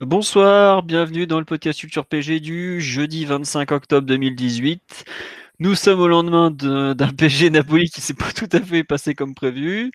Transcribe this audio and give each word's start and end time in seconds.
Bonsoir, 0.00 0.84
bienvenue 0.84 1.26
dans 1.26 1.40
le 1.40 1.44
podcast 1.44 1.80
Culture 1.80 2.06
PG 2.06 2.38
du 2.38 2.80
jeudi 2.80 3.24
25 3.24 3.72
octobre 3.72 4.06
2018. 4.06 5.04
Nous 5.58 5.74
sommes 5.74 5.98
au 5.98 6.06
lendemain 6.06 6.52
d'un 6.52 7.08
PG 7.18 7.50
Napoli 7.50 7.90
qui 7.90 8.00
s'est 8.00 8.14
pas 8.14 8.30
tout 8.32 8.48
à 8.52 8.60
fait 8.60 8.84
passé 8.84 9.16
comme 9.16 9.34
prévu. 9.34 9.90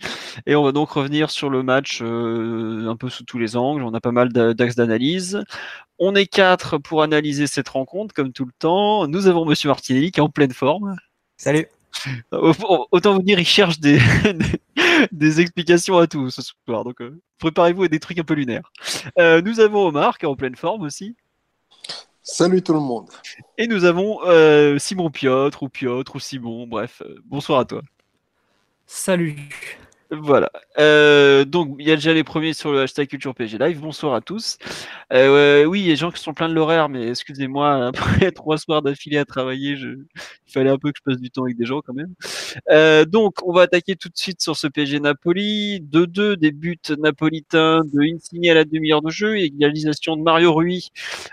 Et 0.45 0.57
on 0.57 0.63
va 0.63 0.73
donc 0.73 0.91
revenir 0.91 1.31
sur 1.31 1.49
le 1.49 1.63
match 1.63 2.01
euh, 2.01 2.89
un 2.89 2.97
peu 2.97 3.09
sous 3.09 3.23
tous 3.23 3.39
les 3.39 3.55
angles. 3.55 3.81
On 3.81 3.93
a 3.93 4.01
pas 4.01 4.11
mal 4.11 4.33
d'axes 4.33 4.75
d'analyse. 4.75 5.41
On 5.99 6.15
est 6.15 6.27
quatre 6.27 6.79
pour 6.79 7.01
analyser 7.01 7.47
cette 7.47 7.69
rencontre, 7.69 8.13
comme 8.13 8.33
tout 8.33 8.45
le 8.45 8.53
temps. 8.59 9.07
Nous 9.07 9.27
avons 9.27 9.45
Monsieur 9.45 9.69
Martinelli 9.69 10.11
qui 10.11 10.19
est 10.19 10.23
en 10.23 10.29
pleine 10.29 10.51
forme. 10.51 10.97
Salut. 11.37 11.67
Autant 12.31 13.13
vous 13.13 13.21
dire, 13.21 13.39
il 13.39 13.45
cherche 13.45 13.79
des, 13.79 13.99
des 15.11 15.41
explications 15.41 15.97
à 15.97 16.07
tout 16.07 16.29
ce 16.29 16.41
soir. 16.41 16.83
Donc, 16.83 17.01
euh, 17.01 17.19
préparez-vous 17.39 17.83
à 17.83 17.87
des 17.87 17.99
trucs 17.99 18.19
un 18.19 18.23
peu 18.23 18.33
lunaires. 18.33 18.71
Euh, 19.19 19.41
nous 19.41 19.59
avons 19.59 19.87
Omar 19.87 20.17
qui 20.17 20.25
est 20.25 20.29
en 20.29 20.35
pleine 20.35 20.55
forme 20.55 20.81
aussi. 20.81 21.15
Salut 22.21 22.61
tout 22.61 22.73
le 22.73 22.79
monde. 22.79 23.09
Et 23.57 23.67
nous 23.67 23.83
avons 23.83 24.19
euh, 24.25 24.79
Simon 24.79 25.11
Piotr 25.11 25.61
ou 25.61 25.69
Piotr 25.69 26.15
ou 26.15 26.19
Simon. 26.19 26.67
Bref, 26.67 27.01
bonsoir 27.25 27.59
à 27.59 27.65
toi. 27.65 27.81
Salut. 28.85 29.49
Voilà. 30.21 30.51
Euh, 30.77 31.43
donc, 31.43 31.75
il 31.79 31.87
y 31.87 31.91
a 31.91 31.95
déjà 31.95 32.13
les 32.13 32.23
premiers 32.23 32.53
sur 32.53 32.71
le 32.71 32.81
hashtag 32.81 33.07
Culture 33.07 33.33
PG 33.33 33.57
Live. 33.57 33.79
Bonsoir 33.79 34.13
à 34.13 34.21
tous. 34.21 34.59
Euh, 35.11 35.65
oui, 35.65 35.79
il 35.79 35.85
y 35.87 35.89
a 35.89 35.93
des 35.93 35.95
gens 35.95 36.11
qui 36.11 36.21
sont 36.21 36.35
pleins 36.35 36.49
de 36.49 36.53
l'horaire, 36.53 36.87
mais 36.87 37.09
excusez-moi, 37.09 37.87
après 37.87 38.31
trois 38.31 38.59
soirs 38.59 38.83
d'affilée 38.83 39.17
à 39.17 39.25
travailler, 39.25 39.75
je... 39.75 39.87
il 39.87 40.51
fallait 40.53 40.69
un 40.69 40.77
peu 40.77 40.91
que 40.91 40.99
je 40.99 41.03
passe 41.03 41.19
du 41.19 41.31
temps 41.31 41.45
avec 41.45 41.57
des 41.57 41.65
gens 41.65 41.81
quand 41.81 41.95
même. 41.95 42.13
Euh, 42.69 43.05
donc, 43.05 43.37
on 43.43 43.53
va 43.53 43.63
attaquer 43.63 43.95
tout 43.95 44.09
de 44.09 44.17
suite 44.17 44.39
sur 44.39 44.55
ce 44.55 44.67
PG 44.67 44.99
Napoli. 44.99 45.81
2-2, 45.81 46.35
des 46.35 46.51
buts 46.51 46.77
napolitains 46.99 47.81
de 47.83 48.01
Insigne 48.03 48.51
à 48.51 48.53
la 48.53 48.65
demi-heure 48.65 49.01
de 49.01 49.09
jeu, 49.09 49.37
égalisation 49.37 50.15
de 50.15 50.21
Mario 50.21 50.53
Rui 50.53 50.91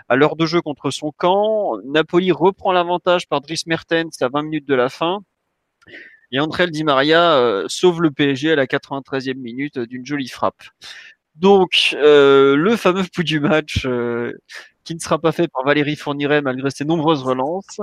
à 0.09 0.17
l'heure 0.17 0.37
de 0.37 0.47
jeu 0.47 0.63
contre 0.63 0.91
son 0.91 1.13
camp. 1.15 1.77
Napoli 1.85 2.33
reprend 2.33 2.73
l'avantage 2.73 3.29
par 3.29 3.43
Dries 3.43 3.63
Mertens 3.67 4.23
à 4.23 4.29
20 4.29 4.43
minutes 4.43 4.69
de 4.69 4.75
la 4.75 4.89
fin. 4.89 5.21
Et 6.33 6.39
André 6.39 6.69
Di 6.69 6.85
Maria 6.85 7.35
euh, 7.37 7.65
sauve 7.69 8.03
le 8.03 8.11
PSG 8.11 8.53
à 8.53 8.57
la 8.57 8.67
93e 8.67 9.35
minute 9.35 9.79
d'une 9.79 10.07
jolie 10.07 10.29
frappe. 10.29 10.63
Donc, 11.35 11.97
euh, 11.99 12.55
le 12.55 12.77
fameux 12.77 13.05
coup 13.15 13.23
du 13.23 13.41
match 13.41 13.87
euh, 13.87 14.33
qui 14.85 14.95
ne 14.95 15.01
sera 15.01 15.19
pas 15.19 15.33
fait 15.33 15.49
par 15.49 15.65
Valérie 15.65 15.97
Fourniret 15.97 16.43
malgré 16.43 16.71
ses 16.71 16.85
nombreuses 16.85 17.23
relances. 17.23 17.81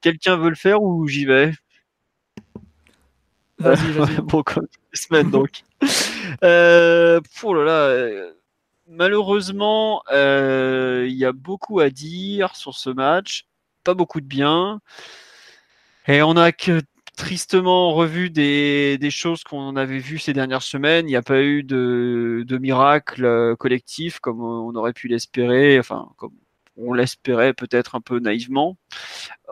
Quelqu'un 0.00 0.36
veut 0.36 0.50
le 0.50 0.54
faire 0.54 0.82
ou 0.82 1.08
j'y 1.08 1.24
vais? 1.24 1.52
Vas-y, 3.58 3.90
vas-y. 3.92 4.16
bon, 4.22 4.42
comme 4.42 4.66
semaine 4.92 5.30
donc. 5.30 5.62
euh, 6.44 7.20
oh 7.42 7.54
là, 7.54 8.30
malheureusement, 8.86 10.02
il 10.10 11.14
y 11.14 11.24
a 11.24 11.32
beaucoup 11.32 11.80
à 11.80 11.90
dire 11.90 12.54
sur 12.54 12.76
ce 12.76 12.90
match, 12.90 13.46
pas 13.82 13.94
beaucoup 13.94 14.20
de 14.20 14.26
bien. 14.26 14.80
Et 16.06 16.22
on 16.22 16.36
a 16.36 16.52
que 16.52 16.80
tristement 17.18 17.92
revu 17.92 18.30
des, 18.30 18.98
choses 19.10 19.42
qu'on 19.42 19.76
avait 19.76 19.98
vues 19.98 20.18
ces 20.18 20.32
dernières 20.32 20.62
semaines. 20.62 21.06
Il 21.06 21.10
n'y 21.10 21.16
a 21.16 21.22
pas 21.22 21.42
eu 21.42 21.64
de, 21.64 22.44
de 22.46 22.58
miracle 22.58 23.24
euh, 23.24 23.56
collectif 23.56 24.20
comme 24.20 24.40
on 24.40 24.74
aurait 24.74 24.92
pu 24.92 25.08
l'espérer, 25.08 25.78
enfin 25.78 26.08
comme 26.16 26.32
on 26.76 26.92
l'espérait 26.92 27.54
peut-être 27.54 27.96
un 27.96 28.00
peu 28.00 28.20
naïvement. 28.20 28.78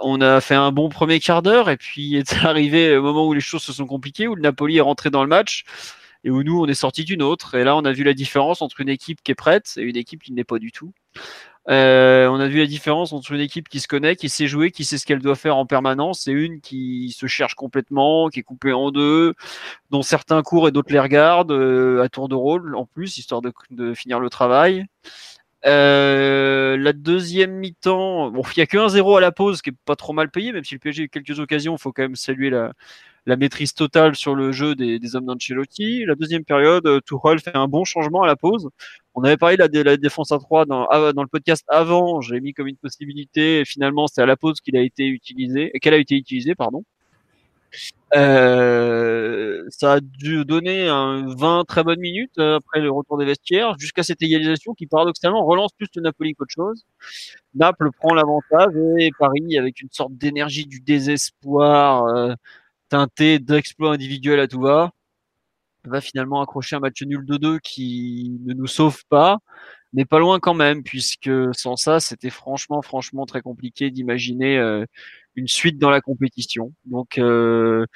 On 0.01 0.21
a 0.21 0.41
fait 0.41 0.55
un 0.55 0.71
bon 0.73 0.89
premier 0.89 1.19
quart 1.19 1.43
d'heure 1.43 1.69
et 1.69 1.77
puis 1.77 2.15
est 2.17 2.33
arrivé 2.45 2.95
le 2.95 3.03
moment 3.03 3.27
où 3.27 3.35
les 3.35 3.41
choses 3.41 3.63
se 3.63 3.73
sont 3.73 3.87
compliquées, 3.87 4.29
où 4.29 4.37
le 4.37 4.43
Napoli 4.43 4.79
est 4.79 4.83
rentré 4.83 5.11
dans 5.11 5.23
le 5.23 5.29
match 5.29 5.65
et 6.25 6.31
où 6.31 6.43
nous 6.45 6.61
on 6.61 6.67
est 6.67 6.75
sorti 6.75 7.05
d'une 7.05 7.23
autre. 7.23 7.57
Et 7.57 7.65
là 7.65 7.77
on 7.77 7.85
a 7.85 7.93
vu 7.93 8.05
la 8.05 8.15
différence 8.15 8.63
entre 8.63 8.81
une 8.81 8.89
équipe 8.89 9.23
qui 9.25 9.33
est 9.33 9.37
prête 9.37 9.75
et 9.77 9.83
une 9.83 9.97
équipe 9.97 10.23
qui 10.23 10.33
n'est 10.33 10.45
pas 10.45 10.61
du 10.61 10.71
tout. 10.71 10.93
Euh, 11.69 12.29
on 12.29 12.39
a 12.39 12.47
vu 12.47 12.59
la 12.61 12.67
différence 12.67 13.13
entre 13.13 13.33
une 13.33 13.41
équipe 13.41 13.69
qui 13.69 13.81
se 13.81 13.89
connaît, 13.89 14.15
qui 14.15 14.29
sait 14.29 14.47
jouer, 14.47 14.71
qui 14.71 14.85
sait 14.85 14.99
ce 14.99 15.07
qu'elle 15.07 15.19
doit 15.19 15.35
faire 15.35 15.57
en 15.57 15.67
permanence, 15.67 16.29
et 16.29 16.33
une 16.33 16.61
qui 16.61 17.15
se 17.17 17.27
cherche 17.27 17.55
complètement, 17.55 18.29
qui 18.29 18.41
est 18.41 18.43
coupée 18.45 18.73
en 18.73 18.91
deux, 18.93 19.35
dont 19.91 20.03
certains 20.03 20.43
courent 20.43 20.69
et 20.69 20.73
d'autres 20.73 20.93
les 20.93 21.01
regardent 21.01 21.53
euh, 21.53 22.03
à 22.03 22.09
tour 22.09 22.29
de 22.29 22.37
rôle 22.37 22.77
en 22.77 22.87
plus, 22.87 23.19
histoire 23.19 23.43
de, 23.43 23.95
finir 23.95 24.21
le 24.21 24.31
travail. 24.31 24.87
Euh, 25.67 26.77
la 26.77 26.93
deuxième 26.93 27.53
mi-temps, 27.53 28.31
bon, 28.31 28.43
il 28.55 28.59
y 28.59 28.63
a 28.63 28.67
que 28.67 28.77
1-0 28.77 29.17
à 29.17 29.21
la 29.21 29.33
pause, 29.33 29.63
qui 29.63 29.71
est 29.71 29.75
pas 29.85 29.97
trop 29.97 30.13
mal 30.13 30.31
payé, 30.31 30.53
même 30.53 30.65
si 30.65 30.75
le 30.75 30.81
PSG 30.81 31.03
a 31.03 31.05
eu 31.07 31.09
quelques 31.09 31.41
occasions, 31.41 31.75
il 31.75 31.81
faut 31.81 31.93
quand 31.93 32.03
même 32.03 32.17
saluer 32.17 32.51
la, 32.51 32.73
maîtrise 33.37 33.75
totale 33.75 34.15
sur 34.15 34.37
le 34.37 34.53
jeu 34.53 34.77
des, 34.77 35.17
hommes 35.17 35.27
d'Ancelotti. 35.27 36.05
La 36.05 36.15
deuxième 36.15 36.45
période, 36.45 36.89
Tuchel 37.05 37.41
fait 37.41 37.57
un 37.57 37.67
bon 37.67 37.85
changement 37.85 38.23
à 38.23 38.27
la 38.29 38.37
pause. 38.37 38.69
On 39.17 39.25
avait 39.25 39.39
parlé 39.39 39.57
de 39.57 39.81
la, 39.81 39.97
défense 39.97 40.31
à 40.31 40.39
3 40.39 40.67
dans, 40.67 40.87
le 40.91 41.27
podcast 41.27 41.65
avant, 41.69 42.21
j'ai 42.21 42.39
mis 42.39 42.53
comme 42.53 42.69
une 42.69 42.77
possibilité, 42.77 43.61
et 43.61 43.65
finalement 43.65 44.07
c'est 44.07 44.21
à 44.21 44.27
la 44.27 44.37
pause 44.37 44.61
qu'il 44.61 44.77
a 44.77 44.83
été 44.83 45.07
utilisé, 45.07 45.73
qu'elle 45.81 45.95
a 45.95 45.97
été 45.97 46.17
utilisée, 46.17 46.55
pardon. 46.55 46.85
Euh, 48.15 49.65
ça 49.71 49.95
a 49.95 50.01
dû 50.01 50.45
donner 50.45 50.89
un 50.89 51.35
20 51.35 51.65
très 51.65 51.83
bonnes 51.83 52.01
minutes 52.01 52.39
euh, 52.39 52.57
après 52.57 52.81
le 52.81 52.91
retour 52.91 53.17
des 53.17 53.25
vestiaires, 53.25 53.77
jusqu'à 53.79 54.03
cette 54.03 54.23
égalisation 54.23 54.75
qui 54.75 54.87
paradoxalement 54.87 55.45
relance 55.47 55.73
plus 55.73 55.89
le 55.97 56.03
Napoli 56.03 56.35
qu'autre 56.35 56.53
chose. 56.55 56.85
Naples 57.55 57.91
prend 57.99 58.15
l'avantage 58.15 58.75
et 58.99 59.11
Paris, 59.19 59.57
avec 59.59 59.81
une 59.81 59.89
sorte 59.91 60.13
d'énergie 60.15 60.67
du 60.67 60.81
désespoir, 60.81 62.05
euh, 62.05 62.35
teinté 62.91 63.39
d'exploits 63.39 63.93
individuels 63.93 64.41
à 64.41 64.47
tout 64.47 64.61
va, 64.61 64.93
va 65.89 66.01
finalement 66.01 66.41
accrocher 66.43 66.77
un 66.77 66.81
match 66.81 67.03
nul 67.03 67.25
de 67.25 67.37
2 67.37 67.59
qui 67.61 68.39
ne 68.45 68.55
nous 68.55 68.67
sauve 68.67 69.03
pas, 69.09 69.39
mais 69.93 70.05
pas 70.05 70.19
loin 70.19 70.41
quand 70.41 70.55
même, 70.55 70.83
puisque 70.83 71.31
sans 71.53 71.77
ça, 71.77 72.01
c'était 72.01 72.31
franchement, 72.31 72.83
franchement 72.83 73.27
très 73.27 73.43
compliqué 73.43 73.91
d'imaginer 73.91 74.59
euh, 74.59 74.85
une 75.37 75.49
suite 75.49 75.79
dans 75.79 75.91
la 75.91 76.01
compétition. 76.01 76.73
Donc, 76.85 77.19
euh, 77.19 77.87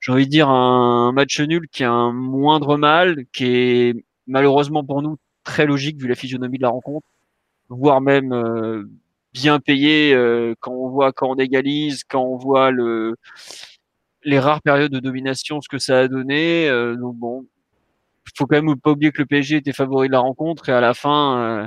j'ai 0.00 0.12
envie 0.12 0.26
de 0.26 0.30
dire 0.30 0.48
un 0.48 1.12
match 1.12 1.40
nul 1.40 1.68
qui 1.70 1.84
a 1.84 1.90
un 1.90 2.12
moindre 2.12 2.76
mal, 2.76 3.24
qui 3.32 3.46
est 3.46 4.04
malheureusement 4.26 4.84
pour 4.84 5.02
nous 5.02 5.16
très 5.44 5.66
logique 5.66 6.00
vu 6.00 6.08
la 6.08 6.14
physionomie 6.14 6.58
de 6.58 6.62
la 6.62 6.70
rencontre, 6.70 7.08
voire 7.68 8.00
même 8.00 8.32
euh, 8.32 8.84
bien 9.32 9.60
payé 9.60 10.14
quand 10.60 10.72
on 10.72 10.88
voit 10.88 11.12
quand 11.12 11.30
on 11.30 11.36
égalise, 11.36 12.04
quand 12.04 12.22
on 12.22 12.36
voit 12.36 12.70
le 12.70 13.16
les 14.28 14.38
rares 14.38 14.60
périodes 14.60 14.92
de 14.92 15.00
domination, 15.00 15.60
ce 15.62 15.68
que 15.68 15.78
ça 15.78 16.00
a 16.00 16.08
donné. 16.08 16.68
Euh, 16.68 16.96
donc 16.96 17.16
bon, 17.16 17.46
faut 18.36 18.46
quand 18.46 18.62
même 18.62 18.78
pas 18.78 18.90
oublier 18.90 19.10
que 19.10 19.22
le 19.22 19.26
PSG 19.26 19.56
était 19.56 19.72
favori 19.72 20.08
de 20.08 20.12
la 20.12 20.20
rencontre 20.20 20.68
et 20.68 20.72
à 20.72 20.80
la 20.80 20.92
fin, 20.94 21.62
euh, 21.62 21.66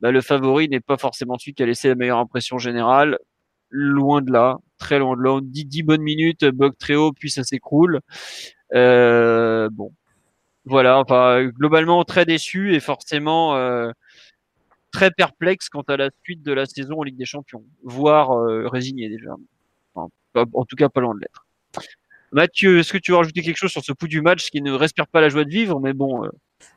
bah, 0.00 0.10
le 0.10 0.20
favori 0.20 0.68
n'est 0.68 0.80
pas 0.80 0.98
forcément 0.98 1.38
celui 1.38 1.54
qui 1.54 1.62
a 1.62 1.66
laissé 1.66 1.88
la 1.88 1.94
meilleure 1.94 2.18
impression 2.18 2.58
générale. 2.58 3.18
Loin 3.70 4.20
de 4.22 4.30
là, 4.30 4.58
très 4.78 4.98
loin 4.98 5.16
de 5.16 5.22
là. 5.22 5.32
On 5.32 5.40
dit 5.40 5.64
10 5.64 5.82
bonnes 5.84 6.02
minutes, 6.02 6.44
bug 6.44 6.74
très 6.78 6.94
haut, 6.96 7.12
puis 7.12 7.30
ça 7.30 7.44
s'écroule. 7.44 8.00
Euh, 8.74 9.68
bon, 9.72 9.92
voilà. 10.66 10.98
Enfin, 11.00 11.46
globalement 11.46 12.04
très 12.04 12.26
déçu 12.26 12.74
et 12.74 12.80
forcément 12.80 13.56
euh, 13.56 13.90
très 14.92 15.10
perplexe 15.10 15.68
quant 15.70 15.82
à 15.88 15.96
la 15.96 16.10
suite 16.24 16.42
de 16.42 16.52
la 16.52 16.66
saison 16.66 17.00
en 17.00 17.02
Ligue 17.04 17.16
des 17.16 17.24
Champions, 17.24 17.64
voire 17.84 18.30
résigné 18.70 19.08
déjà. 19.08 19.34
en 19.94 20.64
tout 20.66 20.76
cas, 20.76 20.88
pas 20.88 21.00
loin 21.00 21.14
de 21.14 21.20
l'être. 21.20 21.45
Mathieu, 22.32 22.80
est-ce 22.80 22.92
que 22.92 22.98
tu 22.98 23.12
veux 23.12 23.18
rajouter 23.18 23.42
quelque 23.42 23.56
chose 23.56 23.70
sur 23.70 23.84
ce 23.84 23.92
pouls 23.92 24.08
du 24.08 24.20
match 24.20 24.50
qui 24.50 24.60
ne 24.60 24.72
respire 24.72 25.06
pas 25.06 25.20
la 25.20 25.28
joie 25.28 25.44
de 25.44 25.50
vivre 25.50 25.80
Mais 25.80 25.92
bon. 25.92 26.24
Euh, 26.24 26.30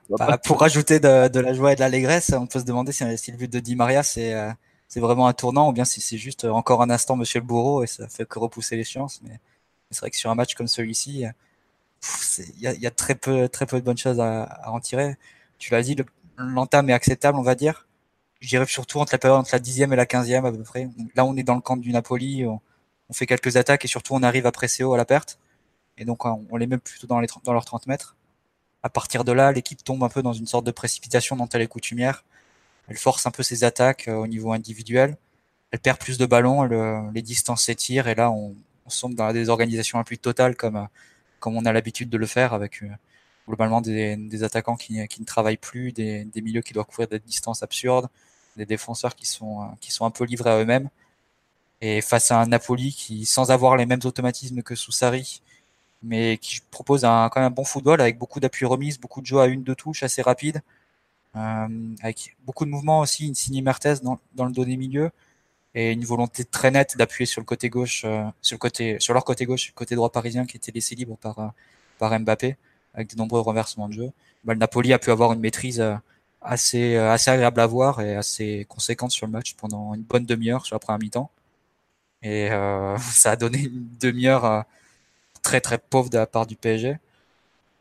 bah, 0.09 0.37
pour 0.37 0.59
rajouter 0.59 0.99
de, 0.99 1.39
la 1.39 1.53
joie 1.53 1.73
et 1.73 1.75
de 1.75 1.79
l'allégresse, 1.79 2.31
on 2.33 2.47
peut 2.47 2.59
se 2.59 2.65
demander 2.65 2.91
si, 2.91 3.03
le 3.03 3.37
but 3.37 3.51
de 3.51 3.59
Di 3.59 3.75
Maria 3.75 4.01
euh, 4.17 4.51
c'est 4.87 4.99
vraiment 4.99 5.27
un 5.27 5.33
tournant 5.33 5.69
ou 5.69 5.73
bien 5.73 5.85
si 5.85 6.01
c'est 6.01 6.17
juste 6.17 6.45
encore 6.45 6.81
un 6.81 6.89
instant 6.89 7.15
Monsieur 7.15 7.39
le 7.39 7.45
Bourreau 7.45 7.83
et 7.83 7.87
ça 7.87 8.07
fait 8.07 8.25
que 8.25 8.39
repousser 8.39 8.75
les 8.75 8.83
chances. 8.83 9.21
Mais 9.23 9.39
c'est 9.91 9.99
vrai 9.99 10.11
que 10.11 10.17
sur 10.17 10.29
un 10.29 10.35
match 10.35 10.55
comme 10.55 10.67
celui-ci, 10.67 11.25
il 12.57 12.61
y, 12.61 12.87
a, 12.87 12.91
très 12.91 13.15
peu 13.15 13.49
très 13.49 13.65
peu 13.65 13.79
de 13.79 13.85
bonnes 13.85 13.97
choses 13.97 14.19
à, 14.19 14.61
en 14.67 14.79
tirer. 14.79 15.17
Tu 15.57 15.71
l'as 15.71 15.83
dit, 15.83 15.95
l'entame 16.37 16.89
est 16.89 16.93
acceptable, 16.93 17.37
on 17.37 17.43
va 17.43 17.55
dire. 17.55 17.87
Je 18.39 18.47
dirais 18.47 18.65
surtout 18.65 18.99
entre 18.99 19.13
la 19.13 19.17
période 19.19 19.39
entre 19.39 19.49
la 19.51 19.59
dixième 19.59 19.91
et 19.91 19.97
la 19.97 20.05
quinzième 20.05 20.45
à 20.45 20.51
peu 20.51 20.63
près. 20.63 20.89
Là, 21.15 21.25
on 21.25 21.35
est 21.35 21.43
dans 21.43 21.55
le 21.55 21.61
camp 21.61 21.75
du 21.75 21.91
Napoli 21.91 22.45
on 22.45 22.61
fait 23.13 23.25
quelques 23.25 23.57
attaques 23.57 23.85
et 23.85 23.87
surtout 23.87 24.13
on 24.13 24.23
arrive 24.23 24.45
à 24.45 24.51
presser 24.51 24.83
haut 24.83 24.93
à 24.93 24.97
la 24.97 25.05
perte. 25.05 25.39
Et 25.97 26.05
donc 26.05 26.25
on 26.25 26.55
les 26.57 26.67
met 26.67 26.77
plutôt 26.77 27.07
dans, 27.07 27.19
les, 27.19 27.27
dans 27.43 27.53
leurs 27.53 27.65
30 27.65 27.87
mètres. 27.87 28.15
À 28.83 28.89
partir 28.89 29.23
de 29.23 29.31
là, 29.31 29.51
l'équipe 29.51 29.83
tombe 29.83 30.03
un 30.03 30.09
peu 30.09 30.21
dans 30.21 30.33
une 30.33 30.47
sorte 30.47 30.65
de 30.65 30.71
précipitation 30.71 31.35
dont 31.35 31.49
elle 31.49 31.61
est 31.61 31.67
coutumière. 31.67 32.23
Elle 32.87 32.97
force 32.97 33.25
un 33.25 33.31
peu 33.31 33.43
ses 33.43 33.63
attaques 33.63 34.07
euh, 34.07 34.15
au 34.15 34.27
niveau 34.27 34.53
individuel. 34.53 35.17
Elle 35.71 35.79
perd 35.79 35.99
plus 35.99 36.17
de 36.17 36.25
ballons, 36.25 36.63
les 37.13 37.21
distances 37.21 37.65
s'étirent 37.65 38.07
et 38.07 38.15
là 38.15 38.31
on, 38.31 38.55
on 38.89 38.89
sombre 38.89 39.15
dans 39.15 39.27
la 39.27 39.33
désorganisation 39.33 39.99
un 39.99 40.03
plus 40.03 40.17
totale 40.17 40.55
comme, 40.55 40.77
euh, 40.77 40.85
comme 41.39 41.55
on 41.55 41.65
a 41.65 41.71
l'habitude 41.71 42.09
de 42.09 42.17
le 42.17 42.25
faire 42.25 42.53
avec 42.53 42.81
euh, 42.81 42.87
globalement 43.47 43.81
des, 43.81 44.43
attaquants 44.43 44.75
qui, 44.77 44.93
ne 44.93 45.25
travaillent 45.25 45.57
plus, 45.57 45.91
des, 45.91 46.27
milieux 46.35 46.61
qui 46.61 46.73
doivent 46.73 46.87
couvrir 46.87 47.07
des 47.07 47.19
distances 47.19 47.61
absurdes, 47.61 48.07
des 48.57 48.65
défenseurs 48.65 49.15
qui 49.15 49.25
sont 49.27 49.75
un 50.01 50.11
peu 50.11 50.23
livrés 50.23 50.49
à 50.49 50.57
eux-mêmes. 50.57 50.89
Et 51.81 52.01
face 52.01 52.31
à 52.31 52.41
un 52.41 52.47
Napoli 52.47 52.93
qui, 52.93 53.25
sans 53.25 53.51
avoir 53.51 53.77
les 53.77 53.85
mêmes 53.85 54.01
automatismes 54.03 54.61
que 54.63 54.75
sous 54.75 54.91
Sarri, 54.91 55.41
mais 56.03 56.37
qui 56.37 56.59
propose 56.71 57.05
un, 57.05 57.29
quand 57.29 57.39
même 57.41 57.47
un 57.47 57.55
bon 57.55 57.63
football 57.65 58.01
avec 58.01 58.17
beaucoup 58.17 58.39
d'appui 58.39 58.65
remise, 58.65 58.99
beaucoup 58.99 59.21
de 59.21 59.25
jeux 59.25 59.39
à 59.39 59.47
une, 59.47 59.63
deux 59.63 59.75
touches 59.75 60.03
assez 60.03 60.21
rapide, 60.21 60.61
avec 61.33 62.35
beaucoup 62.45 62.65
de 62.65 62.69
mouvements 62.69 62.99
aussi, 62.99 63.27
une 63.27 63.35
signe 63.35 63.63
Mertez 63.63 63.95
dans, 64.03 64.19
dans 64.35 64.45
le 64.45 64.51
donné 64.51 64.77
milieu 64.77 65.11
et 65.75 65.91
une 65.91 66.03
volonté 66.05 66.45
très 66.45 66.71
nette 66.71 66.97
d'appuyer 66.97 67.25
sur 67.25 67.41
le 67.41 67.45
côté 67.45 67.69
gauche, 67.69 68.05
sur 68.41 68.55
le 68.55 68.57
côté, 68.57 68.97
sur 68.99 69.13
leur 69.13 69.23
côté 69.23 69.45
gauche, 69.45 69.71
côté 69.75 69.95
droit 69.95 70.11
parisien 70.11 70.45
qui 70.45 70.57
était 70.57 70.71
laissé 70.71 70.95
libre 70.95 71.17
par 71.17 71.53
par 71.99 72.17
Mbappé 72.19 72.57
avec 72.93 73.09
de 73.11 73.17
nombreux 73.17 73.41
renversements 73.41 73.87
de 73.89 73.93
jeu. 73.93 74.11
Bah, 74.43 74.53
le 74.53 74.59
Napoli 74.59 74.93
a 74.93 74.99
pu 74.99 75.11
avoir 75.11 75.33
une 75.33 75.39
maîtrise 75.39 75.83
assez 76.41 76.95
assez 76.97 77.29
agréable 77.31 77.61
à 77.61 77.67
voir 77.67 78.01
et 78.01 78.15
assez 78.15 78.65
conséquente 78.69 79.11
sur 79.11 79.27
le 79.27 79.31
match 79.31 79.55
pendant 79.55 79.93
une 79.93 80.03
bonne 80.03 80.25
demi-heure 80.25 80.65
sur 80.65 80.75
la 80.75 80.79
première 80.79 80.99
mi-temps. 80.99 81.29
Et 82.21 82.51
euh, 82.51 82.97
ça 83.11 83.31
a 83.31 83.35
donné 83.35 83.59
une 83.59 83.87
demi-heure 83.99 84.45
euh, 84.45 84.61
très 85.43 85.61
très 85.61 85.77
pauvre 85.77 86.09
de 86.09 86.17
la 86.17 86.27
part 86.27 86.47
du 86.47 86.55
PSG. 86.55 86.97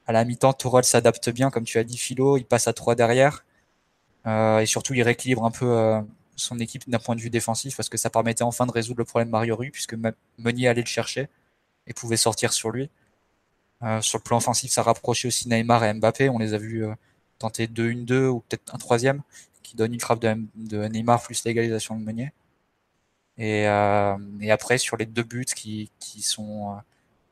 À 0.06 0.12
la 0.12 0.25
mi-temps, 0.25 0.52
Tourelle 0.55 0.85
s'adapte 0.85 1.29
bien, 1.31 1.50
comme 1.50 1.64
tu 1.64 1.79
as 1.79 1.85
dit, 1.85 1.99
Philo. 1.99 2.38
Il 2.38 2.44
passe 2.44 2.69
à 2.69 2.73
3 2.73 2.94
derrière. 2.94 3.44
Euh, 4.26 4.61
et 4.61 4.67
surtout, 4.67 4.94
il 4.94 5.02
rééquilibre 5.02 5.44
un 5.44 5.50
peu 5.50 6.00
son 6.37 6.58
équipe 6.61 6.88
d'un 6.88 6.99
point 6.99 7.17
de 7.17 7.20
vue 7.20 7.31
défensif 7.31 7.76
parce 7.76 7.88
que 7.88 7.99
ça 7.99 8.11
permettait 8.11 8.44
enfin 8.44 8.67
de 8.67 8.73
résoudre 8.73 8.99
le 8.99 9.05
problème 9.05 9.31
Mario 9.31 9.56
Rui 9.56 9.70
puisque 9.70 9.96
Meunier 10.38 10.69
allait 10.69 10.82
le 10.82 10.87
chercher 10.87 11.29
et 11.87 11.94
pouvait 11.94 12.17
sortir 12.17 12.52
sur 12.52 12.70
lui. 12.70 12.90
Sur 14.00 14.19
le 14.19 14.23
plan 14.23 14.38
offensif, 14.38 14.70
ça 14.73 14.82
rapprochait 14.82 15.29
aussi 15.29 15.49
Neymar 15.49 15.85
et 15.85 15.94
Mbappé. 15.94 16.29
On 16.31 16.38
les 16.38 16.55
a 16.55 16.58
vus 16.58 16.85
tenter 17.38 17.67
2-1-2 17.67 18.26
ou 18.26 18.40
peut-être 18.40 18.75
un 18.75 18.79
troisième 18.79 19.23
qui 19.62 19.76
donne 19.76 19.94
une 19.94 20.00
frappe 20.00 20.20
de, 20.20 20.37
de 20.56 20.85
Neymar 20.87 21.23
plus 21.23 21.44
l'égalisation 21.44 21.96
de 21.96 22.02
Meunier. 22.02 22.32
Et, 23.38 23.69
euh, 23.69 24.17
et, 24.40 24.50
après, 24.50 24.79
sur 24.79 24.96
les 24.96 25.06
deux 25.06 25.23
buts 25.23 25.44
qui, 25.44 25.90
qui 26.00 26.23
sont 26.23 26.73
euh, 26.73 26.81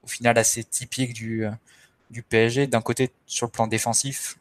au 0.04 0.06
final 0.06 0.38
assez 0.38 0.64
typiques 0.64 1.12
du, 1.12 1.46
du 2.10 2.22
PSG, 2.22 2.66
d'un 2.68 2.80
côté, 2.82 3.10
sur 3.26 3.46
le 3.46 3.52
plan 3.52 3.66
défensif, 3.66 4.38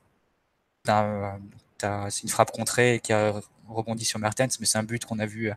c'est 0.86 2.24
une 2.24 2.30
frappe 2.30 2.52
contrée 2.52 3.00
qui 3.04 3.14
a 3.14 3.42
rebondi 3.68 4.06
sur 4.06 4.20
Mertens, 4.20 4.60
mais 4.60 4.66
c'est 4.66 4.78
un 4.78 4.84
but 4.84 5.06
qu'on 5.06 5.20
a 5.20 5.26
vu 5.26 5.52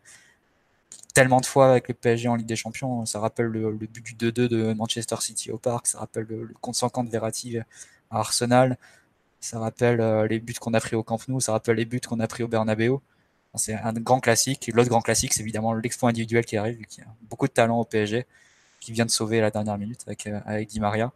tellement 1.14 1.40
de 1.40 1.46
fois 1.46 1.70
avec 1.70 1.88
le 1.88 1.94
PSG 1.94 2.28
en 2.28 2.37
Ligue 2.37 2.46
des 2.46 2.56
Champions. 2.56 3.05
Ça 3.06 3.20
rappelle 3.20 3.46
le, 3.46 3.72
but 3.72 4.02
du 4.02 4.14
2-2 4.14 4.49
de 4.49 4.72
Manchester 4.72 5.16
City 5.20 5.50
au 5.50 5.58
Parc, 5.58 5.87
ça 5.88 5.99
rappelle 5.99 6.26
le, 6.28 6.55
contre 6.60 6.78
50 6.78 7.06
de 7.06 7.10
Verratti 7.10 7.58
à 7.58 7.64
Arsenal, 8.10 8.78
ça 9.40 9.58
rappelle 9.58 10.00
euh, 10.00 10.26
les 10.26 10.40
buts 10.40 10.55
qu'on 10.55 10.75
a 10.75 10.81
pris 10.81 10.96
au 10.96 11.02
Camp 11.02 11.19
Nou, 11.28 11.40
ça 11.40 11.52
rappelle 11.52 11.76
les 11.76 11.84
buts 11.84 12.00
qu'on 12.00 12.20
a 12.20 12.26
pris 12.26 12.43
au 12.43 12.49
Bernabeu. 12.49 12.99
C'est 13.55 13.75
un 13.75 13.93
grand 13.95 14.21
classique. 14.21 14.71
L'autre 14.75 14.89
grand 14.91 15.00
classique, 15.00 15.35
c'est 15.35 15.41
évidemment 15.41 15.73
l'exploit 15.75 16.11
individuel 16.11 16.45
qui 16.45 16.56
arrive, 16.56 16.85
qui 16.87 17.00
a 17.00 17.06
beaucoup 17.23 17.47
de 17.47 17.53
talent 17.53 17.81
au 17.81 17.85
PSG, 17.85 18.27
qui 18.81 18.93
vient 18.93 19.06
de 19.06 19.11
sauver 19.11 19.41
la 19.41 19.50
dernière 19.50 19.79
minute 19.79 20.03
avec, 20.06 20.27
euh, 20.27 20.65
Di 20.65 20.81
Maria. 20.81 21.12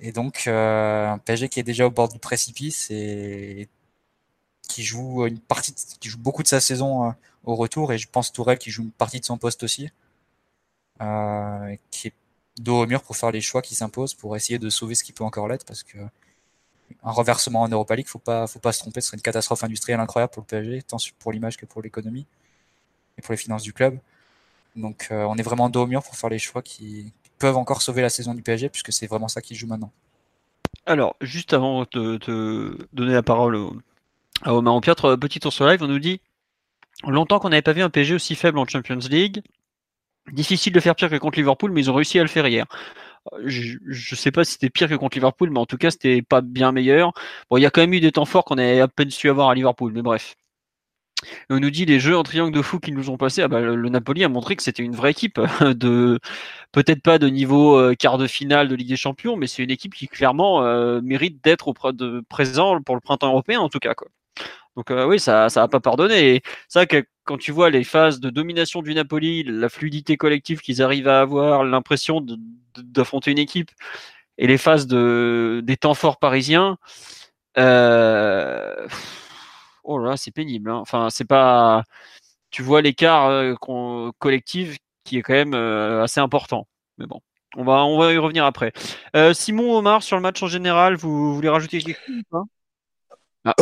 Et 0.00 0.12
donc, 0.12 0.44
euh, 0.46 1.08
un 1.08 1.18
PSG 1.18 1.48
qui 1.48 1.60
est 1.60 1.62
déjà 1.62 1.86
au 1.86 1.90
bord 1.90 2.08
du 2.08 2.18
précipice 2.18 2.90
et 2.90 3.68
qui 4.68 4.82
joue 4.84 5.26
une 5.26 5.38
partie, 5.40 5.74
qui 6.00 6.08
joue 6.08 6.18
beaucoup 6.18 6.42
de 6.42 6.48
sa 6.48 6.60
saison 6.60 7.08
euh, 7.08 7.12
au 7.44 7.56
retour. 7.56 7.92
Et 7.92 7.98
je 7.98 8.08
pense 8.08 8.32
Tourelle 8.32 8.58
qui 8.58 8.70
joue 8.70 8.82
une 8.82 8.92
partie 8.92 9.20
de 9.20 9.24
son 9.24 9.38
poste 9.38 9.62
aussi, 9.62 9.90
qui 11.90 12.08
est 12.08 12.14
dos 12.58 12.82
au 12.82 12.86
mur 12.86 13.02
pour 13.02 13.16
faire 13.16 13.30
les 13.32 13.40
choix 13.40 13.62
qui 13.62 13.74
s'imposent, 13.74 14.14
pour 14.14 14.36
essayer 14.36 14.58
de 14.58 14.70
sauver 14.70 14.94
ce 14.94 15.04
qui 15.04 15.12
peut 15.12 15.24
encore 15.24 15.48
l'être, 15.48 15.64
parce 15.64 15.82
que 15.82 15.98
un 17.02 17.10
renversement 17.10 17.62
en 17.62 17.68
Europa 17.68 17.96
League, 17.96 18.08
faut 18.08 18.18
pas, 18.18 18.46
faut 18.46 18.58
pas 18.58 18.72
se 18.72 18.80
tromper, 18.80 19.00
ce 19.00 19.08
serait 19.08 19.16
une 19.16 19.22
catastrophe 19.22 19.64
industrielle 19.64 20.00
incroyable 20.00 20.32
pour 20.32 20.42
le 20.42 20.46
PSG, 20.46 20.82
tant 20.82 20.96
pour 21.18 21.32
l'image 21.32 21.56
que 21.56 21.66
pour 21.66 21.82
l'économie 21.82 22.26
et 23.18 23.22
pour 23.22 23.32
les 23.32 23.38
finances 23.38 23.62
du 23.62 23.72
club. 23.72 23.98
Donc 24.76 25.08
euh, 25.10 25.24
on 25.24 25.36
est 25.36 25.42
vraiment 25.42 25.68
dos 25.68 25.82
au 25.82 25.86
mur 25.86 26.02
pour 26.02 26.16
faire 26.16 26.30
les 26.30 26.38
choix 26.38 26.62
qui 26.62 27.12
peuvent 27.38 27.56
encore 27.56 27.82
sauver 27.82 28.02
la 28.02 28.08
saison 28.08 28.34
du 28.34 28.42
PSG, 28.42 28.68
puisque 28.68 28.92
c'est 28.92 29.06
vraiment 29.06 29.28
ça 29.28 29.42
qui 29.42 29.54
joue 29.54 29.66
maintenant. 29.66 29.92
Alors, 30.86 31.16
juste 31.20 31.52
avant 31.52 31.82
de 31.92 32.16
te 32.16 32.76
donner 32.92 33.12
la 33.12 33.22
parole 33.22 33.58
à 34.42 34.54
Omar 34.54 34.80
Pietre, 34.80 35.04
euh, 35.04 35.16
petit 35.16 35.40
tour 35.40 35.52
sur 35.52 35.66
live, 35.66 35.82
on 35.82 35.88
nous 35.88 35.98
dit 35.98 36.20
longtemps 37.06 37.38
qu'on 37.38 37.50
n'avait 37.50 37.62
pas 37.62 37.72
vu 37.72 37.82
un 37.82 37.90
PSG 37.90 38.14
aussi 38.14 38.34
faible 38.34 38.58
en 38.58 38.66
Champions 38.66 38.98
League. 39.10 39.42
Difficile 40.30 40.72
de 40.72 40.80
faire 40.80 40.94
pire 40.94 41.10
que 41.10 41.16
contre 41.16 41.38
Liverpool, 41.38 41.72
mais 41.72 41.80
ils 41.80 41.90
ont 41.90 41.94
réussi 41.94 42.18
à 42.18 42.22
le 42.22 42.28
faire 42.28 42.46
hier 42.46 42.66
je, 43.44 43.78
je 43.86 44.14
sais 44.14 44.30
pas 44.32 44.44
si 44.44 44.52
c'était 44.52 44.70
pire 44.70 44.88
que 44.88 44.94
contre 44.94 45.16
Liverpool, 45.16 45.50
mais 45.50 45.58
en 45.60 45.66
tout 45.66 45.78
cas, 45.78 45.90
c'était 45.90 46.22
pas 46.22 46.40
bien 46.40 46.72
meilleur. 46.72 47.12
Bon, 47.50 47.56
il 47.56 47.62
y 47.62 47.66
a 47.66 47.70
quand 47.70 47.80
même 47.80 47.94
eu 47.94 48.00
des 48.00 48.12
temps 48.12 48.24
forts 48.24 48.44
qu'on 48.44 48.58
avait 48.58 48.80
à 48.80 48.88
peine 48.88 49.10
su 49.10 49.28
avoir 49.30 49.50
à 49.50 49.54
Liverpool, 49.54 49.92
mais 49.92 50.02
bref. 50.02 50.36
on 51.50 51.60
nous 51.60 51.70
dit 51.70 51.84
les 51.84 52.00
jeux 52.00 52.16
en 52.16 52.22
triangle 52.22 52.54
de 52.54 52.62
fou 52.62 52.78
qu'ils 52.80 52.94
nous 52.94 53.10
ont 53.10 53.16
passés. 53.16 53.42
Ah 53.42 53.48
bah, 53.48 53.60
le, 53.60 53.88
Napoli 53.88 54.24
a 54.24 54.28
montré 54.28 54.56
que 54.56 54.62
c'était 54.62 54.82
une 54.82 54.94
vraie 54.96 55.10
équipe 55.12 55.40
de 55.60 56.18
peut-être 56.72 57.02
pas 57.02 57.18
de 57.18 57.28
niveau 57.28 57.76
euh, 57.78 57.94
quart 57.94 58.18
de 58.18 58.26
finale 58.26 58.68
de 58.68 58.74
Ligue 58.74 58.88
des 58.88 58.96
Champions, 58.96 59.36
mais 59.36 59.46
c'est 59.46 59.62
une 59.62 59.70
équipe 59.70 59.94
qui 59.94 60.08
clairement 60.08 60.64
euh, 60.64 61.00
mérite 61.02 61.42
d'être 61.44 61.68
auprès 61.68 61.92
de 61.92 62.22
présent 62.28 62.80
pour 62.82 62.94
le 62.94 63.00
printemps 63.00 63.28
européen 63.28 63.60
en 63.60 63.68
tout 63.68 63.78
cas 63.78 63.94
quoi. 63.94 64.08
Donc 64.76 64.90
euh, 64.90 65.06
oui, 65.06 65.20
ça 65.20 65.48
ça 65.48 65.68
pas 65.68 65.80
pardonné. 65.80 66.36
Et 66.36 66.42
ça 66.68 66.86
que 66.86 67.04
quand 67.24 67.38
tu 67.38 67.52
vois 67.52 67.70
les 67.70 67.84
phases 67.84 68.20
de 68.20 68.30
domination 68.30 68.82
du 68.82 68.94
Napoli, 68.94 69.44
la 69.44 69.68
fluidité 69.68 70.16
collective 70.16 70.60
qu'ils 70.60 70.82
arrivent 70.82 71.08
à 71.08 71.20
avoir, 71.20 71.64
l'impression 71.64 72.24
d'affronter 72.76 73.30
une 73.32 73.38
équipe, 73.38 73.70
et 74.38 74.46
les 74.46 74.58
phases 74.58 74.86
de 74.86 75.62
des 75.64 75.76
temps 75.76 75.94
forts 75.94 76.18
parisiens, 76.18 76.78
euh, 77.58 78.88
oh 79.84 79.98
là, 79.98 80.16
c'est 80.16 80.30
pénible. 80.32 80.70
Hein. 80.70 80.78
Enfin, 80.78 81.08
c'est 81.10 81.26
pas. 81.26 81.84
Tu 82.50 82.62
vois 82.62 82.82
l'écart 82.82 83.28
euh, 83.28 83.54
collectif 84.18 84.78
qui 85.04 85.18
est 85.18 85.22
quand 85.22 85.34
même 85.34 85.54
assez 85.54 86.20
important. 86.20 86.68
Mais 86.98 87.06
bon. 87.06 87.20
On 87.56 87.64
va, 87.64 87.84
on 87.84 87.98
va 87.98 88.12
y 88.12 88.18
revenir 88.18 88.46
après. 88.46 88.72
Simon 89.34 89.76
Omar, 89.76 90.02
sur 90.02 90.16
le 90.16 90.22
match 90.22 90.42
en 90.42 90.46
général, 90.46 90.96
vous, 90.96 91.34
voulez 91.34 91.50
rajouter 91.50 91.80
quelque 91.82 92.00
chose 92.06 92.46
ah. 93.44 93.54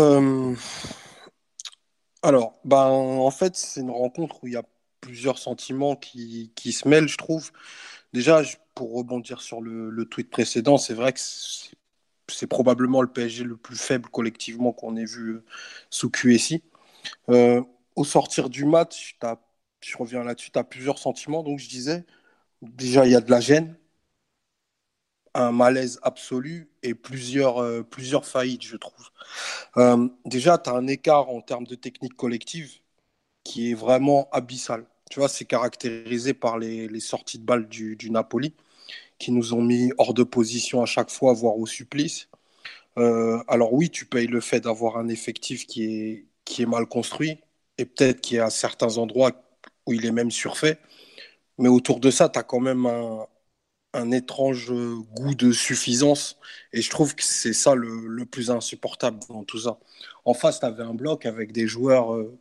Alors, 2.23 2.59
ben, 2.65 2.77
en 2.77 3.31
fait, 3.31 3.57
c'est 3.57 3.81
une 3.81 3.91
rencontre 3.91 4.43
où 4.43 4.47
il 4.47 4.53
y 4.53 4.57
a 4.57 4.63
plusieurs 5.01 5.39
sentiments 5.39 5.97
qui, 5.97 6.53
qui 6.55 6.73
se 6.73 6.87
mêlent, 6.87 7.09
je 7.09 7.17
trouve. 7.17 7.51
Déjà, 8.13 8.43
pour 8.75 8.95
rebondir 8.95 9.41
sur 9.41 9.61
le, 9.63 10.05
tweet 10.07 10.31
précédent, 10.31 10.79
c'est 10.79 10.95
vrai 10.95 11.13
que 11.13 11.21
c'est 11.21 12.47
probablement 12.47 13.03
le 13.03 13.09
PSG 13.09 13.45
le 13.45 13.57
plus 13.57 13.77
faible 13.77 14.09
collectivement 14.11 14.73
qu'on 14.73 14.97
ait 14.97 15.05
vu 15.05 15.31
euh, 15.31 15.45
sous 15.91 16.11
QSI. 16.11 16.63
Euh, 17.31 17.63
au 17.97 18.05
sortir 18.05 18.51
du 18.51 18.65
match, 18.65 19.19
je 19.81 19.97
reviens 19.97 20.25
là-dessus, 20.25 20.51
tu 20.51 20.59
as 20.59 20.65
plusieurs 20.65 20.99
sentiments. 20.99 21.43
Donc, 21.43 21.59
je 21.59 21.69
disais, 21.69 22.05
déjà, 22.63 23.07
il 23.07 23.13
y 23.13 23.17
a 23.17 23.21
de 23.21 23.31
la 23.31 23.41
gêne, 23.41 23.77
un 25.35 25.53
malaise 25.53 25.99
absolu 26.03 26.71
et 26.83 26.95
plusieurs, 26.95 27.59
euh, 27.59 27.83
plusieurs 27.83 28.27
faillites, 28.27 28.65
je 28.65 28.77
trouve. 28.77 29.11
Euh, 29.77 30.09
déjà, 30.25 30.59
tu 30.59 30.71
as 30.71 30.75
un 30.75 30.87
écart 30.87 31.29
en 31.31 31.41
termes 31.41 31.67
de 31.67 31.75
technique 31.75 32.17
collective 32.17 32.81
qui 33.45 33.71
est 33.71 33.75
vraiment 33.75 34.29
abyssal. 34.33 34.87
Tu 35.11 35.21
vois, 35.21 35.29
c'est 35.29 35.45
caractérisé 35.45 36.35
par 36.35 36.59
les, 36.59 36.89
les, 36.89 37.01
sorties 37.01 37.39
de 37.39 37.45
balles 37.45 37.69
du, 37.69 37.97
du, 37.97 38.11
Napoli 38.11 38.55
qui 39.19 39.33
nous 39.33 39.55
ont 39.55 39.63
mis 39.63 39.93
hors 39.99 40.15
de 40.15 40.25
position 40.25 40.83
à 40.83 40.87
chaque 40.87 41.11
fois, 41.11 41.33
voire 41.35 41.59
au 41.59 41.67
supplice. 41.67 42.29
Euh, 42.99 43.43
alors 43.49 43.73
oui, 43.75 43.91
tu 43.91 44.07
payes 44.07 44.27
le 44.27 44.41
fait 44.41 44.61
d'avoir 44.61 44.99
un 44.99 45.09
effectif 45.09 45.67
qui 45.67 45.85
est, 45.85 46.27
qui 46.45 46.63
est 46.63 46.67
mal 46.67 46.87
construit 46.87 47.41
et 47.79 47.87
peut-être 47.87 48.21
qu'il 48.21 48.39
y 48.39 48.41
a 48.41 48.51
certains 48.51 48.99
endroits 48.99 49.33
où 49.87 49.93
il 49.95 50.07
est 50.07 50.13
même 50.13 50.31
surfait. 50.31 50.79
Mais 51.59 51.69
autour 51.69 52.01
de 52.01 52.11
ça, 52.11 52.29
tu 52.29 52.39
as 52.39 52.43
quand 52.43 52.61
même 52.61 52.87
un, 52.87 53.27
un 53.93 54.11
étrange 54.11 54.73
goût 54.73 55.35
de 55.35 55.53
suffisance. 55.53 56.39
Et 56.73 56.83
je 56.83 56.91
trouve 56.91 57.15
que 57.15 57.25
c'est 57.25 57.53
ça 57.53 57.75
le, 57.75 58.25
plus 58.27 58.51
insupportable 58.51 59.21
dans 59.29 59.45
tout 59.45 59.61
ça. 59.61 59.79
En 60.25 60.35
face, 60.35 60.61
tu 60.61 60.67
avais 60.67 60.83
un 60.83 60.95
bloc 60.95 61.27
avec 61.27 61.53
des 61.53 61.67
joueurs 61.67 62.15
euh, 62.15 62.39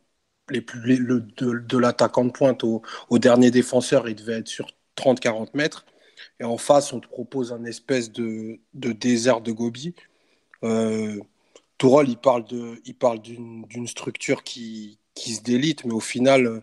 les 0.50 0.60
plus, 0.60 0.96
le, 0.96 1.20
de, 1.20 1.78
l'attaquant 1.78 2.24
de 2.24 2.30
pointe 2.30 2.64
au, 2.64 2.82
dernier 3.18 3.50
défenseur, 3.50 4.08
il 4.08 4.16
devait 4.16 4.38
être 4.38 4.48
sur 4.48 4.68
30-40 4.96 5.48
mètres. 5.54 5.86
Et 6.40 6.44
en 6.44 6.58
face, 6.58 6.92
on 6.92 7.00
te 7.00 7.08
propose 7.08 7.52
un 7.52 7.64
espèce 7.64 8.12
de, 8.12 8.60
désert 8.74 9.40
de 9.40 9.52
Gobi. 9.52 9.94
Euh, 10.64 11.18
Tourol, 11.78 12.08
il 12.08 12.18
parle, 12.18 12.44
de, 12.44 12.80
il 12.84 12.94
parle 12.94 13.20
d'une 13.22 13.86
structure 13.88 14.42
qui, 14.44 14.98
qui 15.14 15.34
se 15.34 15.42
délite, 15.42 15.84
mais 15.84 15.94
au 15.94 16.00
final, 16.00 16.62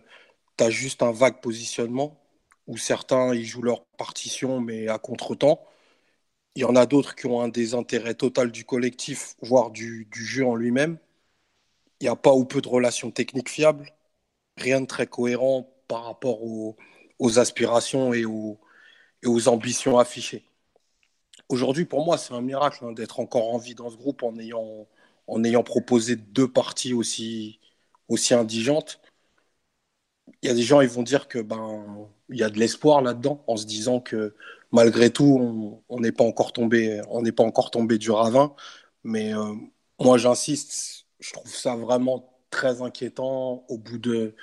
tu 0.56 0.64
as 0.64 0.70
juste 0.70 1.02
un 1.02 1.12
vague 1.12 1.40
positionnement 1.40 2.18
où 2.68 2.76
certains 2.78 3.34
ils 3.34 3.46
jouent 3.46 3.62
leur 3.62 3.84
partition 3.86 4.60
mais 4.60 4.88
à 4.88 4.98
contre-temps. 4.98 5.64
Il 6.54 6.62
y 6.62 6.64
en 6.64 6.76
a 6.76 6.86
d'autres 6.86 7.14
qui 7.16 7.26
ont 7.26 7.40
un 7.40 7.48
désintérêt 7.48 8.14
total 8.14 8.52
du 8.52 8.64
collectif, 8.64 9.36
voire 9.42 9.70
du, 9.70 10.08
jeu 10.12 10.46
en 10.46 10.54
lui-même. 10.56 10.98
Il 12.00 12.04
n'y 12.04 12.08
a 12.10 12.16
pas 12.16 12.32
ou 12.34 12.44
peu 12.44 12.60
de 12.60 12.68
relations 12.68 13.10
techniques 13.10 13.48
fiables, 13.50 13.90
rien 14.56 14.80
de 14.80 14.86
très 14.86 15.06
cohérent 15.06 15.70
par 15.88 16.04
rapport 16.04 16.42
aux, 16.42 16.76
aspirations 17.38 18.14
et 18.14 18.24
aux, 18.24 18.58
ambitions 19.48 19.98
affichées. 19.98 20.44
Aujourd'hui, 21.48 21.84
pour 21.86 22.04
moi, 22.04 22.18
c'est 22.18 22.34
un 22.34 22.42
miracle 22.42 22.84
hein, 22.84 22.92
d'être 22.92 23.20
encore 23.20 23.54
en 23.54 23.58
vie 23.58 23.74
dans 23.74 23.90
ce 23.90 23.96
groupe 23.96 24.22
en 24.22 24.36
ayant, 24.38 24.86
en 25.26 25.44
ayant 25.44 25.62
proposé 25.62 26.16
deux 26.16 26.50
parties 26.50 26.92
aussi, 26.94 27.60
aussi 28.08 28.34
indigentes 28.34 29.00
il 30.42 30.48
y 30.48 30.50
a 30.50 30.54
des 30.54 30.62
gens, 30.62 30.80
ils 30.80 30.88
vont 30.88 31.02
dire 31.02 31.28
que 31.28 31.38
ben 31.38 32.08
il 32.30 32.38
y 32.38 32.42
a 32.42 32.50
de 32.50 32.58
l'espoir 32.58 33.02
là-dedans, 33.02 33.42
en 33.46 33.56
se 33.56 33.66
disant 33.66 34.00
que 34.00 34.34
malgré 34.72 35.10
tout, 35.10 35.82
on 35.88 36.00
n'est 36.00 36.12
pas 36.12 36.24
encore 36.24 36.52
tombé, 36.52 37.00
on 37.08 37.22
n'est 37.22 37.32
pas 37.32 37.44
encore 37.44 37.70
tombé 37.70 37.98
du 37.98 38.10
ravin. 38.10 38.54
Mais 39.04 39.34
euh, 39.34 39.54
moi, 40.00 40.18
j'insiste, 40.18 41.06
je 41.20 41.32
trouve 41.32 41.54
ça 41.54 41.76
vraiment 41.76 42.32
très 42.50 42.82
inquiétant 42.82 43.64
au 43.68 43.78
bout 43.78 43.98
de, 43.98 44.34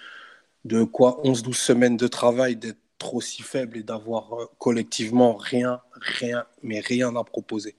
de 0.66 0.84
quoi 0.84 1.22
11-12 1.24 1.54
semaines 1.54 1.98
de 1.98 2.08
travail 2.08 2.56
d'être 2.56 3.14
aussi 3.14 3.44
faible 3.44 3.78
et 3.78 3.84
d'avoir 3.84 4.34
euh, 4.34 4.46
collectivement 4.58 5.36
rien, 5.36 5.82
rien, 5.94 6.46
mais 6.64 6.80
rien 6.80 7.16
à 7.16 7.24
proposer. 7.24 7.76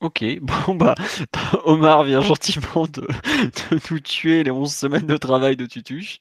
Ok, 0.00 0.24
bon 0.42 0.76
bah 0.76 0.94
Omar 1.64 2.04
vient 2.04 2.20
gentiment 2.20 2.86
de, 2.86 3.06
nous 3.90 3.98
tuer 3.98 4.44
les 4.44 4.50
11 4.50 4.72
semaines 4.72 5.06
de 5.06 5.16
travail 5.16 5.56
de 5.56 5.66
Tutuche. 5.66 6.20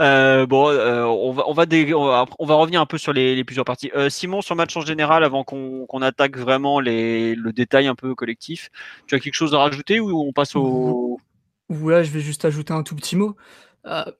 Euh, 0.00 0.46
bon, 0.46 0.70
euh, 0.70 1.04
on, 1.04 1.32
va, 1.32 1.44
on, 1.46 1.52
revenir 1.52 2.80
un 2.80 2.86
peu 2.86 2.96
sur 2.96 3.12
les, 3.12 3.44
plusieurs 3.44 3.66
parties. 3.66 3.90
Euh, 3.94 4.08
Simon, 4.08 4.40
sur 4.40 4.54
le 4.54 4.58
match 4.58 4.74
en 4.76 4.80
général, 4.80 5.22
avant 5.22 5.44
qu'on 5.44 6.02
attaque 6.02 6.38
vraiment 6.38 6.80
les, 6.80 7.34
le 7.34 7.52
détail 7.52 7.88
un 7.88 7.94
peu 7.94 8.14
collectif, 8.14 8.70
tu 9.06 9.14
as 9.14 9.20
quelque 9.20 9.34
chose 9.34 9.54
à 9.54 9.58
rajouter 9.58 10.00
ou 10.00 10.18
on 10.26 10.32
passe 10.32 10.56
au... 10.56 11.20
Ouais, 11.68 12.04
je 12.04 12.10
vais 12.10 12.20
juste 12.20 12.46
ajouter 12.46 12.72
un 12.72 12.82
tout 12.82 12.96
petit 12.96 13.16
mot. 13.16 13.36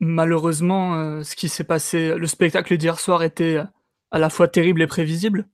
Malheureusement, 0.01 1.23
ce 1.23 1.35
qui 1.37 1.49
s'est 1.49 1.65
passé, 1.65 2.15
le 2.15 2.27
spectacle 2.27 2.77
d'hier 2.77 3.01
soir 3.01 3.23
était 3.23 3.63
à 4.11 4.19
la 4.19 4.29
fois 4.29 4.47
terrible 4.47 4.83
et 4.83 4.87
prévisible. 4.87 5.47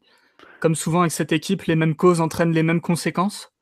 Comme 0.61 0.75
souvent 0.75 1.01
avec 1.01 1.13
cette 1.13 1.33
équipe, 1.33 1.65
les 1.65 1.77
mêmes 1.77 1.97
causes 1.97 2.21
entraînent 2.21 2.53
les 2.53 2.63
mêmes 2.63 2.81
conséquences. 2.81 3.53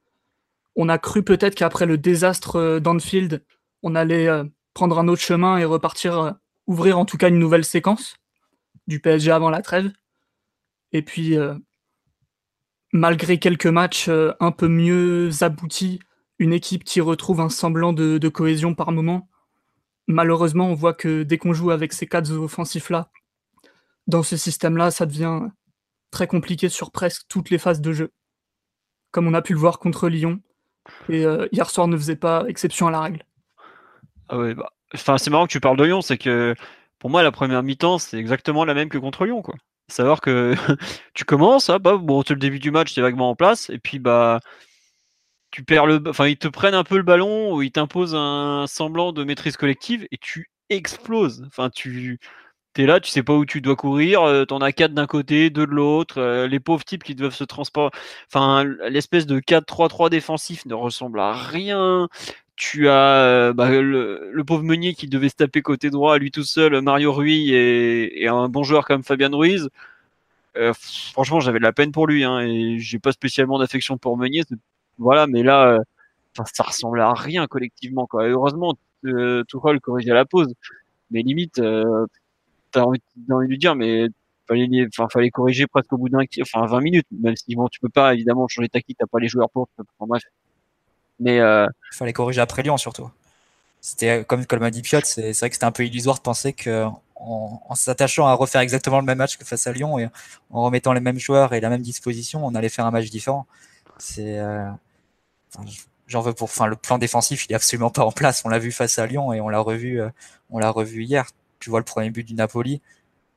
On 0.76 0.88
a 0.88 0.98
cru 0.98 1.22
peut-être 1.22 1.54
qu'après 1.54 1.86
le 1.86 1.98
désastre 1.98 2.56
euh, 2.56 2.80
d'Anfield, 2.80 3.44
on 3.82 3.94
allait 3.94 4.28
prendre 4.74 4.98
un 4.98 5.06
autre 5.06 5.22
chemin 5.22 5.56
et 5.58 5.64
repartir, 5.64 6.34
ouvrir 6.66 6.98
en 6.98 7.04
tout 7.04 7.16
cas 7.16 7.28
une 7.28 7.38
nouvelle 7.38 7.64
séquence 7.64 8.16
du 8.88 9.00
PSG 9.00 9.30
avant 9.30 9.50
la 9.50 9.62
trêve. 9.62 9.92
Et 10.90 11.02
puis, 11.02 11.36
malgré 12.92 13.38
quelques 13.38 13.66
matchs 13.66 14.08
un 14.08 14.50
peu 14.50 14.66
mieux 14.66 15.30
aboutis, 15.42 16.00
une 16.40 16.52
équipe 16.52 16.82
qui 16.82 17.00
retrouve 17.00 17.40
un 17.40 17.50
semblant 17.50 17.92
de, 17.92 18.18
de 18.18 18.28
cohésion 18.28 18.74
par 18.74 18.90
moment, 18.90 19.28
malheureusement, 20.08 20.68
on 20.68 20.74
voit 20.74 20.94
que 20.94 21.22
dès 21.22 21.38
qu'on 21.38 21.52
joue 21.52 21.70
avec 21.70 21.92
ces 21.92 22.06
quatre 22.06 22.32
offensifs-là, 22.32 23.10
dans 24.08 24.24
ce 24.24 24.36
système-là, 24.36 24.90
ça 24.90 25.06
devient 25.06 25.40
très 26.10 26.26
compliqué 26.26 26.68
sur 26.68 26.90
presque 26.90 27.22
toutes 27.28 27.50
les 27.50 27.58
phases 27.58 27.80
de 27.80 27.92
jeu. 27.92 28.12
Comme 29.10 29.26
on 29.26 29.34
a 29.34 29.42
pu 29.42 29.52
le 29.52 29.58
voir 29.58 29.78
contre 29.78 30.08
Lyon. 30.08 30.40
Et 31.08 31.24
euh, 31.24 31.46
hier 31.52 31.68
soir 31.70 31.88
ne 31.88 31.96
faisait 31.96 32.16
pas 32.16 32.44
exception 32.48 32.86
à 32.86 32.90
la 32.90 33.00
règle. 33.00 33.24
Ah 34.28 34.38
ouais, 34.38 34.54
bah, 34.54 34.70
enfin, 34.94 35.18
c'est 35.18 35.30
marrant 35.30 35.46
que 35.46 35.52
tu 35.52 35.60
parles 35.60 35.76
de 35.76 35.84
Lyon, 35.84 36.00
c'est 36.00 36.18
que 36.18 36.54
pour 36.98 37.10
moi, 37.10 37.22
la 37.22 37.32
première 37.32 37.62
mi-temps, 37.62 37.98
c'est 37.98 38.18
exactement 38.18 38.64
la 38.64 38.74
même 38.74 38.88
que 38.88 38.98
contre 38.98 39.24
Lyon. 39.24 39.42
Quoi. 39.42 39.54
Savoir 39.88 40.20
que 40.20 40.54
tu 41.14 41.24
commences, 41.24 41.70
bah, 41.70 41.96
bon, 41.96 42.22
le 42.28 42.36
début 42.36 42.58
du 42.58 42.70
match, 42.70 42.94
c'est 42.94 43.00
vaguement 43.00 43.30
en 43.30 43.36
place, 43.36 43.70
et 43.70 43.78
puis 43.78 43.98
bah 43.98 44.40
tu 45.50 45.64
perds 45.64 45.86
le, 45.86 46.02
enfin 46.06 46.26
ils 46.26 46.36
te 46.36 46.48
prennent 46.48 46.74
un 46.74 46.84
peu 46.84 46.96
le 46.96 47.02
ballon 47.02 47.54
ou 47.54 47.62
ils 47.62 47.72
t'imposent 47.72 48.14
un 48.14 48.66
semblant 48.66 49.12
de 49.12 49.24
maîtrise 49.24 49.56
collective 49.56 50.06
et 50.10 50.18
tu 50.18 50.50
exploses. 50.68 51.42
Enfin 51.46 51.70
tu 51.70 52.18
là, 52.86 53.00
tu 53.00 53.10
sais 53.10 53.22
pas 53.22 53.34
où 53.34 53.44
tu 53.46 53.60
dois 53.60 53.76
courir, 53.76 54.22
euh, 54.22 54.44
t'en 54.44 54.58
as 54.60 54.72
quatre 54.72 54.94
d'un 54.94 55.06
côté, 55.06 55.50
deux 55.50 55.66
de 55.66 55.72
l'autre, 55.72 56.18
euh, 56.18 56.46
les 56.46 56.60
pauvres 56.60 56.84
types 56.84 57.04
qui 57.04 57.14
doivent 57.14 57.34
se 57.34 57.44
transporter. 57.44 57.96
Enfin 58.32 58.64
l'espèce 58.88 59.26
de 59.26 59.40
4-3-3 59.40 60.10
défensif 60.10 60.66
ne 60.66 60.74
ressemble 60.74 61.20
à 61.20 61.32
rien. 61.32 62.08
Tu 62.56 62.88
as 62.88 62.92
euh, 62.92 63.52
bah, 63.52 63.70
le, 63.70 64.42
pauvre 64.46 64.64
Meunier 64.64 64.94
qui 64.94 65.08
devait 65.08 65.28
se 65.28 65.36
taper 65.36 65.62
côté 65.62 65.90
droit, 65.90 66.18
lui 66.18 66.30
tout 66.30 66.44
seul, 66.44 66.80
Mario 66.80 67.12
Rui 67.12 67.52
et, 67.54 68.26
un 68.28 68.48
bon 68.48 68.62
joueur 68.64 68.84
comme 68.86 69.04
Fabian 69.04 69.30
Ruiz. 69.36 69.68
franchement, 71.12 71.40
j'avais 71.40 71.58
de 71.58 71.64
la 71.64 71.72
peine 71.72 71.92
pour 71.92 72.06
lui, 72.06 72.24
hein, 72.24 72.40
et 72.40 72.78
j'ai 72.78 72.98
pas 72.98 73.12
spécialement 73.12 73.58
d'affection 73.58 73.98
pour 73.98 74.16
Meunier. 74.16 74.42
Voilà, 74.98 75.26
mais 75.26 75.42
là, 75.42 75.68
euh, 75.74 75.78
ça 76.52 76.64
ressemble 76.64 77.00
à 77.00 77.12
rien 77.14 77.46
collectivement. 77.46 78.06
Quoi. 78.06 78.24
Heureusement, 78.28 78.74
euh, 79.04 79.44
Tuchel 79.44 79.80
corrige 79.80 80.08
à 80.08 80.14
la 80.14 80.24
pause, 80.24 80.52
mais 81.10 81.22
limite, 81.22 81.58
euh, 81.60 82.06
t'as 82.70 82.82
envie, 82.82 83.00
envie, 83.30 83.46
de 83.46 83.50
lui 83.50 83.58
dire, 83.58 83.74
mais 83.74 84.06
fallait, 84.46 84.68
enfin, 84.88 85.08
fallait 85.12 85.30
corriger 85.30 85.66
presque 85.66 85.92
au 85.92 85.98
bout 85.98 86.08
d'un, 86.08 86.20
enfin 86.42 86.66
20 86.66 86.80
minutes. 86.80 87.06
Même 87.12 87.36
si 87.36 87.54
bon, 87.54 87.68
tu 87.68 87.80
peux 87.80 87.88
pas 87.88 88.14
évidemment 88.14 88.48
changer 88.48 88.68
de 88.68 88.72
tactique, 88.72 88.96
t'as 88.98 89.06
pas 89.06 89.20
les 89.20 89.28
joueurs 89.28 89.50
pour. 89.50 89.68
Enfin, 89.78 90.06
bref. 90.06 90.22
Mais 91.20 91.40
euh, 91.40 91.66
fallait 91.92 92.12
corriger 92.12 92.40
après 92.40 92.62
Lyon 92.62 92.76
surtout. 92.76 93.10
C'était 93.80 94.24
comme 94.24 94.46
comme 94.46 94.60
m'a 94.60 94.70
dit 94.70 94.82
Piot, 94.82 95.00
c'est 95.04 95.32
vrai 95.38 95.48
que 95.50 95.54
c'était 95.54 95.64
un 95.64 95.72
peu 95.72 95.84
illusoire 95.84 96.16
de 96.16 96.22
penser 96.22 96.52
que 96.52 96.86
en, 97.16 97.74
s'attachant 97.74 98.26
à 98.26 98.34
refaire 98.34 98.60
exactement 98.60 99.00
le 99.00 99.04
même 99.04 99.18
match 99.18 99.36
que 99.36 99.44
face 99.44 99.66
à 99.66 99.72
Lyon 99.72 99.98
et 99.98 100.08
en 100.50 100.62
remettant 100.64 100.92
les 100.92 101.00
mêmes 101.00 101.18
joueurs 101.18 101.52
et 101.52 101.60
la 101.60 101.68
même 101.68 101.82
disposition, 101.82 102.44
on 102.44 102.54
allait 102.54 102.68
faire 102.68 102.86
un 102.86 102.90
match 102.90 103.10
différent. 103.10 103.46
C'est 103.98 104.38
euh, 104.38 104.68
j'en 106.06 106.20
veux 106.22 106.32
pour. 106.32 106.44
Enfin, 106.46 106.66
le 106.66 106.76
plan 106.76 106.98
défensif, 106.98 107.46
il 107.46 107.52
est 107.52 107.54
absolument 107.54 107.90
pas 107.90 108.04
en 108.04 108.12
place. 108.12 108.42
On 108.44 108.48
l'a 108.48 108.58
vu 108.58 108.72
face 108.72 108.98
à 108.98 109.06
Lyon 109.06 109.32
et 109.32 109.40
on 109.40 109.48
l'a 109.48 109.60
revu, 109.60 110.00
euh, 110.00 110.08
on 110.50 110.58
l'a 110.58 110.70
revu 110.70 111.04
hier. 111.04 111.26
Tu 111.60 111.70
vois 111.70 111.80
le 111.80 111.84
premier 111.84 112.10
but 112.10 112.24
du 112.24 112.34
Napoli, 112.34 112.80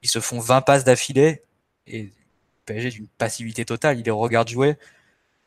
ils 0.04 0.10
se 0.10 0.20
font 0.20 0.40
20 0.40 0.62
passes 0.62 0.84
d'affilée 0.84 1.44
et 1.88 2.12
PSG 2.66 2.90
d'une 2.92 3.08
passivité 3.08 3.66
totale. 3.66 4.00
Ils 4.00 4.06
les 4.06 4.12
regardent 4.12 4.50
jouer, 4.50 4.78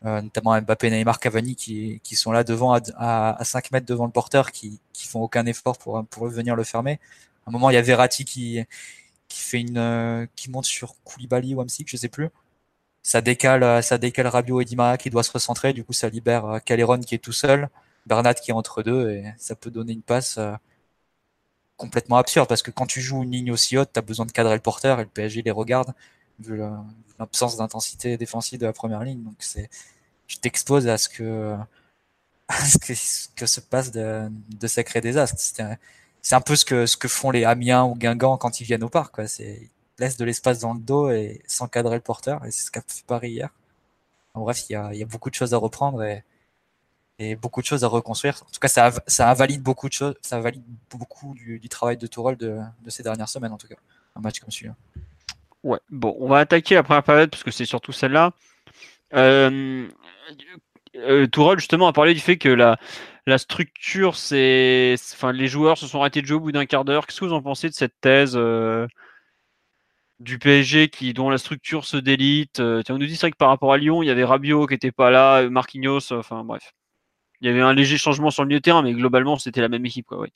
euh, 0.04 0.22
notamment 0.22 0.60
Mbappé, 0.60 0.90
Neymar, 0.90 1.20
Cavani 1.20 1.56
qui, 1.56 2.00
sont 2.16 2.32
là 2.32 2.44
devant 2.44 2.74
à, 2.74 3.30
à, 3.40 3.44
5 3.44 3.70
mètres 3.72 3.86
devant 3.86 4.06
le 4.06 4.12
porteur, 4.12 4.52
qui, 4.52 4.80
qui 4.92 5.08
font 5.08 5.20
aucun 5.22 5.46
effort 5.46 5.78
pour 5.78 6.04
pour 6.06 6.28
venir 6.28 6.56
le 6.56 6.64
fermer. 6.64 7.00
À 7.46 7.50
un 7.50 7.52
moment, 7.52 7.70
il 7.70 7.74
y 7.74 7.76
a 7.76 7.82
Verratti 7.82 8.24
qui 8.24 8.64
qui 9.28 9.66
euh, 9.76 10.26
monte 10.50 10.64
sur 10.66 10.94
Koulibaly 11.04 11.54
ou 11.54 11.60
Amsic, 11.60 11.88
je 11.90 11.96
sais 11.96 12.08
plus 12.08 12.30
ça 13.02 13.20
décale, 13.20 13.62
euh, 13.62 13.82
ça 13.82 13.98
décale 13.98 14.30
et 14.60 14.64
Di 14.64 14.76
qui 14.98 15.10
doit 15.10 15.22
se 15.22 15.32
recentrer. 15.32 15.72
Du 15.74 15.84
coup, 15.84 15.92
ça 15.92 16.08
libère 16.08 16.60
Caléron 16.64 16.98
qui 17.00 17.14
est 17.14 17.18
tout 17.18 17.32
seul, 17.32 17.68
Bernat 18.06 18.34
qui 18.34 18.50
est 18.50 18.54
entre 18.54 18.82
deux 18.82 19.10
et 19.10 19.24
ça 19.38 19.54
peut 19.56 19.70
donner 19.70 19.92
une 19.92 20.02
passe 20.02 20.38
complètement 21.76 22.16
absurde 22.16 22.48
parce 22.48 22.62
que 22.62 22.70
quand 22.70 22.86
tu 22.86 23.00
joues 23.00 23.22
une 23.22 23.32
ligne 23.32 23.50
aussi 23.50 23.76
haute, 23.76 23.90
tu 23.92 23.98
as 23.98 24.02
besoin 24.02 24.26
de 24.26 24.32
cadrer 24.32 24.54
le 24.54 24.60
porteur 24.60 25.00
et 25.00 25.04
le 25.04 25.08
PSG 25.08 25.42
les 25.42 25.50
regarde 25.50 25.94
vu 26.38 26.60
l'absence 27.18 27.56
d'intensité 27.56 28.16
défensive 28.16 28.58
de 28.58 28.66
la 28.66 28.72
première 28.72 29.02
ligne. 29.02 29.22
Donc 29.22 29.36
c'est, 29.38 29.68
tu 30.26 30.38
t'exposes 30.38 30.88
à 30.88 30.98
ce 30.98 31.08
que, 31.08 31.56
à 32.48 32.64
ce 32.64 32.78
que, 33.34 33.46
se 33.46 33.60
passe 33.60 33.90
de, 33.90 34.28
de 34.48 34.66
sacrés 34.66 35.00
désastres. 35.00 35.38
C'est 36.22 36.34
un 36.34 36.40
peu 36.40 36.56
ce 36.56 36.64
que, 36.64 36.86
ce 36.86 36.96
que 36.96 37.08
font 37.08 37.30
les 37.30 37.44
Amiens 37.44 37.84
ou 37.84 37.94
Guingamp 37.94 38.38
quand 38.38 38.60
ils 38.60 38.64
viennent 38.64 38.84
au 38.84 38.88
parc. 38.88 39.14
Quoi. 39.14 39.28
C'est, 39.28 39.70
laisse 39.98 40.16
de 40.16 40.24
l'espace 40.24 40.60
dans 40.60 40.74
le 40.74 40.80
dos 40.80 41.10
et 41.10 41.42
sans 41.46 41.68
cadrer 41.68 41.96
le 41.96 42.02
porteur. 42.02 42.44
Et 42.44 42.50
c'est 42.50 42.66
ce 42.66 42.70
qu'a 42.70 42.82
fait 42.86 43.04
Paris 43.06 43.32
hier. 43.32 43.50
En 44.34 44.40
bref, 44.40 44.64
il 44.68 44.72
y 44.72 44.76
a, 44.76 44.92
y 44.94 45.02
a, 45.02 45.06
beaucoup 45.06 45.30
de 45.30 45.34
choses 45.34 45.54
à 45.54 45.58
reprendre 45.58 46.02
et, 46.02 46.24
et, 47.18 47.36
beaucoup 47.36 47.60
de 47.60 47.66
choses 47.66 47.84
à 47.84 47.88
reconstruire. 47.88 48.36
En 48.42 48.50
tout 48.52 48.60
cas, 48.60 48.68
ça, 48.68 48.92
ça 49.06 49.30
invalide 49.30 49.62
beaucoup 49.62 49.88
de 49.88 49.92
choses. 49.92 50.14
Ça 50.20 50.40
valide 50.40 50.64
beaucoup 50.90 51.34
du, 51.34 51.68
travail 51.68 51.96
de 51.96 52.06
Tourelle 52.06 52.36
de, 52.36 52.60
ces 52.88 53.02
dernières 53.02 53.28
semaines, 53.28 53.52
en 53.52 53.58
tout 53.58 53.68
cas. 53.68 53.76
Un 54.16 54.20
match 54.20 54.40
comme 54.40 54.50
celui-là. 54.50 54.74
Ouais, 55.62 55.78
bon, 55.90 56.16
on 56.20 56.28
va 56.28 56.38
attaquer 56.38 56.74
la 56.74 56.82
première 56.82 57.02
période 57.02 57.30
parce 57.30 57.42
que 57.42 57.50
c'est 57.50 57.64
surtout 57.64 57.92
celle-là. 57.92 58.32
Euh, 59.14 59.88
euh, 60.96 61.26
Tourelle, 61.26 61.58
justement, 61.58 61.88
a 61.88 61.92
parlé 61.92 62.14
du 62.14 62.20
fait 62.20 62.36
que 62.36 62.48
la, 62.48 62.78
structure, 63.38 64.16
c'est. 64.16 64.94
Enfin, 65.14 65.32
les 65.32 65.48
joueurs 65.48 65.78
se 65.78 65.86
sont 65.86 66.00
arrêtés 66.00 66.22
de 66.22 66.26
jouer 66.26 66.36
au 66.36 66.40
bout 66.40 66.52
d'un 66.52 66.66
quart 66.66 66.84
d'heure. 66.84 67.06
Qu'est-ce 67.06 67.20
que 67.20 67.24
vous 67.24 67.32
en 67.32 67.42
pensez 67.42 67.68
de 67.68 67.74
cette 67.74 67.94
thèse 68.00 68.34
euh, 68.36 68.86
du 70.20 70.38
PSG 70.38 70.88
qui 70.88 71.12
dont 71.14 71.30
la 71.30 71.38
structure 71.38 71.84
se 71.84 71.96
délite. 71.96 72.60
Euh, 72.60 72.82
on 72.88 72.98
nous 72.98 73.06
dit 73.06 73.16
c'est 73.16 73.30
que 73.30 73.36
par 73.36 73.48
rapport 73.48 73.72
à 73.72 73.78
Lyon, 73.78 74.02
il 74.02 74.06
y 74.06 74.10
avait 74.10 74.24
Rabiot 74.24 74.66
qui 74.66 74.74
était 74.74 74.92
pas 74.92 75.10
là, 75.10 75.48
Marquinhos, 75.48 76.12
enfin 76.12 76.44
bref. 76.44 76.72
Il 77.40 77.48
y 77.48 77.50
avait 77.50 77.60
un 77.60 77.74
léger 77.74 77.98
changement 77.98 78.30
sur 78.30 78.42
le 78.42 78.48
milieu 78.48 78.60
de 78.60 78.62
terrain, 78.62 78.82
mais 78.82 78.92
globalement 78.92 79.36
c'était 79.36 79.60
la 79.60 79.68
même 79.68 79.84
équipe. 79.84 80.06
Quoi, 80.06 80.26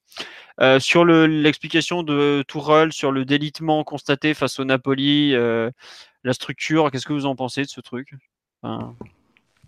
sur 0.81 1.05
l'explication 1.05 2.03
de 2.03 2.45
Tourelle, 2.47 2.93
sur 2.93 3.13
le 3.13 3.25
délitement 3.25 3.83
constaté 3.85 4.35
face 4.35 4.59
au 4.59 4.65
Napoli, 4.65 5.33
la 5.33 6.33
structure, 6.33 6.91
qu'est-ce 6.91 7.07
que 7.07 7.13
vous 7.13 7.27
en 7.27 7.37
pensez 7.37 7.63
de 7.63 7.69
ce 7.69 7.81
truc? 7.81 8.13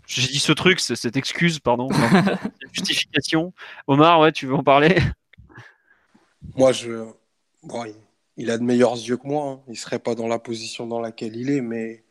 J'ai 0.05 0.27
dit 0.27 0.39
ce 0.39 0.51
truc, 0.51 0.79
cette 0.79 1.15
excuse, 1.15 1.59
pardon, 1.59 1.87
cette 1.89 2.73
justification. 2.73 3.53
Omar, 3.87 4.19
ouais, 4.19 4.31
tu 4.31 4.45
veux 4.45 4.55
en 4.55 4.63
parler? 4.63 4.97
Moi, 6.55 6.71
je 6.73 7.05
il 8.37 8.49
a 8.49 8.57
de 8.57 8.63
meilleurs 8.63 8.95
yeux 8.95 9.17
que 9.17 9.27
moi. 9.27 9.51
Hein. 9.51 9.59
Il 9.67 9.77
serait 9.77 9.99
pas 9.99 10.15
dans 10.15 10.27
la 10.27 10.39
position 10.39 10.87
dans 10.87 10.99
laquelle 10.99 11.35
il 11.35 11.49
est, 11.49 11.61
mais 11.61 12.03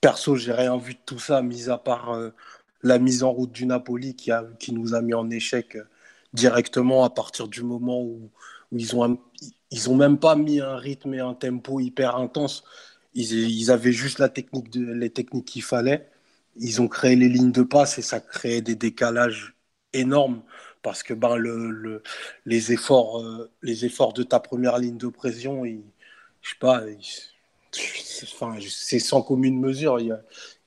perso, 0.00 0.36
j'ai 0.36 0.52
rien 0.52 0.76
vu 0.76 0.94
de 0.94 1.00
tout 1.04 1.18
ça, 1.18 1.42
mis 1.42 1.70
à 1.70 1.78
part 1.78 2.10
euh, 2.10 2.30
la 2.82 2.98
mise 2.98 3.22
en 3.22 3.32
route 3.32 3.52
du 3.52 3.66
Napoli 3.66 4.14
qui, 4.14 4.30
a, 4.30 4.44
qui 4.58 4.72
nous 4.72 4.94
a 4.94 5.02
mis 5.02 5.14
en 5.14 5.30
échec 5.30 5.76
euh, 5.76 5.84
directement 6.32 7.04
à 7.04 7.10
partir 7.10 7.48
du 7.48 7.62
moment 7.62 8.02
où, 8.02 8.30
ils 8.72 8.94
ont 8.96 9.18
ils 9.70 9.90
ont 9.90 9.96
même 9.96 10.18
pas 10.18 10.36
mis 10.36 10.60
un 10.60 10.76
rythme 10.76 11.14
et 11.14 11.20
un 11.20 11.34
tempo 11.34 11.80
hyper 11.80 12.16
intense. 12.16 12.64
Ils, 13.14 13.32
ils 13.50 13.70
avaient 13.70 13.92
juste 13.92 14.18
la 14.18 14.28
technique 14.28 14.70
de, 14.70 14.92
les 14.92 15.10
techniques 15.10 15.46
qu'il 15.46 15.62
fallait. 15.62 16.08
Ils 16.56 16.80
ont 16.82 16.88
créé 16.88 17.16
les 17.16 17.28
lignes 17.28 17.52
de 17.52 17.62
passe 17.62 17.98
et 17.98 18.02
ça 18.02 18.20
créait 18.20 18.62
des 18.62 18.76
décalages 18.76 19.54
énormes 19.92 20.42
parce 20.82 21.02
que 21.02 21.14
ben, 21.14 21.36
le, 21.36 22.02
les, 22.46 22.72
efforts, 22.72 23.20
euh, 23.20 23.50
les 23.62 23.84
efforts 23.84 24.12
de 24.12 24.22
ta 24.22 24.40
première 24.40 24.78
ligne 24.78 24.96
de 24.98 25.08
pression, 25.08 25.64
je 25.64 26.50
sais 26.50 26.56
pas, 26.60 26.82
c'est 27.72 28.98
sans 28.98 29.22
commune 29.22 29.60
mesure. 29.60 29.98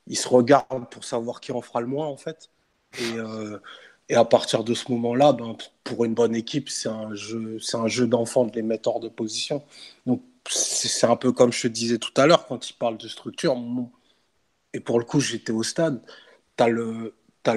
Ils, 0.08 0.18
se 0.18 0.28
regardent 0.28 0.90
pour 0.90 1.04
savoir 1.04 1.42
qui 1.42 1.52
en 1.52 1.62
fera 1.62 1.82
le 1.82 1.88
moins, 1.88 2.08
en 2.08 2.18
fait. 2.18 2.50
Et, 3.00 3.14
euh, 3.18 3.60
à 4.14 4.26
partir 4.26 4.64
de 4.64 4.74
ce 4.74 4.92
moment-là, 4.92 5.34
ben, 5.34 5.56
pour 5.84 6.06
une 6.06 6.14
bonne 6.14 6.36
équipe, 6.36 6.70
c'est 6.70 6.90
un 6.90 7.14
jeu, 7.16 8.08
d'enfant 8.08 8.46
de 8.46 8.54
les 8.54 8.62
mettre 8.62 8.90
hors 8.90 9.00
de 9.00 9.10
position. 9.10 9.64
Donc 10.06 10.22
c'est 10.50 11.08
un 11.08 11.16
peu 11.16 11.32
comme 11.32 11.54
je 11.54 11.62
te 11.64 11.68
disais 11.68 11.98
tout 11.98 12.12
à 12.18 12.28
l'heure 12.28 12.48
quand 12.48 12.70
il 12.70 12.74
parle 12.74 12.98
de 12.98 13.08
structure. 13.08 13.56
Et 14.74 14.80
pour 14.80 15.00
le 15.00 15.06
coup, 15.06 15.20
j'étais 15.20 15.52
au 15.54 15.64
stade. 15.64 16.02
Tu 16.58 16.64
as 16.64 16.70
le 16.70 17.14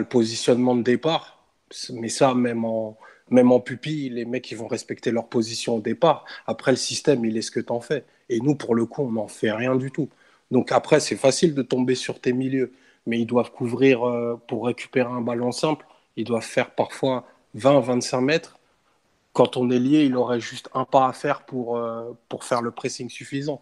positionnement 0.09 0.77
de 0.77 0.83
départ, 0.83 1.45
mais 1.91 2.09
ça, 2.09 2.35
même 2.35 2.65
en, 2.65 2.97
même 3.31 3.53
en 3.53 3.61
pupille, 3.61 4.11
les 4.11 4.25
mecs, 4.25 4.51
ils 4.51 4.57
vont 4.57 4.67
respecter 4.67 5.11
leur 5.11 5.29
position 5.29 5.77
au 5.77 5.81
départ. 5.81 6.25
Après, 6.47 6.71
le 6.73 6.77
système, 6.77 7.25
il 7.25 7.37
est 7.37 7.43
ce 7.43 7.51
que 7.51 7.61
tu 7.61 7.73
en 7.73 7.81
fais. 7.81 8.05
Et 8.29 8.41
nous, 8.41 8.55
pour 8.55 8.75
le 8.75 8.87
coup, 8.87 9.03
on 9.03 9.13
n'en 9.13 9.29
fait 9.29 9.53
rien 9.53 9.77
du 9.77 9.91
tout. 9.91 10.09
Donc 10.51 10.73
après, 10.73 11.01
c'est 11.01 11.17
facile 11.17 11.55
de 11.55 11.63
tomber 11.63 11.95
sur 11.95 12.21
tes 12.21 12.33
milieux, 12.33 12.73
mais 13.07 13.21
ils 13.21 13.27
doivent 13.27 13.51
couvrir, 13.51 14.05
euh, 14.09 14.41
pour 14.49 14.67
récupérer 14.67 15.11
un 15.11 15.21
ballon 15.21 15.53
simple, 15.53 15.87
ils 16.17 16.25
doivent 16.25 16.43
faire 16.45 16.71
parfois 16.75 17.27
20-25 17.57 18.21
mètres. 18.21 18.59
Quand 19.33 19.57
on 19.57 19.71
est 19.71 19.79
lié, 19.79 20.05
il 20.05 20.17
aurait 20.17 20.41
juste 20.41 20.69
un 20.75 20.85
pas 20.85 21.09
à 21.09 21.13
faire 21.13 21.45
pour, 21.45 21.77
euh, 21.77 22.13
pour 22.29 22.45
faire 22.45 22.63
le 22.63 22.71
pressing 22.71 23.11
suffisant. 23.11 23.61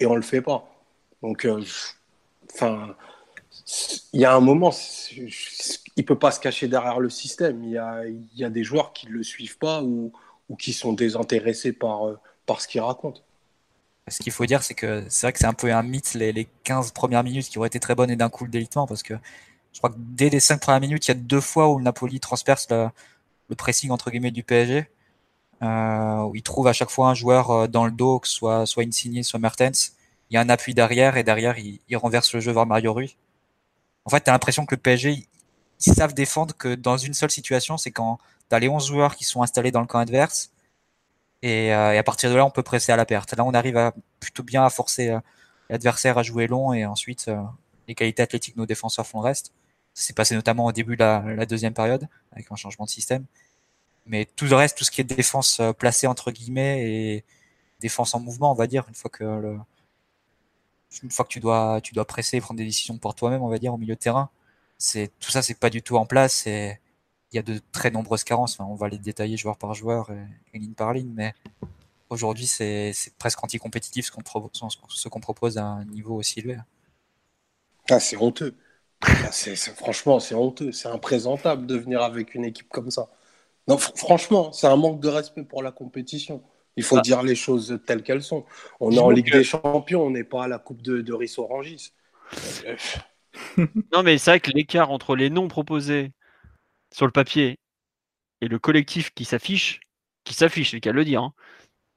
Et 0.00 0.06
on 0.06 0.10
ne 0.12 0.16
le 0.16 0.22
fait 0.22 0.42
pas. 0.42 0.68
Donc, 1.22 1.46
euh, 1.46 1.62
enfin, 2.52 2.94
il 4.12 4.20
y 4.20 4.24
a 4.24 4.34
un 4.34 4.40
moment, 4.40 4.70
il 5.16 5.30
ne 5.96 6.02
peut 6.02 6.18
pas 6.18 6.30
se 6.30 6.40
cacher 6.40 6.68
derrière 6.68 7.00
le 7.00 7.08
système. 7.08 7.64
Il 7.64 7.70
y 7.70 7.78
a, 7.78 8.02
y 8.36 8.44
a 8.44 8.50
des 8.50 8.64
joueurs 8.64 8.92
qui 8.92 9.06
ne 9.06 9.12
le 9.12 9.22
suivent 9.22 9.58
pas 9.58 9.82
ou, 9.82 10.12
ou 10.48 10.56
qui 10.56 10.72
sont 10.72 10.92
désintéressés 10.92 11.72
par, 11.72 12.02
par 12.46 12.60
ce 12.60 12.68
qu'il 12.68 12.80
raconte. 12.82 13.23
Ce 14.08 14.22
qu'il 14.22 14.32
faut 14.32 14.44
dire, 14.44 14.62
c'est 14.62 14.74
que 14.74 15.04
c'est 15.08 15.26
vrai 15.26 15.32
que 15.32 15.38
c'est 15.38 15.46
un 15.46 15.54
peu 15.54 15.72
un 15.72 15.82
mythe 15.82 16.12
les, 16.14 16.32
les 16.32 16.46
15 16.64 16.92
premières 16.92 17.24
minutes 17.24 17.48
qui 17.48 17.58
auraient 17.58 17.68
été 17.68 17.80
très 17.80 17.94
bonnes 17.94 18.10
et 18.10 18.16
d'un 18.16 18.28
coup 18.28 18.44
le 18.44 18.50
délitement 18.50 18.86
parce 18.86 19.02
que 19.02 19.14
je 19.72 19.78
crois 19.78 19.90
que 19.90 19.96
dès 19.98 20.28
les 20.30 20.40
5 20.40 20.60
premières 20.60 20.80
minutes, 20.80 21.06
il 21.08 21.10
y 21.10 21.12
a 21.12 21.14
deux 21.14 21.40
fois 21.40 21.68
où 21.70 21.78
le 21.78 21.84
Napoli 21.84 22.20
transperce 22.20 22.68
le, 22.70 22.88
le 23.48 23.56
pressing 23.56 23.90
entre 23.90 24.10
guillemets 24.10 24.30
du 24.30 24.42
PSG, 24.44 24.88
euh, 25.62 26.22
où 26.24 26.36
il 26.36 26.42
trouve 26.42 26.68
à 26.68 26.72
chaque 26.72 26.90
fois 26.90 27.08
un 27.08 27.14
joueur 27.14 27.50
euh, 27.50 27.66
dans 27.66 27.86
le 27.86 27.92
dos, 27.92 28.20
que 28.20 28.28
soit 28.28 28.66
soit 28.66 28.84
Insigne, 28.84 29.22
soit 29.22 29.40
Mertens. 29.40 29.94
Il 30.30 30.34
y 30.34 30.36
a 30.36 30.40
un 30.40 30.48
appui 30.48 30.74
derrière 30.74 31.16
et 31.16 31.24
derrière 31.24 31.58
il, 31.58 31.80
il 31.88 31.96
renverse 31.96 32.32
le 32.34 32.40
jeu 32.40 32.52
vers 32.52 32.66
Mario 32.66 32.92
Rui. 32.92 33.16
En 34.04 34.10
fait, 34.10 34.22
tu 34.22 34.30
as 34.30 34.32
l'impression 34.32 34.66
que 34.66 34.74
le 34.74 34.80
PSG 34.80 35.12
ils, 35.12 35.26
ils 35.86 35.94
savent 35.94 36.14
défendre 36.14 36.54
que 36.56 36.74
dans 36.74 36.96
une 36.96 37.14
seule 37.14 37.30
situation, 37.30 37.76
c'est 37.78 37.90
quand 37.90 38.18
tu 38.50 38.56
as 38.56 38.58
les 38.60 38.68
11 38.68 38.86
joueurs 38.86 39.16
qui 39.16 39.24
sont 39.24 39.42
installés 39.42 39.70
dans 39.70 39.80
le 39.80 39.86
camp 39.86 39.98
adverse 39.98 40.50
et, 41.44 41.74
euh, 41.74 41.92
et, 41.92 41.98
à 41.98 42.02
partir 42.02 42.30
de 42.30 42.36
là, 42.36 42.46
on 42.46 42.50
peut 42.50 42.62
presser 42.62 42.90
à 42.90 42.96
la 42.96 43.04
perte. 43.04 43.36
Là, 43.36 43.44
on 43.44 43.52
arrive 43.52 43.76
à, 43.76 43.92
plutôt 44.18 44.42
bien 44.42 44.64
à 44.64 44.70
forcer 44.70 45.10
euh, 45.10 45.20
l'adversaire 45.68 46.16
à 46.16 46.22
jouer 46.22 46.46
long 46.46 46.72
et 46.72 46.86
ensuite 46.86 47.26
euh, 47.28 47.36
les 47.86 47.94
qualités 47.94 48.22
athlétiques 48.22 48.54
de 48.54 48.60
nos 48.60 48.66
défenseurs 48.66 49.06
font 49.06 49.20
le 49.20 49.24
reste. 49.24 49.52
C'est 49.92 50.16
passé 50.16 50.34
notamment 50.34 50.64
au 50.64 50.72
début 50.72 50.96
de 50.96 51.04
la, 51.04 51.22
la, 51.36 51.44
deuxième 51.44 51.74
période 51.74 52.08
avec 52.32 52.50
un 52.50 52.56
changement 52.56 52.86
de 52.86 52.90
système. 52.90 53.26
Mais 54.06 54.24
tout 54.36 54.46
le 54.46 54.56
reste, 54.56 54.78
tout 54.78 54.84
ce 54.84 54.90
qui 54.90 55.02
est 55.02 55.04
défense 55.04 55.60
placée 55.78 56.06
entre 56.06 56.30
guillemets 56.30 56.82
et 56.90 57.24
défense 57.80 58.14
en 58.14 58.20
mouvement, 58.20 58.50
on 58.50 58.54
va 58.54 58.66
dire, 58.66 58.86
une 58.88 58.94
fois 58.94 59.10
que 59.10 59.24
le, 59.24 59.58
une 61.02 61.10
fois 61.10 61.24
que 61.26 61.30
tu 61.30 61.40
dois, 61.40 61.80
tu 61.82 61.94
dois 61.94 62.06
presser 62.06 62.38
et 62.38 62.40
prendre 62.40 62.58
des 62.58 62.64
décisions 62.64 62.96
pour 62.98 63.14
toi-même, 63.14 63.42
on 63.42 63.48
va 63.48 63.58
dire, 63.58 63.74
au 63.74 63.78
milieu 63.78 63.94
de 63.94 64.00
terrain, 64.00 64.30
c'est 64.78 65.10
tout 65.20 65.30
ça, 65.30 65.42
c'est 65.42 65.58
pas 65.58 65.70
du 65.70 65.82
tout 65.82 65.96
en 65.96 66.06
place. 66.06 66.46
Et 66.46 66.78
il 67.34 67.36
y 67.36 67.40
a 67.40 67.42
de 67.42 67.60
très 67.72 67.90
nombreuses 67.90 68.24
carences. 68.24 68.54
Enfin, 68.54 68.70
on 68.70 68.76
va 68.76 68.88
les 68.88 68.98
détailler 68.98 69.36
joueur 69.36 69.58
par 69.58 69.74
joueur 69.74 70.10
et, 70.10 70.24
et 70.54 70.58
ligne 70.58 70.74
par 70.74 70.92
ligne, 70.92 71.12
mais 71.12 71.34
aujourd'hui, 72.08 72.46
c'est 72.46 72.94
presque 73.18 73.42
anti-compétitif 73.42 74.06
ce 74.06 75.08
qu'on 75.08 75.20
propose 75.20 75.58
à 75.58 75.64
un 75.64 75.84
niveau 75.84 76.14
aussi 76.16 76.38
élevé. 76.38 76.56
Ah, 77.90 78.00
c'est 78.00 78.16
honteux. 78.16 78.54
Ah, 79.02 79.30
c'est 79.32 79.56
franchement, 79.56 80.20
c'est 80.20 80.34
honteux. 80.34 80.72
C'est 80.72 80.88
imprésentable 80.88 81.66
de 81.66 81.76
venir 81.76 82.02
avec 82.02 82.34
une 82.34 82.44
équipe 82.44 82.68
comme 82.68 82.90
ça. 82.90 83.08
Non, 83.68 83.76
fr 83.78 83.92
franchement, 83.96 84.52
c'est 84.52 84.66
un 84.66 84.76
manque 84.76 85.00
de 85.00 85.08
respect 85.08 85.42
pour 85.42 85.62
la 85.62 85.72
compétition. 85.72 86.42
Il 86.76 86.84
faut 86.84 86.98
ah. 86.98 87.02
dire 87.02 87.22
les 87.22 87.34
choses 87.34 87.80
telles 87.86 88.02
qu'elles 88.02 88.22
sont. 88.22 88.44
On 88.80 88.90
est 88.92 88.98
en 88.98 89.10
Ligue 89.10 89.30
que... 89.30 89.38
des 89.38 89.44
Champions, 89.44 90.02
on 90.02 90.10
n'est 90.10 90.24
pas 90.24 90.44
à 90.44 90.48
la 90.48 90.58
Coupe 90.58 90.82
de, 90.82 91.00
de 91.00 91.12
Risso 91.12 91.42
Orangis. 91.42 91.92
non, 93.92 94.02
mais 94.04 94.18
c'est 94.18 94.30
vrai 94.30 94.40
que 94.40 94.50
l'écart 94.52 94.90
entre 94.90 95.16
les 95.16 95.30
noms 95.30 95.48
proposés 95.48 96.12
sur 96.94 97.06
le 97.06 97.12
papier 97.12 97.58
et 98.40 98.46
le 98.46 98.60
collectif 98.60 99.12
qui 99.14 99.24
s'affiche, 99.24 99.80
qui 100.22 100.32
s'affiche, 100.32 100.70
c'est 100.70 100.76
le 100.76 100.80
cas 100.80 100.92
de 100.92 100.96
le 100.96 101.04
dire, 101.04 101.22
hein, 101.22 101.32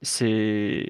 c'est. 0.02 0.88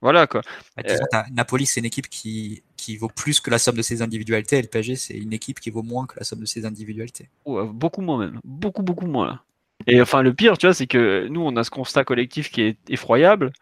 Voilà 0.00 0.26
quoi. 0.26 0.40
Bah, 0.76 0.82
euh... 0.90 1.22
Napoli, 1.30 1.64
c'est 1.64 1.78
une 1.78 1.86
équipe 1.86 2.08
qui, 2.08 2.64
qui 2.76 2.96
vaut 2.96 3.08
plus 3.08 3.38
que 3.38 3.48
la 3.50 3.58
somme 3.58 3.76
de 3.76 3.82
ses 3.82 4.02
individualités, 4.02 4.58
et 4.58 4.62
le 4.62 4.66
PSG, 4.66 4.96
c'est 4.96 5.16
une 5.16 5.32
équipe 5.32 5.60
qui 5.60 5.70
vaut 5.70 5.84
moins 5.84 6.06
que 6.06 6.18
la 6.18 6.24
somme 6.24 6.40
de 6.40 6.46
ses 6.46 6.66
individualités. 6.66 7.28
Beaucoup 7.46 8.02
moins 8.02 8.18
même. 8.18 8.40
Beaucoup, 8.42 8.82
beaucoup 8.82 9.06
moins 9.06 9.26
là. 9.26 9.44
Et 9.86 10.02
enfin, 10.02 10.22
le 10.22 10.34
pire, 10.34 10.58
tu 10.58 10.66
vois, 10.66 10.74
c'est 10.74 10.88
que 10.88 11.28
nous, 11.28 11.42
on 11.42 11.54
a 11.54 11.62
ce 11.62 11.70
constat 11.70 12.04
collectif 12.04 12.50
qui 12.50 12.62
est 12.62 12.78
effroyable. 12.88 13.52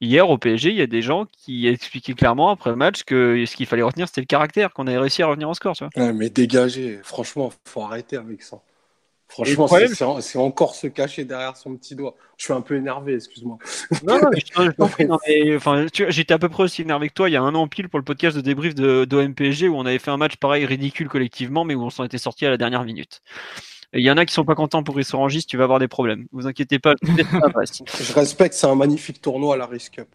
Hier, 0.00 0.28
au 0.28 0.38
PSG, 0.38 0.70
il 0.70 0.76
y 0.76 0.82
a 0.82 0.86
des 0.86 1.02
gens 1.02 1.26
qui 1.32 1.66
expliquaient 1.66 2.14
clairement 2.14 2.50
après 2.50 2.70
le 2.70 2.76
match 2.76 3.04
que 3.04 3.44
ce 3.46 3.56
qu'il 3.56 3.66
fallait 3.66 3.82
retenir, 3.82 4.08
c'était 4.08 4.20
le 4.20 4.26
caractère, 4.26 4.72
qu'on 4.72 4.86
avait 4.86 4.98
réussi 4.98 5.22
à 5.22 5.26
revenir 5.26 5.48
en 5.48 5.54
score. 5.54 5.74
Tu 5.76 5.84
vois. 5.84 6.04
Ouais, 6.04 6.12
mais 6.12 6.30
dégager, 6.30 7.00
franchement, 7.02 7.52
faut 7.64 7.82
arrêter 7.82 8.16
avec 8.16 8.42
ça. 8.42 8.60
Franchement, 9.34 9.66
c'est 10.20 10.38
encore 10.38 10.74
se 10.76 10.86
cacher 10.86 11.24
derrière 11.24 11.56
son 11.56 11.74
petit 11.74 11.96
doigt. 11.96 12.14
Je 12.36 12.44
suis 12.44 12.52
un 12.52 12.60
peu 12.60 12.76
énervé, 12.76 13.14
excuse-moi. 13.14 13.58
Non, 14.04 14.20
non, 14.20 14.30
enfin, 15.56 15.86
j'étais 16.08 16.34
à 16.34 16.38
peu 16.38 16.48
près 16.48 16.62
aussi 16.62 16.82
énervé 16.82 17.08
que 17.08 17.14
toi 17.14 17.28
il 17.28 17.32
y 17.32 17.36
a 17.36 17.42
un 17.42 17.54
an 17.54 17.66
pile 17.66 17.88
pour 17.88 17.98
le 17.98 18.04
podcast 18.04 18.36
de 18.36 18.42
débrief 18.42 18.76
de, 18.76 19.04
de 19.04 19.68
où 19.68 19.76
on 19.76 19.86
avait 19.86 19.98
fait 19.98 20.12
un 20.12 20.18
match 20.18 20.36
pareil 20.36 20.66
ridicule 20.66 21.08
collectivement, 21.08 21.64
mais 21.64 21.74
où 21.74 21.82
on 21.82 21.90
s'en 21.90 22.04
était 22.04 22.18
sorti 22.18 22.46
à 22.46 22.50
la 22.50 22.56
dernière 22.56 22.84
minute. 22.84 23.22
Il 23.94 24.02
y 24.02 24.10
en 24.10 24.16
a 24.16 24.26
qui 24.26 24.34
sont 24.34 24.44
pas 24.44 24.54
contents 24.54 24.82
pour 24.82 24.96
Rissorangis, 24.96 25.46
tu 25.46 25.56
vas 25.56 25.64
avoir 25.64 25.78
des 25.78 25.88
problèmes. 25.88 26.26
Vous 26.32 26.46
inquiétez 26.46 26.78
pas. 26.78 26.94
je 27.02 28.12
respecte, 28.12 28.54
c'est 28.54 28.66
un 28.66 28.74
magnifique 28.74 29.20
tournoi 29.20 29.54
à 29.54 29.56
la 29.56 29.66
Risk 29.66 29.94
Cup. 29.94 30.08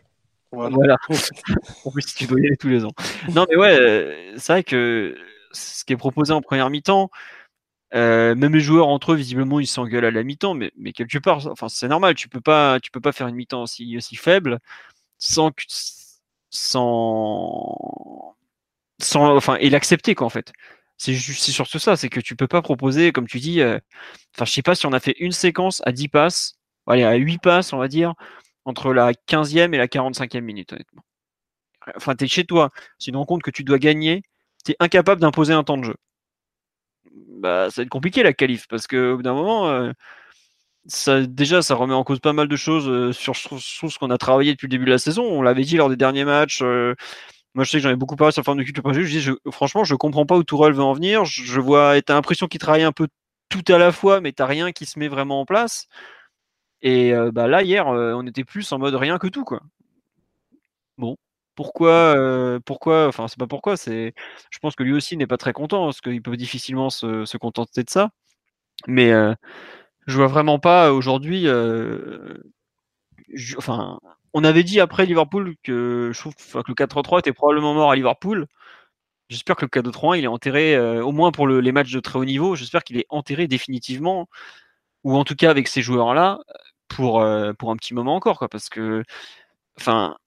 Voilà. 0.52 0.76
voilà. 0.76 0.98
en 1.86 1.92
plus, 1.92 2.06
tu 2.15 2.26
dois 2.26 2.39
y 2.39 2.48
aller 2.48 2.58
tous 2.58 2.70
les 2.70 2.84
ans. 2.84 2.94
Non, 3.34 3.46
mais 3.50 3.56
ouais, 3.56 4.34
c'est 4.38 4.54
vrai 4.54 4.63
que 4.63 5.15
ce 5.52 5.86
qui 5.86 5.94
est 5.94 5.98
proposé 5.98 6.34
en 6.34 6.42
première 6.42 6.70
mi-temps, 6.70 7.10
euh, 7.96 8.36
même 8.36 8.54
les 8.54 8.60
joueurs 8.60 8.88
entre 8.88 9.13
eux, 9.13 9.15
visiblement, 9.15 9.60
ils 9.60 9.68
s'engueulent 9.68 10.06
à 10.06 10.12
la 10.12 10.24
mi-temps, 10.24 10.54
mais, 10.54 10.72
mais 10.78 10.92
quelque 10.92 11.18
part, 11.18 11.48
enfin, 11.48 11.70
c'est 11.70 11.88
normal. 11.88 12.15
Tu 12.15 12.30
peux 12.30 12.42
pas, 12.42 12.80
tu 12.80 12.92
peux 12.92 13.02
pas 13.02 13.12
faire 13.12 13.28
une 13.28 13.36
mi-temps 13.36 13.63
aussi, 13.63 13.98
aussi 13.98 14.15
faible 14.15 14.60
sans, 15.18 15.52
sans, 16.50 18.36
sans, 19.02 19.36
enfin, 19.36 19.56
et 19.60 19.70
l'accepter 19.70 20.15
quoi 20.15 20.28
en 20.28 20.30
fait. 20.30 20.52
C'est 21.00 21.16
surtout 21.16 21.80
ça, 21.80 21.96
c'est 21.96 22.10
que 22.10 22.20
tu 22.20 22.36
peux 22.36 22.48
pas 22.48 22.62
proposer, 22.62 23.12
comme 23.14 23.28
tu 23.28 23.40
dis, 23.40 23.62
euh, 23.62 23.80
enfin, 24.36 24.46
je 24.46 24.52
sais 24.52 24.62
pas 24.62 24.76
si 24.76 24.86
on 24.86 24.94
a 24.94 25.00
fait 25.00 25.16
une 25.20 25.32
séquence 25.32 25.82
à 25.86 25.92
10 25.94 26.10
passes, 26.10 26.56
allez, 26.88 27.04
à 27.04 27.16
8 27.16 27.40
passes, 27.40 27.74
on 27.74 27.78
va 27.78 27.88
dire, 27.88 28.14
entre 28.66 28.94
la 28.94 29.14
15e 29.14 29.74
et 29.74 29.78
la 29.78 29.88
45e 29.88 30.42
minute, 30.42 30.74
honnêtement. 30.74 31.04
Enfin, 31.96 32.16
tu 32.16 32.26
es 32.26 32.28
chez 32.28 32.46
toi, 32.46 32.72
c'est 33.00 33.12
une 33.12 33.18
rencontre 33.18 33.44
que 33.44 33.52
tu 33.52 33.64
dois 33.64 33.80
gagner, 33.80 34.24
tu 34.66 34.74
es 34.74 34.76
incapable 34.80 35.22
d'imposer 35.22 35.54
un 35.54 35.64
temps 35.64 35.78
de 35.78 35.86
jeu 35.86 35.96
bah, 37.40 37.70
ça 37.70 37.82
va 37.82 37.84
être 37.84 37.90
compliqué 37.90 38.24
la 38.24 38.34
qualif 38.34 38.68
parce 38.68 38.88
que 38.88 39.14
au 39.14 39.18
bout 39.18 39.24
d'un 39.24 39.34
moment, 39.34 39.70
euh, 39.70 39.92
ça, 40.88 41.22
déjà, 41.22 41.62
ça 41.62 41.76
remet 41.76 41.94
en 41.94 42.04
cause 42.04 42.20
pas 42.20 42.34
mal 42.34 42.48
de 42.48 42.56
choses 42.56 42.88
euh, 42.90 43.14
sur, 43.14 43.36
sur, 43.36 43.60
ce 43.60 44.00
qu'on 44.00 44.10
a 44.12 44.18
travaillé 44.18 44.54
depuis 44.54 44.68
le 44.68 44.72
début 44.72 44.86
de 44.86 44.92
la 44.92 44.98
saison. 44.98 45.24
On 45.24 45.42
l'avait 45.42 45.64
dit 45.64 45.78
lors 45.78 45.90
des 45.90 45.98
derniers 45.98 46.26
matchs. 46.26 46.62
Euh, 46.64 46.96
moi, 47.56 47.64
je 47.64 47.72
sais 47.72 47.78
que 47.78 47.84
j'en 47.84 47.90
ai 47.90 47.96
beaucoup 47.96 48.16
parlé 48.16 48.32
sur 48.32 48.42
la 48.42 48.46
forme 48.46 48.60
de 48.60 48.64
culture 48.64 48.94
Je 48.94 49.02
dis, 49.02 49.22
je, 49.22 49.34
franchement, 49.52 49.84
je 49.84 49.96
comprends 49.96 50.26
pas 50.26 50.38
où 50.38 50.44
Tourelle 50.44 50.74
veut 50.74 50.84
en 50.84 50.94
venir. 50.94 51.26
Je, 51.26 51.44
je 51.44 51.60
vois, 51.60 52.02
t'as 52.02 52.14
l'impression 52.14 52.48
qu'il 52.48 52.60
travaille 52.60 52.84
un 52.84 52.92
peu 52.92 53.08
tout 53.50 53.64
à 53.70 53.78
la 53.78 53.92
fois, 53.92 54.22
mais 54.22 54.32
t'as 54.34 54.46
rien 54.46 54.72
qui 54.72 54.86
se 54.86 55.00
met 55.00 55.08
vraiment 55.08 55.42
en 55.42 55.46
place. 55.46 55.88
Et 56.82 57.14
bah 57.34 57.48
là, 57.48 57.64
hier, 57.64 57.88
on 57.88 58.26
était 58.28 58.44
plus 58.46 58.72
en 58.72 58.80
mode 58.80 58.96
rien 58.96 59.18
que 59.18 59.28
tout, 59.28 59.44
quoi. 59.44 59.62
Bon, 60.98 61.18
pourquoi, 61.60 62.16
euh, 62.16 62.60
pourquoi, 62.66 63.08
enfin 63.08 63.28
c'est 63.28 63.38
pas 63.40 63.48
pourquoi, 63.48 63.76
c'est, 63.78 64.14
je 64.50 64.60
pense 64.60 64.76
que 64.76 64.84
lui 64.84 64.94
aussi 64.94 65.18
n'est 65.18 65.28
pas 65.28 65.38
très 65.38 65.52
content 65.54 65.86
parce 65.86 66.00
qu'il 66.02 66.22
peut 66.22 66.38
difficilement 66.38 66.90
se, 66.90 67.26
se, 67.26 67.38
contenter 67.38 67.84
de 67.84 67.90
ça. 67.90 68.12
Mais 68.88 69.12
euh, 69.12 69.34
je 70.08 70.18
vois 70.18 70.28
vraiment 70.28 70.60
pas 70.60 70.94
aujourd'hui. 70.94 71.48
Euh, 71.48 72.38
enfin, 73.58 74.00
on 74.34 74.44
avait 74.44 74.63
dit 74.63 74.80
après 74.80 75.06
Liverpool 75.06 75.56
que 75.63 76.12
je 76.13 76.20
trouve 76.20 76.36
que 76.36 76.68
le 76.68 76.76
4-3 76.76 77.20
était 77.20 77.34
probablement 77.34 77.74
mort 77.74 77.92
à 77.92 77.96
Liverpool. 77.96 78.48
J'espère 79.30 79.56
que 79.56 79.65
le 79.65 79.70
4-3 79.70 80.18
il 80.18 80.24
est 80.24 80.28
enterré, 80.28 80.80
au 81.02 81.12
moins 81.12 81.32
pour 81.32 81.48
le, 81.48 81.62
les 81.62 81.72
matchs 81.72 81.92
de 81.92 82.00
très 82.00 82.20
haut 82.20 82.26
niveau. 82.26 82.56
J'espère 82.56 82.84
qu'il 82.84 82.98
est 82.98 83.06
enterré 83.10 83.48
définitivement, 83.48 84.28
ou 85.04 85.15
en 85.18 85.24
tout 85.24 85.36
cas 85.36 85.50
avec 85.52 85.68
ces 85.68 85.82
joueurs-là 85.82 86.39
pour 86.88 87.24
pour 87.60 87.72
un 87.72 87.76
petit 87.78 87.94
moment 87.94 88.15
encore, 88.15 88.48
parce 88.50 88.70
que, 88.70 89.04
enfin 89.80 90.18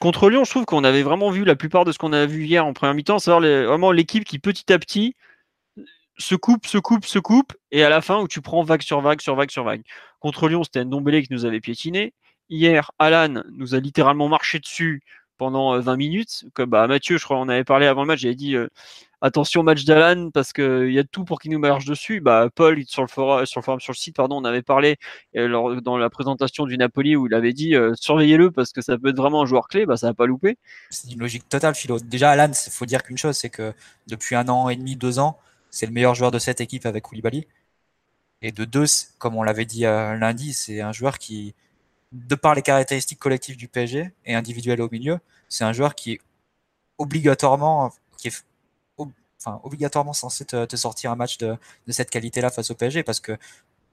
contre 0.00 0.28
Lyon, 0.30 0.44
je 0.44 0.50
trouve 0.50 0.64
qu'on 0.64 0.84
avait 0.84 1.02
vraiment 1.02 1.30
vu 1.30 1.44
la 1.44 1.56
plupart 1.56 1.84
de 1.84 1.92
ce 1.92 1.98
qu'on 1.98 2.12
a 2.12 2.26
vu 2.26 2.44
hier 2.44 2.66
en 2.66 2.72
première 2.72 2.94
mi-temps, 2.94 3.18
c'est 3.18 3.30
vraiment 3.30 3.92
l'équipe 3.92 4.24
qui 4.24 4.38
petit 4.38 4.72
à 4.72 4.78
petit 4.78 5.14
se 6.18 6.34
coupe, 6.34 6.66
se 6.66 6.78
coupe, 6.78 7.06
se 7.06 7.18
coupe, 7.18 7.54
et 7.70 7.84
à 7.84 7.88
la 7.88 8.00
fin 8.00 8.20
où 8.20 8.28
tu 8.28 8.40
prends 8.42 8.62
vague 8.62 8.82
sur 8.82 9.00
vague, 9.00 9.20
sur 9.20 9.36
vague, 9.36 9.50
sur 9.50 9.64
vague. 9.64 9.82
Contre 10.20 10.48
Lyon, 10.48 10.64
c'était 10.64 10.84
Ndombele 10.84 11.22
qui 11.22 11.32
nous 11.32 11.44
avait 11.44 11.60
piétiné. 11.60 12.12
Hier, 12.50 12.90
Alan 12.98 13.42
nous 13.52 13.74
a 13.74 13.80
littéralement 13.80 14.28
marché 14.28 14.58
dessus 14.58 15.02
pendant 15.36 15.78
20 15.78 15.92
euh, 15.92 15.96
minutes. 15.96 16.44
Comme 16.54 16.70
bah, 16.70 16.86
Mathieu, 16.86 17.18
je 17.18 17.24
crois, 17.24 17.38
on 17.38 17.48
avait 17.48 17.64
parlé 17.64 17.86
avant 17.86 18.02
le 18.02 18.08
match, 18.08 18.20
j'avais 18.20 18.34
dit 18.34 18.56
euh, 18.56 18.68
attention 19.20 19.62
match 19.62 19.84
d'Alan 19.84 20.30
parce 20.30 20.52
qu'il 20.52 20.92
y 20.92 20.98
a 20.98 21.04
tout 21.04 21.24
pour 21.24 21.40
qu'il 21.40 21.50
nous 21.50 21.58
marche 21.58 21.84
dessus. 21.84 22.20
Bah, 22.20 22.48
Paul, 22.54 22.84
sur 22.86 23.02
le, 23.02 23.08
forum, 23.08 23.46
sur, 23.46 23.92
le 23.92 23.96
site, 23.96 24.16
pardon, 24.16 24.36
on 24.36 24.44
avait 24.44 24.62
parlé 24.62 24.96
euh, 25.36 25.80
dans 25.80 25.98
la 25.98 26.10
présentation 26.10 26.66
du 26.66 26.76
Napoli 26.78 27.16
où 27.16 27.26
il 27.26 27.34
avait 27.34 27.52
dit 27.52 27.74
euh, 27.74 27.94
surveillez-le 27.94 28.50
parce 28.50 28.72
que 28.72 28.80
ça 28.80 28.98
peut 28.98 29.08
être 29.08 29.16
vraiment 29.16 29.42
un 29.42 29.46
joueur 29.46 29.68
clé. 29.68 29.86
Bah, 29.86 29.96
ça 29.96 30.08
n'a 30.08 30.14
pas 30.14 30.26
loupé. 30.26 30.56
C'est 30.90 31.10
une 31.12 31.20
logique 31.20 31.48
totale, 31.48 31.74
Philo. 31.74 31.98
Déjà, 31.98 32.30
Alan, 32.30 32.50
il 32.50 32.72
faut 32.72 32.86
dire 32.86 33.02
qu'une 33.02 33.18
chose 33.18 33.36
c'est 33.36 33.50
que 33.50 33.72
depuis 34.06 34.34
un 34.34 34.48
an 34.48 34.68
et 34.68 34.76
demi, 34.76 34.96
deux 34.96 35.18
ans, 35.18 35.38
c'est 35.70 35.86
le 35.86 35.92
meilleur 35.92 36.14
joueur 36.14 36.30
de 36.30 36.38
cette 36.38 36.60
équipe 36.60 36.86
avec 36.86 37.04
Koulibaly. 37.04 37.46
Et 38.40 38.52
de 38.52 38.64
deux, 38.64 38.84
comme 39.18 39.36
on 39.36 39.42
l'avait 39.42 39.64
dit 39.64 39.84
euh, 39.84 40.14
lundi, 40.14 40.52
c'est 40.52 40.80
un 40.80 40.92
joueur 40.92 41.18
qui, 41.18 41.54
de 42.12 42.34
par 42.34 42.54
les 42.54 42.62
caractéristiques 42.62 43.18
collectives 43.18 43.56
du 43.56 43.68
PSG 43.68 44.12
et 44.24 44.34
individuelles 44.34 44.80
au 44.80 44.88
milieu, 44.90 45.18
c'est 45.48 45.64
un 45.64 45.72
joueur 45.72 45.94
qui 45.94 46.12
est 46.12 46.20
obligatoirement, 46.98 47.92
qui 48.16 48.28
est 48.28 48.44
enfin, 49.38 49.60
obligatoirement 49.62 50.12
censé 50.12 50.44
te, 50.44 50.76
sortir 50.76 51.10
un 51.10 51.16
match 51.16 51.38
de, 51.38 51.56
cette 51.88 52.10
qualité-là 52.10 52.50
face 52.50 52.70
au 52.70 52.74
PSG 52.74 53.02
parce 53.02 53.20
que 53.20 53.36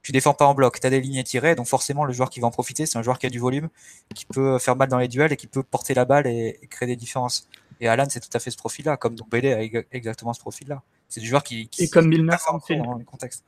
tu 0.02 0.12
défends 0.12 0.34
pas 0.34 0.46
en 0.46 0.54
bloc, 0.54 0.80
tu 0.80 0.86
as 0.86 0.90
des 0.90 1.00
lignes 1.00 1.22
tirées, 1.24 1.56
donc 1.56 1.66
forcément 1.66 2.04
le 2.04 2.12
joueur 2.12 2.30
qui 2.30 2.38
va 2.38 2.46
en 2.46 2.52
profiter, 2.52 2.86
c'est 2.86 2.96
un 2.96 3.02
joueur 3.02 3.18
qui 3.18 3.26
a 3.26 3.30
du 3.30 3.40
volume, 3.40 3.68
qui 4.14 4.24
peut 4.24 4.58
faire 4.58 4.76
mal 4.76 4.88
dans 4.88 4.98
les 4.98 5.08
duels 5.08 5.32
et 5.32 5.36
qui 5.36 5.48
peut 5.48 5.64
porter 5.64 5.94
la 5.94 6.04
balle 6.04 6.28
et, 6.28 6.60
créer 6.70 6.86
des 6.86 6.96
différences. 6.96 7.48
Et 7.80 7.88
Alan, 7.88 8.06
c'est 8.08 8.20
tout 8.20 8.34
à 8.34 8.38
fait 8.38 8.50
ce 8.50 8.56
profil-là, 8.56 8.96
comme 8.96 9.16
Dombele 9.16 9.46
a 9.46 9.62
exactement 9.90 10.32
ce 10.32 10.40
profil-là. 10.40 10.82
C'est 11.08 11.20
du 11.20 11.26
joueur 11.26 11.42
qui, 11.42 11.68
qui 11.68 11.84
et 11.84 11.88
comme 11.88 12.06
Milner 12.08 12.36
dans 12.46 12.98
les 12.98 13.04
contextes. 13.04 13.44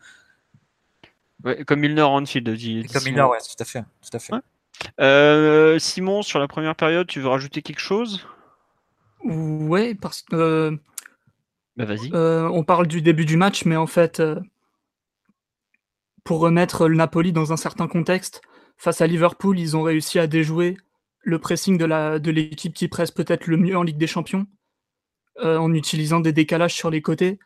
Ouais, 1.45 1.65
comme 1.65 1.81
Milner 1.81 2.03
Anfield, 2.03 2.49
dit. 2.51 2.85
comme 2.93 3.05
Milner, 3.05 3.23
ouais, 3.23 3.39
tout 3.39 3.63
à 3.63 3.65
fait, 3.65 3.85
tout 4.03 4.17
à 4.17 4.19
fait. 4.19 4.33
Euh, 5.01 5.79
Simon, 5.79 6.23
sur 6.23 6.39
la 6.39 6.49
première 6.49 6.77
période, 6.77 7.07
tu 7.07 7.21
veux 7.21 7.29
rajouter 7.29 7.63
quelque 7.63 7.81
chose? 7.81 8.27
Ouais, 9.25 9.95
parce 9.95 10.23
que. 10.23 10.37
Euh, 10.37 10.77
bah 11.77 11.85
vas-y. 11.85 12.11
Euh, 12.13 12.49
on 12.49 12.65
parle 12.65 12.87
du 12.87 13.03
début 13.03 13.25
du 13.25 13.37
match, 13.37 13.65
mais 13.65 13.77
en 13.77 13.87
fait, 13.87 14.23
pour 16.25 16.41
remettre 16.41 16.89
le 16.89 16.97
Napoli 16.97 17.33
dans 17.33 17.53
un 17.53 17.57
certain 17.57 17.89
contexte, 17.89 18.41
face 18.77 19.01
à 19.01 19.07
Liverpool, 19.07 19.59
ils 19.59 19.77
ont 19.77 19.83
réussi 19.83 20.19
à 20.19 20.27
déjouer 20.27 20.77
le 21.23 21.39
pressing 21.39 21.79
de 21.79 22.31
l'équipe 22.31 22.75
qui 22.75 22.89
presse 22.89 23.11
peut-être 23.11 23.47
le 23.47 23.57
mieux 23.57 23.77
en 23.77 23.83
Ligue 23.83 23.99
des 23.99 24.07
Champions, 24.07 24.47
en 25.43 25.73
utilisant 25.75 26.21
des 26.21 26.33
décalages 26.33 26.75
sur 26.75 26.91
les 26.91 27.03
côtés. 27.03 27.39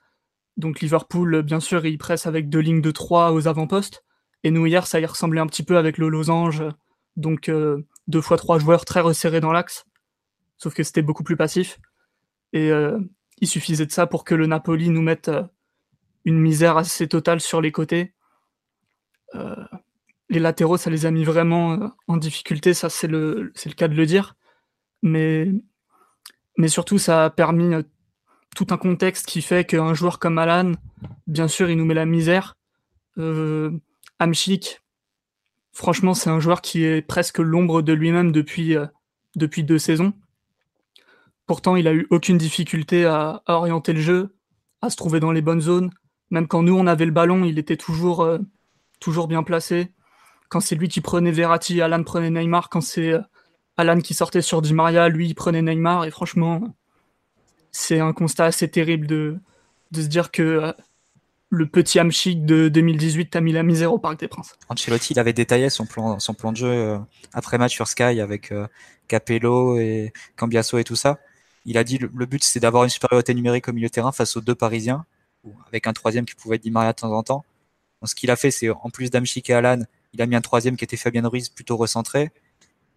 Donc 0.57 0.81
Liverpool, 0.81 1.43
bien 1.43 1.61
sûr, 1.61 1.85
il 1.87 1.99
presse 1.99 2.27
avec 2.27 2.49
deux 2.49 2.61
lignes 2.61 2.83
de 2.83 2.91
3 2.91 3.33
aux 3.33 3.49
avant-postes. 3.49 4.05
Et 4.45 4.51
nous, 4.51 4.67
hier, 4.67 4.87
ça 4.87 5.01
y 5.01 5.07
ressemblait 5.07 5.41
un 5.41 5.47
petit 5.47 5.63
peu 5.63 5.79
avec 5.79 5.99
le 5.99 6.09
losange. 6.09 6.63
Donc 7.17 7.49
euh, 7.49 7.87
deux 8.09 8.21
fois 8.21 8.37
trois 8.37 8.59
joueurs 8.59 8.85
très 8.85 9.01
resserrés 9.01 9.41
dans 9.41 9.53
l'axe. 9.53 9.85
Sauf 10.59 10.75
que 10.75 10.83
c'était 10.83 11.03
beaucoup 11.03 11.25
plus 11.25 11.37
passif. 11.37 11.79
Et 12.53 12.71
euh, 12.71 12.99
il 13.39 13.49
suffisait 13.49 13.87
de 13.87 13.93
ça 13.93 14.07
pour 14.07 14.25
que 14.25 14.35
le 14.35 14.47
Napoli 14.47 14.91
nous 14.91 15.03
mette 15.03 15.29
euh, 15.29 15.43
une 16.25 16.39
misère 16.39 16.77
assez 16.77 17.09
totale 17.09 17.41
sur 17.41 17.61
les 17.61 17.73
côtés. 17.73 18.15
les 20.29 20.39
latéraux, 20.39 20.77
ça 20.77 20.91
les 20.91 21.05
a 21.07 21.11
mis 21.11 21.25
vraiment 21.25 21.93
en 22.07 22.17
difficulté, 22.17 22.75
ça 22.75 22.89
c'est 22.89 23.09
le, 23.09 23.53
cas 23.77 23.89
de 23.89 23.95
le 23.95 24.07
dire. 24.07 24.37
Mais, 25.03 25.49
surtout, 26.69 26.99
ça 26.99 27.25
a 27.25 27.31
permis 27.31 27.75
tout 28.55 28.67
un 28.71 28.77
contexte 28.77 29.27
qui 29.27 29.43
fait 29.43 29.65
qu'un 29.65 29.95
joueur 29.95 30.19
comme 30.19 30.39
Alan, 30.39 30.73
bien 31.27 31.49
sûr, 31.49 31.71
il 31.71 31.77
nous 31.77 31.85
met 31.85 31.95
la 31.95 32.07
misère. 32.07 32.57
Euh, 33.19 33.71
franchement, 35.73 36.15
c'est 36.15 36.31
un 36.31 36.41
joueur 36.41 36.61
qui 36.61 36.85
est 36.85 37.03
presque 37.03 37.39
l'ombre 37.39 37.83
de 37.83 37.93
lui-même 37.93 38.33
depuis, 38.33 38.77
euh, 38.77 38.87
deux 39.35 39.79
saisons. 39.79 40.13
Pourtant, 41.47 41.77
il 41.77 41.89
a 41.89 41.93
eu 41.93 42.07
aucune 42.11 42.39
difficulté 42.39 43.05
à, 43.05 43.43
orienter 43.47 43.93
le 43.93 44.01
jeu, 44.01 44.37
à 44.81 44.91
se 44.91 44.97
trouver 44.97 45.21
dans 45.21 45.33
les 45.33 45.43
bonnes 45.43 45.61
zones. 45.61 45.91
Même 46.31 46.47
quand 46.47 46.63
nous, 46.63 46.75
on 46.75 46.87
avait 46.87 47.05
le 47.05 47.11
ballon, 47.11 47.45
il 47.45 47.59
était 47.59 47.77
toujours, 47.77 48.23
euh, 48.23 48.39
bien 49.29 49.43
placé. 49.43 49.93
Quand 50.49 50.61
c'est 50.61 50.77
lui 50.77 50.89
qui 50.89 51.01
prenait 51.01 51.33
Verratti, 51.33 51.81
Alan 51.81 52.05
prenait 52.05 52.31
Neymar. 52.31 52.69
Quand 52.69 52.81
c'est 52.81 53.13
euh, 53.13 53.21
Alan 53.77 53.99
qui 53.99 54.15
sortait 54.15 54.43
sur 54.43 54.63
Di 54.63 54.75
Maria, 54.75 55.09
lui, 55.09 55.27
il 55.29 55.35
prenait 55.35 55.63
Neymar. 55.63 56.05
Et 56.05 56.11
franchement, 56.11 56.75
c'est 57.71 58.01
un 58.01 58.13
constat 58.13 58.45
assez 58.47 58.71
terrible 58.71 59.07
de, 59.07 59.39
de 59.91 60.03
se 60.03 60.07
dire 60.07 60.31
que 60.31 60.75
le 61.53 61.67
petit 61.67 62.01
Hamchik 62.01 62.47
de 62.47 62.71
2018 62.71 63.37
a 63.37 63.43
mis 63.43 63.53
la 63.53 63.63
misère 63.63 63.93
au 63.93 63.99
Parc 63.99 64.19
des 64.19 64.27
Princes. 64.27 64.57
Ancelotti, 64.71 65.13
il 65.13 65.19
avait 65.19 65.35
détaillé 65.35 65.69
son 65.69 65.85
plan, 65.85 66.19
son 66.19 66.33
plan 66.33 66.51
de 66.51 66.57
jeu 66.57 66.67
euh, 66.67 66.99
après 67.35 67.59
match 67.59 67.75
sur 67.75 67.89
Sky 67.89 68.23
avec 68.23 68.51
euh, 68.53 68.67
Capello 69.07 69.77
et 69.77 70.15
Cambiasso 70.37 70.79
et 70.79 70.85
tout 70.85 70.97
ça. 70.97 71.19
Il 71.67 71.77
a 71.77 71.85
dit 71.85 71.99
le, 71.99 72.27
but 72.27 72.43
c'est 72.43 72.59
d'avoir 72.59 72.85
une 72.85 72.91
supériorité 72.91 73.35
numérique 73.35 73.69
au 73.69 73.75
milieu 73.75 73.91
terrain 73.91 74.13
face 74.13 74.35
aux 74.35 74.41
deux 74.41 74.55
Parisiens, 74.55 75.05
avec 75.69 75.87
un 75.87 75.93
troisième 75.93 76.25
qui 76.25 76.35
pouvait 76.35 76.57
être 76.57 76.63
Di 76.63 76.71
Maria 76.71 76.95
de 76.95 76.97
temps 76.97 77.13
en 77.13 77.23
temps. 77.23 77.45
Ce 78.03 78.15
qu'il 78.15 78.31
a 78.31 78.37
fait, 78.37 78.51
c'est 78.51 78.71
en 78.71 78.89
plus 78.89 79.11
d'Amchik 79.11 79.51
et 79.51 79.53
Alan, 79.53 79.81
il 80.15 80.23
a 80.23 80.27
mis 80.27 80.35
un 80.35 80.41
troisième 80.41 80.79
qui 80.79 80.85
était 80.85 80.97
Fabien 80.97 81.29
Ruiz 81.29 81.51
plutôt 81.51 81.77
recentré, 81.77 82.31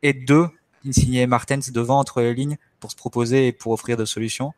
et 0.02 0.14
deux, 0.14 0.48
Insigne 0.88 1.16
et 1.16 1.28
Martens 1.28 1.72
devant 1.72 2.00
entre 2.00 2.22
les 2.22 2.34
lignes 2.34 2.58
pour 2.80 2.90
se 2.90 2.96
proposer 2.96 3.48
et 3.48 3.52
pour 3.52 3.74
offrir 3.74 3.98
des 3.98 4.06
solutions. 4.06 4.54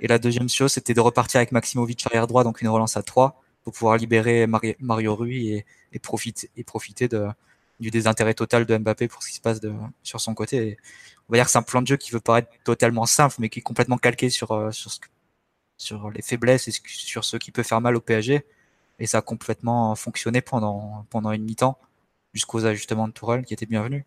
Et 0.00 0.08
la 0.08 0.18
deuxième 0.18 0.48
chose, 0.48 0.72
c'était 0.72 0.94
de 0.94 1.00
repartir 1.00 1.38
avec 1.38 1.52
Maximovic 1.52 2.06
arrière 2.06 2.26
droit, 2.26 2.42
donc 2.42 2.62
une 2.62 2.68
relance 2.68 2.96
à 2.96 3.02
3, 3.02 3.40
pour 3.62 3.74
pouvoir 3.74 3.98
libérer 3.98 4.46
Mario 4.46 5.14
Rui 5.14 5.62
et, 5.92 5.98
profiter, 5.98 7.08
du 7.78 7.90
désintérêt 7.90 8.34
total 8.34 8.64
de 8.64 8.76
Mbappé 8.78 9.08
pour 9.08 9.22
ce 9.22 9.28
qui 9.28 9.34
se 9.34 9.40
passe 9.42 9.60
de, 9.60 9.72
sur 10.02 10.20
son 10.20 10.34
côté. 10.34 10.78
on 11.28 11.32
va 11.32 11.38
dire 11.38 11.44
que 11.44 11.50
c'est 11.50 11.58
un 11.58 11.62
plan 11.62 11.82
de 11.82 11.86
jeu 11.86 11.96
qui 11.98 12.12
veut 12.12 12.20
paraître 12.20 12.48
totalement 12.64 13.04
simple, 13.04 13.36
mais 13.40 13.50
qui 13.50 13.58
est 13.58 13.62
complètement 13.62 13.98
calqué 13.98 14.30
sur, 14.30 14.52
euh, 14.52 14.70
les 16.14 16.22
faiblesses 16.22 16.68
et 16.68 16.72
sur 16.86 17.24
ce 17.24 17.36
qui 17.36 17.50
peut 17.52 17.62
faire 17.62 17.80
mal 17.82 17.94
au 17.94 18.00
PSG. 18.00 18.44
Et 18.98 19.06
ça 19.06 19.18
a 19.18 19.22
complètement 19.22 19.94
fonctionné 19.96 20.40
pendant, 20.40 21.04
une 21.32 21.44
mi-temps, 21.44 21.78
jusqu'aux 22.32 22.64
ajustements 22.64 23.08
de 23.08 23.12
Tourelle 23.12 23.44
qui 23.44 23.52
étaient 23.54 23.66
bienvenus. 23.66 24.04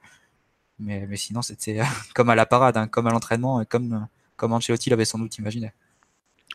Mais, 0.79 1.07
sinon, 1.17 1.43
c'était 1.43 1.81
comme 2.15 2.29
à 2.31 2.35
la 2.35 2.47
parade, 2.47 2.77
hein, 2.77 2.87
comme 2.87 3.05
à 3.07 3.11
l'entraînement, 3.11 3.63
comme, 3.65 4.07
comme 4.37 4.53
Ancelotti 4.53 4.89
l'avait 4.89 5.05
sans 5.05 5.19
doute 5.19 5.37
imaginé. 5.37 5.71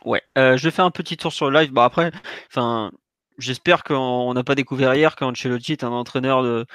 Ouais, 0.05 0.21
euh, 0.37 0.57
je 0.57 0.69
fais 0.69 0.81
un 0.81 0.91
petit 0.91 1.17
tour 1.17 1.33
sur 1.33 1.49
le 1.49 1.59
live. 1.59 1.71
Bah 1.71 1.85
après, 1.85 2.11
j'espère 3.37 3.83
qu'on 3.83 4.33
n'a 4.33 4.43
pas 4.43 4.55
découvert 4.55 4.93
hier 4.95 5.15
qu'Ancelotti 5.15 5.73
est 5.73 5.83
un 5.83 5.91
entraîneur 5.91 6.65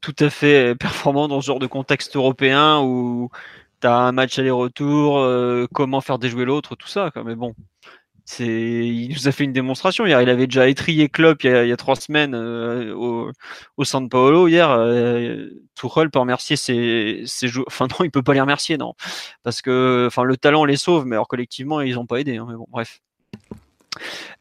tout 0.00 0.16
à 0.18 0.30
fait 0.30 0.74
performant 0.74 1.28
dans 1.28 1.40
ce 1.40 1.46
genre 1.46 1.58
de 1.58 1.66
contexte 1.66 2.16
européen 2.16 2.80
où 2.80 3.30
tu 3.80 3.86
un 3.86 4.12
match 4.12 4.38
aller-retour, 4.38 5.18
euh, 5.18 5.66
comment 5.72 6.00
faire 6.00 6.18
déjouer 6.18 6.44
l'autre, 6.44 6.76
tout 6.76 6.88
ça. 6.88 7.10
Mais 7.24 7.34
bon, 7.34 7.54
il 8.38 9.08
nous 9.12 9.28
a 9.28 9.32
fait 9.32 9.44
une 9.44 9.52
démonstration 9.52 10.06
hier. 10.06 10.20
Il 10.22 10.28
avait 10.28 10.46
déjà 10.46 10.68
étrié 10.68 11.08
Klopp 11.08 11.44
il 11.44 11.50
y 11.50 11.72
a, 11.72 11.76
trois 11.76 11.96
semaines 11.96 12.34
euh, 12.34 12.94
au, 12.94 13.84
San 13.84 14.08
Paolo. 14.08 14.48
Hier, 14.48 14.70
euh, 14.70 15.50
Tuchel 15.74 16.10
peut 16.10 16.18
remercier 16.18 16.56
ses, 16.56 17.24
joueurs. 17.42 17.66
Enfin 17.68 17.86
non, 17.88 18.04
il 18.04 18.10
peut 18.10 18.22
pas 18.22 18.34
les 18.34 18.40
remercier, 18.40 18.76
non, 18.76 18.94
parce 19.42 19.62
que 19.62 20.04
enfin 20.06 20.24
le 20.24 20.36
talent 20.36 20.64
les 20.64 20.76
sauve, 20.76 21.06
mais 21.06 21.16
alors 21.16 21.28
collectivement 21.28 21.80
ils 21.80 21.98
ont 21.98 22.06
pas 22.06 22.20
aidé. 22.20 22.36
Hein, 22.36 22.46
mais 22.48 22.56
bon, 22.56 22.66
bref. 22.68 23.00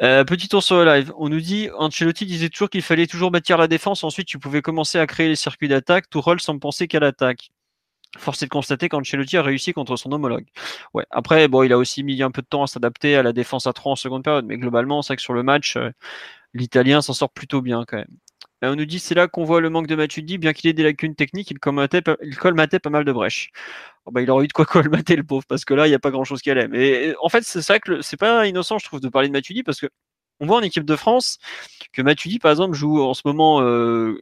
Euh, 0.02 0.24
petit 0.24 0.48
tour 0.48 0.64
sur 0.64 0.78
le 0.78 0.86
live. 0.86 1.14
On 1.18 1.30
nous 1.30 1.42
dit, 1.42 1.70
Ancelotti 1.78 2.26
disait 2.26 2.50
toujours 2.50 2.70
qu'il 2.70 2.82
fallait 2.82 3.08
toujours 3.08 3.32
bâtir 3.32 3.58
la 3.58 3.68
défense. 3.68 4.04
Ensuite, 4.04 4.28
tu 4.28 4.40
pouvais 4.40 4.62
commencer 4.62 5.00
à 5.00 5.08
créer 5.08 5.28
les 5.28 5.36
circuits 5.36 5.68
d'attaque. 5.68 6.10
Tuchel 6.10 6.40
sans 6.40 6.58
penser 6.60 6.88
qu'à 6.88 7.00
l'attaque. 7.00 7.52
Force 8.18 8.42
est 8.42 8.48
de 8.48 8.50
constater 8.50 8.90
qu'Ancelotti 8.90 9.38
a 9.38 9.44
réussi 9.44 9.74
contre 9.74 9.96
son 9.96 10.12
homologue. 10.12 10.46
Ouais. 10.94 11.06
Après, 11.12 11.48
bon, 11.48 11.64
il 11.64 11.72
a 11.72 11.78
aussi 11.78 12.04
mis 12.04 12.22
un 12.24 12.32
peu 12.32 12.42
de 12.42 12.48
temps 12.48 12.64
à 12.64 12.68
s'adapter 12.68 13.16
à 13.16 13.24
la 13.24 13.34
défense 13.34 13.68
à 13.68 13.74
3 13.74 13.92
en 13.94 13.96
seconde 13.96 14.24
période, 14.24 14.46
mais 14.46 14.58
globalement, 14.58 15.02
c'est 15.02 15.16
que 15.16 15.22
sur 15.22 15.34
le 15.34 15.44
match, 15.44 15.78
euh, 15.78 15.92
l'Italien 16.54 17.02
s'en 17.02 17.14
sort 17.14 17.32
plutôt 17.32 17.62
bien 17.62 17.86
quand 17.88 17.98
même. 17.98 18.18
Et 18.62 18.68
on 18.68 18.76
nous 18.76 18.86
dit 18.86 19.00
c'est 19.00 19.16
là 19.16 19.28
qu'on 19.28 19.46
voit 19.46 19.62
le 19.62 19.70
manque 19.70 19.88
de 19.88 19.96
Matuidi, 19.96 20.38
bien 20.38 20.54
qu'il 20.54 20.70
ait 20.70 20.74
des 20.74 20.84
lacunes 20.84 21.16
techniques, 21.16 21.50
il 21.52 21.60
colmatait, 21.60 22.02
il 22.24 22.36
pas 22.36 22.90
mal 22.90 23.06
de 23.06 23.12
brèches. 23.14 23.52
Oh, 24.06 24.12
bah, 24.12 24.22
il 24.22 24.30
aurait 24.32 24.46
eu 24.46 24.48
de 24.48 24.54
quoi 24.54 24.66
colmater 24.66 25.16
le 25.16 25.24
pauvre, 25.24 25.46
parce 25.48 25.66
que 25.66 25.74
là, 25.74 25.88
il 25.88 25.90
n'y 25.92 25.96
a 25.96 26.00
pas 26.00 26.12
grand 26.12 26.24
chose 26.26 26.42
qui 26.42 26.52
allait. 26.52 26.68
Mais 26.68 27.16
en 27.22 27.30
fait, 27.30 27.44
c'est 27.44 27.62
ça 27.62 27.80
que 27.80 28.02
c'est 28.02 28.18
pas 28.18 28.48
innocent, 28.48 28.78
je 28.80 28.86
trouve, 28.86 29.00
de 29.02 29.10
parler 29.10 29.30
de 29.30 29.34
Matuidi, 29.34 29.64
parce 29.64 29.80
que 29.80 29.88
on 30.42 30.48
voit 30.48 30.58
en 30.58 30.62
équipe 30.62 30.86
de 30.86 30.96
France 30.96 31.38
que 31.94 32.02
Matuidi, 32.02 32.40
par 32.40 32.52
exemple, 32.52 32.76
joue 32.76 33.02
en 33.02 33.14
ce 33.14 33.22
moment, 33.26 33.62
euh, 33.62 34.20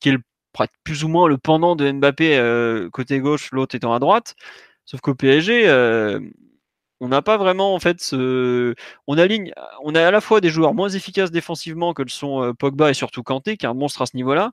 qui 0.00 0.10
est 0.10 0.12
le 0.12 0.22
plus 0.84 1.04
ou 1.04 1.08
moins 1.08 1.28
le 1.28 1.38
pendant 1.38 1.76
de 1.76 1.90
Mbappé 1.90 2.36
euh, 2.38 2.90
côté 2.90 3.20
gauche, 3.20 3.50
l'autre 3.52 3.74
étant 3.74 3.92
à 3.92 3.98
droite. 3.98 4.34
Sauf 4.84 5.00
qu'au 5.00 5.14
PSG, 5.14 5.68
euh, 5.68 6.20
on 7.00 7.08
n'a 7.08 7.22
pas 7.22 7.36
vraiment 7.36 7.74
en 7.74 7.80
fait 7.80 8.12
on 8.12 9.18
aligne, 9.18 9.52
on 9.82 9.94
a 9.94 10.06
à 10.06 10.10
la 10.10 10.20
fois 10.20 10.40
des 10.40 10.50
joueurs 10.50 10.74
moins 10.74 10.88
efficaces 10.88 11.30
défensivement 11.30 11.94
que 11.94 12.02
le 12.02 12.08
sont 12.08 12.42
euh, 12.42 12.52
Pogba 12.52 12.90
et 12.90 12.94
surtout 12.94 13.22
Kanté, 13.22 13.56
qui 13.56 13.66
est 13.66 13.68
un 13.68 13.74
monstre 13.74 14.02
à 14.02 14.06
ce 14.06 14.16
niveau-là. 14.16 14.52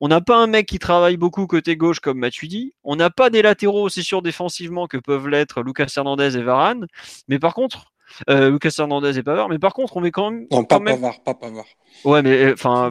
On 0.00 0.08
n'a 0.08 0.20
pas 0.20 0.36
un 0.36 0.46
mec 0.46 0.66
qui 0.66 0.78
travaille 0.78 1.16
beaucoup 1.16 1.46
côté 1.46 1.76
gauche 1.76 2.00
comme 2.00 2.18
Matuidi. 2.18 2.74
On 2.84 2.96
n'a 2.96 3.10
pas 3.10 3.30
des 3.30 3.42
latéraux 3.42 3.82
aussi 3.82 4.02
sûrs 4.02 4.22
défensivement 4.22 4.86
que 4.86 4.98
peuvent 4.98 5.28
l'être 5.28 5.62
Lucas 5.62 5.92
Hernandez 5.96 6.36
et 6.36 6.42
Varane. 6.42 6.86
Mais 7.28 7.38
par 7.38 7.54
contre, 7.54 7.93
euh, 8.30 8.50
Lucas 8.50 8.74
Hernandez 8.78 9.18
et 9.18 9.22
Pavard. 9.22 9.48
Mais 9.48 9.58
par 9.58 9.72
contre, 9.74 9.96
on 9.96 10.00
met 10.00 10.10
quand 10.10 10.30
même. 10.30 10.46
Non, 10.50 10.64
pas 10.64 10.78
même... 10.78 10.94
Pavard, 11.00 11.20
pas 11.20 11.34
Pavard. 11.34 11.64
Ouais, 12.04 12.22
mais 12.22 12.52
enfin. 12.52 12.90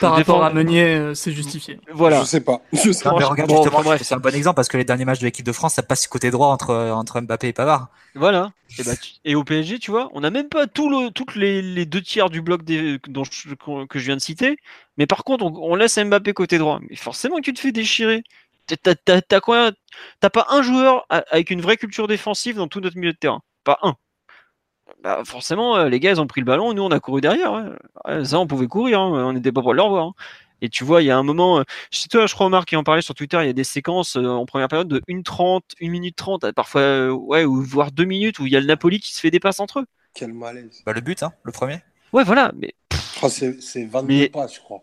Par 0.00 0.14
rapport 0.16 0.42
à 0.44 0.52
Meunier, 0.52 0.82
euh, 0.96 1.14
c'est 1.14 1.30
justifié. 1.32 1.78
Voilà. 1.92 2.20
Je 2.20 2.24
sais 2.26 2.40
pas. 2.40 2.60
Je 2.72 2.90
sais 2.90 3.04
Non, 3.08 3.12
pas. 3.14 3.18
mais 3.20 3.24
regarde, 3.24 3.48
Bon, 3.50 3.56
justement, 3.56 3.78
enfin, 3.80 3.90
bref. 3.90 4.02
c'est 4.02 4.14
un 4.14 4.18
bon 4.18 4.34
exemple 4.34 4.56
parce 4.56 4.68
que 4.68 4.76
les 4.76 4.84
derniers 4.84 5.04
matchs 5.04 5.20
de 5.20 5.26
l'équipe 5.26 5.46
de 5.46 5.52
France, 5.52 5.74
ça 5.74 5.82
passe 5.82 6.08
côté 6.08 6.30
droit 6.32 6.48
entre, 6.48 6.74
entre 6.74 7.20
Mbappé 7.20 7.48
et 7.48 7.52
Pavard. 7.52 7.88
Voilà. 8.16 8.50
Et, 8.78 8.82
bah, 8.82 8.96
tu- 8.96 9.12
et 9.24 9.34
au 9.36 9.44
PSG, 9.44 9.78
tu 9.78 9.90
vois, 9.92 10.10
on 10.12 10.20
n'a 10.20 10.30
même 10.30 10.48
pas 10.48 10.66
tout 10.66 10.88
le, 10.90 11.10
toutes 11.10 11.36
les, 11.36 11.62
les 11.62 11.86
deux 11.86 12.00
tiers 12.02 12.30
du 12.30 12.42
bloc 12.42 12.64
des, 12.64 12.98
dont 13.06 13.22
je- 13.24 13.54
que 13.88 13.98
je 13.98 14.04
viens 14.04 14.16
de 14.16 14.20
citer. 14.20 14.56
Mais 14.96 15.06
par 15.06 15.22
contre, 15.24 15.44
on, 15.44 15.52
on 15.56 15.74
laisse 15.76 15.96
Mbappé 15.98 16.32
côté 16.32 16.58
droit. 16.58 16.80
Mais 16.90 16.96
forcément 16.96 17.36
que 17.36 17.42
tu 17.42 17.54
te 17.54 17.60
fais 17.60 17.72
déchirer. 17.72 18.22
T'as- 18.82 20.30
pas 20.30 20.46
un 20.50 20.62
joueur 20.62 21.04
a- 21.10 21.24
avec 21.30 21.50
une 21.50 21.60
vraie 21.60 21.76
culture 21.76 22.08
défensive 22.08 22.56
dans 22.56 22.66
tout 22.68 22.80
notre 22.80 22.96
milieu 22.96 23.12
de 23.12 23.18
terrain. 23.18 23.40
Pas 23.64 23.78
un. 23.82 23.94
Bah, 25.02 25.22
forcément, 25.24 25.76
euh, 25.76 25.88
les 25.88 25.98
gars, 26.00 26.10
ils 26.12 26.20
ont 26.20 26.26
pris 26.26 26.40
le 26.40 26.44
ballon. 26.44 26.74
Nous, 26.74 26.82
on 26.82 26.90
a 26.90 27.00
couru 27.00 27.20
derrière. 27.20 27.52
ouais. 27.52 27.62
Ouais, 28.06 28.24
ça, 28.24 28.38
on 28.38 28.46
pouvait 28.46 28.68
courir. 28.68 29.00
hein, 29.00 29.24
On 29.26 29.32
n'était 29.32 29.52
pas 29.52 29.62
pour 29.62 29.74
le 29.74 29.82
revoir. 29.82 30.04
hein. 30.06 30.14
Et 30.64 30.68
tu 30.68 30.84
vois, 30.84 31.02
il 31.02 31.06
y 31.06 31.10
a 31.10 31.18
un 31.18 31.24
moment, 31.24 31.58
euh, 31.58 31.62
c'est 31.90 32.08
toi, 32.08 32.26
je 32.26 32.34
crois, 32.34 32.46
Omar, 32.46 32.64
qui 32.66 32.76
en 32.76 32.84
parlait 32.84 33.02
sur 33.02 33.14
Twitter, 33.16 33.36
il 33.42 33.46
y 33.46 33.50
a 33.50 33.52
des 33.52 33.64
séquences 33.64 34.16
euh, 34.16 34.24
en 34.28 34.46
première 34.46 34.68
période 34.68 34.86
de 34.86 35.02
1,30, 35.08 35.62
1 35.82 35.88
minute 35.90 36.14
30, 36.14 36.44
euh, 36.44 36.52
parfois, 36.52 37.12
ouais, 37.12 37.44
ou 37.44 37.60
voire 37.62 37.90
2 37.90 38.04
minutes, 38.04 38.38
où 38.38 38.46
il 38.46 38.52
y 38.52 38.56
a 38.56 38.60
le 38.60 38.66
Napoli 38.66 39.00
qui 39.00 39.12
se 39.12 39.18
fait 39.20 39.32
des 39.32 39.40
passes 39.40 39.58
entre 39.58 39.80
eux. 39.80 39.86
Quel 40.14 40.32
malaise. 40.32 40.82
Bah, 40.86 40.92
le 40.92 41.00
but, 41.00 41.24
hein, 41.24 41.32
le 41.42 41.50
premier. 41.50 41.80
Ouais, 42.12 42.22
voilà, 42.22 42.52
mais, 42.56 42.74
Oh, 43.22 43.28
c'est 43.28 43.60
c'est 43.60 43.84
22 43.86 44.06
Mais- 44.06 44.28
passes, 44.28 44.54
je 44.54 44.60
crois. 44.60 44.82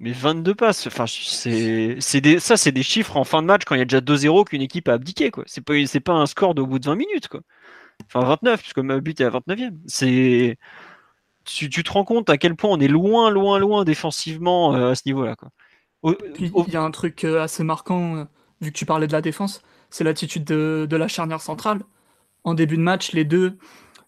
mais 0.00 0.10
22 0.10 0.54
passes, 0.56 0.88
enfin, 0.88 1.04
c'est, 1.06 1.96
c'est 2.00 2.20
des, 2.20 2.40
ça, 2.40 2.56
c'est 2.56 2.72
des 2.72 2.82
chiffres 2.82 3.16
en 3.16 3.22
fin 3.24 3.40
de 3.40 3.46
match 3.46 3.62
quand 3.64 3.76
il 3.76 3.78
y 3.78 3.82
a 3.82 3.84
déjà 3.84 4.00
2-0 4.00 4.44
qu'une 4.44 4.62
équipe 4.62 4.88
a 4.88 4.94
abdiqué, 4.94 5.30
quoi. 5.30 5.44
C'est 5.46 5.60
pas, 5.64 5.74
c'est 5.86 6.00
pas 6.00 6.14
un 6.14 6.26
score 6.26 6.54
de 6.56 6.62
au 6.62 6.66
bout 6.66 6.80
de 6.80 6.86
20 6.86 6.96
minutes, 6.96 7.28
quoi. 7.28 7.40
Enfin, 8.06 8.24
29, 8.26 8.60
puisque 8.60 8.78
le 8.78 9.00
but 9.00 9.20
est 9.20 9.24
à 9.24 9.30
29e. 9.30 9.78
C'est, 9.86 10.56
tu, 11.44 11.68
tu 11.70 11.82
te 11.82 11.90
rends 11.92 12.04
compte 12.04 12.30
à 12.30 12.38
quel 12.38 12.54
point 12.56 12.70
on 12.70 12.80
est 12.80 12.88
loin, 12.88 13.30
loin, 13.30 13.58
loin 13.58 13.84
défensivement 13.84 14.74
euh, 14.74 14.90
à 14.92 14.94
ce 14.94 15.02
niveau-là. 15.06 15.34
Au- 16.02 16.14
il 16.38 16.72
y 16.72 16.76
a 16.76 16.82
un 16.82 16.90
truc 16.90 17.24
euh, 17.24 17.42
assez 17.42 17.64
marquant, 17.64 18.16
euh, 18.16 18.24
vu 18.60 18.72
que 18.72 18.78
tu 18.78 18.86
parlais 18.86 19.06
de 19.06 19.12
la 19.12 19.20
défense, 19.20 19.62
c'est 19.90 20.04
l'attitude 20.04 20.44
de, 20.44 20.86
de 20.88 20.96
la 20.96 21.08
charnière 21.08 21.40
centrale. 21.40 21.82
En 22.44 22.54
début 22.54 22.76
de 22.76 22.82
match, 22.82 23.12
les 23.12 23.24
deux, 23.24 23.56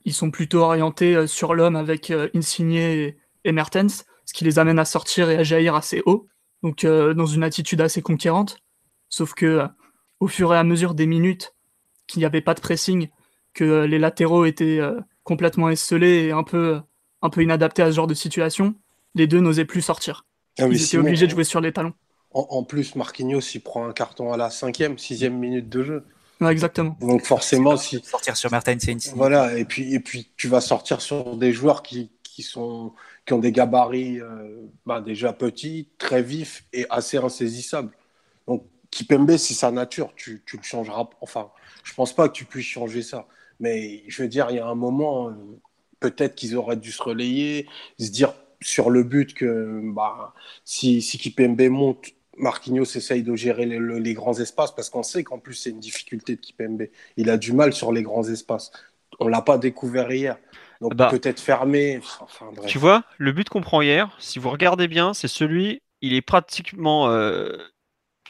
ils 0.05 0.15
sont 0.15 0.31
plutôt 0.31 0.61
orientés 0.61 1.15
euh, 1.17 1.27
sur 1.27 1.55
l'homme 1.55 1.77
avec 1.77 2.13
Insigne 2.35 2.75
et, 2.75 3.17
et 3.45 3.53
Mertens, 3.53 4.05
ce 4.27 4.33
qui 4.35 4.45
les 4.45 4.59
amène 4.59 4.79
à 4.79 4.85
sortir 4.85 5.31
et 5.31 5.37
à 5.37 5.43
jaillir 5.43 5.75
assez 5.75 6.03
haut, 6.07 6.27
donc 6.63 6.87
dans 6.87 7.27
une 7.27 7.43
attitude 7.43 7.83
assez 7.83 8.01
conquérante. 8.01 8.57
Sauf 9.11 9.35
que 9.35 9.67
au 10.19 10.29
fur 10.29 10.55
et 10.55 10.57
à 10.57 10.65
mesure 10.65 10.95
des 10.95 11.07
minutes, 11.07 11.55
qu'il 12.07 12.21
n'y 12.21 12.25
avait 12.25 12.41
pas 12.41 12.55
de 12.55 12.61
pressing, 12.61 13.09
que 13.55 13.85
les 13.85 13.99
latéraux 13.99 14.45
étaient 14.45 14.79
euh, 14.81 15.01
complètement 15.23 15.71
esselés 15.71 16.27
et 16.27 16.33
un 16.33 16.43
peu, 16.45 16.81
un 17.23 17.31
peu 17.31 17.43
inadaptés 17.43 17.83
à 17.83 17.91
ce 17.91 17.97
genre 17.97 18.07
de 18.07 18.15
situation, 18.15 18.75
les 19.15 19.27
deux 19.27 19.41
n'osaient 19.41 19.65
plus 19.65 19.83
sortir. 19.83 20.27
Ah, 20.59 20.67
Ils 20.71 20.83
étaient 20.83 20.99
Simon, 20.99 21.05
obligés 21.05 21.27
de 21.27 21.33
jouer 21.33 21.45
sur 21.45 21.61
les 21.61 21.73
talons. 21.73 21.95
En, 22.33 22.47
en 22.51 22.65
plus, 22.65 22.97
Marquinhos, 22.97 23.41
il 23.55 23.61
prend 23.61 23.87
un 23.89 23.93
carton 23.93 24.33
à 24.33 24.37
la 24.37 24.51
cinquième, 24.51 24.99
sixième 24.99 25.39
minute 25.39 25.69
de 25.69 25.83
jeu. 25.83 26.05
Ouais, 26.41 26.51
exactement. 26.53 26.97
Donc 27.01 27.25
forcément, 27.25 27.77
si 27.77 28.01
Sortir 28.03 28.37
sur 28.37 28.51
Mertens 28.51 28.89
et 28.89 28.93
Insigne. 28.93 29.15
voilà, 29.15 29.57
et 29.57 29.65
puis 29.65 29.95
et 29.95 30.01
puis 30.01 30.31
tu 30.37 30.49
vas 30.49 30.61
sortir 30.61 31.01
sur 31.01 31.37
des 31.37 31.53
joueurs 31.53 31.83
qui, 31.83 32.11
qui 32.23 32.43
sont 32.43 32.93
qui 33.27 33.33
ont 33.33 33.39
des 33.39 33.53
gabarits 33.53 34.21
euh, 34.21 34.67
bah, 34.85 35.01
déjà 35.01 35.33
petits, 35.33 35.89
très 35.99 36.23
vifs 36.23 36.65
et 36.73 36.87
assez 36.91 37.19
insaisissables. 37.19 37.93
Donc 38.49 38.65
Kipembe, 38.91 39.37
c'est 39.37 39.55
sa 39.55 39.71
nature. 39.71 40.13
Tu 40.17 40.43
tu 40.47 40.57
le 40.57 40.63
changeras. 40.63 41.09
Enfin, 41.21 41.51
je 41.85 41.95
pense 41.95 42.15
pas 42.15 42.29
que 42.29 42.35
tu 42.35 42.45
puisses 42.45 42.67
changer 42.67 43.03
ça. 43.03 43.27
Mais 43.61 44.03
je 44.09 44.23
veux 44.23 44.29
dire, 44.29 44.47
il 44.51 44.57
y 44.57 44.59
a 44.61 44.67
un 44.67 44.75
moment, 44.75 45.31
euh, 45.31 45.33
peut-être 46.01 46.35
qu'ils 46.35 46.57
auraient 46.57 46.77
dû 46.77 46.93
se 46.93 47.03
relayer, 47.03 47.69
se 47.99 48.11
dire 48.11 48.35
sur 48.61 48.91
le 48.91 49.03
but 49.03 49.35
que 49.35 49.81
bah, 49.93 50.35
si, 50.65 51.03
si 51.03 51.19
Kipembe 51.19 51.61
monte, 51.69 52.07
Marquinhos 52.37 52.85
essaye 52.97 53.23
de 53.23 53.37
gérer 53.37 53.65
les, 53.67 53.79
le- 53.79 53.99
les 53.99 54.15
grands 54.15 54.39
espaces 54.41 54.73
parce 54.75 54.91
qu'on 54.91 55.03
sait 55.05 55.23
qu'en 55.23 55.39
plus 55.39 55.55
c'est 55.55 55.71
une 55.71 55.81
difficulté 55.81 56.35
de 56.37 56.41
Kipembe. 56.41 56.85
Il 57.17 57.31
a 57.31 57.37
du 57.37 57.53
mal 57.53 57.73
sur 57.73 57.93
les 57.93 58.03
grands 58.03 58.25
espaces. 58.29 58.73
On 59.21 59.29
l'a 59.29 59.43
pas 59.43 59.59
découvert 59.59 60.11
hier. 60.11 60.37
Donc 60.81 60.95
Bah. 60.97 61.09
peut-être 61.11 61.39
fermé. 61.41 62.01
Enfin 62.21 62.51
bref. 62.53 62.67
Tu 62.67 62.79
vois, 62.79 63.05
le 63.19 63.33
but 63.33 63.49
qu'on 63.49 63.61
prend 63.61 63.81
hier, 63.83 64.17
si 64.19 64.39
vous 64.41 64.51
regardez 64.51 64.89
bien, 64.89 65.15
c'est 65.15 65.29
celui, 65.29 65.83
il 66.01 66.13
est 66.15 66.23
pratiquement 66.23 67.09
euh, 67.11 67.57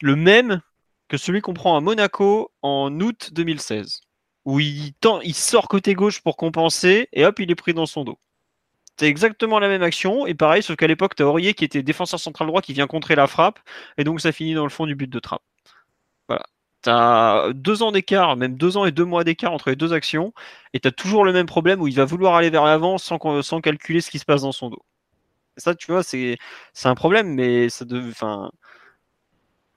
le 0.03 0.17
même 0.17 0.61
que 1.09 1.17
celui 1.17 1.41
qu'on 1.41 1.55
prend 1.55 1.77
à 1.77 1.81
Monaco 1.81 2.53
en 2.63 3.01
août 3.01 3.31
2016, 3.33 4.01
où 4.45 4.61
il, 4.61 4.95
sort 5.35 5.69
côté 5.69 5.95
gauche 5.95 6.21
pour 6.23 6.37
compenser 6.37 7.09
et 7.13 7.25
hop, 7.25 7.39
il 7.41 7.51
est 7.51 7.55
pris 7.55 7.75
dans 7.75 7.87
son 7.87 8.05
dos. 8.05 8.19
C'est 8.99 9.09
exactement 9.09 9.59
la 9.59 9.69
même 9.69 9.83
action, 9.83 10.27
et 10.27 10.35
pareil, 10.35 10.63
sauf 10.63 10.77
qu'à 10.77 10.87
l'époque, 10.87 11.17
tu 11.17 11.23
as 11.23 11.27
Aurier 11.27 11.55
qui 11.55 11.65
était 11.65 11.83
défenseur 11.83 12.21
central 12.21 12.47
droit 12.49 12.63
qui 12.63 12.73
vient 12.75 12.87
contrer 12.87 13.17
la 13.17 13.27
frappe, 13.27 13.59
et 13.99 14.05
donc 14.05 14.21
ça 14.21 14.31
finit 14.33 14.55
dans 14.55 14.65
le 14.65 14.71
fond 14.71 14.87
du 14.87 14.95
but 14.95 15.11
de 15.11 15.19
trappe. 15.19 15.43
Voilà. 16.29 16.45
Tu 16.85 17.55
deux 17.55 17.83
ans 17.83 17.93
d'écart, 17.93 18.37
même 18.37 18.57
deux 18.57 18.77
ans 18.77 18.85
et 18.85 18.93
deux 18.93 19.05
mois 19.05 19.25
d'écart 19.25 19.53
entre 19.53 19.71
les 19.71 19.77
deux 19.77 19.93
actions, 19.93 20.33
et 20.75 20.81
tu 20.81 20.93
toujours 20.93 21.25
le 21.25 21.33
même 21.33 21.47
problème 21.47 21.81
où 21.81 21.89
il 21.89 21.97
va 21.97 22.05
vouloir 22.05 22.35
aller 22.37 22.51
vers 22.51 22.65
l'avant 22.65 22.99
sans, 22.99 23.19
calculer 23.61 24.01
ce 24.01 24.11
qui 24.11 24.19
se 24.19 24.25
passe 24.25 24.43
dans 24.43 24.53
son 24.53 24.71
dos. 24.71 24.85
Ça, 25.57 25.75
tu 25.75 25.93
vois, 25.93 26.03
c'est 26.05 26.39
un 26.85 26.95
problème, 26.95 27.35
mais 27.35 27.69
ça 27.71 27.85
dev- 27.85 28.09
enfin, 28.11 28.51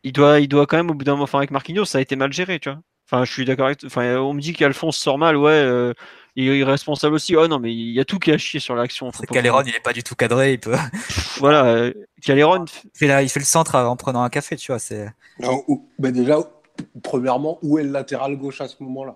il 0.04 0.14
il 0.42 0.48
doit 0.48 0.66
quand 0.66 0.78
même, 0.78 0.90
au 0.90 0.96
bout 0.96 1.06
d'un 1.06 1.12
moment, 1.12 1.24
enfin, 1.26 1.38
avec 1.38 1.52
Marquinhos, 1.52 1.86
ça 1.86 2.00
a 2.00 2.02
été 2.02 2.16
mal 2.16 2.34
géré, 2.34 2.60
tu 2.60 2.70
vois. 2.70 2.82
Enfin, 3.10 3.24
je 3.24 3.32
suis 3.32 3.46
d'accord 3.46 3.68
avec 3.68 3.84
Enfin, 3.86 4.18
on 4.18 4.34
me 4.34 4.42
dit 4.42 4.54
qu'Alphonse 4.54 4.98
sort 4.98 5.18
mal, 5.18 5.38
ouais, 5.38 5.52
euh, 5.52 5.94
il 6.36 6.50
est 6.50 6.64
responsable 6.64 7.16
aussi. 7.16 7.36
Oh 7.36 7.48
non, 7.48 7.58
mais 7.60 7.74
il 7.74 7.92
y 7.92 8.00
a 8.00 8.06
tout 8.06 8.20
qui 8.20 8.32
a 8.32 8.38
chier 8.38 8.60
sur 8.60 8.76
l'action. 8.76 9.12
C'est 9.14 9.26
Caléron, 9.28 9.64
il 9.66 9.76
est 9.76 9.80
pas 9.80 9.94
du 9.94 10.04
tout 10.04 10.16
cadré. 10.16 10.54
Il 10.54 10.60
peut. 10.60 10.76
Voilà, 11.38 11.66
euh, 11.66 11.94
Caléron, 12.22 12.66
Il 12.84 12.90
fait, 12.94 13.08
la- 13.08 13.24
il 13.24 13.30
fait 13.30 13.40
le 13.40 13.46
centre 13.46 13.76
en 13.76 13.96
prenant 13.96 14.22
un 14.24 14.30
café, 14.30 14.56
tu 14.58 14.72
vois. 14.72 14.80
C'est. 14.80 15.08
Ben 16.00 16.12
déjà, 16.12 16.38
premièrement, 17.02 17.60
où 17.62 17.80
est 17.80 17.84
le 17.84 17.92
latéral 17.92 18.36
gauche 18.36 18.60
à 18.62 18.68
ce 18.68 18.76
moment-là? 18.82 19.16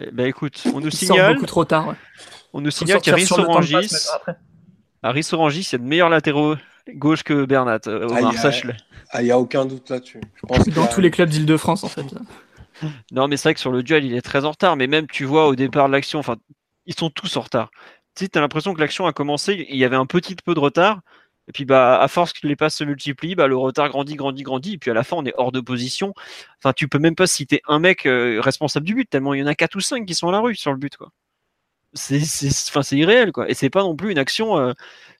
Eh 0.00 0.10
ben 0.12 0.26
écoute, 0.26 0.62
on 0.72 0.80
nous 0.80 0.90
sortent 0.90 0.94
signale, 0.94 1.34
beaucoup 1.34 1.46
trop 1.46 1.64
tard. 1.64 1.88
ouais. 1.88 1.94
on 2.52 2.60
nous 2.60 2.70
signale 2.70 3.00
à 5.02 5.10
Rissorangis, 5.12 5.60
il 5.60 5.72
y 5.72 5.74
a 5.74 5.78
de 5.78 5.84
meilleurs 5.84 6.08
latéraux 6.08 6.54
gauche 6.94 7.22
que 7.22 7.44
Bernat. 7.44 7.80
euh, 7.88 8.06
Omar, 8.08 8.32
il 8.32 8.38
sache-le. 8.38 8.74
Ah, 9.10 9.22
il 9.22 9.26
n'y 9.26 9.30
a 9.30 9.38
aucun 9.38 9.64
doute 9.64 9.88
là-dessus. 9.90 10.20
Dans 10.74 10.84
a- 10.84 10.88
tous 10.88 11.00
les 11.00 11.10
clubs 11.10 11.28
d'Île-de-France, 11.28 11.84
en 11.84 11.88
fait. 11.88 12.04
Non, 13.10 13.26
mais 13.26 13.36
c'est 13.36 13.48
vrai 13.48 13.54
que 13.54 13.60
sur 13.60 13.72
le 13.72 13.82
duel, 13.82 14.04
il 14.04 14.14
est 14.14 14.22
très 14.22 14.44
en 14.44 14.52
retard. 14.52 14.76
Mais 14.76 14.86
même, 14.86 15.08
tu 15.08 15.24
vois, 15.24 15.48
au 15.48 15.56
départ 15.56 15.88
de 15.88 15.92
l'action, 15.92 16.20
enfin, 16.20 16.36
ils 16.86 16.94
sont 16.94 17.10
tous 17.10 17.36
en 17.36 17.40
retard. 17.40 17.70
Tu 18.14 18.24
sais, 18.24 18.28
t'as 18.28 18.40
l'impression 18.40 18.72
que 18.72 18.78
l'action 18.80 19.04
a 19.06 19.12
commencé, 19.12 19.66
il 19.68 19.76
y 19.76 19.84
avait 19.84 19.96
un 19.96 20.06
petit 20.06 20.36
peu 20.36 20.54
de 20.54 20.60
retard. 20.60 21.00
Et 21.48 21.52
puis, 21.52 21.64
bah, 21.64 22.00
à 22.00 22.06
force 22.06 22.32
que 22.32 22.46
les 22.46 22.54
passes 22.54 22.76
se 22.76 22.84
multiplient, 22.84 23.34
bah, 23.34 23.48
le 23.48 23.56
retard 23.56 23.88
grandit, 23.88 24.14
grandit, 24.14 24.44
grandit. 24.44 24.74
Et 24.74 24.78
puis, 24.78 24.92
à 24.92 24.94
la 24.94 25.02
fin, 25.02 25.16
on 25.16 25.24
est 25.26 25.34
hors 25.38 25.50
de 25.50 25.58
position. 25.60 26.14
Enfin, 26.62 26.72
tu 26.72 26.86
peux 26.86 27.00
même 27.00 27.16
pas 27.16 27.26
citer 27.26 27.62
un 27.66 27.80
mec 27.80 28.06
euh, 28.06 28.40
responsable 28.40 28.86
du 28.86 28.94
but, 28.94 29.10
tellement 29.10 29.34
il 29.34 29.40
y 29.40 29.42
en 29.42 29.46
a 29.48 29.56
quatre 29.56 29.74
ou 29.74 29.80
cinq 29.80 30.06
qui 30.06 30.14
sont 30.14 30.28
à 30.28 30.32
la 30.32 30.38
rue 30.38 30.54
sur 30.54 30.70
le 30.70 30.78
but, 30.78 30.96
quoi. 30.96 31.10
C'est, 31.94 32.20
c'est, 32.20 32.48
enfin, 32.68 32.82
c'est 32.82 32.96
irréel, 32.96 33.32
quoi. 33.32 33.50
Et 33.50 33.54
c'est 33.54 33.70
pas 33.70 33.82
non 33.82 33.96
plus 33.96 34.12
une 34.12 34.18
action. 34.18 34.56
euh, 34.58 34.72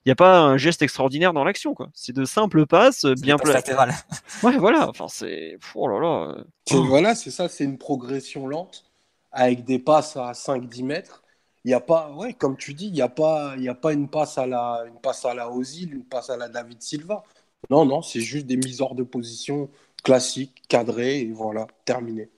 n'y 0.05 0.11
a 0.11 0.15
pas 0.15 0.39
un 0.39 0.57
geste 0.57 0.81
extraordinaire 0.81 1.33
dans 1.33 1.43
l'action, 1.43 1.73
quoi. 1.73 1.89
C'est 1.93 2.13
de 2.15 2.25
simples 2.25 2.65
passes, 2.65 3.05
bien 3.05 3.37
passe 3.37 3.45
pla- 3.45 3.53
latéral. 3.55 3.93
Ouais, 4.43 4.57
voilà. 4.57 4.87
Enfin, 4.89 5.07
c'est. 5.07 5.57
Oh 5.75 5.87
là 5.87 5.99
là. 5.99 6.33
euh. 6.37 6.43
C'est- 6.67 6.77
Voilà, 6.77 7.15
c'est 7.15 7.31
ça, 7.31 7.49
c'est 7.49 7.63
une 7.65 7.77
progression 7.77 8.47
lente 8.47 8.85
avec 9.31 9.65
des 9.65 9.79
passes 9.79 10.15
à 10.17 10.33
5-10 10.33 10.83
mètres. 10.83 11.23
Il 11.65 11.67
n'y 11.67 11.73
a 11.73 11.81
pas, 11.81 12.11
ouais, 12.13 12.33
comme 12.33 12.55
tu 12.55 12.73
dis, 12.73 12.87
il 12.87 12.93
n'y 12.93 13.01
a, 13.01 13.09
pas- 13.09 13.53
il 13.57 13.63
y 13.63 13.69
a 13.69 13.75
pas 13.75 13.91
une 13.93 14.07
passe 14.09 14.37
à 14.37 14.47
la, 14.47 14.85
une 14.87 14.99
passe 15.01 15.25
à 15.25 15.33
la 15.33 15.51
Ozil, 15.51 15.93
une 15.93 16.05
passe 16.05 16.29
à 16.29 16.37
la 16.37 16.47
David 16.47 16.81
Silva. 16.81 17.23
Non, 17.69 17.85
non, 17.85 18.01
c'est 18.01 18.21
juste 18.21 18.45
des 18.47 18.55
mises 18.55 18.79
hors 18.81 18.95
de 18.95 19.03
position 19.03 19.69
classiques, 20.03 20.61
cadrées, 20.69 21.19
et 21.19 21.31
voilà, 21.33 21.67
terminé. 21.83 22.29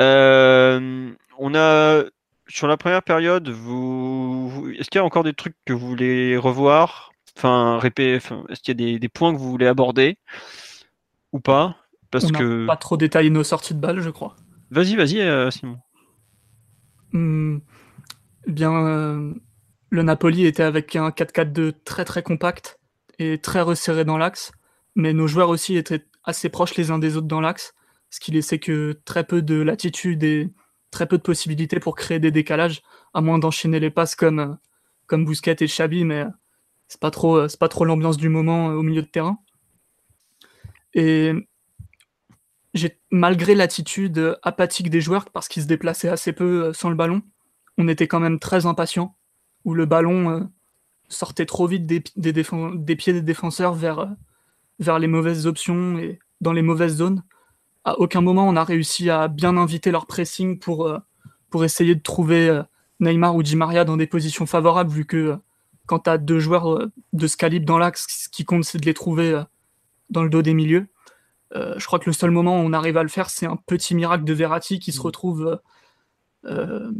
Euh, 0.00 1.10
on 1.38 1.54
a 1.54 2.02
sur 2.48 2.66
la 2.68 2.76
première 2.76 3.02
période, 3.02 3.48
vous, 3.48 4.48
vous- 4.48 4.70
est-ce 4.70 4.90
qu'il 4.90 4.98
y 4.98 5.02
a 5.02 5.04
encore 5.04 5.24
des 5.24 5.34
trucs 5.34 5.56
que 5.64 5.72
vous 5.72 5.86
voulez 5.88 6.36
revoir? 6.36 7.10
Enfin, 7.36 7.78
répé- 7.80 8.16
enfin, 8.16 8.44
est-ce 8.48 8.60
qu'il 8.60 8.80
y 8.80 8.84
a 8.84 8.92
des, 8.94 8.98
des 8.98 9.08
points 9.08 9.32
que 9.32 9.38
vous 9.38 9.50
voulez 9.50 9.66
aborder? 9.66 10.18
Ou 11.32 11.40
pas? 11.40 11.76
Parce 12.10 12.24
On 12.26 12.30
que 12.30 12.66
pas 12.66 12.76
trop 12.76 12.96
détaillé 12.98 13.30
nos 13.30 13.44
sorties 13.44 13.74
de 13.74 13.80
balles, 13.80 14.00
je 14.00 14.10
crois. 14.10 14.36
vas-y, 14.70 14.96
vas-y, 14.96 15.20
euh, 15.20 15.50
Simon. 15.50 15.78
Hmm, 17.12 17.58
bien, 18.46 18.72
euh, 18.86 19.34
le 19.90 20.02
Napoli 20.02 20.46
était 20.46 20.62
avec 20.62 20.96
un 20.96 21.10
4-4-2 21.10 21.72
très 21.84 22.04
très 22.04 22.22
compact 22.22 22.78
et 23.18 23.38
très 23.40 23.60
resserré 23.62 24.04
dans 24.04 24.18
l'axe, 24.18 24.52
mais 24.94 25.12
nos 25.12 25.26
joueurs 25.26 25.48
aussi 25.50 25.76
étaient 25.76 26.04
assez 26.24 26.48
proches 26.50 26.76
les 26.76 26.90
uns 26.90 26.98
des 26.98 27.16
autres 27.16 27.26
dans 27.28 27.40
l'axe, 27.40 27.74
ce 28.10 28.20
qui 28.20 28.32
laissait 28.32 28.58
que 28.58 29.00
très 29.04 29.24
peu 29.24 29.42
de 29.42 29.56
latitude 29.60 30.22
et 30.24 30.50
très 30.90 31.06
peu 31.06 31.18
de 31.18 31.22
possibilités 31.22 31.80
pour 31.80 31.94
créer 31.94 32.18
des 32.18 32.30
décalages, 32.30 32.82
à 33.14 33.20
moins 33.20 33.38
d'enchaîner 33.38 33.80
les 33.80 33.90
passes 33.90 34.14
comme, 34.14 34.38
euh, 34.38 34.54
comme 35.06 35.24
Bousquet 35.24 35.56
et 35.60 35.66
Chabi, 35.66 36.04
mais 36.04 36.22
euh, 36.22 36.28
c'est 36.88 37.00
pas 37.00 37.10
trop, 37.10 37.36
euh, 37.36 37.48
pas 37.58 37.68
trop 37.68 37.84
l'ambiance 37.84 38.16
du 38.16 38.28
moment 38.28 38.68
au 38.68 38.82
milieu 38.82 39.02
de 39.02 39.06
terrain. 39.06 39.38
Et 40.94 41.32
malgré 43.10 43.54
l'attitude 43.54 44.38
apathique 44.42 44.90
des 44.90 45.00
joueurs, 45.00 45.30
parce 45.30 45.48
qu'ils 45.48 45.62
se 45.62 45.68
déplaçaient 45.68 46.08
assez 46.08 46.32
peu 46.32 46.72
sans 46.72 46.90
le 46.90 46.96
ballon, 46.96 47.22
on 47.76 47.88
était 47.88 48.06
quand 48.06 48.20
même 48.20 48.38
très 48.38 48.66
impatient, 48.66 49.16
où 49.64 49.74
le 49.74 49.84
ballon 49.84 50.48
sortait 51.08 51.46
trop 51.46 51.66
vite 51.66 51.86
des, 51.86 52.00
pieds 52.00 53.12
des 53.12 53.22
défenseurs 53.22 53.74
vers 53.74 54.98
les 54.98 55.06
mauvaises 55.06 55.46
options 55.46 55.98
et 55.98 56.18
dans 56.40 56.52
les 56.52 56.62
mauvaises 56.62 56.96
zones. 56.96 57.22
À 57.88 57.98
aucun 57.98 58.20
moment 58.20 58.48
on 58.48 58.56
a 58.56 58.64
réussi 58.64 59.10
à 59.10 59.28
bien 59.28 59.56
inviter 59.56 59.90
leur 59.90 60.06
pressing 60.06 60.58
pour, 60.58 60.92
pour 61.50 61.64
essayer 61.64 61.94
de 61.94 62.02
trouver 62.02 62.62
Neymar 63.00 63.34
ou 63.34 63.42
Di 63.42 63.56
Maria 63.56 63.84
dans 63.84 63.96
des 63.96 64.06
positions 64.06 64.46
favorables, 64.46 64.90
vu 64.90 65.04
que 65.04 65.36
quand 65.86 66.00
tu 66.00 66.10
as 66.10 66.18
deux 66.18 66.38
joueurs 66.38 66.88
de 67.12 67.26
ce 67.26 67.36
calibre 67.36 67.66
dans 67.66 67.78
l'axe, 67.78 68.06
ce 68.08 68.28
qui 68.28 68.44
compte 68.44 68.64
c'est 68.64 68.78
de 68.78 68.86
les 68.86 68.94
trouver 68.94 69.42
dans 70.10 70.22
le 70.22 70.30
dos 70.30 70.42
des 70.42 70.54
milieux. 70.54 70.86
Euh, 71.54 71.74
je 71.78 71.86
crois 71.86 71.98
que 71.98 72.06
le 72.06 72.12
seul 72.12 72.30
moment 72.30 72.60
où 72.60 72.64
on 72.64 72.72
arrive 72.72 72.96
à 72.96 73.02
le 73.02 73.08
faire, 73.08 73.30
c'est 73.30 73.46
un 73.46 73.56
petit 73.56 73.94
miracle 73.94 74.24
de 74.24 74.32
Verratti 74.32 74.78
qui 74.78 74.92
se 74.92 74.98
mm. 74.98 75.02
retrouve 75.02 75.60
euh, 76.44 76.90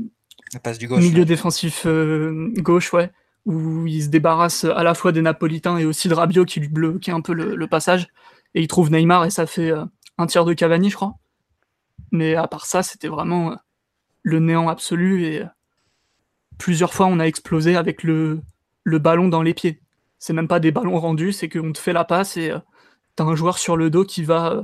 passe 0.62 0.79
du 0.79 0.88
gauche, 0.88 1.03
milieu 1.03 1.24
défensif 1.24 1.85
euh, 1.87 2.51
gauche, 2.57 2.92
ouais, 2.92 3.11
où 3.44 3.87
il 3.87 4.03
se 4.03 4.09
débarrasse 4.09 4.64
à 4.64 4.83
la 4.83 4.94
fois 4.94 5.12
des 5.12 5.22
Napolitains 5.22 5.77
et 5.79 5.85
aussi 5.85 6.09
de 6.09 6.14
Rabiot 6.14 6.44
qui 6.44 6.61
lui 6.61 6.68
bloquait 6.68 7.12
un 7.12 7.20
peu 7.20 7.35
le, 7.35 7.66
passage. 7.66 8.09
Et 8.55 8.62
il 8.62 8.68
trouve 8.68 8.90
Neymar 8.90 9.27
et 9.27 9.31
ça 9.31 9.46
fait 9.46 9.70
un 10.18 10.26
tiers 10.26 10.44
de 10.44 10.52
Cavani, 10.52 10.90
je 10.90 10.96
crois. 10.96 11.14
Mais 12.11 12.35
à 12.35 12.46
part 12.48 12.66
ça, 12.66 12.83
c'était 12.83 13.09
vraiment 13.09 13.57
le 14.22 14.40
néant 14.40 14.68
absolu 14.68 15.24
et 15.24 15.44
plusieurs 16.59 16.92
fois 16.92 17.07
on 17.07 17.20
a 17.20 17.24
explosé 17.24 17.76
avec 17.76 18.02
le, 18.02 18.42
ballon 18.85 19.28
dans 19.28 19.42
les 19.42 19.54
pieds. 19.54 19.81
C'est 20.18 20.33
même 20.33 20.48
pas 20.48 20.61
des 20.61 20.72
ballons 20.72 20.98
rendus, 20.98 21.33
c'est 21.33 21.48
qu'on 21.48 21.72
te 21.72 21.78
fait 21.78 21.92
la 21.92 22.04
passe 22.04 22.37
et 22.37 22.52
un 23.20 23.35
joueur 23.35 23.59
sur 23.59 23.76
le 23.76 23.90
dos 23.90 24.04
qui 24.04 24.22
va, 24.22 24.52
euh, 24.52 24.62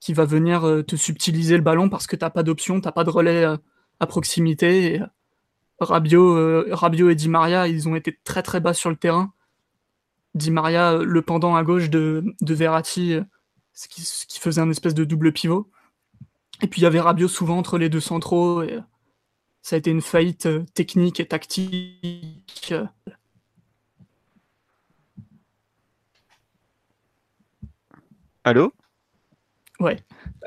qui 0.00 0.12
va 0.12 0.24
venir 0.24 0.66
euh, 0.66 0.82
te 0.82 0.96
subtiliser 0.96 1.56
le 1.56 1.62
ballon 1.62 1.88
parce 1.88 2.06
que 2.06 2.16
t'as 2.16 2.30
pas 2.30 2.42
d'option, 2.42 2.80
t'as 2.80 2.92
pas 2.92 3.04
de 3.04 3.10
relais 3.10 3.44
euh, 3.44 3.56
à 4.00 4.06
proximité. 4.06 5.00
Rabiot 5.80 7.10
et 7.10 7.14
Di 7.14 7.28
Maria, 7.28 7.68
ils 7.68 7.88
ont 7.88 7.94
été 7.94 8.18
très 8.24 8.42
très 8.42 8.58
bas 8.58 8.74
sur 8.74 8.90
le 8.90 8.96
terrain. 8.96 9.32
Di 10.34 10.50
Maria, 10.50 10.98
le 10.98 11.22
pendant 11.22 11.54
à 11.54 11.62
gauche 11.62 11.88
de, 11.88 12.24
de 12.40 12.54
Verratti, 12.54 13.20
ce 13.78 13.86
qui, 13.86 14.02
qui, 14.26 14.40
faisait 14.40 14.60
un 14.60 14.70
espèce 14.70 14.94
de 14.94 15.04
double 15.04 15.32
pivot. 15.32 15.70
Et 16.62 16.66
puis 16.66 16.80
il 16.80 16.84
y 16.84 16.86
avait 16.86 16.98
Rabiot 16.98 17.28
souvent 17.28 17.56
entre 17.56 17.78
les 17.78 17.88
deux 17.88 18.00
centraux. 18.00 18.62
Et 18.62 18.80
ça 19.62 19.76
a 19.76 19.78
été 19.78 19.92
une 19.92 20.02
faillite 20.02 20.48
technique 20.74 21.20
et 21.20 21.26
tactique 21.26 22.74
Allô? 28.42 28.72
Ouais. 29.78 29.98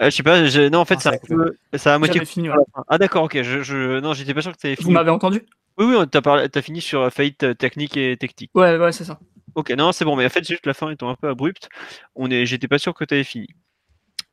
Euh, 0.02 0.10
je 0.10 0.16
sais 0.16 0.24
pas, 0.24 0.42
non, 0.70 0.80
en 0.80 0.86
fait, 0.86 1.00
ça, 1.00 1.12
a 1.12 1.78
ça 1.78 1.96
a 1.96 2.00
moitié. 2.00 2.26
Fini, 2.26 2.50
Ah, 2.90 2.98
d'accord, 2.98 3.24
ok. 3.24 3.42
Je, 3.44 3.62
je... 3.62 4.00
Non, 4.00 4.14
j'étais 4.14 4.34
pas 4.34 4.42
sûr 4.42 4.52
que 4.52 4.58
tu 4.58 4.68
avais 4.68 4.76
fini. 4.76 4.88
Vous 4.88 4.92
m'avez 4.92 5.12
entendu? 5.12 5.44
Oui, 5.78 5.86
oui, 5.86 6.08
t'as 6.10 6.22
parlé... 6.22 6.50
as 6.54 6.62
fini 6.62 6.82
sur 6.82 7.02
euh, 7.02 7.10
faillite 7.10 7.44
euh, 7.44 7.54
technique 7.54 7.96
et 7.96 8.18
technique. 8.18 8.52
Ouais, 8.56 8.78
ouais, 8.78 8.92
c'est 8.92 9.06
ça. 9.06 9.20
Ok, 9.56 9.72
non, 9.72 9.92
c'est 9.92 10.06
bon, 10.06 10.16
mais 10.16 10.26
en 10.26 10.30
fait, 10.30 10.48
juste 10.48 10.66
la 10.66 10.74
fin 10.74 10.90
étant 10.90 11.10
un 11.10 11.16
peu 11.16 11.30
abrupte, 11.30 11.70
on 12.16 12.30
est... 12.32 12.46
j'étais 12.46 12.68
pas 12.68 12.80
sûr 12.80 12.94
que 12.94 13.04
tu 13.04 13.14
avais 13.14 13.24
fini. 13.24 13.48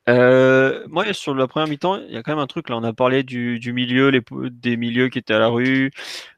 Euh, 0.07 0.85
moi, 0.87 1.11
sur 1.13 1.35
la 1.35 1.47
première 1.47 1.67
mi-temps, 1.67 1.97
il 1.97 2.11
y 2.11 2.17
a 2.17 2.23
quand 2.23 2.31
même 2.31 2.39
un 2.39 2.47
truc 2.47 2.69
là. 2.69 2.77
On 2.77 2.83
a 2.83 2.93
parlé 2.93 3.23
du, 3.23 3.59
milieu, 3.73 4.11
des 4.49 4.77
milieux 4.77 5.09
qui 5.09 5.19
étaient 5.19 5.33
à 5.33 5.39
la 5.39 5.49
rue, 5.49 5.91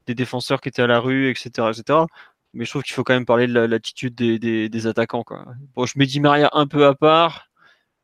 des 0.08 0.16
défenseurs 0.16 0.60
qui 0.62 0.70
étaient 0.70 0.82
à 0.82 0.88
la 0.88 1.00
rue, 1.00 1.30
etc., 1.30 1.70
etc 1.70 2.06
mais 2.54 2.66
je 2.66 2.70
trouve 2.72 2.84
qu'il 2.84 2.94
faut 2.94 3.04
quand 3.04 3.14
même 3.14 3.26
parler 3.26 3.48
de 3.48 3.54
l'attitude 3.54 4.16
des, 4.16 4.40
des, 4.70 4.88
attaquants. 4.88 5.24
Quoi. 5.24 5.46
Bon, 5.76 5.86
je 5.86 5.94
mets 5.98 6.06
Di 6.06 6.20
Maria 6.20 6.50
un 6.54 6.68
peu 6.68 6.86
à 6.86 6.96
part. 6.96 7.48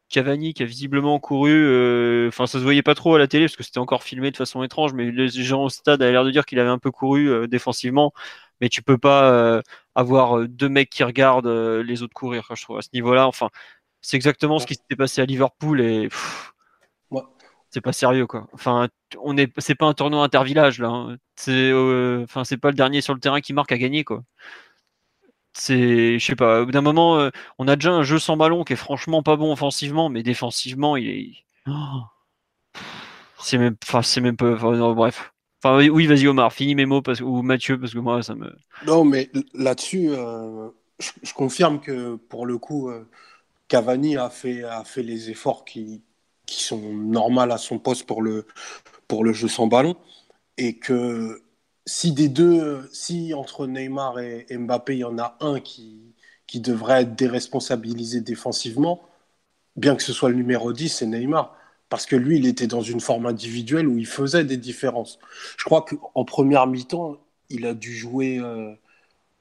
Cavani 0.10 0.54
qui 0.54 0.63
a 0.63 0.66
visiblement 0.66 1.20
couru, 1.20 1.52
euh, 1.52 2.30
enfin 2.30 2.48
ça 2.48 2.60
se 2.60 2.63
voyait 2.63 2.82
pas 2.82 2.96
trop 2.96 3.16
à 3.16 3.20
la 3.20 3.28
télé 3.28 3.46
parce 3.46 3.58
que 3.58 3.63
c'était 3.63 3.80
encore 3.80 4.04
filmé 4.04 4.32
de 4.32 4.38
façon 4.38 4.63
étrange, 4.63 4.94
mais 4.94 5.12
les 5.12 5.28
gens 5.30 5.66
au 5.66 5.70
stade 5.70 6.02
avaient 6.02 6.13
l'air 6.13 6.24
de 6.24 6.32
dire 6.32 6.46
qu'il 6.46 6.60
avait 6.60 6.70
un 6.70 6.78
peu 6.78 6.92
couru 6.92 7.30
euh, 7.30 7.48
défensivement, 7.48 8.13
mais 8.62 8.70
tu 8.70 8.82
peux 8.82 8.98
pas 8.98 9.32
euh, 9.34 9.62
avoir 9.98 10.48
deux 10.48 10.70
mecs 10.70 10.90
qui 10.90 11.04
regardent 11.04 11.48
les 11.48 12.04
autres 12.04 12.14
courir, 12.14 12.48
je 12.56 12.64
trouve 12.64 12.78
à 12.78 12.82
ce 12.82 12.90
niveau-là. 12.94 13.28
Enfin, 13.28 13.50
c'est 14.02 14.16
exactement 14.16 14.60
ce 14.60 14.68
qui 14.68 14.76
s'était 14.76 14.96
passé 14.96 15.22
à 15.22 15.26
Liverpool 15.26 15.82
et 15.82 16.10
c'est 17.70 17.82
pas 17.82 17.94
sérieux 17.94 18.28
quoi. 18.28 18.48
Enfin, 18.54 18.88
on 19.22 19.38
est, 19.38 19.52
c'est 19.60 19.76
pas 19.76 19.86
un 19.88 19.94
tournoi 19.94 20.24
intervillage 20.24 20.80
là. 20.80 20.90
Hein. 20.90 21.18
C'est, 21.36 21.72
euh, 21.72 22.24
enfin, 22.24 22.44
c'est 22.44 22.58
pas 22.58 22.70
le 22.70 22.76
dernier 22.76 23.02
sur 23.02 23.14
le 23.14 23.20
terrain 23.20 23.42
qui 23.42 23.54
marque 23.54 23.72
à 23.72 23.78
gagner 23.78 24.04
quoi. 24.04 24.24
C'est, 25.54 26.20
je 26.20 26.26
sais 26.26 26.36
pas. 26.36 26.66
D'un 26.66 26.82
moment, 26.82 27.18
euh, 27.20 27.30
on 27.58 27.68
a 27.68 27.76
déjà 27.76 27.92
un 27.92 28.04
jeu 28.04 28.20
sans 28.20 28.38
ballon 28.38 28.64
qui 28.64 28.74
est 28.74 28.76
franchement 28.76 29.24
pas 29.24 29.36
bon 29.36 29.52
offensivement, 29.52 30.10
mais 30.10 30.24
défensivement, 30.24 30.96
il 30.98 31.10
est. 31.10 31.34
Oh. 31.68 32.04
c'est 33.40 33.58
même, 33.58 33.76
enfin, 33.84 34.02
c'est 34.02 34.22
même 34.22 34.38
pas. 34.38 34.56
bref. 34.56 35.34
Oui, 35.65 36.06
vas-y 36.08 36.28
Omar, 36.28 36.54
finis 36.54 36.76
mes 36.76 36.86
mots 36.86 37.02
parce, 37.02 37.20
ou 37.22 37.41
Mathieu 37.41 37.80
parce 37.80 37.93
que 37.93 38.00
moi 38.00 38.24
ça 38.24 38.36
me. 38.36 38.56
Non, 38.86 39.04
mais 39.04 39.30
là-dessus, 39.54 40.10
euh, 40.10 40.70
je, 41.00 41.34
confirme 41.34 41.80
que 41.80 42.15
pour 42.15 42.46
le 42.46 42.58
coup, 42.58 42.89
Cavani 43.67 44.17
a 44.17 44.30
fait, 44.30 44.63
a 44.63 44.84
fait 44.84 45.04
les 45.04 45.30
efforts 45.30 45.65
qui, 45.65 46.04
qui 46.46 46.63
sont 46.63 46.93
normales 46.93 47.52
à 47.52 47.58
son 47.58 47.80
poste 47.80 48.06
pour 48.06 48.22
le, 48.22 48.48
pour 49.08 49.24
le 49.24 49.34
jeu 49.34 49.48
sans 49.48 49.67
ballon. 49.67 49.96
Et 50.58 50.78
que 50.78 51.43
si 51.86 52.13
des 52.13 52.30
deux, 52.30 52.89
si 52.91 53.34
entre 53.34 53.67
Neymar 53.67 54.20
et 54.20 54.46
Mbappé, 54.52 54.96
il 54.96 55.00
y 55.00 55.04
en 55.04 55.20
a 55.20 55.38
un 55.41 55.60
qui, 55.60 56.15
qui 56.48 56.62
devrait 56.62 57.04
être 57.04 57.15
déresponsabilisé 57.15 58.22
défensivement, 58.22 59.02
bien 59.76 59.96
que 59.96 60.04
ce 60.04 60.13
soit 60.13 60.30
le 60.30 60.36
numéro 60.36 60.74
10, 60.74 60.89
c'est 60.89 61.06
Neymar. 61.06 61.56
Parce 61.89 62.06
que 62.06 62.15
lui, 62.15 62.38
il 62.38 62.47
était 62.47 62.67
dans 62.67 62.82
une 62.82 63.00
forme 63.00 63.26
individuelle 63.26 63.88
où 63.88 63.97
il 63.97 64.06
faisait 64.06 64.43
des 64.43 64.58
différences. 64.58 65.19
Je 65.58 65.63
crois 65.63 65.84
qu'en 65.84 66.26
première 66.26 66.67
mi-temps, 66.67 67.17
il 67.50 67.65
a 67.65 67.73
dû 67.73 67.95
jouer, 67.95 68.39
euh, 68.39 68.73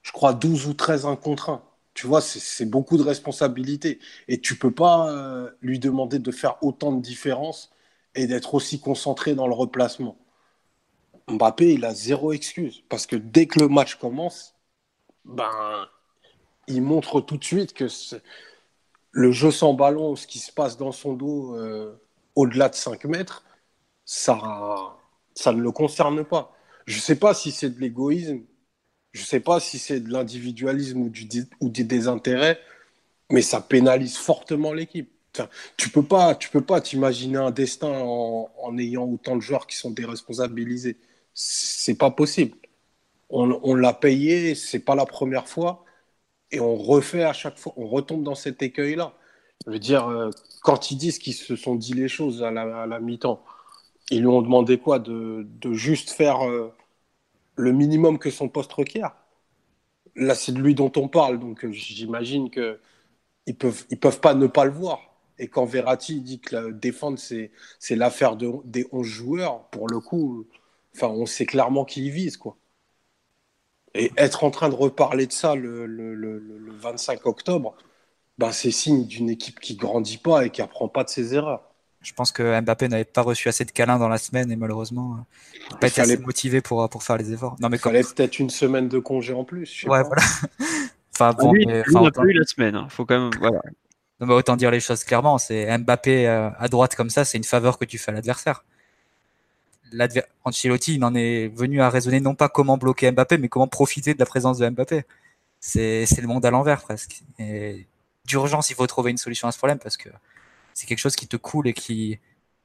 je 0.03 0.13
crois, 0.13 0.33
12 0.33 0.67
ou 0.69 0.75
13 0.75 1.07
1 1.07 1.17
contre 1.17 1.51
1 1.51 1.63
tu 1.97 2.07
vois, 2.07 2.21
c'est 2.21 2.67
beaucoup 2.67 2.99
de 2.99 3.03
responsabilités. 3.03 3.99
Et 4.29 4.39
tu 4.41 4.59
peux 4.59 4.71
pas 4.71 5.11
euh, 5.11 5.51
lui 5.63 5.79
demander 5.79 6.19
de 6.19 6.31
faire 6.31 6.63
autant 6.63 6.93
de 6.93 7.01
différences 7.01 7.73
et 8.15 8.27
d'être 8.27 8.55
aussi 8.55 8.81
concentré 8.81 9.35
dans 9.35 9.47
le 9.47 9.55
replacement. 9.55 10.19
Mbappé, 11.29 11.73
il 11.73 11.87
a 11.87 11.95
zéro 11.95 12.33
excuse. 12.35 12.83
Parce 12.91 13.07
que 13.07 13.17
dès 13.17 13.47
que 13.47 13.61
le 13.61 13.69
match 13.69 13.95
commence, 13.95 14.55
ben, 15.25 15.89
il 16.69 16.83
montre 16.83 17.23
tout 17.23 17.39
de 17.39 17.45
suite 17.45 17.73
que 17.73 17.87
le 19.13 19.33
jeu 19.33 19.51
sans 19.51 19.73
ballon, 19.73 20.17
ce 20.17 20.27
qui 20.27 20.39
se 20.39 20.53
passe 20.53 20.77
dans 20.77 20.93
son 20.93 21.15
dos 21.15 21.57
euh, 21.57 21.99
au-delà 22.37 22.69
de 22.69 22.75
5 22.77 23.05
mètres, 23.07 23.45
ça, 24.05 24.97
ça 25.35 25.53
ne 25.53 25.63
le 25.63 25.73
concerne 25.73 26.25
pas. 26.25 26.53
Je 26.87 26.97
ne 26.97 27.03
sais 27.03 27.17
pas 27.17 27.35
si 27.35 27.51
c'est 27.53 27.71
de 27.71 27.81
l'égoïsme 27.81 28.43
je 29.17 29.23
ne 29.23 29.27
sais 29.27 29.41
pas 29.41 29.61
si 29.61 29.79
c'est 29.79 30.01
de 30.01 30.13
l'individualisme 30.13 31.01
ou 31.01 31.09
du, 31.09 31.27
ou 31.61 31.71
des 31.71 31.85
désintérêts, 31.85 32.61
mais 33.31 33.43
ça 33.43 33.61
pénalise 33.63 34.17
fortement 34.19 34.73
l'équipe. 34.75 35.11
tu 35.77 35.91
peux 35.91 36.03
pas, 36.05 36.35
tu 36.35 36.51
peux 36.51 36.63
pas 36.63 36.81
t'imaginer 36.81 37.39
un 37.39 37.51
destin 37.51 37.89
en, 37.89 38.79
ayant 38.79 39.05
autant 39.05 39.37
de 39.37 39.43
joueurs 39.43 39.67
qui 39.67 39.77
sont 39.77 39.91
déresponsabilisés. 39.91 40.99
C'est 41.35 41.97
pas 41.97 42.11
possible. 42.11 42.57
On, 43.31 43.75
l'a 43.75 43.93
payé, 43.95 44.55
c'est 44.55 44.81
pas 44.81 44.95
la 44.95 45.07
première 45.07 45.49
fois, 45.49 45.85
et 46.53 46.61
on 46.61 46.77
refait 46.77 47.25
à 47.25 47.33
chaque 47.33 47.59
fois, 47.59 47.75
on 47.77 47.89
retombe 47.89 48.23
dans 48.25 48.35
cet 48.37 48.63
écueil-là. 48.63 49.15
Je 49.65 49.71
veux 49.73 49.79
dire, 49.79 50.09
euh, 50.09 50.31
quand 50.63 50.91
ils 50.91 50.97
disent 50.97 51.19
qu'ils 51.19 51.35
se 51.35 51.57
sont 51.57 51.75
dit 51.75 51.95
les 51.95 52.09
choses 52.09 52.43
à 52.43 52.51
la, 52.51 53.01
mi-temps, 53.01 53.43
ils 54.11 54.21
lui 54.21 54.29
ont 54.29 54.43
demandé 54.43 54.79
quoi 54.79 54.99
de, 54.99 55.47
juste 55.73 56.11
faire 56.11 56.47
euh, 56.49 56.73
le 57.57 57.73
minimum 57.73 58.19
que 58.19 58.31
son 58.31 58.49
poste 58.49 58.73
requiert? 58.73 59.17
Là, 60.17 60.35
c'est 60.35 60.53
de 60.53 60.61
lui 60.61 60.75
dont 60.75 60.93
on 60.97 61.09
parle, 61.09 61.39
donc 61.39 61.65
euh, 61.65 61.73
j'imagine 61.73 62.51
qu'ils 62.51 62.79
ne 63.49 63.53
peuvent, 63.55 63.87
ils 63.91 63.99
peuvent 64.01 64.21
pas 64.21 64.35
ne 64.35 64.47
pas 64.47 64.65
le 64.65 64.73
voir. 64.73 65.01
Et 65.39 65.49
quand 65.49 65.67
Verratti 65.67 66.21
dit 66.21 66.41
que 66.41 66.57
la 66.57 66.73
défendre, 66.73 67.19
c'est, 67.19 67.53
c'est 67.79 67.97
l'affaire 67.97 68.37
de, 68.37 68.51
des 68.65 68.87
11 68.93 69.07
joueurs, 69.07 69.65
pour 69.71 69.89
le 69.89 70.01
coup, 70.01 70.47
enfin, 70.95 71.09
on 71.09 71.27
sait 71.27 71.47
clairement 71.47 71.85
qui 71.85 72.07
y 72.07 72.11
vise. 72.11 72.37
Quoi. 72.39 72.57
Et 73.95 74.13
être 74.17 74.45
en 74.45 74.51
train 74.51 74.69
de 74.69 74.75
reparler 74.75 75.27
de 75.27 75.33
ça 75.33 75.55
le, 75.55 75.87
le, 75.87 76.15
le 76.15 76.73
25 76.73 77.27
octobre, 77.27 77.75
ben, 78.39 78.53
c'est 78.53 78.71
signe 78.71 79.07
d'une 79.07 79.31
équipe 79.31 79.61
qui 79.61 79.77
grandit 79.77 80.19
pas 80.19 80.47
et 80.47 80.51
qui 80.51 80.63
apprend 80.63 80.89
pas 80.89 81.05
de 81.05 81.09
ses 81.09 81.35
erreurs. 81.35 81.63
Je 82.03 82.13
pense 82.13 82.31
que 82.31 82.61
Mbappé 82.61 82.89
n'avait 82.89 83.05
pas 83.05 83.23
reçu 83.23 83.49
assez 83.49 83.65
de 83.65 83.73
câlins 83.73 83.99
dans 83.99 84.09
la 84.09 84.19
semaine 84.19 84.53
et 84.53 84.57
malheureusement, 84.57 85.27
il 85.55 85.73
n'a 85.73 85.79
pas 85.79 85.89
été 85.89 86.01
assez 86.01 86.19
motivé 86.19 86.61
pour, 86.61 86.89
pour 86.89 87.03
faire 87.03 87.17
les 87.17 87.33
efforts. 87.33 87.57
Non, 87.59 87.69
mais 87.69 87.79
il 87.79 87.81
fallait 87.81 88.03
peut-être 88.03 88.39
une 88.39 88.51
semaine 88.51 88.89
de 88.89 88.99
congé 88.99 89.33
en 89.33 89.45
plus. 89.45 89.85
ouais, 89.89 90.03
voilà. 90.05 90.23
enfin, 91.15 91.33
bon, 91.33 91.53
lui, 91.53 91.67
mais, 91.67 91.83
enfin, 91.89 92.03
autant... 92.03 92.23
eu 92.25 92.33
la 92.33 92.45
semaine. 92.45 92.77
Hein. 92.77 92.87
Faut 92.91 93.05
quand 93.05 93.19
même, 93.19 93.31
voilà. 93.41 93.61
Non, 94.21 94.29
mais 94.29 94.35
autant 94.35 94.57
dire 94.57 94.71
les 94.71 94.81
choses 94.81 95.03
clairement. 95.03 95.39
C'est 95.39 95.77
Mbappé 95.79 96.29
euh, 96.29 96.51
à 96.59 96.69
droite 96.69 96.95
comme 96.95 97.11
ça, 97.11 97.25
c'est 97.25 97.39
une 97.39 97.45
faveur 97.45 97.79
que 97.79 97.85
tu 97.85 97.99
fais 97.99 98.13
à 98.13 98.15
l'adversaire. 98.15 98.65
Ancelotti, 100.45 100.95
il 100.95 101.05
en 101.05 101.15
est 101.15 101.49
venu 101.49 101.81
à 101.81 101.91
raisonner 101.91 102.21
non 102.21 102.35
pas 102.35 102.49
comment 102.49 102.77
bloquer 102.77 103.11
Mbappé, 103.11 103.39
mais 103.39 103.49
comment 103.49 103.69
profiter 103.69 104.15
de 104.15 104.19
la 104.19 104.27
présence 104.27 104.59
de 104.59 104.69
Mbappé. 104.69 105.05
C'est 105.59 106.07
le 106.21 106.27
monde 106.29 106.45
à 106.47 106.51
l'envers 106.51 106.83
presque. 106.83 107.23
Et 107.39 107.87
d'urgence, 108.27 108.71
il 108.71 108.75
faut 108.75 108.87
trouver 108.87 109.11
une 109.11 109.17
solution 109.19 109.49
à 109.49 109.53
ce 109.53 109.59
problème 109.59 109.79
parce 109.79 109.97
que 109.97 110.09
c'est 110.75 110.87
quelque 110.87 110.99
chose 110.99 111.17
qui 111.17 111.27
te 111.27 111.37
coule 111.37 111.69
et 111.69 111.73
qui, 111.73 112.19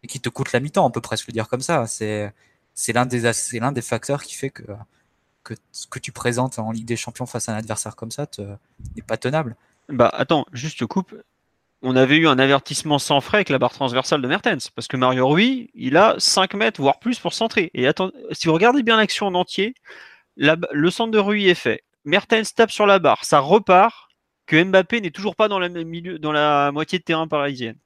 et 0.03 0.07
qui 0.07 0.20
te 0.20 0.30
coûte 0.30 0.51
la 0.51 0.59
mi-temps, 0.59 0.86
on 0.86 0.91
peut 0.91 1.01
presque 1.01 1.28
le 1.28 1.34
dire 1.34 1.47
comme 1.47 1.62
ça. 1.62 1.88
C'est, 1.88 2.34
c'est 2.74 2.93
l'un 2.93 3.05
des, 3.05 3.32
c'est 3.34 3.59
l'un 3.59 3.72
des 3.72 3.82
facteurs 3.82 4.24
qui 4.24 4.36
fait 4.36 4.49
que, 4.49 4.64
que 5.43 5.53
ce 5.72 5.88
que 5.88 5.99
tu 5.99 6.12
présentes 6.12 6.59
en 6.59 6.72
Ligue 6.72 6.86
des 6.86 6.97
Champions 6.97 7.26
face 7.26 7.49
à 7.49 7.53
un 7.53 7.57
adversaire 7.57 7.95
comme 7.95 8.12
ça 8.12 8.28
n'est 8.95 9.01
pas 9.01 9.18
tenable. 9.18 9.55
Bah 9.89 10.09
attends, 10.14 10.45
juste 10.53 10.86
coupe. 10.86 11.16
On 11.84 11.95
avait 11.95 12.18
eu 12.18 12.28
un 12.28 12.38
avertissement 12.38 12.99
sans 12.99 13.22
frais 13.22 13.38
avec 13.38 13.49
la 13.49 13.57
barre 13.57 13.74
transversale 13.74 14.22
de 14.22 14.28
Mertens, 14.28 14.70
parce 14.70 14.88
que 14.88 14.97
Mario 14.97 15.28
Rui, 15.28 15.72
il 15.74 15.97
a 15.97 16.16
5 16.20 16.53
mètres, 16.53 16.80
voire 16.80 16.99
plus 16.99 17.18
pour 17.18 17.34
centrer. 17.34 17.72
Et 17.74 17.88
attends, 17.88 18.12
si 18.32 18.47
vous 18.47 18.53
regardez 18.53 18.84
bien 18.84 18.97
l'action 18.97 19.26
en 19.26 19.34
entier, 19.34 19.74
le 20.38 20.89
centre 20.91 21.12
de 21.12 21.18
Rui 21.18 21.49
est 21.49 21.55
fait. 21.55 21.84
Mertens 22.05 22.53
tape 22.55 22.72
sur 22.72 22.86
la 22.86 22.99
barre, 22.99 23.26
ça 23.26 23.39
repart, 23.39 24.09
que 24.52 24.62
Mbappé 24.62 24.99
n'est 24.99 25.12
toujours 25.12 25.38
pas 25.38 25.47
dans 25.47 25.60
la, 25.60 26.72
moitié 26.74 26.99
de 26.99 27.04
terrain 27.06 27.26
parisienne. 27.26 27.78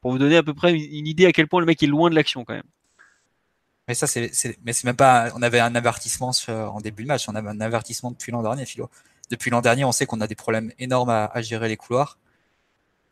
Pour 0.00 0.10
vous 0.10 0.18
donner 0.18 0.38
à 0.38 0.42
peu 0.42 0.54
près 0.54 0.72
une 0.72 1.06
idée 1.06 1.26
à 1.26 1.32
quel 1.32 1.48
point 1.48 1.60
le 1.60 1.66
mec 1.66 1.82
est 1.82 1.86
loin 1.86 2.08
de 2.08 2.14
l'action 2.14 2.46
quand 2.46 2.54
même. 2.54 2.70
Mais 3.86 3.92
ça, 3.94 4.06
c'est, 4.06 4.30
mais 4.64 4.72
c'est 4.72 4.84
même 4.84 4.96
pas. 4.96 5.30
On 5.34 5.42
avait 5.42 5.60
un 5.60 5.74
avertissement 5.74 6.32
en 6.48 6.80
début 6.80 7.02
de 7.02 7.08
match. 7.08 7.28
On 7.28 7.34
avait 7.34 7.50
un 7.50 7.60
avertissement 7.60 8.10
depuis 8.10 8.32
l'an 8.32 8.42
dernier, 8.42 8.64
Philo. 8.64 8.88
Depuis 9.30 9.50
l'an 9.50 9.60
dernier, 9.60 9.84
on 9.84 9.92
sait 9.92 10.06
qu'on 10.06 10.22
a 10.22 10.26
des 10.26 10.34
problèmes 10.34 10.72
énormes 10.78 11.10
à, 11.10 11.42
gérer 11.42 11.68
les 11.68 11.76
couloirs. 11.76 12.18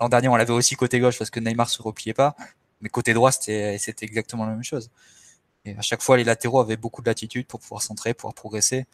L'an 0.00 0.08
dernier, 0.08 0.28
on 0.28 0.36
l'avait 0.36 0.54
aussi 0.54 0.74
côté 0.74 1.00
gauche 1.00 1.18
parce 1.18 1.30
que 1.30 1.40
Neymar 1.40 1.68
se 1.68 1.82
repliait 1.82 2.14
pas. 2.14 2.34
Mais 2.80 2.88
côté 2.88 3.12
droit, 3.12 3.30
c'était, 3.30 3.76
c'était 3.76 4.06
exactement 4.06 4.46
la 4.46 4.52
même 4.52 4.64
chose. 4.64 4.90
Et 5.66 5.76
à 5.76 5.82
chaque 5.82 6.00
fois, 6.00 6.16
les 6.16 6.24
latéraux 6.24 6.60
avaient 6.60 6.78
beaucoup 6.78 7.02
de 7.02 7.08
latitude 7.08 7.46
pour 7.46 7.60
pouvoir 7.60 7.82
centrer, 7.82 8.14
pouvoir 8.14 8.32
progresser. 8.32 8.86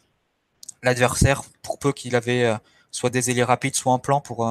L'adversaire, 0.83 1.43
pour 1.63 1.79
peu 1.79 1.93
qu'il 1.93 2.17
avait 2.17 2.45
euh, 2.45 2.57
soit 2.91 3.11
des 3.11 3.31
ailiers 3.31 3.45
rapides, 3.45 3.75
soit 3.75 3.93
en 3.93 3.99
plan 3.99 4.21
pour, 4.21 4.49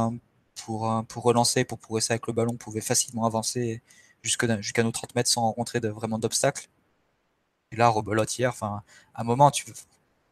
pour, 0.55 1.05
pour 1.07 1.23
relancer, 1.23 1.63
pour 1.65 1.79
progresser 1.79 2.13
avec 2.13 2.27
le 2.27 2.33
ballon, 2.33 2.55
pouvait 2.55 2.81
facilement 2.81 3.25
avancer 3.25 3.81
jusqu'à 4.23 4.83
nos 4.83 4.91
30 4.91 5.15
mètres 5.15 5.29
sans 5.29 5.41
rencontrer 5.41 5.79
vraiment 5.79 6.19
d'obstacles. 6.19 6.69
Et 7.71 7.75
là, 7.75 7.89
rebelote 7.89 8.37
hier, 8.37 8.49
enfin, 8.49 8.83
à 9.13 9.21
un 9.21 9.23
moment, 9.23 9.51
tu, 9.51 9.65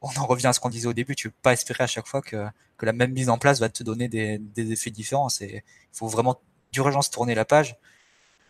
on 0.01 0.10
en 0.18 0.26
revient 0.26 0.47
à 0.47 0.53
ce 0.53 0.60
qu'on 0.60 0.70
disait 0.70 0.88
au 0.88 0.93
début, 0.93 1.16
tu 1.16 1.30
peux 1.30 1.38
pas 1.41 1.53
espérer 1.53 1.84
à 1.84 1.88
chaque 1.88 2.08
fois 2.08 2.22
que, 2.22 2.47
que 2.78 2.86
la 2.86 2.93
même 2.93 3.12
mise 3.12 3.30
en 3.30 3.38
place 3.38 3.60
va 3.60 3.70
te 3.70 3.84
donner 3.84 4.08
des, 4.08 4.38
des 4.39 4.72
effets 4.72 4.91
différents. 4.91 5.30
Il 5.41 5.62
faut 5.91 6.08
vraiment 6.08 6.39
d'urgence 6.72 7.10
tourner 7.10 7.36
la 7.36 7.45
page 7.45 7.78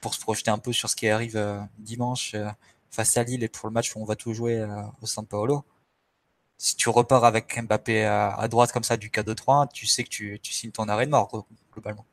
pour 0.02 0.14
se 0.14 0.20
projeter 0.20 0.52
un 0.52 0.58
peu 0.58 0.74
sur 0.74 0.90
ce 0.90 0.96
qui 0.96 1.08
arrive 1.10 1.38
euh, 1.38 1.60
dimanche 1.80 2.34
euh, 2.36 2.50
face 2.92 3.18
à 3.18 3.24
Lille 3.24 3.44
et 3.44 3.50
pour 3.50 3.68
le 3.68 3.74
match 3.74 3.96
où 3.96 4.00
on 4.02 4.06
va 4.06 4.16
tout 4.16 4.34
jouer 4.34 4.60
euh, 4.60 4.82
au 5.02 5.06
San 5.06 5.26
Paolo 5.26 5.64
si 6.58 6.76
tu 6.76 6.90
repars 6.90 7.24
avec 7.24 7.60
Mbappé 7.62 8.06
à, 8.06 8.48
droite 8.48 8.72
comme 8.72 8.84
ça 8.84 8.98
du 8.98 9.10
K2-3, 9.10 9.70
tu 9.72 9.86
sais 9.86 10.04
que 10.04 10.10
tu, 10.10 10.40
signes 10.44 10.72
ton 10.72 10.90
arrêt 10.90 11.06
de 11.06 11.12
mort 11.12 11.46
globalement. 11.74 12.06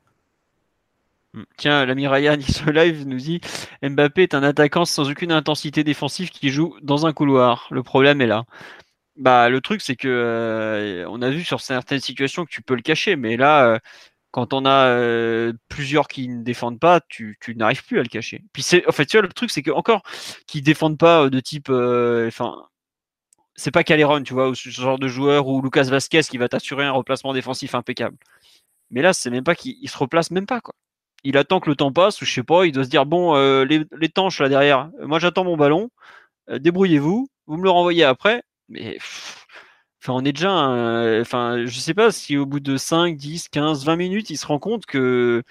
Hmm. 1.32 1.44
Tiens, 1.56 1.84
l'ami 1.84 2.06
Ryan 2.06 2.38
ce 2.40 2.70
live 2.70 3.06
nous 3.06 3.18
dit 3.18 3.40
Mbappé 3.82 4.22
est 4.22 4.34
un 4.34 4.42
attaquant 4.42 4.84
sans 4.84 5.10
aucune 5.10 5.32
intensité 5.32 5.82
défensive 5.82 6.30
qui 6.30 6.50
joue 6.50 6.76
dans 6.82 7.06
un 7.06 7.12
couloir. 7.12 7.66
Le 7.70 7.82
problème 7.82 8.20
est 8.20 8.26
là. 8.26 8.44
Bah, 9.16 9.48
le 9.48 9.60
truc, 9.60 9.80
c'est 9.80 9.96
que 9.96 10.08
euh, 10.08 11.06
on 11.08 11.22
a 11.22 11.30
vu 11.30 11.44
sur 11.44 11.60
certaines 11.60 12.00
situations 12.00 12.44
que 12.44 12.50
tu 12.50 12.62
peux 12.62 12.74
le 12.74 12.82
cacher, 12.82 13.14
mais 13.16 13.36
là, 13.36 13.66
euh, 13.66 13.78
quand 14.32 14.52
on 14.52 14.64
a 14.66 14.86
euh, 14.88 15.52
plusieurs 15.68 16.08
qui 16.08 16.28
ne 16.28 16.42
défendent 16.42 16.80
pas, 16.80 17.00
tu, 17.08 17.38
tu 17.40 17.54
n'arrives 17.54 17.84
plus 17.84 18.00
à 18.00 18.02
le 18.02 18.08
cacher. 18.08 18.44
Puis 18.52 18.62
c'est, 18.64 18.86
en 18.88 18.92
fait, 18.92 19.06
tu 19.06 19.16
vois, 19.16 19.22
le 19.22 19.32
truc, 19.32 19.50
c'est 19.50 19.62
que 19.62 19.70
encore 19.70 20.02
qui 20.48 20.62
défendent 20.62 20.98
pas 20.98 21.30
de 21.30 21.40
type, 21.40 21.70
enfin, 21.70 22.56
c'est 23.54 23.70
pas 23.70 23.84
Caléron, 23.84 24.22
tu 24.22 24.34
vois, 24.34 24.48
ou 24.48 24.54
ce 24.54 24.68
genre 24.68 24.98
de 24.98 25.08
joueur 25.08 25.48
ou 25.48 25.62
Lucas 25.62 25.84
Vasquez 25.84 26.22
qui 26.22 26.38
va 26.38 26.48
t'assurer 26.48 26.84
un 26.84 26.92
replacement 26.92 27.32
défensif 27.32 27.74
impeccable. 27.74 28.16
Mais 28.90 29.02
là, 29.02 29.12
c'est 29.12 29.30
même 29.30 29.44
pas 29.44 29.54
qu'il 29.54 29.88
se 29.88 29.96
replace 29.98 30.30
même 30.30 30.46
pas 30.46 30.60
quoi. 30.60 30.74
Il 31.24 31.38
attend 31.38 31.58
que 31.60 31.70
le 31.70 31.76
temps 31.76 31.92
passe 31.92 32.20
ou 32.20 32.26
je 32.26 32.32
sais 32.32 32.42
pas, 32.42 32.66
il 32.66 32.72
doit 32.72 32.84
se 32.84 32.90
dire 32.90 33.06
bon, 33.06 33.34
euh, 33.36 33.64
les, 33.64 34.08
tanches 34.08 34.40
là 34.40 34.48
derrière, 34.48 34.90
moi 35.00 35.18
j'attends 35.18 35.44
mon 35.44 35.56
ballon, 35.56 35.88
euh, 36.50 36.58
débrouillez-vous, 36.58 37.28
vous 37.46 37.56
me 37.56 37.62
le 37.62 37.70
renvoyez 37.70 38.04
après. 38.04 38.42
Mais 38.68 38.98
enfin, 40.02 40.14
on 40.14 40.24
est 40.24 40.32
déjà, 40.32 40.52
enfin, 41.20 41.64
je 41.64 41.78
sais 41.78 41.94
pas 41.94 42.10
si 42.12 42.36
au 42.36 42.46
bout 42.46 42.60
de 42.60 42.76
5, 42.76 43.16
10, 43.16 43.48
15, 43.48 43.84
20 43.84 43.96
minutes, 43.96 44.30
il 44.30 44.36
se 44.36 44.46
rend 44.46 44.58
compte 44.58 44.86
que 44.86 45.42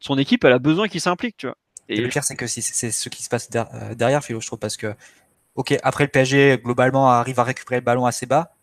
son 0.00 0.16
équipe 0.18 0.44
elle 0.44 0.52
a 0.52 0.58
besoin 0.58 0.88
qu'il 0.88 1.00
s'implique, 1.00 1.36
tu 1.36 1.46
vois. 1.46 1.56
Et, 1.88 2.00
le 2.00 2.08
pire, 2.08 2.22
c'est 2.22 2.36
que 2.36 2.46
c'est 2.46 2.90
ce 2.90 3.08
qui 3.08 3.22
se 3.22 3.28
passe 3.28 3.48
euh, 3.54 3.94
derrière, 3.94 4.22
Philo, 4.22 4.40
je 4.40 4.46
trouve, 4.46 4.58
parce 4.58 4.76
que 4.76 4.94
ok, 5.58 5.74
après 5.82 6.04
le 6.04 6.10
PSG, 6.10 6.58
globalement, 6.64 7.10
arrive 7.10 7.40
à 7.40 7.44
récupérer 7.44 7.80
le 7.80 7.84
ballon 7.84 8.06
assez 8.06 8.26
bas. 8.26 8.54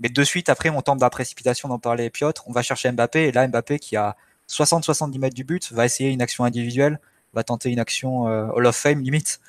Mais 0.00 0.08
de 0.08 0.24
suite, 0.24 0.48
après, 0.48 0.70
on 0.70 0.82
tombe 0.82 0.98
dans 0.98 1.06
la 1.06 1.10
précipitation 1.10 1.68
d'en 1.68 1.78
parler 1.78 2.10
Piotr. 2.10 2.42
On 2.48 2.52
va 2.52 2.62
chercher 2.62 2.90
Mbappé. 2.92 3.28
Et 3.28 3.32
là, 3.32 3.46
Mbappé, 3.46 3.78
qui 3.78 3.96
a 3.96 4.16
60-70 4.48 5.18
mètres 5.20 5.36
du 5.36 5.44
but, 5.44 5.72
va 5.72 5.84
essayer 5.86 6.10
une 6.10 6.20
action 6.22 6.44
individuelle, 6.44 7.00
va 7.32 7.44
tenter 7.44 7.70
une 7.70 7.78
action 7.78 8.28
euh, 8.28 8.48
Hall 8.48 8.66
of 8.66 8.76
Fame, 8.76 9.00
limite. 9.02 9.40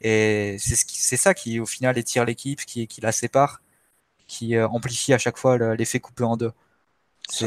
Et 0.00 0.56
c'est 0.58 0.76
ce 0.76 1.16
ça 1.16 1.34
qui, 1.34 1.60
au 1.60 1.66
final, 1.66 1.96
étire 1.98 2.24
l'équipe, 2.24 2.60
qui, 2.64 2.88
qui 2.88 3.00
la 3.00 3.12
sépare, 3.12 3.62
qui 4.26 4.56
euh, 4.56 4.66
amplifie 4.68 5.12
à 5.14 5.18
chaque 5.18 5.38
fois 5.38 5.56
l'effet 5.76 6.00
coupé 6.00 6.24
en 6.24 6.36
deux. 6.36 6.52
C'est 7.28 7.46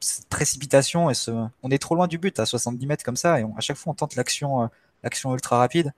cette 0.00 0.28
précipitation 0.28 1.08
et 1.08 1.14
ce, 1.14 1.30
on 1.62 1.70
est 1.70 1.78
trop 1.78 1.94
loin 1.94 2.08
du 2.08 2.18
but 2.18 2.40
à 2.40 2.46
70 2.46 2.86
mètres 2.86 3.04
comme 3.04 3.16
ça 3.16 3.38
et 3.40 3.44
à 3.44 3.60
chaque 3.60 3.76
fois 3.76 3.92
on 3.92 3.94
tente 3.94 4.16
l'action, 4.16 4.64
euh, 4.64 4.66
l'action 5.04 5.32
ultra 5.34 5.58
rapide. 5.58 5.92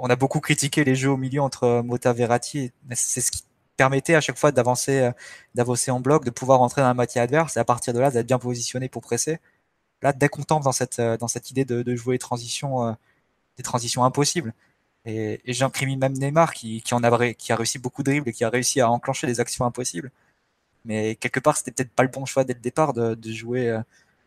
On 0.00 0.08
a 0.10 0.16
beaucoup 0.16 0.40
critiqué 0.40 0.82
les 0.82 0.96
jeux 0.96 1.10
au 1.10 1.16
milieu 1.18 1.42
entre 1.42 1.82
Mota 1.82 2.12
Verratti, 2.14 2.72
mais 2.88 2.94
c'est 2.96 3.20
ce 3.20 3.30
qui 3.30 3.42
permettait 3.76 4.14
à 4.14 4.20
chaque 4.22 4.38
fois 4.38 4.50
d'avancer, 4.50 5.00
euh, 5.00 5.12
d'avancer 5.54 5.90
en 5.90 6.00
bloc, 6.00 6.24
de 6.24 6.30
pouvoir 6.30 6.58
rentrer 6.60 6.80
dans 6.80 6.88
la 6.88 6.94
moitié 6.94 7.20
adverse 7.20 7.56
et 7.56 7.60
à 7.60 7.64
partir 7.64 7.92
de 7.94 8.00
là 8.00 8.10
d'être 8.10 8.26
bien 8.26 8.38
positionné 8.38 8.88
pour 8.88 9.02
presser. 9.02 9.40
Là, 10.02 10.12
dès 10.14 10.28
qu'on 10.28 10.42
tombe 10.42 10.62
dans 10.64 10.72
cette, 10.72 10.98
euh, 11.00 11.16
dans 11.18 11.28
cette 11.28 11.50
idée 11.50 11.64
de, 11.66 11.94
jouer 11.96 12.18
transitions, 12.18 12.88
euh, 12.88 12.92
des 13.58 13.62
transitions 13.62 14.04
impossibles, 14.04 14.54
et, 15.04 15.40
et 15.44 15.96
même 15.96 16.12
Neymar 16.14 16.54
qui, 16.54 16.82
qui, 16.82 16.94
en 16.94 17.02
a, 17.04 17.34
qui 17.34 17.52
a 17.52 17.56
réussi 17.56 17.78
beaucoup 17.78 18.02
de 18.02 18.10
dribbles 18.10 18.28
et 18.30 18.32
qui 18.32 18.44
a 18.44 18.50
réussi 18.50 18.80
à 18.80 18.90
enclencher 18.90 19.26
des 19.26 19.40
actions 19.40 19.64
impossibles. 19.66 20.10
Mais 20.84 21.16
quelque 21.16 21.40
part, 21.40 21.56
c'était 21.56 21.72
peut-être 21.72 21.92
pas 21.92 22.02
le 22.04 22.08
bon 22.10 22.26
choix 22.26 22.44
dès 22.44 22.54
le 22.54 22.60
départ 22.60 22.92
de, 22.94 23.14
de 23.14 23.32
jouer, 23.32 23.78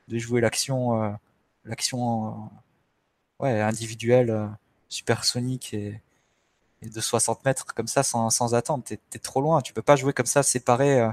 de 0.08 0.18
jouer 0.20 0.42
l'action, 0.42 1.18
l'action, 1.66 2.50
individuelle 3.40 4.50
supersonique 4.94 5.74
et, 5.74 6.02
et 6.82 6.90
de 6.90 7.02
60 7.02 7.44
mètres 7.46 7.66
comme 7.74 7.88
ça 7.88 8.04
sans, 8.04 8.30
sans 8.30 8.56
attendre. 8.56 8.84
T'es 8.84 9.00
es 9.14 9.20
trop 9.20 9.42
loin. 9.42 9.62
Tu 9.62 9.74
peux 9.74 9.82
pas 9.82 9.96
jouer 9.96 10.14
comme 10.14 10.26
ça 10.26 10.44
séparé 10.44 11.02
euh, 11.02 11.10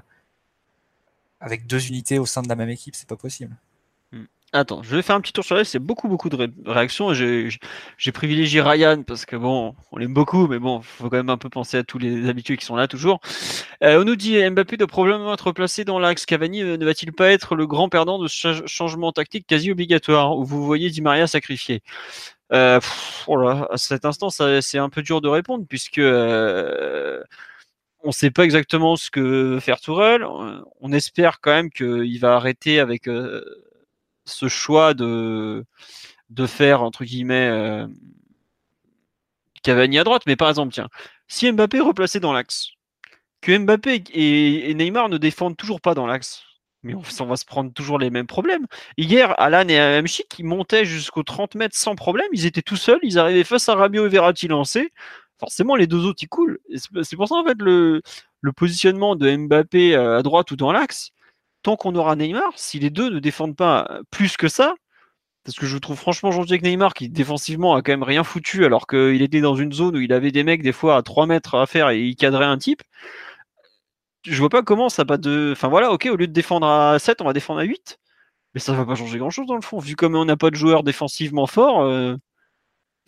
avec 1.40 1.66
deux 1.66 1.88
unités 1.88 2.18
au 2.18 2.26
sein 2.26 2.42
de 2.42 2.48
la 2.48 2.56
même 2.56 2.70
équipe. 2.70 2.94
C'est 2.94 3.08
pas 3.08 3.16
possible. 3.16 3.56
Attends, 4.52 4.82
je 4.82 4.96
vais 4.96 5.02
faire 5.02 5.14
un 5.14 5.20
petit 5.20 5.32
tour 5.32 5.44
sur 5.44 5.54
la 5.54 5.64
c'est 5.64 5.78
beaucoup 5.78 6.08
beaucoup 6.08 6.28
de 6.28 6.52
réactions. 6.66 7.14
J'ai 7.14 8.12
privilégié 8.12 8.60
Ryan 8.60 9.04
parce 9.04 9.24
que 9.24 9.36
bon, 9.36 9.76
on 9.92 9.96
l'aime 9.96 10.12
beaucoup, 10.12 10.48
mais 10.48 10.58
bon, 10.58 10.82
faut 10.82 11.08
quand 11.08 11.18
même 11.18 11.30
un 11.30 11.36
peu 11.36 11.48
penser 11.48 11.76
à 11.76 11.84
tous 11.84 11.98
les 11.98 12.28
habitués 12.28 12.56
qui 12.56 12.64
sont 12.64 12.74
là 12.74 12.88
toujours. 12.88 13.20
Euh, 13.84 14.00
on 14.00 14.04
nous 14.04 14.16
dit 14.16 14.42
Mbappé 14.50 14.76
doit 14.76 14.88
probablement 14.88 15.32
être 15.34 15.52
placé 15.52 15.84
dans 15.84 16.00
l'axe. 16.00 16.26
Cavani 16.26 16.64
ne 16.64 16.84
va-t-il 16.84 17.12
pas 17.12 17.30
être 17.30 17.54
le 17.54 17.68
grand 17.68 17.88
perdant 17.88 18.18
de 18.18 18.26
ce 18.26 18.66
changement 18.66 19.12
tactique 19.12 19.46
quasi 19.46 19.70
obligatoire 19.70 20.36
où 20.36 20.44
vous 20.44 20.64
voyez 20.66 20.90
Di 20.90 21.00
Maria 21.00 21.28
sacrifié 21.28 21.80
euh, 22.53 22.80
oh 23.26 23.38
À 23.48 23.76
cet 23.76 24.05
instant, 24.05 24.30
c'est 24.30 24.78
un 24.78 24.88
peu 24.88 25.03
dur 25.03 25.20
de 25.20 25.28
répondre 25.28 25.64
puisque 25.68 25.98
euh, 25.98 27.22
on 28.03 28.09
ne 28.09 28.12
sait 28.12 28.30
pas 28.30 28.44
exactement 28.44 28.96
ce 28.96 29.11
que 29.11 29.20
veut 29.20 29.61
faire 29.61 29.80
Tourelle. 29.80 30.24
On 30.80 30.92
espère 30.92 31.40
quand 31.40 31.53
même 31.53 31.70
qu'il 31.70 32.18
va 32.20 32.36
arrêter 32.36 32.80
avec 32.80 33.09
euh, 33.09 33.44
ce 34.24 34.48
choix 34.48 34.94
de, 34.94 35.64
de 36.30 36.46
faire, 36.46 36.82
entre 36.82 37.05
guillemets, 37.05 37.48
euh, 37.48 37.86
Cavani 39.62 39.98
à 39.98 40.05
droite. 40.05 40.22
Mais 40.26 40.36
par 40.36 40.48
exemple, 40.48 40.72
tiens, 40.72 40.88
si 41.28 41.51
Mbappé 41.51 41.78
est 41.78 41.80
replacé 41.80 42.20
dans 42.20 42.32
l'axe, 42.32 42.70
que 43.40 43.57
Mbappé 43.57 44.05
et, 44.12 44.74
Neymar 44.74 45.09
ne 45.09 45.18
défendent 45.18 45.57
toujours 45.57 45.80
pas 45.80 45.94
dans 45.94 46.07
l'axe, 46.07 46.42
mais 46.82 46.94
on, 46.94 47.26
va 47.26 47.36
se 47.36 47.44
prendre 47.44 47.72
toujours 47.72 47.98
les 47.98 48.10
mêmes 48.10 48.26
problèmes. 48.26 48.66
Hier, 48.96 49.38
Alan 49.40 49.68
et 49.68 49.78
Amchik, 49.78 50.28
qui 50.28 50.42
montaient 50.44 50.84
jusqu'aux 50.84 51.22
30 51.22 51.54
mètres 51.54 51.76
sans 51.76 51.94
problème, 51.94 52.28
ils 52.32 52.46
étaient 52.46 52.62
tout 52.62 52.76
seuls, 52.76 53.00
ils 53.02 53.18
arrivaient 53.18 53.44
face 53.44 53.68
à 53.68 53.74
Rabiot 53.74 54.06
et 54.06 54.08
Verratti 54.08 54.48
lancés. 54.48 54.92
Forcément, 55.38 55.76
les 55.76 55.86
deux 55.86 56.04
autres, 56.06 56.22
ils 56.22 56.28
coulent. 56.28 56.58
C'est 57.02 57.16
pour 57.16 57.28
ça, 57.28 57.34
en 57.36 57.44
fait, 57.44 57.56
le, 57.58 58.02
positionnement 58.56 59.16
de 59.16 59.34
Mbappé 59.36 59.94
euh, 59.94 60.18
à 60.18 60.22
droite 60.22 60.50
ou 60.50 60.56
dans 60.56 60.72
l'axe, 60.72 61.10
tant 61.62 61.76
qu'on 61.76 61.94
aura 61.94 62.16
Neymar, 62.16 62.52
si 62.56 62.78
les 62.78 62.90
deux 62.90 63.10
ne 63.10 63.18
défendent 63.20 63.56
pas 63.56 64.00
plus 64.10 64.36
que 64.36 64.48
ça, 64.48 64.74
parce 65.44 65.58
que 65.58 65.66
je 65.66 65.78
trouve 65.78 65.98
franchement 65.98 66.30
gentil 66.32 66.52
avec 66.52 66.62
Neymar 66.62 66.94
qui 66.94 67.08
défensivement 67.08 67.74
a 67.74 67.82
quand 67.82 67.92
même 67.92 68.02
rien 68.02 68.24
foutu 68.24 68.64
alors 68.64 68.86
qu'il 68.86 69.22
était 69.22 69.40
dans 69.40 69.56
une 69.56 69.72
zone 69.72 69.96
où 69.96 70.00
il 70.00 70.12
avait 70.12 70.32
des 70.32 70.44
mecs 70.44 70.62
des 70.62 70.72
fois 70.72 70.96
à 70.96 71.02
3 71.02 71.26
mètres 71.26 71.54
à 71.54 71.66
faire 71.66 71.90
et 71.90 72.00
il 72.00 72.16
cadrait 72.16 72.44
un 72.44 72.58
type. 72.58 72.82
Je 74.24 74.36
vois 74.38 74.50
pas 74.50 74.62
comment 74.62 74.88
ça 74.88 75.04
pas 75.04 75.16
de. 75.18 75.50
Enfin 75.52 75.68
voilà, 75.68 75.92
ok, 75.92 76.08
au 76.12 76.16
lieu 76.16 76.26
de 76.26 76.32
défendre 76.32 76.66
à 76.66 76.98
7, 76.98 77.20
on 77.22 77.24
va 77.24 77.32
défendre 77.32 77.60
à 77.60 77.64
8. 77.64 77.98
Mais 78.54 78.60
ça 78.60 78.74
va 78.74 78.84
pas 78.86 78.94
changer 78.96 79.18
grand 79.18 79.30
chose 79.30 79.46
dans 79.46 79.54
le 79.56 79.62
fond. 79.62 79.78
Vu 79.78 79.96
comme 79.96 80.16
on 80.16 80.24
n'a 80.24 80.36
pas 80.36 80.50
de 80.50 80.56
joueur 80.56 80.82
défensivement 80.84 81.46
fort. 81.46 81.82
Euh, 81.82 82.16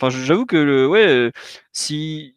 enfin, 0.00 0.10
j'avoue 0.10 0.46
que 0.46 0.56
le. 0.56 0.88
Ouais, 0.88 1.06
euh, 1.08 1.30
si. 1.72 2.34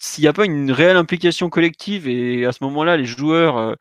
S'il 0.00 0.22
n'y 0.22 0.28
a 0.28 0.32
pas 0.32 0.44
une 0.46 0.70
réelle 0.72 0.96
implication 0.96 1.50
collective 1.50 2.08
et 2.08 2.46
à 2.46 2.52
ce 2.52 2.64
moment-là, 2.64 2.96
les 2.96 3.06
joueurs. 3.06 3.58
Euh, 3.58 3.74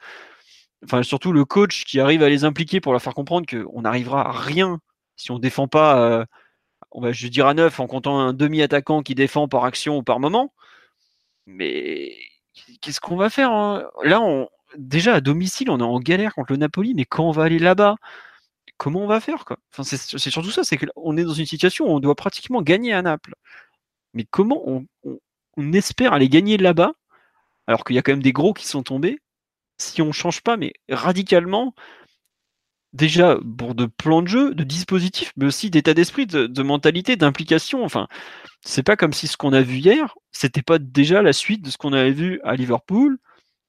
enfin 0.86 1.04
surtout 1.04 1.34
le 1.34 1.46
coach 1.46 1.86
qui 1.86 2.00
arrive 2.00 2.24
à 2.24 2.30
les 2.30 2.44
impliquer 2.46 2.82
pour 2.82 2.94
leur 2.94 3.02
faire 3.02 3.16
comprendre 3.16 3.48
qu'on 3.48 3.82
n'arrivera 3.82 4.30
à 4.30 4.32
rien 4.32 4.80
si 5.16 5.32
on 5.32 5.40
défend 5.40 5.68
pas, 5.68 6.26
on 6.92 7.02
va 7.02 7.12
je 7.12 7.28
dire 7.28 7.48
à 7.48 7.54
neuf 7.56 7.80
en 7.80 7.88
comptant 7.88 8.20
un 8.20 8.34
demi-attaquant 8.34 9.04
qui 9.04 9.16
défend 9.16 9.48
par 9.48 9.66
action 9.66 9.98
ou 9.98 10.04
par 10.04 10.20
moment. 10.20 10.54
Mais 11.48 12.14
qu'est-ce 12.82 13.00
qu'on 13.00 13.16
va 13.16 13.30
faire 13.30 13.52
hein? 13.52 13.90
Là, 14.04 14.22
déjà 14.78 15.16
à 15.16 15.22
domicile, 15.22 15.70
on 15.70 15.80
est 15.80 15.84
en 15.84 16.00
galère 16.00 16.34
contre 16.36 16.54
le 16.54 16.58
Napoli, 16.58 16.94
mais 16.94 17.06
quand 17.06 17.28
on 17.28 17.32
va 17.32 17.44
aller 17.44 17.60
là-bas, 17.60 17.96
comment 18.78 19.02
on 19.02 19.08
va 19.08 19.20
faire 19.20 19.46
c'est, 19.84 19.98
surtout 19.98 20.52
ça, 20.52 20.64
c'est 20.64 20.78
qu'on 20.78 21.18
est 21.18 21.24
dans 21.24 21.34
une 21.34 21.46
situation 21.46 21.86
où 21.86 21.90
on 21.90 22.00
doit 22.00 22.16
pratiquement 22.16 22.62
gagner 22.62 22.94
à 22.94 23.02
Naples. 23.02 23.36
Mais 24.14 24.26
comment 24.30 24.64
on, 24.68 24.86
on 25.58 25.74
espère 25.74 26.14
aller 26.14 26.30
gagner 26.30 26.58
là-bas 26.58 26.94
alors 27.68 27.84
qu'il 27.84 27.96
y 27.96 28.00
a 28.00 28.02
quand 28.02 28.14
même 28.14 28.24
des 28.24 28.34
gros 28.34 28.54
qui 28.54 28.68
sont 28.68 28.84
tombés? 28.84 29.20
Si 29.78 30.02
on 30.02 30.12
change 30.12 30.42
pas, 30.42 30.58
mais 30.58 30.74
radicalement, 30.90 31.76
déjà 32.98 33.40
pour 33.58 33.76
de 33.76 33.86
plans 33.86 34.22
de 34.22 34.28
jeu, 34.28 34.54
de 34.54 34.64
dispositifs, 34.64 35.32
mais 35.38 35.46
aussi 35.46 35.70
d'état 35.70 35.94
d'esprit, 35.94 36.26
de, 36.28 36.64
mentalité, 36.64 37.16
d'implication. 37.16 37.84
Enfin, 37.84 38.08
c'est 38.62 38.84
pas 38.84 38.98
comme 38.98 39.14
si 39.14 39.28
ce 39.28 39.38
qu'on 39.38 39.54
a 39.54 39.62
vu 39.62 39.78
hier, 39.78 40.16
c'était 40.32 40.62
pas 40.64 40.80
déjà 40.80 41.22
la 41.22 41.34
suite 41.34 41.64
de 41.64 41.70
ce 41.70 41.78
qu'on 41.78 41.94
avait 41.94 42.12
vu 42.12 42.42
à 42.44 42.56
Liverpool, 42.56 43.18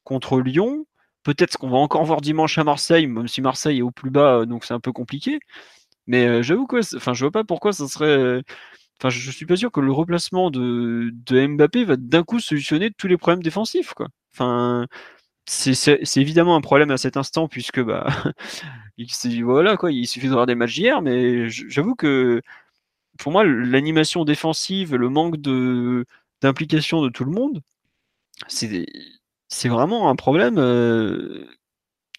contre 0.04 0.40
Lyon, 0.40 0.86
peut-être 1.24 1.52
ce 1.52 1.58
qu'on 1.58 1.70
va 1.70 1.78
encore 1.78 2.04
voir 2.04 2.20
dimanche 2.22 2.58
à 2.58 2.64
Marseille, 2.64 3.06
même 3.06 3.28
si 3.28 3.42
Marseille 3.42 3.78
est 3.78 3.82
au 3.82 3.90
plus 3.92 4.10
bas, 4.10 4.46
donc 4.46 4.64
c'est 4.64 4.74
un 4.74 4.80
peu 4.80 4.92
compliqué. 4.92 5.40
Mais 6.06 6.26
euh, 6.26 6.42
j'avoue 6.42 6.66
que, 6.66 6.78
enfin, 6.96 7.14
je 7.14 7.24
vois 7.24 7.32
pas 7.32 7.44
pourquoi 7.44 7.72
ça 7.72 7.88
serait. 7.88 8.42
Enfin, 9.00 9.10
je, 9.10 9.30
suis 9.30 9.46
pas 9.46 9.56
sûr 9.56 9.70
que 9.72 9.80
le 9.80 9.92
replacement 9.92 10.50
de, 10.50 11.12
Mbappé 11.30 11.84
va 11.84 11.96
d'un 11.96 12.24
coup 12.24 12.40
solutionner 12.40 12.90
tous 12.90 13.08
les 13.08 13.16
problèmes 13.16 13.42
défensifs, 13.42 13.94
quoi. 13.94 14.08
Enfin, 14.34 14.86
c'est 15.46 16.16
évidemment 16.16 16.56
un 16.56 16.60
problème 16.60 16.90
à 16.90 16.98
cet 16.98 17.16
instant 17.16 17.48
puisque 17.48 17.80
bah 17.82 18.06
il, 18.98 19.44
voilà 19.44 19.76
quoi, 19.76 19.92
il 19.92 20.06
suffit 20.06 20.28
de 20.28 20.32
voir 20.32 20.46
des 20.46 20.54
matchs 20.54 20.78
hier, 20.78 21.02
mais 21.02 21.48
j'avoue 21.50 21.94
que 21.94 22.42
pour 23.18 23.32
moi 23.32 23.44
l'animation 23.44 24.24
défensive, 24.24 24.96
le 24.96 25.08
manque 25.10 25.38
de 25.38 26.06
d'implication 26.42 27.02
de 27.02 27.08
tout 27.10 27.24
le 27.24 27.32
monde, 27.32 27.62
c'est 28.48 28.86
c'est 29.48 29.68
vraiment 29.68 30.10
un 30.10 30.16
problème 30.16 30.58
euh, 30.58 31.46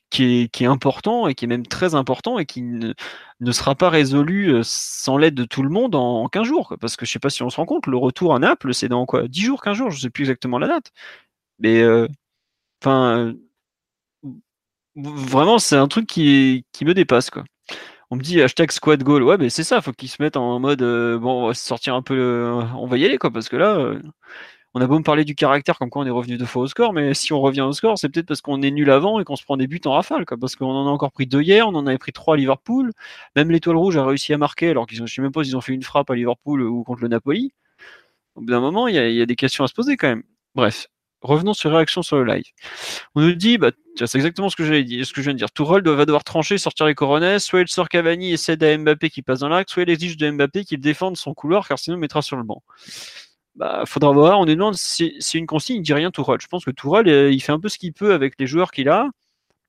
qui, 0.10 0.44
est, 0.44 0.50
qui, 0.52 0.64
est, 0.64 0.68
important 0.68 1.28
et 1.28 1.36
qui 1.36 1.46
est 1.46 1.48
même 1.48 1.68
très 1.68 1.96
important 1.96 2.40
et 2.40 2.46
qui 2.46 2.64
ne, 2.64 2.94
ne 3.40 3.52
sera 3.52 3.76
pas 3.76 3.90
résolu 3.90 4.50
euh, 4.54 4.62
sans 4.64 5.18
l'aide 5.18 5.36
de 5.36 5.46
tout 5.46 5.64
le 5.64 5.70
monde 5.70 5.96
en, 5.96 6.28
15 6.30 6.48
jours. 6.48 6.76
Parce 6.82 6.96
que 6.98 7.06
je 7.06 7.12
sais 7.12 7.20
pas 7.20 7.30
si 7.30 7.44
on 7.44 7.50
se 7.52 7.58
rend 7.58 7.66
compte, 7.66 7.88
le 7.88 7.98
retour 7.98 8.36
à 8.36 8.40
Naples, 8.40 8.74
c'est 8.74 8.90
dans 8.90 9.06
quoi? 9.06 9.28
10 9.28 9.42
jours, 9.42 9.62
15 9.62 9.78
jours, 9.78 9.92
je 9.92 10.00
sais 10.02 10.10
plus 10.10 10.24
exactement 10.24 10.60
la 10.60 10.68
date. 10.68 10.92
Mais 11.60 11.82
euh, 11.82 12.08
Enfin, 12.82 13.34
vraiment, 14.96 15.60
c'est 15.60 15.76
un 15.76 15.88
truc 15.88 16.08
qui, 16.08 16.66
qui 16.74 16.86
me 16.86 16.94
dépasse, 16.94 17.30
quoi. 17.30 17.44
On 18.12 18.16
me 18.16 18.22
dit 18.22 18.42
hashtag 18.42 18.72
squad 18.72 19.04
goal. 19.04 19.24
Ouais, 19.24 19.38
mais 19.38 19.50
c'est 19.50 19.64
ça, 19.64 19.82
faut 19.82 19.92
qu'ils 19.94 20.10
se 20.10 20.22
mettent 20.22 20.38
en 20.38 20.60
mode 20.60 20.82
euh, 20.82 21.20
bon, 21.20 21.44
on 21.44 21.48
va 21.48 21.54
sortir 21.54 21.96
un 21.96 22.02
peu, 22.02 22.16
euh, 22.18 22.64
on 22.76 22.88
va 22.88 22.98
y 22.98 23.06
aller, 23.06 23.18
quoi, 23.18 23.32
parce 23.32 23.50
que 23.50 23.56
là, 23.56 23.78
euh, 23.78 24.02
on 24.74 24.82
a 24.82 24.88
beau 24.88 24.98
me 25.00 25.04
parler 25.04 25.26
du 25.26 25.36
caractère 25.36 25.78
comme 25.80 25.90
quoi 25.90 26.04
on 26.04 26.06
est 26.06 26.12
revenu 26.12 26.38
deux 26.38 26.46
fois 26.46 26.64
au 26.64 26.68
score, 26.68 26.94
mais 26.94 27.14
si 27.14 27.34
on 27.34 27.42
revient 27.42 27.62
au 27.62 27.74
score, 27.74 27.98
c'est 28.00 28.10
peut-être 28.10 28.28
parce 28.28 28.42
qu'on 28.42 28.62
est 28.62 28.72
nul 28.72 28.90
avant 28.92 29.20
et 29.20 29.26
qu'on 29.26 29.36
se 29.36 29.44
prend 29.44 29.58
des 29.58 29.68
buts 29.68 29.82
en 29.86 29.94
rafale, 29.94 30.26
quoi, 30.26 30.38
parce 30.38 30.56
qu'on 30.56 30.68
en 30.68 30.88
a 30.88 30.90
encore 30.90 31.12
pris 31.12 31.28
deux 31.28 31.42
hier, 31.42 31.68
on 31.68 31.76
en 31.76 31.88
avait 31.88 31.98
pris 32.00 32.12
trois 32.14 32.36
à 32.36 32.38
Liverpool. 32.38 32.92
Même 33.36 33.52
l'Étoile 33.52 33.78
Rouge 33.78 33.98
a 33.98 34.06
réussi 34.06 34.34
à 34.34 34.38
marquer, 34.38 34.70
alors 34.70 34.88
qu'ils 34.88 35.00
je 35.06 35.14
sais 35.14 35.22
même 35.22 35.32
pas 35.32 35.44
s'ils 35.44 35.58
ont 35.58 35.62
fait 35.62 35.74
une 35.74 35.84
frappe 35.84 36.10
à 36.10 36.16
Liverpool 36.16 36.62
ou 36.64 36.84
contre 36.84 37.02
le 37.02 37.10
Napoli. 37.10 37.54
Au 38.36 38.42
bout 38.42 38.48
d'un 38.48 38.62
moment, 38.62 38.88
il 38.88 38.96
y, 38.96 39.22
a 39.22 39.26
des 39.26 39.36
questions 39.36 39.64
à 39.64 39.68
se 39.68 39.74
poser 39.74 39.98
quand 39.98 40.08
même. 40.08 40.24
Bref 40.56 40.88
revenons 41.22 41.54
sur 41.54 41.72
réaction 41.72 42.02
sur 42.02 42.18
le 42.18 42.26
live. 42.26 42.46
On 43.16 43.22
nous 43.22 43.34
dit, 43.34 43.58
bah, 43.58 43.72
c'est 43.96 44.16
exactement 44.16 44.50
ce 44.50 44.56
que 44.56 44.64
ce 44.64 45.14
que 45.14 45.22
je 45.22 45.22
viens 45.22 45.34
de 45.34 45.38
dire. 45.38 45.52
Tourelle 45.52 45.88
va 45.88 46.06
devoir 46.06 46.24
trancher, 46.24 46.58
sortir 46.58 46.86
les 46.86 46.96
coronets, 46.96 47.40
soit 47.40 47.62
il 47.62 47.68
sort 47.68 47.90
Cavani 47.90 48.32
et 48.34 48.38
cède 48.38 48.64
à 48.64 48.78
Mbappé 48.78 49.10
qui 49.10 49.22
passe 49.22 49.40
dans 49.40 49.50
l'axe, 49.50 49.74
soit 49.74 49.84
il 49.84 49.90
exige 49.90 50.18
de 50.18 50.30
Mbappé 50.32 50.66
qu'il 50.66 50.80
défende 50.80 51.18
son 51.18 51.34
couloir, 51.34 51.68
car 51.68 51.80
sinon 51.80 51.98
il 51.98 52.00
mettra 52.00 52.22
sur 52.22 52.38
le 52.38 52.44
banc. 52.44 52.64
Bah, 53.56 53.84
faudra 53.86 54.12
voir. 54.12 54.40
On 54.40 54.46
nous 54.46 54.56
demande 54.56 54.76
si 54.76 55.20
une 55.34 55.48
consigne, 55.48 55.78
il 55.78 55.82
dit 55.82 55.94
rien 55.94 56.12
Tourelle. 56.12 56.40
Je 56.42 56.48
pense 56.48 56.64
que 56.66 56.72
Tourelle, 56.72 57.10
euh, 57.10 57.32
il 57.32 57.42
fait 57.42 57.52
un 57.52 57.60
peu 57.60 57.70
ce 57.70 57.78
qu'il 57.78 57.94
peut 57.94 58.14
avec 58.14 58.36
les 58.40 58.48
joueurs 58.48 58.72
qu'il 58.72 58.90
a. 58.90 59.10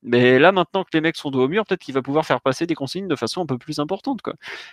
Mais 0.03 0.39
là, 0.39 0.53
maintenant 0.53 0.85
que 0.85 0.91
les 0.95 1.01
mecs 1.01 1.17
sont 1.17 1.31
dos 1.31 1.45
au 1.45 1.49
mur, 1.49 1.67
peut-être 1.67 1.83
qu'il 1.83 1.95
va 1.95 2.03
pouvoir 2.03 2.25
faire 2.25 2.41
passer 2.41 2.67
des 2.67 2.75
consignes 2.75 3.09
de 3.09 3.17
façon 3.17 3.43
un 3.43 3.47
peu 3.47 3.59
plus 3.59 3.81
importante. 3.81 4.21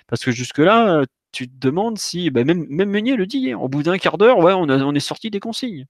Parce 0.07 0.23
que 0.23 0.32
jusque-là, 0.32 1.03
tu 1.32 1.49
te 1.49 1.53
demandes 1.59 1.97
si, 1.97 2.30
bah, 2.30 2.43
même, 2.43 2.65
Meunier 2.69 3.15
le 3.15 3.25
dit, 3.25 3.51
hein. 3.51 3.57
au 3.57 3.67
bout 3.67 3.84
d'un 3.84 3.97
quart 3.97 4.17
d'heure, 4.17 4.38
ouais, 4.39 4.53
on 4.53 4.95
est 4.95 4.99
sorti 4.99 5.30
des 5.30 5.39
consignes. 5.39 5.86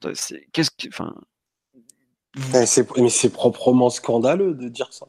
Qu'est-ce 0.00 0.70
que. 0.70 0.88
Enfin. 0.88 1.14
Mais 2.52 2.66
c'est 2.66 3.30
proprement 3.30 3.90
scandaleux 3.90 4.54
de 4.54 4.68
dire 4.68 4.92
ça. 4.92 5.06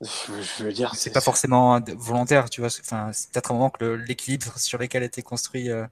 Je 0.00 0.64
veux 0.64 0.72
dire. 0.72 0.94
C'est 0.94 1.12
pas 1.12 1.20
forcément 1.20 1.80
volontaire, 1.96 2.50
tu 2.50 2.60
vois. 2.60 2.70
Enfin, 2.80 3.12
c'est 3.12 3.30
peut-être 3.30 3.52
un 3.52 3.54
moment 3.54 3.70
que 3.70 3.84
l'équilibre 3.84 4.58
sur 4.58 4.78
lequel 4.78 5.02
étaient 5.04 5.22
construit. 5.22 5.70
Euh, 5.70 5.86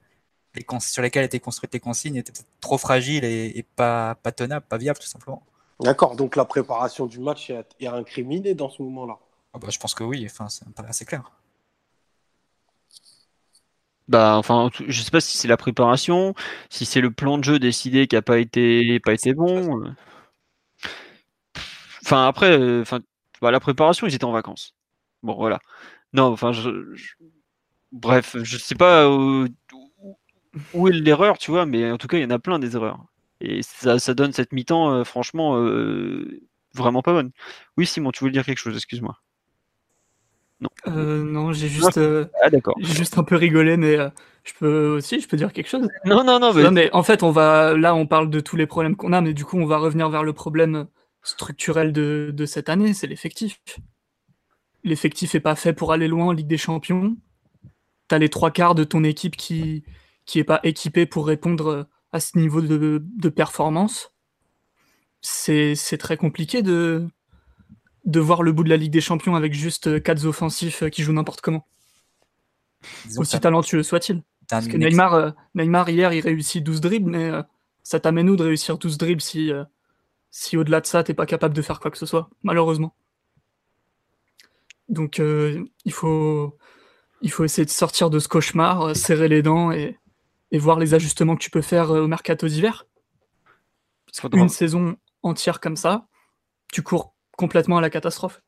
les 0.55 0.65
sur 0.81 1.01
lesquels 1.01 1.23
étaient 1.23 1.39
construites 1.39 1.73
les 1.73 1.79
consignes 1.79 2.17
était 2.17 2.33
peut-être 2.33 2.59
trop 2.59 2.77
fragile 2.77 3.23
et, 3.23 3.65
pas, 3.75 4.15
pas 4.15 4.33
tenable, 4.33 4.65
pas 4.67 4.77
viable 4.77 4.99
tout 4.99 5.07
simplement. 5.07 5.43
D'accord, 5.79 6.17
donc 6.17 6.35
la 6.35 6.43
préparation 6.43 7.05
du 7.05 7.19
match 7.19 7.49
est, 7.49 7.65
est 7.79 7.87
incriminée 7.87 8.53
dans 8.53 8.69
ce 8.69 8.81
moment-là. 8.83 9.17
Ah 9.53 9.59
bah, 9.59 9.67
je 9.69 9.79
pense 9.79 9.93
que 9.93 10.03
oui, 10.03 10.27
enfin, 10.29 10.49
ça 10.49 10.65
me 10.65 10.73
paraît 10.73 10.89
assez 10.89 11.05
clair. 11.05 11.31
Bah, 14.11 14.35
enfin, 14.37 14.69
je 14.89 15.01
sais 15.01 15.09
pas 15.09 15.21
si 15.21 15.37
c'est 15.37 15.47
la 15.47 15.55
préparation, 15.55 16.33
si 16.69 16.85
c'est 16.85 16.99
le 16.99 17.11
plan 17.11 17.37
de 17.37 17.45
jeu 17.45 17.59
décidé 17.59 18.07
qui 18.07 18.17
a 18.17 18.21
pas 18.21 18.39
été, 18.39 18.99
pas 18.99 19.13
été 19.13 19.33
bon. 19.33 19.85
Euh. 19.85 19.89
Enfin, 22.03 22.27
après, 22.27 22.51
euh, 22.59 22.81
enfin, 22.81 22.99
bah, 23.41 23.51
la 23.51 23.61
préparation, 23.61 24.07
ils 24.07 24.13
étaient 24.15 24.25
en 24.25 24.33
vacances. 24.33 24.75
Bon, 25.23 25.35
voilà. 25.35 25.59
Non, 26.13 26.25
enfin, 26.25 26.51
je, 26.51 26.69
bref, 27.93 28.35
je 28.43 28.57
sais 28.57 28.75
pas 28.75 29.09
où, 29.09 29.47
est 30.87 30.91
l'erreur, 30.91 31.37
tu 31.37 31.51
vois, 31.51 31.65
mais 31.65 31.89
en 31.91 31.97
tout 31.97 32.07
cas, 32.07 32.17
il 32.17 32.23
y 32.23 32.25
en 32.25 32.31
a 32.31 32.39
plein 32.39 32.59
des 32.59 32.75
erreurs. 32.75 33.05
Et 33.39 33.61
ça, 33.63 33.97
ça 33.99 34.13
donne 34.13 34.33
cette 34.33 34.51
mi-temps, 34.51 34.91
euh, 34.91 35.03
franchement, 35.05 35.55
vraiment 36.73 37.01
pas 37.01 37.13
bonne. 37.13 37.31
Oui, 37.77 37.85
Simon, 37.85 38.11
tu 38.11 38.19
voulais 38.19 38.33
dire 38.33 38.45
quelque 38.45 38.57
chose, 38.59 38.75
excuse-moi. 38.75 39.17
Non. 40.61 40.69
Euh, 40.87 41.23
non, 41.23 41.53
j'ai 41.53 41.67
juste, 41.67 41.97
euh, 41.97 42.25
ah, 42.43 42.49
juste 42.79 43.17
un 43.17 43.23
peu 43.23 43.35
rigolé, 43.35 43.77
mais 43.77 43.97
euh, 43.97 44.09
je 44.43 44.53
peux 44.59 44.95
aussi, 44.97 45.19
je 45.19 45.27
peux 45.27 45.37
dire 45.37 45.51
quelque 45.53 45.67
chose? 45.67 45.87
Non, 46.05 46.23
non, 46.23 46.39
non. 46.39 46.53
Mais... 46.53 46.69
mais 46.71 46.89
en 46.93 47.03
fait, 47.03 47.23
on 47.23 47.31
va, 47.31 47.75
là, 47.75 47.95
on 47.95 48.05
parle 48.05 48.29
de 48.29 48.39
tous 48.39 48.55
les 48.55 48.67
problèmes 48.67 48.95
qu'on 48.95 49.11
a, 49.11 49.21
mais 49.21 49.33
du 49.33 49.43
coup, 49.43 49.57
on 49.57 49.65
va 49.65 49.77
revenir 49.77 50.09
vers 50.09 50.23
le 50.23 50.33
problème 50.33 50.87
structurel 51.23 51.91
de, 51.93 52.31
de 52.33 52.45
cette 52.45 52.69
année, 52.69 52.93
c'est 52.93 53.07
l'effectif. 53.07 53.59
L'effectif 54.83 55.35
est 55.35 55.39
pas 55.39 55.55
fait 55.55 55.73
pour 55.73 55.91
aller 55.91 56.07
loin 56.07 56.27
en 56.27 56.31
Ligue 56.31 56.47
des 56.47 56.57
Champions. 56.57 57.15
Tu 58.09 58.15
as 58.15 58.19
les 58.19 58.29
trois 58.29 58.51
quarts 58.51 58.75
de 58.75 58.83
ton 58.83 59.03
équipe 59.03 59.35
qui 59.35 59.83
qui 60.25 60.39
est 60.39 60.43
pas 60.43 60.59
équipée 60.63 61.05
pour 61.05 61.27
répondre 61.27 61.87
à 62.11 62.19
ce 62.19 62.37
niveau 62.37 62.61
de, 62.61 63.03
de 63.03 63.29
performance. 63.29 64.13
C'est 65.21 65.75
très 65.99 66.17
compliqué 66.17 66.61
de, 66.61 67.07
de 68.05 68.19
voir 68.19 68.43
le 68.43 68.51
bout 68.51 68.63
de 68.63 68.69
la 68.69 68.77
Ligue 68.77 68.91
des 68.91 69.01
Champions 69.01 69.35
avec 69.35 69.53
juste 69.53 69.87
euh, 69.87 69.99
quatre 69.99 70.25
offensifs 70.25 70.83
euh, 70.83 70.89
qui 70.89 71.03
jouent 71.03 71.13
n'importe 71.13 71.41
comment. 71.41 71.67
Aussi 73.17 73.39
talentueux 73.39 73.83
soit-il. 73.83 74.23
Parce 74.49 74.67
que 74.67 74.75
Neymar, 74.75 75.13
euh, 75.13 75.31
Neymar, 75.55 75.89
hier, 75.89 76.13
il 76.13 76.21
réussit 76.21 76.63
12 76.63 76.81
dribbles, 76.81 77.11
mais 77.11 77.31
ça 77.83 77.99
t'amène 77.99 78.29
où 78.29 78.35
de 78.35 78.43
réussir 78.43 78.77
12 78.77 78.97
dribbles 78.97 79.21
si, 79.21 79.51
si 80.31 80.57
au-delà 80.57 80.81
de 80.81 80.87
ça, 80.87 81.03
t'es 81.03 81.13
pas 81.13 81.27
capable 81.27 81.55
de 81.55 81.61
faire 81.61 81.79
quoi 81.79 81.91
que 81.91 81.97
ce 81.97 82.05
soit, 82.05 82.29
malheureusement. 82.43 82.93
Donc 84.89 85.19
il, 85.19 85.93
faut, 85.93 86.57
il 87.21 87.31
faut 87.31 87.45
essayer 87.45 87.63
de 87.65 87.69
sortir 87.69 88.09
de 88.09 88.19
ce 88.19 88.27
cauchemar, 88.27 88.93
serrer 88.93 89.29
les 89.29 89.41
dents 89.41 89.71
et, 89.71 89.97
et, 90.51 90.57
voir 90.57 90.79
les 90.79 90.95
ajustements 90.95 91.35
que 91.35 91.43
tu 91.43 91.51
peux 91.51 91.61
faire 91.61 91.91
au 91.91 92.07
mercato 92.07 92.47
d'hiver. 92.47 92.87
Une 94.33 94.49
saison 94.49 94.97
entière 95.23 95.61
comme 95.61 95.77
ça, 95.77 96.07
tu 96.73 96.81
cours 96.81 97.10
complètement 97.41 97.79
à 97.79 97.81
la 97.81 97.89
catastrophe. 97.89 98.41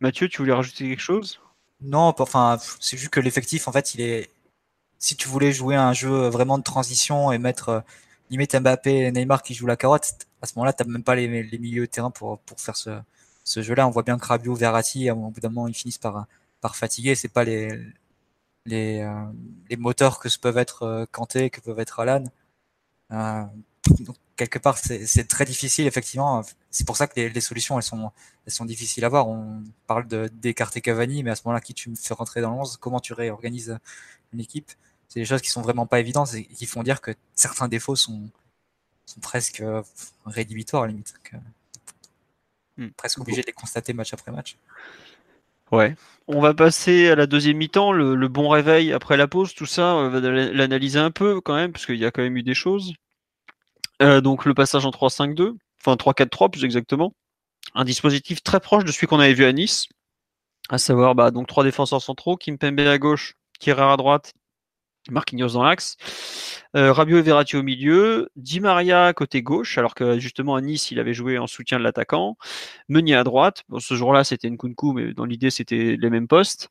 Mathieu, 0.00 0.28
tu 0.28 0.38
voulais 0.38 0.54
rajouter 0.54 0.88
quelque 0.88 1.06
chose? 1.12 1.40
Non, 1.80 2.14
enfin, 2.18 2.58
c'est 2.80 2.96
juste 2.96 3.10
que 3.10 3.20
l'effectif, 3.20 3.68
en 3.68 3.72
fait, 3.72 3.94
il 3.94 4.00
est. 4.00 4.30
Si 4.98 5.14
tu 5.14 5.28
voulais 5.28 5.52
jouer 5.52 5.76
un 5.76 5.92
jeu 5.92 6.28
vraiment 6.28 6.56
de 6.58 6.62
transition 6.62 7.30
et 7.32 7.38
mettre 7.38 7.68
euh, 7.68 7.80
limite 8.30 8.56
Mbappé 8.56 8.92
et 9.06 9.12
Neymar 9.12 9.42
qui 9.42 9.52
jouent 9.54 9.66
la 9.66 9.76
carotte, 9.76 10.26
à 10.40 10.46
ce 10.46 10.54
moment-là, 10.56 10.72
tu 10.72 10.82
n'as 10.82 10.90
même 10.90 11.04
pas 11.04 11.14
les, 11.14 11.28
milieux 11.58 11.86
de 11.86 11.90
terrain 11.90 12.10
pour, 12.10 12.38
pour 12.40 12.58
faire 12.58 12.76
ce, 12.76 12.98
ce 13.44 13.62
jeu-là. 13.62 13.86
On 13.86 13.90
voit 13.90 14.02
bien 14.02 14.18
que 14.18 14.26
Rabiot, 14.26 14.54
Verratti, 14.54 15.10
au 15.10 15.16
bout 15.16 15.40
d'un 15.40 15.50
moment, 15.50 15.68
ils 15.68 15.74
finissent 15.74 15.98
par, 15.98 16.26
par 16.62 16.76
fatiguer. 16.76 17.14
C'est 17.14 17.28
pas 17.28 17.44
les, 17.44 17.68
les, 18.66 19.00
euh, 19.00 19.24
les 19.70 19.76
moteurs 19.76 20.18
que 20.18 20.28
ce 20.28 20.38
peuvent 20.38 20.58
être 20.58 20.82
euh, 20.84 21.04
Kanté, 21.12 21.50
que 21.50 21.60
peuvent 21.60 21.78
être 21.78 22.00
Alan. 22.00 22.24
Euh, 23.12 23.44
donc, 24.00 24.16
quelque 24.36 24.58
part, 24.58 24.78
c'est 24.78 25.28
très 25.28 25.44
difficile, 25.44 25.86
effectivement. 25.86 26.42
C'est 26.70 26.86
pour 26.86 26.96
ça 26.96 27.06
que 27.06 27.18
les, 27.18 27.40
solutions, 27.40 27.78
elles 27.78 27.82
sont, 27.82 28.12
elles 28.46 28.52
sont 28.52 28.64
difficiles 28.64 29.04
à 29.04 29.08
voir. 29.08 29.28
On 29.28 29.64
parle 29.86 30.06
d'écarter 30.30 30.80
Cavani, 30.80 31.22
mais 31.22 31.30
à 31.30 31.36
ce 31.36 31.42
moment-là, 31.46 31.60
qui 31.60 31.74
tu 31.74 31.90
me 31.90 31.96
fais 31.96 32.14
rentrer 32.14 32.40
dans 32.40 32.54
l'11 32.54 32.76
Comment 32.78 33.00
tu 33.00 33.12
réorganises 33.14 33.78
une 34.32 34.40
équipe? 34.40 34.70
C'est 35.08 35.20
des 35.20 35.26
choses 35.26 35.40
qui 35.40 35.50
sont 35.50 35.62
vraiment 35.62 35.86
pas 35.86 36.00
évidentes 36.00 36.34
et 36.34 36.44
qui 36.44 36.66
font 36.66 36.82
dire 36.82 37.00
que 37.00 37.12
certains 37.34 37.68
défauts 37.68 37.96
sont, 37.96 38.28
sont 39.06 39.20
presque 39.20 39.62
rédhibitoires 40.26 40.82
à 40.82 40.86
la 40.86 40.92
limite. 40.92 41.14
Hmm. 42.76 42.88
Presque 42.96 43.20
obligé 43.20 43.40
de 43.40 43.46
les 43.46 43.52
constater 43.52 43.94
match 43.94 44.12
après 44.12 44.32
match. 44.32 44.56
Ouais. 45.72 45.96
On 46.28 46.40
va 46.40 46.54
passer 46.54 47.08
à 47.08 47.14
la 47.16 47.26
deuxième 47.26 47.56
mi-temps, 47.56 47.92
le, 47.92 48.28
bon 48.28 48.48
réveil 48.48 48.92
après 48.92 49.16
la 49.16 49.26
pause, 49.26 49.54
tout 49.54 49.66
ça, 49.66 49.94
on 49.94 50.10
va 50.10 50.20
l'analyser 50.20 50.98
un 50.98 51.10
peu 51.10 51.40
quand 51.40 51.54
même, 51.54 51.72
parce 51.72 51.86
qu'il 51.86 51.96
y 51.96 52.04
a 52.04 52.10
quand 52.10 52.22
même 52.22 52.36
eu 52.36 52.42
des 52.42 52.54
choses. 52.54 52.92
Euh, 54.02 54.20
donc 54.20 54.44
le 54.44 54.54
passage 54.54 54.84
en 54.84 54.90
3-5-2, 54.90 55.54
enfin 55.80 55.96
3-4-3 55.96 56.50
plus 56.50 56.64
exactement. 56.64 57.12
Un 57.74 57.84
dispositif 57.84 58.42
très 58.42 58.60
proche 58.60 58.84
de 58.84 58.92
celui 58.92 59.06
qu'on 59.06 59.20
avait 59.20 59.34
vu 59.34 59.44
à 59.44 59.52
Nice, 59.52 59.86
à 60.68 60.78
savoir 60.78 61.14
bah, 61.14 61.30
donc 61.30 61.46
trois 61.46 61.64
défenseurs 61.64 62.02
centraux, 62.02 62.36
Kim 62.36 62.58
Pembe 62.58 62.80
à 62.80 62.98
gauche, 62.98 63.34
Kierer 63.58 63.82
à 63.82 63.96
droite, 63.96 64.32
Marquinhos 65.10 65.50
dans 65.50 65.62
l'axe, 65.62 65.96
euh, 66.74 66.92
Rabiot 66.92 67.18
et 67.18 67.22
Verratti 67.22 67.56
au 67.56 67.62
milieu, 67.62 68.28
Di 68.36 68.60
Maria 68.60 69.12
côté 69.12 69.42
gauche, 69.42 69.78
alors 69.78 69.94
que 69.94 70.18
justement 70.18 70.56
à 70.56 70.60
Nice 70.60 70.90
il 70.90 70.98
avait 70.98 71.14
joué 71.14 71.38
en 71.38 71.46
soutien 71.46 71.78
de 71.78 71.84
l'attaquant, 71.84 72.36
Meunier 72.88 73.14
à 73.14 73.24
droite, 73.24 73.62
bon, 73.68 73.78
ce 73.78 73.94
jour-là 73.94 74.24
c'était 74.24 74.50
Nkunku 74.50 74.92
mais 74.92 75.14
dans 75.14 75.24
l'idée 75.24 75.50
c'était 75.50 75.96
les 75.98 76.10
mêmes 76.10 76.28
postes, 76.28 76.68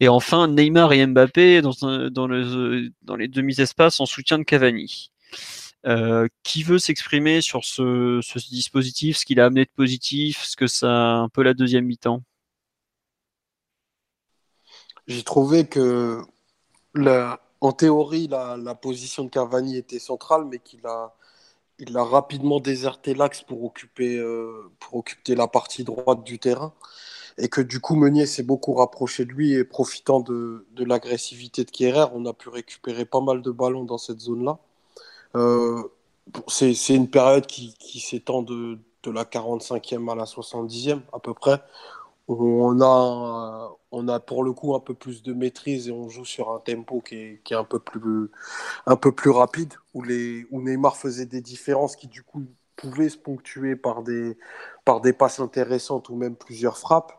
et 0.00 0.08
enfin 0.08 0.48
Neymar 0.48 0.92
et 0.92 1.06
Mbappé 1.06 1.62
dans, 1.62 1.72
dans, 2.10 2.26
le, 2.26 2.90
dans 3.02 3.16
les 3.16 3.28
demi-espaces 3.28 4.00
en 4.00 4.06
soutien 4.06 4.38
de 4.38 4.44
Cavani. 4.44 5.10
Euh, 5.86 6.26
qui 6.42 6.64
veut 6.64 6.80
s'exprimer 6.80 7.40
sur 7.40 7.64
ce, 7.64 8.20
dispositif, 8.50 9.18
ce 9.18 9.24
qu'il 9.24 9.38
a 9.38 9.44
amené 9.44 9.64
de 9.64 9.70
positif, 9.70 10.42
ce 10.42 10.56
que 10.56 10.66
ça 10.66 10.88
un 10.88 11.28
peu 11.28 11.44
la 11.44 11.54
deuxième 11.54 11.84
mi-temps? 11.84 12.22
J'ai 15.06 15.22
trouvé 15.22 15.68
que 15.68 16.22
en 17.60 17.72
théorie, 17.72 18.26
la, 18.26 18.74
position 18.74 19.24
de 19.24 19.30
Cavani 19.30 19.76
était 19.76 20.00
centrale, 20.00 20.44
mais 20.46 20.58
qu'il 20.58 20.84
a, 20.86 21.14
rapidement 21.94 22.58
déserté 22.58 23.14
l'axe 23.14 23.42
pour 23.42 23.62
occuper, 23.64 24.18
euh, 24.18 24.72
pour 24.80 24.96
occuper 24.96 25.36
la 25.36 25.46
partie 25.46 25.84
droite 25.84 26.24
du 26.24 26.40
terrain. 26.40 26.74
Et 27.38 27.48
que 27.48 27.60
du 27.60 27.80
coup, 27.80 27.94
Meunier 27.94 28.26
s'est 28.26 28.42
beaucoup 28.42 28.74
rapproché 28.74 29.24
de 29.24 29.30
lui 29.32 29.52
et 29.52 29.62
profitant 29.62 30.20
de, 30.20 30.66
de 30.72 30.84
l'agressivité 30.84 31.64
de 31.64 31.70
Kierer, 31.70 32.06
on 32.12 32.26
a 32.26 32.32
pu 32.32 32.48
récupérer 32.48 33.04
pas 33.04 33.20
mal 33.20 33.42
de 33.42 33.50
ballons 33.52 33.84
dans 33.84 33.98
cette 33.98 34.20
zone-là. 34.20 34.58
Euh, 35.36 35.82
c'est 36.48 36.94
une 36.94 37.10
période 37.10 37.46
qui, 37.46 38.00
s'étend 38.00 38.42
de, 38.42 38.78
la 39.06 39.24
45e 39.24 40.10
à 40.10 40.14
la 40.16 40.24
70e 40.24 41.00
à 41.12 41.20
peu 41.20 41.34
près, 41.34 41.62
on 42.28 42.80
a, 42.80 43.70
on 43.92 44.08
a 44.08 44.20
pour 44.20 44.42
le 44.42 44.52
coup 44.52 44.74
un 44.74 44.80
peu 44.80 44.94
plus 44.94 45.22
de 45.22 45.32
maîtrise 45.32 45.88
et 45.88 45.92
on 45.92 46.08
joue 46.08 46.24
sur 46.24 46.50
un 46.50 46.58
tempo 46.58 47.00
qui 47.00 47.16
est, 47.16 47.52
un, 47.52 47.64
peu 47.64 47.78
plus, 47.78 48.30
rapide, 49.30 49.74
où, 49.94 50.02
les, 50.02 50.46
où 50.50 50.60
Neymar 50.60 50.96
faisait 50.96 51.26
des 51.26 51.40
différences 51.40 51.94
qui 51.96 52.08
du 52.08 52.22
coup 52.22 52.44
pouvaient 52.74 53.08
se 53.08 53.18
ponctuer 53.18 53.76
par 53.76 54.02
des, 54.02 54.36
par 54.84 55.00
des 55.00 55.12
passes 55.12 55.40
intéressantes 55.40 56.08
ou 56.08 56.16
même 56.16 56.36
plusieurs 56.36 56.78
frappes. 56.78 57.12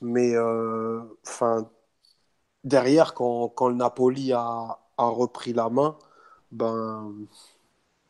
Mais 0.00 0.34
euh, 0.34 1.00
derrière, 2.64 3.14
quand, 3.14 3.68
le 3.68 3.74
Napoli 3.74 4.32
a 4.32 4.78
repris 4.98 5.52
la 5.52 5.70
main, 5.70 5.96
ben, 6.52 7.14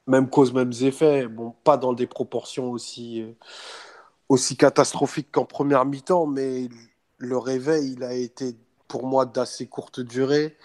même 0.07 0.28
cause, 0.28 0.53
mêmes 0.53 0.72
effets, 0.82 1.26
bon, 1.28 1.55
pas 1.64 1.76
dans 1.76 1.93
des 1.93 2.07
proportions 2.07 2.70
aussi 2.70 3.24
aussi 4.28 4.57
catastrophique 4.57 5.28
qu'en 5.32 5.45
première 5.45 5.84
mi-temps, 5.84 6.26
mais 6.26 6.68
le 7.18 7.38
réveil, 7.38 7.93
il 7.93 8.05
a 8.05 8.14
été 8.14 8.57
pour 8.88 9.07
moi 9.07 9.26
d'assez 9.26 9.66
courte 9.66 10.01
durée 10.01 10.57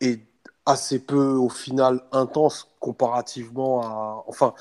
et 0.00 0.20
assez 0.66 1.00
peu 1.00 1.34
au 1.34 1.48
final 1.48 2.02
intense 2.12 2.68
comparativement 2.80 3.82
à. 3.82 4.24
Enfin, 4.28 4.54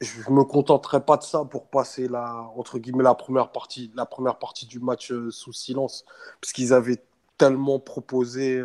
je 0.00 0.30
me 0.30 0.44
contenterai 0.44 1.04
pas 1.04 1.16
de 1.18 1.22
ça 1.22 1.44
pour 1.44 1.66
passer 1.68 2.08
la 2.08 2.50
entre 2.56 2.78
guillemets 2.78 3.04
la 3.04 3.14
première 3.14 3.52
partie, 3.52 3.92
la 3.96 4.06
première 4.06 4.38
partie 4.38 4.66
du 4.66 4.80
match 4.80 5.12
euh, 5.12 5.30
sous 5.30 5.52
silence, 5.52 6.04
parce 6.40 6.52
qu'ils 6.52 6.72
avaient 6.72 7.02
tellement 7.38 7.78
proposé 7.78 8.64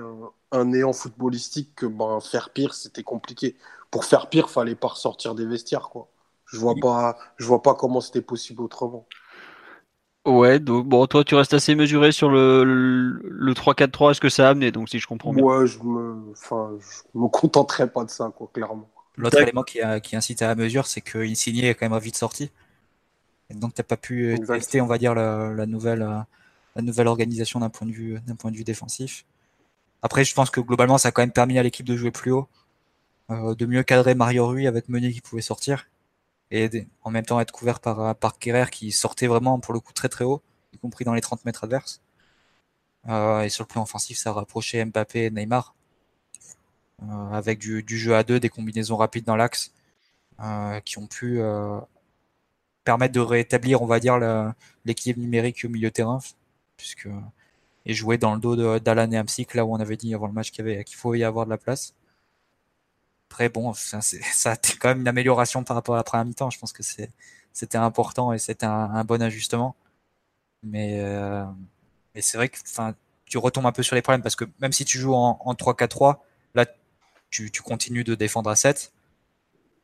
un, 0.52 0.66
néant 0.66 0.94
footballistique 0.94 1.76
que 1.76 1.86
ben, 1.86 2.20
faire 2.20 2.52
pire 2.52 2.74
c'était 2.74 3.04
compliqué. 3.04 3.56
Pour 3.90 4.06
faire 4.06 4.30
pire, 4.30 4.50
fallait 4.50 4.76
pas 4.76 4.90
ressortir 4.90 5.36
des 5.36 5.46
vestiaires 5.46 5.90
quoi. 5.90 6.08
Je 6.46 6.58
vois 6.58 6.76
pas, 6.82 7.18
je 7.38 7.46
vois 7.46 7.62
pas 7.62 7.74
comment 7.76 8.02
c'était 8.02 8.22
possible 8.22 8.62
autrement. 8.62 9.08
Ouais, 10.26 10.60
donc 10.60 10.86
bon, 10.88 11.08
toi 11.08 11.24
tu 11.24 11.34
restes 11.34 11.54
assez 11.54 11.74
mesuré 11.74 12.12
sur 12.12 12.30
le, 12.30 12.64
le, 12.64 13.54
3-4-3, 13.54 14.12
est-ce 14.12 14.22
que 14.22 14.30
ça 14.30 14.48
a 14.48 14.52
amené, 14.52 14.72
donc 14.72 14.88
si 14.88 15.00
je 15.00 15.08
comprends 15.08 15.34
bien. 15.34 15.44
Ouais, 15.44 15.66
je 15.66 15.80
me, 15.80 16.32
enfin, 16.32 16.78
je 16.80 17.20
me 17.20 17.28
contenterai 17.28 17.90
pas 17.90 18.04
de 18.04 18.12
ça, 18.12 18.32
quoi, 18.36 18.48
clairement. 18.54 18.88
L'autre 19.18 19.42
élément 19.42 19.64
qui, 19.64 19.82
a, 19.82 20.00
qui 20.00 20.16
incite 20.16 20.44
à 20.44 20.48
la 20.48 20.56
mesure, 20.56 20.86
c'est 20.86 21.02
que 21.02 21.18
Insigné 21.18 21.70
est 21.70 21.76
quand 21.76 21.90
même 21.90 22.00
vite 22.00 22.18
sorti. 22.18 22.52
Et 23.50 23.56
donc 23.56 23.74
t'as 23.74 23.84
pas 23.84 23.98
pu 23.98 24.38
tester, 24.48 24.80
on 24.80 24.86
va 24.86 25.00
dire, 25.00 25.16
la, 25.16 25.66
nouvelle, 25.66 26.08
la 26.76 26.82
nouvelle 26.82 27.08
organisation 27.08 27.60
d'un 27.60 27.70
point 27.70 27.88
de 27.88 27.92
vue, 27.92 28.20
d'un 28.22 28.36
point 28.36 28.52
de 28.52 28.58
vue 28.58 28.64
défensif. 28.64 29.26
Après, 30.02 30.24
je 30.24 30.34
pense 30.34 30.50
que 30.50 30.60
globalement, 30.62 30.98
ça 30.98 31.10
a 31.10 31.12
quand 31.12 31.22
même 31.22 31.32
permis 31.32 31.60
à 31.60 31.64
l'équipe 31.64 31.86
de 31.86 31.96
jouer 31.96 32.12
plus 32.12 32.32
haut, 32.32 32.50
euh, 33.32 33.56
de 33.56 33.66
mieux 33.66 33.84
cadrer 33.84 34.16
Mario 34.16 34.48
Rui 34.48 34.68
avec 34.68 34.90
Meunier 34.90 35.14
qui 35.14 35.22
pouvait 35.22 35.42
sortir 35.42 35.88
et 36.52 36.70
en 37.04 37.12
même 37.12 37.26
temps 37.26 37.40
être 37.40 37.52
couvert 37.52 37.80
par, 37.80 38.00
euh, 38.02 38.14
par 38.14 38.38
Kerrer 38.40 38.66
qui 38.72 38.92
sortait 38.92 39.28
vraiment 39.28 39.60
pour 39.60 39.74
le 39.74 39.80
coup 39.80 39.94
très 39.94 40.10
très 40.10 40.26
haut, 40.26 40.42
y 40.74 40.78
compris 40.78 41.06
dans 41.06 41.14
les 41.14 41.22
30 41.22 41.46
mètres 41.46 41.64
adverses. 41.64 42.02
Euh, 43.10 43.42
et 43.44 43.50
sur 43.50 43.64
le 43.64 43.68
plan 43.68 43.84
offensif, 43.84 44.18
ça 44.18 44.32
a 44.32 44.34
rapproché 44.34 44.84
Mbappé 44.86 45.26
et 45.26 45.32
Neymar 45.32 45.76
avec 47.32 47.58
du, 47.58 47.84
jeu 47.98 48.16
à 48.16 48.24
deux, 48.24 48.40
des 48.40 48.50
combinaisons 48.50 48.96
rapides 48.96 49.26
dans 49.26 49.36
l'axe 49.36 49.74
qui 50.86 51.00
ont 51.00 51.08
pu 51.08 51.42
permettre 52.84 53.14
de 53.14 53.20
rétablir, 53.20 53.82
on 53.82 53.88
va 53.88 54.00
dire, 54.00 54.20
l'équilibre 54.86 55.20
numérique 55.20 55.64
au 55.66 55.70
milieu 55.70 55.90
terrain, 55.90 56.20
puisque 56.82 57.08
et 57.86 57.94
jouer 57.94 58.18
dans 58.18 58.34
le 58.36 58.40
dos 58.40 58.80
d'Alan 58.80 59.12
et 59.12 59.18
Amsic, 59.18 59.54
là 59.54 59.66
où 59.66 59.74
on 59.74 59.80
avait 59.80 59.98
dit 59.98 60.14
avant 60.14 60.28
le 60.28 60.34
match 60.34 60.52
qu'il 60.52 60.96
faut 60.96 61.16
y 61.16 61.24
avoir 61.24 61.46
de 61.46 61.52
la 61.52 61.58
place. 61.58 61.94
Après, 63.30 63.50
bon, 63.50 63.74
ça, 63.76 64.00
a 64.46 64.54
été 64.54 64.74
quand 64.78 64.90
même 64.90 65.02
une 65.02 65.08
amélioration 65.08 65.64
par 65.64 65.76
rapport 65.76 65.96
à 65.96 65.98
la 66.00 66.04
première 66.04 66.26
mi-temps. 66.26 66.50
Je 66.50 66.60
pense 66.60 66.74
que 66.74 66.84
c'était 66.84 67.78
important 67.78 68.34
et 68.34 68.40
c'était 68.40 68.66
un, 68.66 69.04
bon 69.04 69.22
ajustement. 69.22 69.76
Mais, 70.64 71.00
euh, 71.02 71.46
mais 72.14 72.22
c'est 72.22 72.38
vrai 72.38 72.50
que 72.50 72.58
tu 73.26 73.38
retombes 73.38 73.66
un 73.66 73.72
peu 73.72 73.84
sur 73.84 73.96
les 73.96 74.02
problèmes 74.02 74.22
parce 74.22 74.36
que 74.36 74.46
même 74.60 74.74
si 74.74 74.86
tu 74.86 75.00
joues 75.00 75.16
en, 75.16 75.40
en 75.44 75.54
3-4-3, 75.54 76.18
là, 76.56 76.66
tu, 77.30 77.52
tu, 77.52 77.62
continues 77.64 78.04
de 78.04 78.16
défendre 78.16 78.50
à 78.50 78.56
7. 78.56 78.94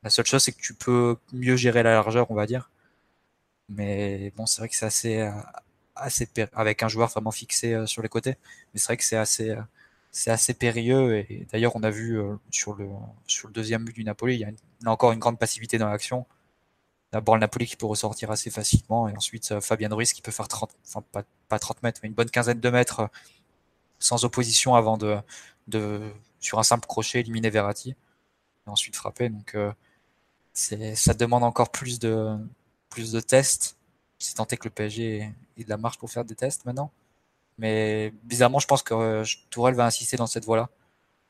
La 0.04 0.10
seule 0.10 0.26
chose, 0.26 0.44
c'est 0.44 0.52
que 0.52 0.62
tu 0.62 0.74
peux 0.74 1.18
mieux 1.34 1.56
gérer 1.56 1.84
la 1.84 1.94
largeur, 1.94 2.30
on 2.32 2.36
va 2.36 2.46
dire. 2.46 2.70
Mais 3.70 4.32
bon, 4.38 4.46
c'est 4.46 4.62
vrai 4.62 4.70
que 4.70 4.76
c'est 4.76 4.86
assez, 4.86 5.32
assez 5.98 6.28
avec 6.54 6.84
un 6.84 6.88
joueur 6.88 7.10
vraiment 7.10 7.32
fixé 7.32 7.74
euh, 7.74 7.86
sur 7.86 8.02
les 8.02 8.10
côtés. 8.10 8.36
Mais 8.74 8.80
c'est 8.80 8.88
vrai 8.88 8.98
que 8.98 9.04
c'est 9.04 9.18
assez, 9.18 9.56
c'est 10.18 10.32
assez 10.32 10.54
périlleux. 10.54 11.18
Et 11.18 11.48
d'ailleurs, 11.52 11.76
on 11.76 11.84
a 11.84 11.92
vu 11.92 12.20
euh, 12.20 12.36
sur, 12.52 12.74
le, 12.76 12.88
sur 13.28 13.48
le 13.48 13.54
deuxième 13.54 13.86
but 13.86 13.94
du 13.94 14.04
Napoli, 14.04 14.36
il 14.36 14.40
y 14.40 14.46
a, 14.46 14.52
encore 14.92 15.12
une 15.12 15.20
grande 15.20 15.38
passivité 15.40 15.78
dans 15.78 15.90
l'action. 15.90 16.26
D'abord 17.12 17.36
le 17.36 17.42
Napoli 17.42 17.68
qui 17.68 17.78
peut 17.78 17.86
ressortir 17.86 18.32
assez 18.32 18.50
facilement, 18.50 19.08
et 19.08 19.16
ensuite 19.16 19.52
euh, 19.52 19.62
Fabien 19.62 19.90
Ruiz 19.94 20.14
qui 20.14 20.22
peut 20.22 20.32
faire 20.32 20.48
30, 20.48 20.72
enfin 20.88 21.04
pas, 21.12 21.24
pas 21.50 21.60
30 21.60 21.84
mètres, 21.84 22.00
mais 22.04 22.10
une 22.10 22.16
bonne 22.16 22.30
quinzaine 22.32 22.60
de 22.60 22.70
mètres 22.70 23.02
euh, 23.02 23.08
sans 24.00 24.26
opposition 24.26 24.76
avant 24.76 24.98
de, 24.98 25.18
de 25.68 26.02
sur 26.40 26.60
un 26.60 26.64
simple 26.64 26.88
crochet 26.88 27.20
éliminer 27.22 27.50
Verratti 27.50 27.92
et 28.68 28.70
ensuite 28.70 28.96
frapper. 28.96 29.30
Donc 29.30 29.56
c'est 30.54 30.96
ça 30.96 31.14
demande 31.14 31.44
encore 31.44 31.72
plus 31.72 32.00
de 32.00 32.38
plus 32.90 33.12
de 33.12 33.20
tests. 33.22 33.77
Si 34.20 34.34
tant 34.36 34.48
est 34.48 34.58
que 34.58 34.68
le 34.68 34.74
PSG 34.74 35.34
ait 35.58 35.64
de 35.64 35.70
la 35.70 35.78
marche 35.78 35.98
pour 35.98 36.10
faire 36.12 36.26
des 36.26 36.36
tests 36.36 36.66
maintenant. 36.66 36.92
Mais 37.58 38.14
bizarrement, 38.24 38.60
je 38.60 38.68
pense 38.68 38.84
que 38.84 38.94
euh, 38.94 39.26
Tourelle 39.50 39.76
va 39.76 39.86
insister 39.86 40.18
dans 40.18 40.28
cette 40.28 40.46
voie-là. 40.46 40.70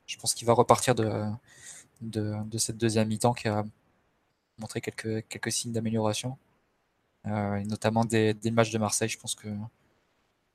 Je 0.08 0.18
pense 0.18 0.34
qu'il 0.34 0.48
va 0.48 0.54
repartir 0.54 0.96
de, 0.96 1.10
de, 2.02 2.36
de, 2.46 2.58
cette 2.58 2.78
deuxième 2.78 3.10
mi-temps 3.10 3.34
qui 3.34 3.48
a 3.48 3.66
montré 4.60 4.82
quelques, 4.82 5.28
quelques 5.28 5.52
signes 5.52 5.74
d'amélioration, 5.74 6.38
euh, 7.28 7.64
notamment 7.66 8.06
des, 8.06 8.34
des, 8.34 8.52
matchs 8.52 8.72
de 8.72 8.78
Marseille. 8.80 9.10
Je 9.10 9.20
pense 9.20 9.36
que 9.36 9.50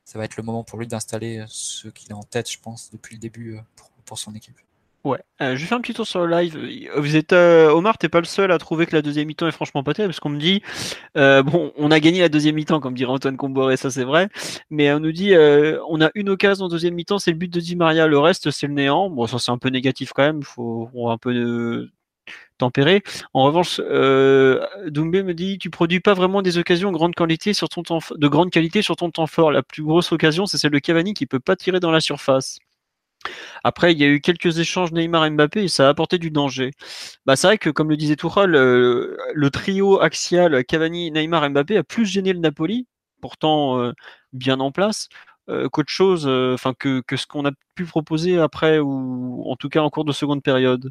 ça 0.05 0.19
va 0.19 0.25
être 0.25 0.37
le 0.37 0.43
moment 0.43 0.65
pour 0.65 0.79
lui 0.79 0.87
d'installer 0.87 1.45
ce 1.49 1.89
qu'il 1.89 2.13
a 2.13 2.17
en 2.17 2.23
tête, 2.23 2.51
je 2.51 2.59
pense, 2.59 2.91
depuis 2.91 3.17
le 3.17 3.21
début 3.21 3.57
euh, 3.57 3.61
pour, 3.77 3.91
pour 4.05 4.19
son 4.19 4.35
équipe. 4.35 4.59
Ouais, 5.05 5.19
euh, 5.41 5.57
je 5.57 5.67
fais 5.67 5.75
un 5.75 5.81
petit 5.81 5.95
tour 5.95 6.07
sur 6.07 6.25
le 6.25 6.31
live. 6.31 6.57
Vous 6.97 7.17
êtes, 7.17 7.33
euh, 7.33 7.71
Omar, 7.71 7.99
t'es 7.99 8.09
pas 8.09 8.21
le 8.21 8.25
seul 8.25 8.53
à 8.53 8.59
trouver 8.59 8.87
que 8.87 8.95
la 8.95 9.03
deuxième 9.03 9.27
mi-temps 9.27 9.49
est 9.49 9.53
franchement 9.53 9.83
pas 9.83 9.95
terrible, 9.95 10.13
parce 10.13 10.21
qu'on 10.21 10.29
me 10.29 10.39
dit, 10.39 10.63
euh, 11.17 11.43
bon, 11.43 11.73
on 11.77 11.91
a 11.91 11.99
gagné 11.99 12.21
la 12.21 12.29
deuxième 12.29 12.55
mi-temps, 12.55 12.79
comme 12.79 12.95
dirait 12.95 13.11
Antoine 13.11 13.37
Comboré, 13.37 13.77
ça 13.77 13.91
c'est 13.91 14.05
vrai, 14.05 14.29
mais 14.71 14.93
on 14.93 15.01
nous 15.01 15.11
dit, 15.11 15.35
euh, 15.35 15.81
on 15.89 16.01
a 16.01 16.11
une 16.15 16.29
occasion 16.29 16.67
en 16.67 16.69
deuxième 16.69 16.95
mi-temps, 16.95 17.19
c'est 17.19 17.33
le 17.33 17.37
but 17.37 17.53
de 17.53 17.59
Di 17.59 17.75
Maria, 17.75 18.07
le 18.07 18.19
reste 18.21 18.53
c'est 18.53 18.69
le 18.69 18.75
néant. 18.75 19.11
Bon, 19.11 19.27
ça 19.27 19.41
c'est 19.41 19.51
un 19.51 19.59
peu 19.59 19.71
négatif 19.71 20.13
quand 20.13 20.23
même, 20.23 20.45
faut, 20.45 20.89
un 21.11 21.19
peu 21.19 21.89
tempérer. 22.59 23.03
En 23.35 23.45
revanche, 23.45 23.81
euh, 23.85 24.65
Doumbé 24.87 25.23
me 25.25 25.35
dit, 25.35 25.59
tu 25.59 25.71
produis 25.71 26.01
pas 26.01 26.15
vraiment 26.15 26.43
des 26.43 26.59
occasions 26.59 26.93
de 26.93 26.97
grande 26.97 27.15
qualité 27.17 27.55
sur 27.55 27.69
ton 27.69 27.83
temps, 27.83 27.99
de 28.15 28.29
grande 28.29 28.51
qualité 28.51 28.83
sur 28.83 28.97
ton 28.97 29.11
temps 29.11 29.27
fort. 29.27 29.51
La 29.53 29.63
plus 29.65 29.83
grosse 29.83 30.13
occasion, 30.13 30.47
c'est 30.47 30.59
celle 30.59 30.71
de 30.71 30.79
Cavani 30.79 31.15
qui 31.15 31.27
peut 31.27 31.41
pas 31.41 31.57
tirer 31.57 31.81
dans 31.81 31.91
la 31.91 32.01
surface. 32.01 32.61
Après, 33.65 33.93
il 33.93 33.99
y 33.99 34.05
a 34.05 34.09
eu 34.09 34.21
quelques 34.21 34.59
échanges 34.59 34.93
Neymar-Mbappé 34.93 35.65
et 35.65 35.69
ça 35.69 35.87
a 35.87 35.91
apporté 35.91 36.19
du 36.19 36.31
danger. 36.31 36.73
Bah, 37.27 37.37
c'est 37.37 37.47
vrai 37.47 37.59
que, 37.59 37.71
comme 37.71 37.91
le 37.91 37.97
disait 37.97 38.17
Tuchel, 38.17 38.55
euh, 38.55 39.17
le 39.35 39.51
trio 39.51 40.01
axial 40.01 40.65
Cavani-Neymar-Mbappé 40.65 41.77
a 41.79 41.85
plus 41.85 42.07
gêné 42.07 42.33
le 42.33 42.41
Napoli, 42.41 42.87
pourtant 43.21 43.79
euh, 43.81 43.93
bien 44.33 44.61
en 44.61 44.73
place, 44.73 45.09
euh, 45.53 45.69
qu'autre 45.69 45.91
chose, 45.91 46.25
euh, 46.27 46.55
enfin 46.55 46.75
que, 46.75 47.03
ce 47.15 47.27
qu'on 47.27 47.45
a 47.47 47.53
pu 47.75 47.85
proposer 47.85 48.39
après 48.39 48.79
ou 48.79 49.45
en 49.47 49.57
tout 49.57 49.69
cas 49.69 49.81
en 49.83 49.91
cours 49.91 50.05
de 50.05 50.13
seconde 50.13 50.43
période. 50.43 50.91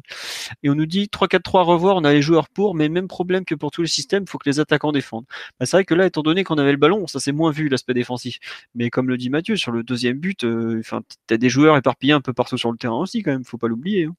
Et 0.62 0.70
on 0.70 0.74
nous 0.74 0.86
dit 0.86 1.08
3-4-3 1.12 1.64
revoir, 1.64 1.96
on 1.96 2.04
a 2.04 2.12
les 2.12 2.22
joueurs 2.22 2.48
pour, 2.48 2.74
mais 2.74 2.88
même 2.88 3.08
problème 3.08 3.44
que 3.44 3.54
pour 3.54 3.70
tous 3.70 3.82
les 3.82 3.88
systèmes, 3.88 4.24
il 4.24 4.30
faut 4.30 4.38
que 4.38 4.48
les 4.48 4.60
attaquants 4.60 4.92
défendent. 4.92 5.26
Bah, 5.60 5.66
c'est 5.66 5.76
vrai 5.76 5.84
que 5.84 5.94
là, 5.94 6.06
étant 6.06 6.22
donné 6.22 6.44
qu'on 6.44 6.58
avait 6.58 6.72
le 6.72 6.78
ballon, 6.78 7.06
ça 7.06 7.20
c'est 7.20 7.32
moins 7.32 7.50
vu 7.50 7.68
l'aspect 7.68 7.94
défensif. 7.94 8.38
Mais 8.74 8.90
comme 8.90 9.08
le 9.08 9.16
dit 9.16 9.30
Mathieu, 9.30 9.56
sur 9.56 9.72
le 9.72 9.82
deuxième 9.82 10.18
but, 10.18 10.44
euh, 10.44 10.78
enfin 10.80 11.02
t'as 11.26 11.36
des 11.36 11.48
joueurs 11.48 11.76
éparpillés 11.76 12.12
un 12.12 12.20
peu 12.20 12.32
partout 12.32 12.58
sur 12.58 12.72
le 12.72 12.78
terrain 12.78 12.98
aussi 12.98 13.22
quand 13.22 13.32
même, 13.32 13.44
faut 13.44 13.58
pas 13.58 13.68
l'oublier. 13.68 14.04
Hein. 14.06 14.14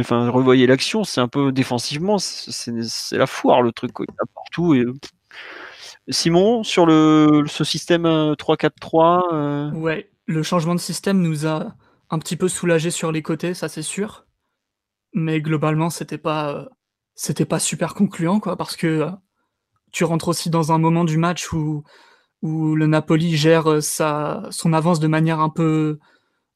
Enfin, 0.00 0.28
revoyez 0.28 0.66
l'action, 0.66 1.02
c'est 1.04 1.20
un 1.20 1.28
peu 1.28 1.50
défensivement, 1.50 2.18
c'est 2.18 2.72
la 3.12 3.26
foire 3.26 3.62
le 3.62 3.72
truc, 3.72 3.92
quoi. 3.92 4.04
partout 4.34 4.74
et 4.74 4.84
Simon, 6.08 6.62
sur 6.62 6.86
ce 6.86 7.64
système 7.64 8.04
3-4-3 8.04 9.22
euh, 9.32 9.32
euh, 9.32 9.70
Ouais, 9.72 10.10
le 10.26 10.42
changement 10.42 10.74
de 10.74 10.80
système 10.80 11.20
nous 11.20 11.46
a 11.46 11.74
un 12.10 12.18
petit 12.18 12.36
peu 12.36 12.48
soulagé 12.48 12.90
sur 12.90 13.12
les 13.12 13.22
côtés, 13.22 13.54
ça 13.54 13.68
c'est 13.68 13.82
sûr. 13.82 14.26
Mais 15.14 15.40
globalement, 15.40 15.90
c'était 15.90 16.18
pas, 16.18 16.68
c'était 17.14 17.44
pas 17.44 17.58
super 17.58 17.94
concluant, 17.94 18.40
quoi, 18.40 18.56
parce 18.56 18.76
que 18.76 19.08
tu 19.92 20.04
rentres 20.04 20.28
aussi 20.28 20.50
dans 20.50 20.72
un 20.72 20.78
moment 20.78 21.04
du 21.04 21.18
match 21.18 21.52
où, 21.52 21.84
où 22.40 22.74
le 22.74 22.86
Napoli 22.86 23.36
gère 23.36 23.82
son 23.82 24.72
avance 24.72 25.00
de 25.00 25.06
manière 25.06 25.40
un 25.40 25.50
peu, 25.50 25.98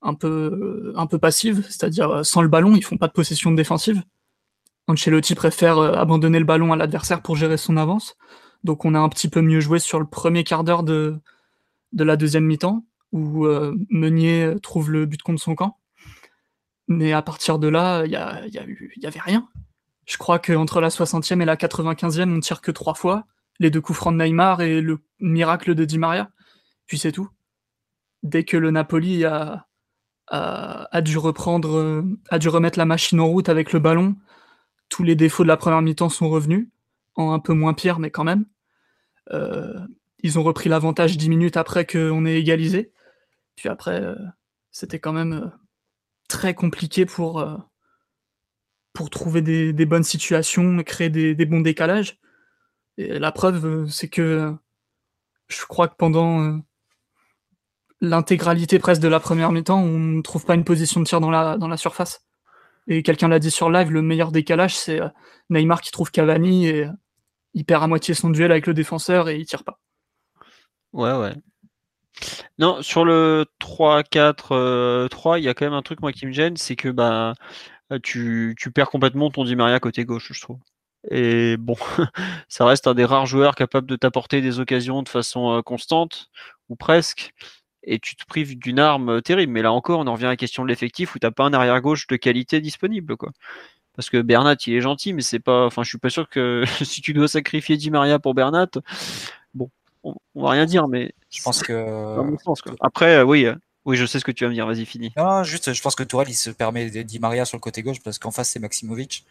un 0.02 0.14
peu, 0.14 0.92
un 0.96 1.06
peu 1.06 1.18
passive, 1.18 1.64
c'est-à-dire 1.68 2.24
sans 2.24 2.42
le 2.42 2.48
ballon, 2.48 2.74
ils 2.74 2.84
font 2.84 2.96
pas 2.96 3.08
de 3.08 3.12
possession 3.12 3.52
défensive. 3.52 4.02
Ancelotti 4.88 5.34
préfère 5.34 5.78
abandonner 5.78 6.38
le 6.38 6.44
ballon 6.44 6.72
à 6.72 6.76
l'adversaire 6.76 7.20
pour 7.20 7.36
gérer 7.36 7.56
son 7.56 7.76
avance. 7.76 8.16
Donc 8.66 8.84
on 8.84 8.94
a 8.96 8.98
un 8.98 9.08
petit 9.08 9.28
peu 9.28 9.42
mieux 9.42 9.60
joué 9.60 9.78
sur 9.78 10.00
le 10.00 10.06
premier 10.06 10.42
quart 10.42 10.64
d'heure 10.64 10.82
de, 10.82 11.20
la 11.92 12.16
deuxième 12.16 12.44
mi-temps, 12.44 12.84
où 13.12 13.46
euh, 13.46 13.76
Meunier 13.90 14.54
trouve 14.60 14.90
le 14.90 15.06
but 15.06 15.22
contre 15.22 15.40
son 15.40 15.54
camp. 15.54 15.78
Mais 16.88 17.12
à 17.12 17.22
partir 17.22 17.60
de 17.60 17.68
là, 17.68 18.04
il 18.04 18.10
n'y 18.10 19.02
y 19.02 19.06
avait 19.06 19.20
rien. 19.20 19.48
Je 20.04 20.18
crois 20.18 20.40
qu'entre 20.40 20.80
la 20.80 20.88
60e 20.88 21.40
et 21.40 21.44
la 21.44 21.54
95e, 21.54 22.36
on 22.36 22.40
tire 22.40 22.60
que 22.60 22.72
trois 22.72 22.94
fois. 22.94 23.24
Les 23.60 23.70
deux 23.70 23.80
coups 23.80 23.98
francs 23.98 24.12
de 24.12 24.22
Neymar 24.22 24.60
et 24.60 24.80
le 24.80 24.98
miracle 25.20 25.76
de 25.76 25.84
Di 25.84 25.98
Maria. 25.98 26.30
Puis 26.86 26.98
c'est 26.98 27.12
tout. 27.12 27.28
Dès 28.24 28.42
que 28.42 28.56
le 28.56 28.72
Napoli 28.72 29.24
a, 29.24 29.66
a, 30.26 30.88
a, 30.90 31.00
dû 31.02 31.18
reprendre, 31.18 32.04
a 32.30 32.38
dû 32.40 32.48
remettre 32.48 32.78
la 32.78 32.84
machine 32.84 33.20
en 33.20 33.28
route 33.28 33.48
avec 33.48 33.72
le 33.72 33.78
ballon, 33.78 34.16
tous 34.88 35.04
les 35.04 35.14
défauts 35.14 35.44
de 35.44 35.48
la 35.48 35.56
première 35.56 35.82
mi-temps 35.82 36.08
sont 36.08 36.28
revenus, 36.28 36.68
en 37.14 37.32
un 37.32 37.38
peu 37.38 37.52
moins 37.52 37.74
pire, 37.74 38.00
mais 38.00 38.10
quand 38.10 38.24
même. 38.24 38.44
Euh, 39.32 39.78
ils 40.22 40.38
ont 40.38 40.42
repris 40.42 40.68
l'avantage 40.68 41.16
dix 41.16 41.28
minutes 41.28 41.56
après 41.56 41.86
qu'on 41.86 42.24
ait 42.26 42.38
égalisé. 42.38 42.92
Puis 43.56 43.68
après, 43.68 44.02
euh, 44.02 44.14
c'était 44.70 44.98
quand 44.98 45.12
même 45.12 45.32
euh, 45.32 45.46
très 46.28 46.54
compliqué 46.54 47.06
pour, 47.06 47.44
pour 48.92 49.10
trouver 49.10 49.42
des, 49.42 49.86
bonnes 49.86 50.02
situations, 50.02 50.82
créer 50.82 51.10
des, 51.10 51.46
bons 51.46 51.60
décalages. 51.60 52.18
Et 52.98 53.18
la 53.18 53.32
preuve, 53.32 53.88
c'est 53.88 54.08
que 54.08 54.54
je 55.48 55.64
crois 55.66 55.88
que 55.88 55.96
pendant 55.96 56.60
l'intégralité 58.00 58.78
presque 58.78 59.02
de 59.02 59.08
la 59.08 59.20
première 59.20 59.52
mi-temps, 59.52 59.80
on 59.80 59.98
ne 59.98 60.22
trouve 60.22 60.44
pas 60.44 60.54
une 60.54 60.64
position 60.64 61.00
de 61.00 61.06
tir 61.06 61.20
dans 61.20 61.30
la, 61.30 61.56
dans 61.56 61.68
la 61.68 61.76
surface. 61.76 62.26
Et 62.88 63.02
quelqu'un 63.02 63.28
l'a 63.28 63.38
dit 63.38 63.50
sur 63.50 63.70
live, 63.70 63.92
le 63.92 64.02
meilleur 64.02 64.32
décalage, 64.32 64.76
c'est 64.76 65.00
Neymar 65.50 65.80
qui 65.80 65.90
trouve 65.90 66.10
Cavani 66.10 66.68
et 66.68 66.88
il 67.56 67.64
perd 67.64 67.82
à 67.82 67.86
moitié 67.88 68.14
son 68.14 68.30
duel 68.30 68.52
avec 68.52 68.66
le 68.66 68.74
défenseur 68.74 69.28
et 69.28 69.38
il 69.38 69.46
tire 69.46 69.64
pas. 69.64 69.80
Ouais, 70.92 71.14
ouais. 71.14 71.34
Non, 72.58 72.82
sur 72.82 73.04
le 73.04 73.46
3-4-3, 73.60 74.52
euh, 74.52 75.08
il 75.38 75.44
y 75.44 75.48
a 75.48 75.54
quand 75.54 75.64
même 75.64 75.74
un 75.74 75.82
truc 75.82 76.00
moi 76.00 76.12
qui 76.12 76.26
me 76.26 76.32
gêne, 76.32 76.56
c'est 76.56 76.76
que 76.76 76.90
bah 76.90 77.34
tu, 78.02 78.54
perds 78.74 78.90
complètement 78.90 79.30
ton 79.30 79.44
Di 79.44 79.56
Maria 79.56 79.80
côté 79.80 80.04
gauche, 80.04 80.32
je 80.32 80.40
trouve. 80.40 80.58
Et 81.10 81.56
bon, 81.56 81.76
ça 82.48 82.66
reste 82.66 82.86
un 82.86 82.94
des 82.94 83.04
rares 83.04 83.26
joueurs 83.26 83.54
capables 83.54 83.86
de 83.86 83.96
t'apporter 83.96 84.42
des 84.42 84.60
occasions 84.60 85.02
de 85.02 85.08
façon 85.08 85.50
euh, 85.58 85.62
constante, 85.62 86.28
ou 86.68 86.76
presque, 86.76 87.32
et 87.84 87.98
tu 88.00 88.16
te 88.16 88.24
prives 88.26 88.58
d'une 88.58 88.78
arme 88.80 89.08
euh, 89.10 89.20
terrible. 89.20 89.52
Mais 89.52 89.62
là 89.62 89.72
encore, 89.72 90.00
on 90.00 90.06
en 90.06 90.12
revient 90.12 90.26
à 90.26 90.30
la 90.30 90.36
question 90.36 90.62
de 90.62 90.68
l'effectif 90.68 91.14
où 91.14 91.18
t'as 91.18 91.30
pas 91.30 91.44
un 91.44 91.54
arrière 91.54 91.80
gauche 91.80 92.06
de 92.06 92.16
qualité 92.16 92.60
disponible, 92.60 93.16
parce 93.96 94.10
que 94.10 94.20
Bernat 94.20 94.56
il 94.66 94.74
est 94.74 94.80
gentil, 94.80 95.12
mais 95.14 95.22
c'est 95.22 95.40
pas. 95.40 95.66
Enfin, 95.66 95.82
je 95.82 95.88
suis 95.88 95.98
pas 95.98 96.10
sûr 96.10 96.28
que 96.28 96.64
si 96.84 97.00
tu 97.00 97.14
dois 97.14 97.28
sacrifier 97.28 97.76
Di 97.76 97.90
Maria 97.90 98.18
pour 98.18 98.34
Bernat, 98.34 98.68
bon, 99.54 99.70
on, 100.04 100.14
va 100.34 100.50
rien 100.50 100.66
dire, 100.66 100.86
mais 100.86 101.12
je 101.30 101.42
pense 101.42 101.62
que. 101.62 101.72
Après, 102.80 103.16
euh, 103.16 103.24
oui, 103.24 103.46
euh, 103.46 103.56
oui, 103.86 103.96
je 103.96 104.04
sais 104.04 104.20
ce 104.20 104.24
que 104.24 104.30
tu 104.30 104.44
vas 104.44 104.50
me 104.50 104.54
dire. 104.54 104.66
Vas-y, 104.66 104.84
fini. 104.84 105.12
Non, 105.16 105.42
juste, 105.42 105.72
je 105.72 105.82
pense 105.82 105.94
que 105.94 106.02
Tourelle 106.02 106.28
il 106.28 106.34
se 106.34 106.50
permet 106.50 106.90
Di 106.90 107.18
Maria 107.18 107.44
sur 107.46 107.56
le 107.56 107.62
côté 107.62 107.82
gauche 107.82 108.00
parce 108.02 108.18
qu'en 108.18 108.30
face 108.30 108.50
c'est 108.50 108.60
Maximovic, 108.60 109.24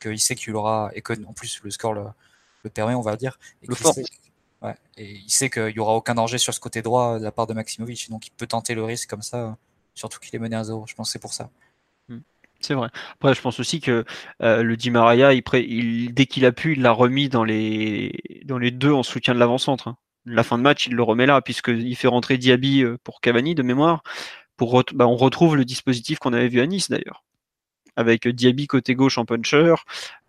qu'il 0.00 0.20
sait 0.20 0.34
qu'il 0.34 0.54
aura 0.54 0.90
et 0.94 1.00
que 1.00 1.14
en 1.26 1.32
plus 1.32 1.60
le 1.64 1.70
score 1.70 1.94
le, 1.94 2.70
permet, 2.70 2.94
on 2.94 3.00
va 3.00 3.16
dire. 3.16 3.38
Et 3.62 3.66
le 3.66 3.74
fort. 3.74 3.94
ouais, 4.60 4.76
et 4.98 5.10
il 5.10 5.30
sait 5.30 5.48
qu'il 5.48 5.70
y 5.70 5.78
aura 5.78 5.94
aucun 5.94 6.14
danger 6.14 6.36
sur 6.36 6.52
ce 6.52 6.60
côté 6.60 6.82
droit 6.82 7.18
de 7.18 7.24
la 7.24 7.32
part 7.32 7.46
de 7.46 7.54
Maximovic, 7.54 8.10
donc 8.10 8.26
il 8.26 8.30
peut 8.32 8.46
tenter 8.46 8.74
le 8.74 8.84
risque 8.84 9.08
comme 9.08 9.22
ça, 9.22 9.56
surtout 9.94 10.20
qu'il 10.20 10.36
est 10.36 10.38
mené 10.38 10.54
à 10.54 10.64
zéro. 10.64 10.84
Je 10.86 10.94
pense 10.94 11.08
que 11.08 11.12
c'est 11.12 11.18
pour 11.18 11.32
ça. 11.32 11.48
C'est 12.62 12.74
vrai. 12.74 12.88
Après, 13.14 13.34
je 13.34 13.40
pense 13.40 13.58
aussi 13.60 13.80
que 13.80 14.04
euh, 14.42 14.62
le 14.62 14.76
Di 14.76 14.90
Maria, 14.90 15.34
dès 15.34 16.26
qu'il 16.26 16.44
a 16.46 16.52
pu, 16.52 16.74
il 16.74 16.82
l'a 16.82 16.92
remis 16.92 17.28
dans 17.28 17.44
les, 17.44 18.12
dans 18.44 18.58
les 18.58 18.70
deux 18.70 18.92
en 18.92 19.02
soutien 19.02 19.34
de 19.34 19.40
l'avant-centre. 19.40 19.88
Hein. 19.88 19.96
La 20.26 20.44
fin 20.44 20.58
de 20.58 20.62
match, 20.62 20.86
il 20.86 20.94
le 20.94 21.02
remet 21.02 21.26
là, 21.26 21.40
puisqu'il 21.42 21.96
fait 21.96 22.08
rentrer 22.08 22.38
Diaby 22.38 22.84
euh, 22.84 22.98
pour 23.02 23.20
Cavani 23.20 23.54
de 23.56 23.62
mémoire. 23.62 24.02
Pour 24.56 24.84
bah, 24.94 25.08
on 25.08 25.16
retrouve 25.16 25.56
le 25.56 25.64
dispositif 25.64 26.18
qu'on 26.18 26.32
avait 26.32 26.48
vu 26.48 26.60
à 26.60 26.66
Nice 26.66 26.88
d'ailleurs. 26.90 27.24
Avec 27.96 28.28
Diaby 28.28 28.68
côté 28.68 28.94
gauche 28.94 29.18
en 29.18 29.24
puncher, 29.24 29.74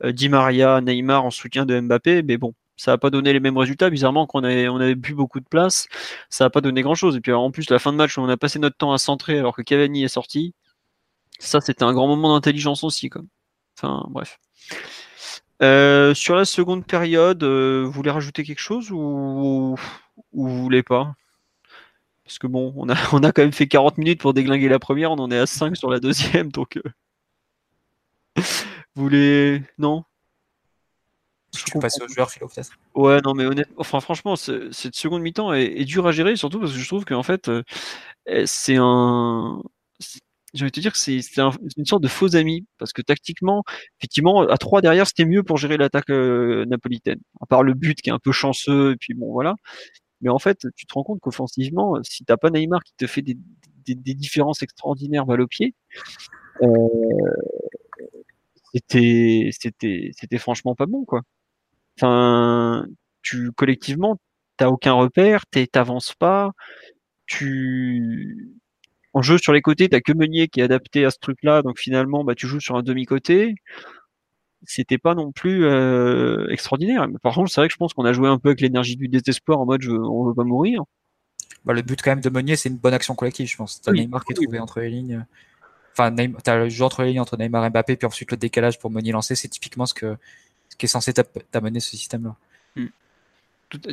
euh, 0.04 0.12
Di 0.12 0.30
Maria, 0.30 0.82
Neymar 0.82 1.26
en 1.26 1.32
soutien 1.32 1.66
de 1.66 1.80
Mbappé, 1.80 2.24
mais 2.24 2.38
bon, 2.38 2.54
ça 2.76 2.92
n'a 2.92 2.98
pas 2.98 3.10
donné 3.12 3.32
les 3.34 3.40
mêmes 3.40 3.58
résultats. 3.58 3.90
Bizarrement, 3.90 4.26
qu'on 4.26 4.44
avait, 4.44 4.68
on 4.68 4.78
avait 4.78 4.96
plus 4.96 5.14
beaucoup 5.14 5.40
de 5.40 5.46
place, 5.46 5.88
ça 6.30 6.46
n'a 6.46 6.50
pas 6.50 6.62
donné 6.62 6.82
grand 6.82 6.96
chose. 6.96 7.16
Et 7.16 7.22
puis 7.22 7.32
en 7.32 7.52
plus, 7.52 7.70
la 7.70 7.80
fin 7.80 7.92
de 7.92 7.98
match, 7.98 8.18
on 8.18 8.28
a 8.28 8.38
passé 8.38 8.60
notre 8.60 8.78
temps 8.78 8.94
à 8.94 8.98
centrer 8.98 9.38
alors 9.38 9.56
que 9.56 9.62
Cavani 9.62 10.04
est 10.04 10.08
sorti, 10.08 10.56
ça, 11.40 11.62
c'était 11.62 11.84
un 11.84 11.94
grand 11.94 12.08
moment 12.08 12.34
d'intelligence 12.34 12.84
aussi. 12.84 13.10
Quoi. 13.10 13.22
Enfin, 13.78 14.06
bref. 14.10 14.40
Euh, 15.62 16.14
sur 16.14 16.36
la 16.36 16.46
seconde 16.46 16.86
période, 16.86 17.44
euh, 17.44 17.84
vous 17.86 17.92
voulez 17.92 18.12
rajouter 18.12 18.44
quelque 18.44 18.60
chose 18.60 18.92
ou, 18.92 19.76
ou 20.34 20.48
vous 20.48 20.62
voulez 20.62 20.84
pas? 20.84 21.16
Parce 22.26 22.38
que 22.38 22.48
bon, 22.48 22.74
on 22.76 22.90
a, 22.90 22.96
on 23.14 23.24
a 23.24 23.32
quand 23.32 23.44
même 23.44 23.52
fait 23.52 23.68
40 23.68 23.98
minutes 23.98 24.20
pour 24.20 24.34
déglinguer 24.34 24.70
la 24.70 24.80
première, 24.80 25.12
on 25.12 25.20
en 25.20 25.32
est 25.32 25.38
à 25.38 25.46
5 25.46 25.78
sur 25.78 25.90
la 25.90 26.00
deuxième, 26.00 26.52
donc. 26.52 26.78
Euh, 26.78 28.42
vous 28.96 29.04
voulez. 29.04 29.64
Non? 29.78 30.04
Je 31.56 31.64
tu 31.66 31.78
passes 31.78 32.02
au 32.02 32.08
joueur, 32.08 32.32
Philo, 32.32 32.48
peut-être 32.48 32.72
Ouais, 32.96 33.22
non, 33.24 33.36
mais 33.36 33.46
honnêtement, 33.46 33.76
enfin, 33.78 34.00
franchement, 34.00 34.36
cette 34.36 34.96
seconde 34.96 35.22
mi-temps 35.22 35.54
est, 35.54 35.66
est 35.66 35.86
dure 35.86 36.08
à 36.08 36.12
gérer, 36.12 36.36
surtout 36.36 36.60
parce 36.60 36.74
que 36.74 36.80
je 36.80 36.88
trouve 36.88 37.06
qu'en 37.06 37.22
fait, 37.22 37.52
c'est 38.46 38.78
un 38.78 39.62
je 40.54 40.66
vais 40.66 40.72
te 40.72 40.80
dire 40.80 40.92
que 40.92 40.98
c'est 40.98 41.20
une 41.78 41.86
sorte 41.86 42.04
de 42.04 42.08
faux 42.08 42.36
ami 42.36 42.66
parce 42.78 42.94
que 42.94 43.02
tactiquement, 43.02 43.64
effectivement, 44.00 44.42
à 44.48 44.58
trois 44.58 44.82
derrière, 44.82 45.08
c'était 45.08 45.26
mieux 45.26 45.44
pour 45.44 45.58
gérer 45.58 45.78
l'attaque 45.78 46.10
euh, 46.10 46.66
napolitaine. 46.66 47.20
À 47.42 47.46
part 47.46 47.64
le 47.64 47.74
but 47.74 48.02
qui 48.02 48.10
est 48.10 48.14
un 48.14 48.20
peu 48.20 48.32
chanceux, 48.32 48.92
et 48.94 48.96
puis 48.98 49.14
bon, 49.14 49.32
voilà. 49.32 49.56
Mais 50.22 50.30
en 50.30 50.40
fait, 50.40 50.68
tu 50.76 50.86
te 50.86 50.94
rends 50.94 51.04
compte 51.04 51.20
qu'offensivement, 51.22 51.98
si 52.04 52.24
t'as 52.26 52.38
pas 52.38 52.50
Neymar 52.50 52.84
qui 52.84 52.94
te 52.98 53.08
fait 53.08 53.22
des, 53.22 53.38
des, 53.86 53.96
des 53.96 54.14
différences 54.14 54.62
extraordinaires 54.64 55.26
balle 55.26 55.42
au 55.42 55.48
pied, 55.48 55.76
euh, 56.62 56.68
c'était, 58.74 59.50
c'était, 59.52 60.12
c'était 60.18 60.38
franchement 60.38 60.76
pas 60.76 60.86
bon, 60.86 61.06
quoi. 61.06 61.22
Enfin, 61.98 62.88
tu 63.22 63.52
collectivement, 63.54 64.18
t'as 64.58 64.70
aucun 64.70 64.94
repère, 64.94 65.46
t'avances 65.72 66.14
pas, 66.14 66.52
tu 67.26 68.54
en 69.14 69.22
jeu 69.22 69.38
sur 69.38 69.54
les 69.54 69.62
côtés, 69.62 69.90
t'as 69.90 70.02
que 70.02 70.12
Meunier 70.12 70.48
qui 70.48 70.60
est 70.60 70.64
adapté 70.64 71.06
à 71.06 71.12
ce 71.12 71.20
truc-là, 71.20 71.62
donc 71.62 71.80
finalement, 71.80 72.24
bah, 72.24 72.36
tu 72.36 72.48
joues 72.48 72.60
sur 72.60 72.76
un 72.76 72.84
demi-côté. 72.84 73.56
C'était 74.66 74.98
pas 74.98 75.14
non 75.14 75.32
plus 75.32 75.66
euh, 75.66 76.48
extraordinaire. 76.50 77.08
par 77.22 77.36
contre, 77.36 77.52
c'est 77.52 77.62
vrai 77.62 77.68
que 77.68 77.74
je 77.74 77.78
pense 77.78 77.94
qu'on 77.94 78.06
a 78.06 78.14
joué 78.14 78.30
un 78.30 78.40
peu 78.40 78.50
avec 78.50 78.62
l'énergie 78.62 78.96
du 78.96 79.08
désespoir 79.08 79.60
en 79.60 79.66
mode 79.66 79.82
je, 79.82 79.92
on 79.92 80.26
veut 80.26 80.34
pas 80.34 80.46
mourir. 80.46 80.84
Bah, 81.66 81.74
le 81.74 81.82
but 81.82 82.02
quand 82.02 82.12
même 82.12 82.22
de 82.22 82.30
Meunier, 82.30 82.56
c'est 82.56 82.70
une 82.70 82.78
bonne 82.78 82.94
action 82.94 83.14
collective, 83.16 83.48
je 83.48 83.58
pense. 83.58 83.82
T'as 83.82 83.92
Neymar 83.92 84.26
qui 84.26 84.34
est 84.34 84.36
trouvé 84.36 84.60
entre 84.60 84.80
les 84.80 84.90
lignes. 84.90 85.26
Enfin, 85.92 86.16
t'as 86.44 86.58
le 86.58 86.70
jeu 86.70 86.84
entre 86.84 87.04
les 87.04 87.10
lignes 87.10 87.20
entre 87.20 87.38
Neymar 87.38 87.66
et 87.66 87.70
Mbappé, 87.70 87.98
puis 87.98 88.08
ensuite 88.08 88.32
le 88.32 88.38
décalage 88.38 88.80
pour 88.80 88.90
Meunier 88.90 89.12
lancer, 89.12 89.36
c'est 89.36 89.48
typiquement 89.48 89.86
ce 89.86 89.94
que 89.94 90.18
ce 90.70 90.76
qui 90.76 90.86
est 90.88 90.90
censé 90.90 91.14
t'amener 91.14 91.80
ce 91.80 91.92
système-là. 91.92 92.36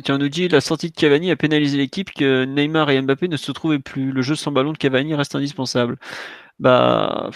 On 0.09 0.17
nous 0.17 0.29
dit 0.29 0.47
la 0.47 0.61
sortie 0.61 0.89
de 0.89 0.95
Cavani 0.95 1.31
a 1.31 1.35
pénalisé 1.35 1.77
l'équipe, 1.77 2.11
que 2.13 2.45
Neymar 2.45 2.89
et 2.91 3.01
Mbappé 3.01 3.27
ne 3.27 3.37
se 3.37 3.51
trouvaient 3.51 3.79
plus. 3.79 4.11
Le 4.11 4.21
jeu 4.21 4.35
sans 4.35 4.51
ballon 4.51 4.73
de 4.73 4.77
Cavani 4.77 5.15
reste 5.15 5.35
indispensable. 5.35 5.97
Bah, 6.59 7.31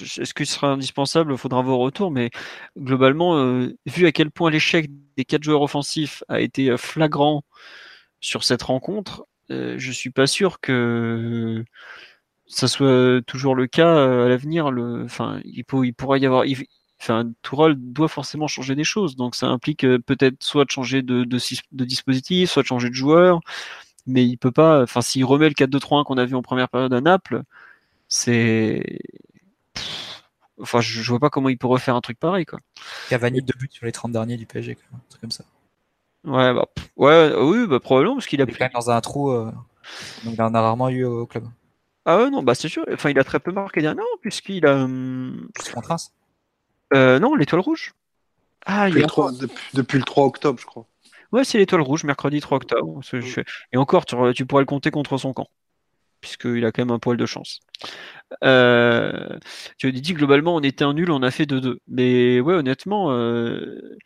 est-ce 0.00 0.34
qu'il 0.34 0.46
sera 0.46 0.68
indispensable? 0.72 1.36
Faudra 1.36 1.62
voir 1.62 1.78
au 1.78 1.84
retour, 1.84 2.10
mais 2.10 2.30
globalement, 2.78 3.36
euh, 3.36 3.76
vu 3.86 4.06
à 4.06 4.12
quel 4.12 4.30
point 4.30 4.50
l'échec 4.50 4.90
des 5.16 5.24
quatre 5.24 5.42
joueurs 5.42 5.62
offensifs 5.62 6.24
a 6.28 6.40
été 6.40 6.70
euh, 6.70 6.76
flagrant 6.76 7.44
sur 8.20 8.44
cette 8.44 8.62
rencontre, 8.62 9.26
euh, 9.50 9.76
je 9.78 9.92
suis 9.92 10.10
pas 10.10 10.26
sûr 10.26 10.60
que 10.60 11.64
ça 12.46 12.68
soit 12.68 13.22
toujours 13.26 13.54
le 13.54 13.66
cas 13.66 14.24
à 14.24 14.28
l'avenir. 14.28 14.66
Enfin, 15.04 15.40
il, 15.44 15.64
pourra 15.64 16.18
y 16.18 16.26
avoir. 16.26 16.44
Enfin, 17.00 17.30
Tourelle 17.42 17.74
doit 17.76 18.08
forcément 18.08 18.46
changer 18.46 18.74
des 18.74 18.84
choses, 18.84 19.16
donc 19.16 19.34
ça 19.34 19.46
implique 19.48 19.80
peut-être 19.80 20.42
soit 20.42 20.64
de 20.64 20.70
changer 20.70 21.02
de, 21.02 21.24
de, 21.24 21.84
dispositif, 21.84 22.50
soit 22.50 22.62
de 22.62 22.68
changer 22.68 22.88
de 22.90 22.94
joueur, 22.94 23.40
mais 24.06 24.26
il 24.26 24.36
peut 24.38 24.52
pas. 24.52 24.82
Enfin, 24.82 25.02
s'il 25.02 25.24
remet 25.24 25.48
le 25.48 25.54
4-2-3-1 25.54 26.04
qu'on 26.04 26.18
a 26.18 26.26
vu 26.26 26.34
en 26.36 26.42
première 26.42 26.68
période 26.68 26.92
à 26.94 27.00
Naples, 27.00 27.42
c'est 28.08 29.00
Enfin, 30.60 30.80
je, 30.80 31.08
vois 31.10 31.18
pas 31.18 31.30
comment 31.30 31.48
il 31.48 31.58
pourrait 31.58 31.80
faire 31.80 31.96
un 31.96 32.00
truc 32.00 32.18
pareil, 32.18 32.44
quoi. 32.44 32.58
Cavani 33.08 33.40
deux 33.40 33.54
buts 33.58 33.68
sur 33.70 33.86
les 33.86 33.92
30 33.92 34.12
derniers 34.12 34.36
du 34.36 34.46
PSG, 34.46 34.76
un 34.92 34.98
truc 35.08 35.20
comme 35.20 35.30
ça. 35.30 35.44
Ouais, 36.24 36.52
bah, 36.52 36.66
ouais, 36.96 37.32
oui, 37.38 37.66
bah, 37.66 37.80
probablement, 37.80 38.16
parce 38.16 38.26
qu'il 38.26 38.42
a. 38.42 38.44
Il 38.44 38.50
est 38.50 38.52
quand 38.52 38.64
même 38.66 38.72
dans 38.74 38.90
un 38.90 39.00
trou, 39.00 39.30
euh, 39.30 39.50
donc 40.24 40.34
il 40.34 40.42
en 40.42 40.54
a 40.54 40.60
rarement 40.60 40.90
eu 40.90 41.04
au 41.04 41.26
club. 41.26 41.44
Ah 42.04 42.18
ouais, 42.18 42.30
non, 42.30 42.42
bah 42.42 42.54
c'est 42.54 42.68
sûr. 42.68 42.84
Enfin, 42.92 43.10
il 43.10 43.18
a 43.18 43.24
très 43.24 43.40
peu 43.40 43.52
marqué 43.52 43.80
dernièrement, 43.80 44.08
puisqu'il 44.20 44.66
a. 44.66 44.74
Hum, 44.84 45.48
contre 45.72 45.92
euh, 46.94 47.18
Non, 47.18 47.34
l'étoile 47.34 47.60
rouge. 47.60 47.92
Ah, 48.66 48.86
depuis, 48.88 49.00
il 49.00 49.02
a... 49.02 49.06
le 49.06 49.08
3, 49.08 49.32
depuis, 49.74 49.98
le 49.98 50.04
3 50.04 50.24
octobre, 50.26 50.58
je 50.60 50.66
crois. 50.66 50.86
Ouais, 51.32 51.44
c'est 51.44 51.58
l'étoile 51.58 51.82
rouge, 51.82 52.04
mercredi 52.04 52.40
3 52.40 52.56
octobre. 52.56 53.00
Et 53.72 53.76
encore, 53.76 54.04
tu, 54.04 54.16
tu 54.34 54.46
pourrais 54.46 54.62
le 54.62 54.66
compter 54.66 54.90
contre 54.90 55.16
son 55.16 55.32
camp 55.32 55.48
puisqu'il 56.20 56.64
a 56.64 56.72
quand 56.72 56.82
même 56.84 56.94
un 56.94 56.98
poil 56.98 57.16
de 57.16 57.26
chance. 57.26 57.60
Euh, 58.44 59.38
tu 59.78 59.92
dit 59.92 60.14
globalement 60.14 60.54
on 60.54 60.60
était 60.60 60.84
un 60.84 60.94
nul, 60.94 61.10
on 61.10 61.22
a 61.22 61.30
fait 61.30 61.44
2-2. 61.44 61.78
Mais 61.88 62.40
ouais, 62.40 62.54
honnêtement, 62.54 63.12
euh, 63.12 63.98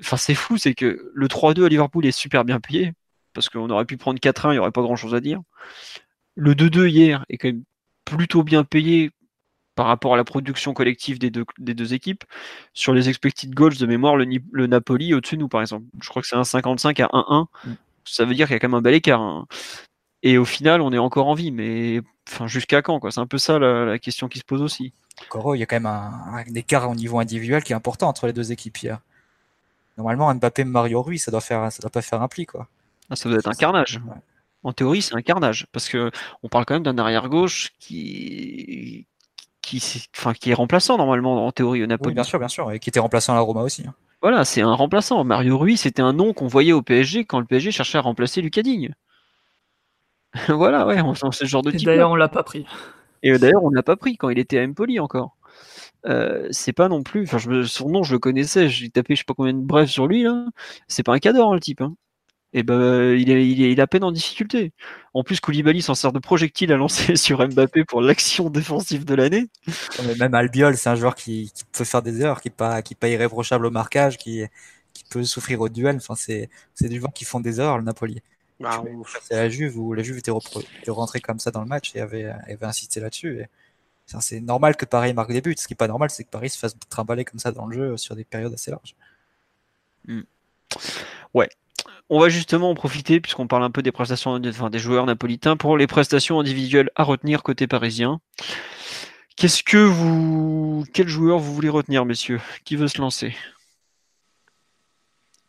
enfin 0.00 0.16
c'est 0.16 0.34
fou, 0.34 0.56
c'est 0.56 0.74
que 0.74 1.10
le 1.12 1.28
3-2 1.28 1.64
à 1.64 1.68
Liverpool 1.68 2.06
est 2.06 2.12
super 2.12 2.44
bien 2.44 2.60
payé, 2.60 2.92
parce 3.32 3.48
qu'on 3.48 3.70
aurait 3.70 3.84
pu 3.84 3.96
prendre 3.96 4.18
4-1, 4.18 4.50
il 4.50 4.52
n'y 4.52 4.58
aurait 4.58 4.70
pas 4.72 4.82
grand 4.82 4.96
chose 4.96 5.14
à 5.14 5.20
dire. 5.20 5.40
Le 6.34 6.54
2-2 6.54 6.88
hier 6.88 7.24
est 7.28 7.38
quand 7.38 7.48
même 7.48 7.64
plutôt 8.04 8.42
bien 8.42 8.64
payé 8.64 9.10
par 9.80 9.86
rapport 9.86 10.12
à 10.12 10.18
la 10.18 10.24
production 10.24 10.74
collective 10.74 11.18
des 11.18 11.30
deux, 11.30 11.46
des 11.56 11.72
deux 11.72 11.94
équipes. 11.94 12.24
Sur 12.74 12.92
les 12.92 13.08
expected 13.08 13.54
goals 13.54 13.78
de 13.78 13.86
mémoire, 13.86 14.14
le, 14.14 14.26
le 14.52 14.66
Napoli 14.66 15.14
au-dessus 15.14 15.36
de 15.36 15.40
nous, 15.40 15.48
par 15.48 15.62
exemple. 15.62 15.86
Je 16.02 16.08
crois 16.10 16.20
que 16.20 16.28
c'est 16.28 16.36
un 16.36 16.44
55 16.44 17.00
à 17.00 17.06
1-1. 17.06 17.46
Mm. 17.64 17.70
Ça 18.04 18.26
veut 18.26 18.34
dire 18.34 18.46
qu'il 18.46 18.52
y 18.52 18.56
a 18.56 18.58
quand 18.58 18.68
même 18.68 18.74
un 18.74 18.82
bel 18.82 18.92
écart. 18.92 19.22
Hein. 19.22 19.46
Et 20.22 20.36
au 20.36 20.44
final, 20.44 20.82
on 20.82 20.92
est 20.92 20.98
encore 20.98 21.28
en 21.28 21.32
vie, 21.32 21.50
mais 21.50 22.02
enfin, 22.28 22.46
jusqu'à 22.46 22.82
quand 22.82 23.00
quoi? 23.00 23.10
C'est 23.10 23.20
un 23.20 23.26
peu 23.26 23.38
ça 23.38 23.58
la, 23.58 23.98
question 23.98 24.28
qui 24.28 24.38
se 24.38 24.44
pose 24.44 24.60
aussi. 24.60 24.92
Encore, 25.30 25.56
il 25.56 25.60
y 25.60 25.62
a 25.62 25.66
quand 25.66 25.76
même 25.76 25.86
un, 25.86 26.44
écart 26.54 26.90
au 26.90 26.94
niveau 26.94 27.18
individuel 27.18 27.64
qui 27.64 27.72
est 27.72 27.76
important 27.76 28.06
entre 28.06 28.26
les 28.26 28.34
deux 28.34 28.52
équipes 28.52 28.76
hier. 28.76 29.00
Normalement, 29.96 30.34
Mbappé 30.34 30.64
Mario 30.64 31.00
Rui, 31.00 31.18
ça 31.18 31.30
doit 31.30 31.40
faire, 31.40 31.72
ça 31.72 31.80
doit 31.80 31.88
pas 31.88 32.02
faire 32.02 32.20
un 32.20 32.28
pli 32.28 32.44
quoi. 32.44 32.68
Ah, 33.08 33.16
ça 33.16 33.30
doit 33.30 33.38
être 33.38 33.48
un 33.48 33.54
carnage. 33.54 33.98
En 34.62 34.74
théorie, 34.74 35.00
c'est 35.00 35.14
un 35.14 35.22
carnage 35.22 35.66
parce 35.72 35.88
que 35.88 36.10
on 36.42 36.50
parle 36.50 36.66
quand 36.66 36.74
même 36.74 36.82
d'un 36.82 36.98
arrière 36.98 37.30
gauche 37.30 37.70
qui 37.78 39.06
qui, 39.78 40.08
enfin, 40.16 40.32
qui 40.32 40.50
est 40.50 40.54
remplaçant 40.54 40.96
normalement 40.96 41.46
en 41.46 41.52
théorie 41.52 41.82
au 41.82 41.86
Napoli. 41.86 42.10
Oui, 42.10 42.14
bien 42.14 42.24
sûr, 42.24 42.38
bien 42.38 42.48
sûr, 42.48 42.72
et 42.72 42.78
qui 42.78 42.88
était 42.88 43.00
remplaçant 43.00 43.34
à 43.34 43.36
la 43.36 43.42
Roma 43.42 43.62
aussi. 43.62 43.84
Hein. 43.86 43.94
Voilà, 44.22 44.44
c'est 44.44 44.60
un 44.60 44.74
remplaçant. 44.74 45.22
Mario 45.24 45.56
Rui, 45.56 45.76
c'était 45.76 46.02
un 46.02 46.12
nom 46.12 46.32
qu'on 46.32 46.46
voyait 46.46 46.72
au 46.72 46.82
PSG 46.82 47.24
quand 47.24 47.38
le 47.38 47.46
PSG 47.46 47.70
cherchait 47.70 47.98
à 47.98 48.02
remplacer 48.02 48.42
Lucas 48.42 48.62
Digne. 48.62 48.94
voilà, 50.48 50.86
ouais, 50.86 51.00
on, 51.00 51.14
c'est 51.14 51.32
ce 51.32 51.44
genre 51.46 51.62
de 51.62 51.70
type. 51.70 51.86
D'ailleurs, 51.86 52.10
on 52.10 52.16
l'a 52.16 52.28
pas 52.28 52.42
pris. 52.42 52.66
Et 53.22 53.36
d'ailleurs, 53.38 53.64
on 53.64 53.70
l'a 53.70 53.82
pas 53.82 53.96
pris 53.96 54.16
quand 54.16 54.28
il 54.28 54.38
était 54.38 54.58
à 54.58 54.64
Empoli 54.64 55.00
encore. 55.00 55.36
Euh, 56.06 56.48
c'est 56.50 56.72
pas 56.72 56.88
non 56.88 57.02
plus. 57.02 57.24
Enfin, 57.24 57.38
je, 57.38 57.64
son 57.64 57.88
nom, 57.88 58.02
je 58.02 58.14
le 58.14 58.18
connaissais. 58.18 58.68
J'ai 58.68 58.90
tapé, 58.90 59.14
je 59.14 59.20
sais 59.20 59.24
pas 59.24 59.34
combien 59.34 59.52
de 59.52 59.60
brefs 59.60 59.90
sur 59.90 60.06
lui 60.06 60.22
là. 60.22 60.46
C'est 60.88 61.02
pas 61.02 61.14
un 61.14 61.18
cadre 61.18 61.52
le 61.52 61.60
type. 61.60 61.80
Hein. 61.80 61.94
Et 62.52 62.64
ben, 62.64 63.14
il 63.14 63.30
est, 63.30 63.48
il, 63.48 63.62
est, 63.62 63.72
il 63.72 63.80
a 63.80 63.86
peine 63.86 64.02
en 64.02 64.10
difficulté. 64.10 64.72
En 65.14 65.22
plus, 65.22 65.38
Koulibaly 65.40 65.82
s'en 65.82 65.94
sert 65.94 66.12
de 66.12 66.18
projectile 66.18 66.72
à 66.72 66.76
lancer 66.76 67.14
sur 67.16 67.46
Mbappé 67.46 67.84
pour 67.84 68.00
l'action 68.00 68.50
défensive 68.50 69.04
de 69.04 69.14
l'année. 69.14 69.48
Même 70.18 70.34
Albiol, 70.34 70.76
c'est 70.76 70.88
un 70.88 70.96
joueur 70.96 71.14
qui, 71.14 71.52
qui, 71.54 71.64
peut 71.64 71.84
faire 71.84 72.02
des 72.02 72.20
erreurs, 72.22 72.40
qui 72.40 72.48
n'est 72.48 72.54
pas, 72.54 72.82
qui 72.82 72.94
pas 72.94 73.08
irréprochable 73.08 73.66
au 73.66 73.70
marquage, 73.70 74.18
qui, 74.18 74.42
qui 74.92 75.04
peut 75.04 75.22
souffrir 75.22 75.60
au 75.60 75.68
duel. 75.68 75.96
Enfin, 75.96 76.16
c'est, 76.16 76.50
c'est 76.74 76.88
des 76.88 76.98
joueurs 76.98 77.12
qui 77.12 77.24
font 77.24 77.40
des 77.40 77.60
erreurs, 77.60 77.78
le 77.78 77.84
Napoli. 77.84 78.20
Bah, 78.58 78.82
c'est 79.22 79.36
la 79.36 79.48
Juve 79.48 79.78
où 79.78 79.94
la 79.94 80.02
Juve 80.02 80.18
était, 80.18 80.32
rentrée 80.88 81.20
comme 81.20 81.38
ça 81.38 81.50
dans 81.50 81.62
le 81.62 81.68
match 81.68 81.92
et 81.94 82.00
avait, 82.00 82.24
avait 82.24 82.66
insisté 82.66 83.00
là-dessus. 83.00 83.46
C'est 84.20 84.40
normal 84.40 84.76
que 84.76 84.84
Paris 84.84 85.14
marque 85.14 85.32
des 85.32 85.40
buts. 85.40 85.54
Ce 85.56 85.66
qui 85.66 85.72
n'est 85.72 85.76
pas 85.76 85.86
normal, 85.86 86.10
c'est 86.10 86.24
que 86.24 86.30
Paris 86.30 86.50
se 86.50 86.58
fasse 86.58 86.76
trimballer 86.88 87.24
comme 87.24 87.38
ça 87.38 87.52
dans 87.52 87.66
le 87.66 87.76
jeu 87.76 87.96
sur 87.96 88.16
des 88.16 88.24
périodes 88.24 88.52
assez 88.52 88.70
larges. 88.70 88.96
Hmm. 90.06 90.22
Ouais. 91.32 91.48
On 92.12 92.18
va 92.18 92.28
justement 92.28 92.70
en 92.70 92.74
profiter, 92.74 93.20
puisqu'on 93.20 93.46
parle 93.46 93.62
un 93.62 93.70
peu 93.70 93.82
des 93.82 93.92
prestations 93.92 94.32
enfin, 94.32 94.68
des 94.68 94.80
joueurs 94.80 95.06
napolitains, 95.06 95.56
pour 95.56 95.78
les 95.78 95.86
prestations 95.86 96.40
individuelles 96.40 96.90
à 96.96 97.04
retenir 97.04 97.44
côté 97.44 97.68
parisien. 97.68 98.20
Qu'est-ce 99.36 99.62
que 99.62 99.78
vous. 99.78 100.84
Quel 100.92 101.06
joueur 101.06 101.38
vous 101.38 101.54
voulez 101.54 101.68
retenir, 101.68 102.04
messieurs? 102.04 102.40
Qui 102.64 102.74
veut 102.74 102.88
se 102.88 103.00
lancer? 103.00 103.34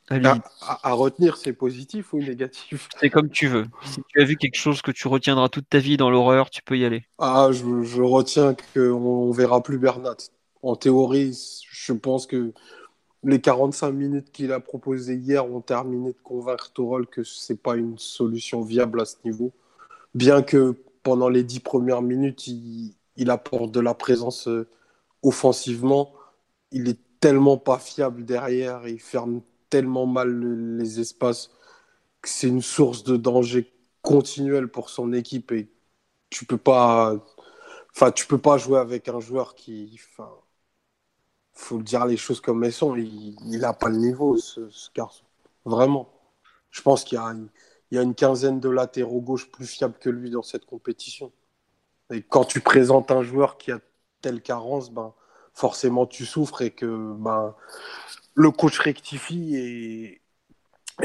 À, 0.10 0.92
retenir, 0.92 1.38
c'est 1.38 1.54
positif 1.54 2.14
ou 2.14 2.20
négatif? 2.20 2.90
C'est 3.00 3.10
comme 3.10 3.30
tu 3.30 3.48
veux. 3.48 3.66
Si 3.86 4.02
tu 4.10 4.22
as 4.22 4.26
vu 4.26 4.36
quelque 4.36 4.58
chose 4.58 4.82
que 4.82 4.92
tu 4.92 5.08
retiendras 5.08 5.50
toute 5.50 5.70
ta 5.70 5.80
vie 5.80 5.98
dans 5.98 6.10
l'horreur, 6.10 6.50
tu 6.50 6.62
peux 6.62 6.78
y 6.78 6.86
aller. 6.86 7.06
Ah, 7.18 7.50
je, 7.52 8.02
retiens 8.02 8.56
qu'on 8.74 9.30
ne 9.30 9.34
verra 9.34 9.64
plus 9.64 9.80
Bernat. 9.80 10.18
En 10.62 10.76
théorie, 10.76 11.36
je 11.72 11.94
pense 11.94 12.28
que 12.28 12.54
les 13.24 13.42
45 13.42 13.92
minutes 13.92 14.32
qu'il 14.32 14.52
a 14.52 14.60
proposées 14.60 15.16
hier 15.16 15.46
ont 15.46 15.62
terminé 15.62 16.14
de 16.14 16.18
convaincre 16.24 16.72
Torol 16.74 17.08
que 17.08 17.24
ce 17.24 17.54
n'est 17.54 17.58
pas 17.58 17.76
une 17.76 17.98
solution 17.98 18.62
viable 18.62 19.02
à 19.02 19.06
ce 19.06 19.18
niveau. 19.26 19.52
Bien 20.16 20.42
que 20.42 20.76
pendant 21.04 21.30
les 21.30 21.44
10 21.44 21.60
premières 21.62 22.02
minutes, 22.02 22.48
il, 22.48 22.96
apporte 23.30 23.72
de 23.72 23.80
la 23.80 23.94
présence 23.94 24.48
euh, 24.48 24.68
offensivement. 25.24 26.14
Il 26.72 26.90
est 26.90 27.00
tellement 27.20 27.58
pas 27.58 27.78
fiable 27.80 28.26
derrière, 28.26 28.88
il 28.88 29.00
ferme 29.00 29.42
tellement 29.70 30.08
mal 30.08 30.78
les 30.78 31.00
espaces 31.00 31.52
que 32.22 32.30
c'est 32.30 32.48
une 32.48 32.62
source 32.62 33.04
de 33.04 33.18
danger 33.18 33.72
continuel 34.02 34.68
pour 34.68 34.90
son 34.90 35.14
équipe 35.14 35.52
et 35.52 35.70
tu 36.30 36.46
peux 36.46 36.58
peux 36.58 38.38
pas 38.38 38.58
jouer 38.58 38.80
avec 38.80 39.08
un 39.10 39.20
joueur 39.20 39.56
qui 39.56 40.00
enfin 40.14 40.30
faut 41.54 41.82
dire 41.82 42.06
les 42.06 42.18
choses 42.18 42.42
comme 42.42 42.64
elles 42.64 42.74
sont 42.74 42.96
il, 42.96 43.36
il 43.48 43.66
a 43.66 43.74
pas 43.74 43.90
le 43.90 43.98
niveau 43.98 44.38
ce, 44.38 44.62
garçon 44.96 45.24
vraiment 45.66 46.10
je 46.72 46.82
pense 46.82 47.04
qu'il 47.04 47.20
y 47.92 47.98
a 47.98 48.02
une 48.02 48.16
quinzaine 48.16 48.60
de 48.60 48.70
latéraux 48.70 49.22
gauche 49.22 49.52
plus 49.52 49.68
fiables 49.68 49.98
que 50.00 50.10
lui 50.10 50.30
dans 50.30 50.44
cette 50.44 50.66
compétition 50.66 51.32
et 52.12 52.22
quand 52.22 52.46
tu 52.46 52.62
présentes 52.62 53.12
un 53.12 53.24
joueur 53.24 53.58
qui 53.58 53.72
a 53.72 53.80
telle 54.22 54.42
carence 54.42 54.92
ben 54.92 55.14
forcément 55.54 56.06
tu 56.06 56.26
souffres 56.26 56.62
et 56.62 56.72
que 56.72 57.14
ben 57.18 57.56
le 58.36 58.52
coach 58.52 58.80
rectifie 58.80 59.56
et, 59.56 60.22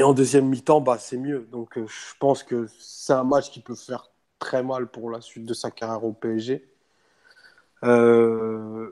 en 0.03 0.13
deuxième 0.13 0.47
mi-temps, 0.47 0.81
bah, 0.81 0.97
c'est 0.99 1.17
mieux. 1.17 1.47
Donc 1.51 1.77
euh, 1.77 1.87
je 1.87 2.13
pense 2.19 2.43
que 2.43 2.67
c'est 2.79 3.13
un 3.13 3.23
match 3.23 3.49
qui 3.49 3.61
peut 3.61 3.75
faire 3.75 4.11
très 4.39 4.61
mal 4.63 4.87
pour 4.87 5.09
la 5.09 5.21
suite 5.21 5.45
de 5.45 5.53
sa 5.53 5.71
carrière 5.71 6.03
au 6.03 6.13
PSG. 6.13 6.67
Euh, 7.83 8.91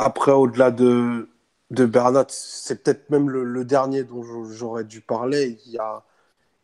après, 0.00 0.32
au-delà 0.32 0.70
de, 0.70 1.28
de 1.70 1.84
Bernat, 1.84 2.24
c'est 2.28 2.82
peut-être 2.82 3.10
même 3.10 3.28
le, 3.28 3.64
dernier 3.66 4.02
dont 4.02 4.22
j'aurais 4.50 4.84
dû 4.84 5.02
parler. 5.02 5.58
Il 5.66 5.72
y 5.72 5.78
a, 5.78 6.04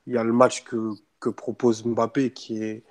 il 0.07 0.15
y 0.15 0.17
a 0.19 0.25
le 0.25 0.33
match 0.33 0.65
que, 0.65 0.93
que 1.21 1.29
propose 1.29 1.85
Mbappé 1.85 2.33
qui 2.33 2.63
est 2.63 2.83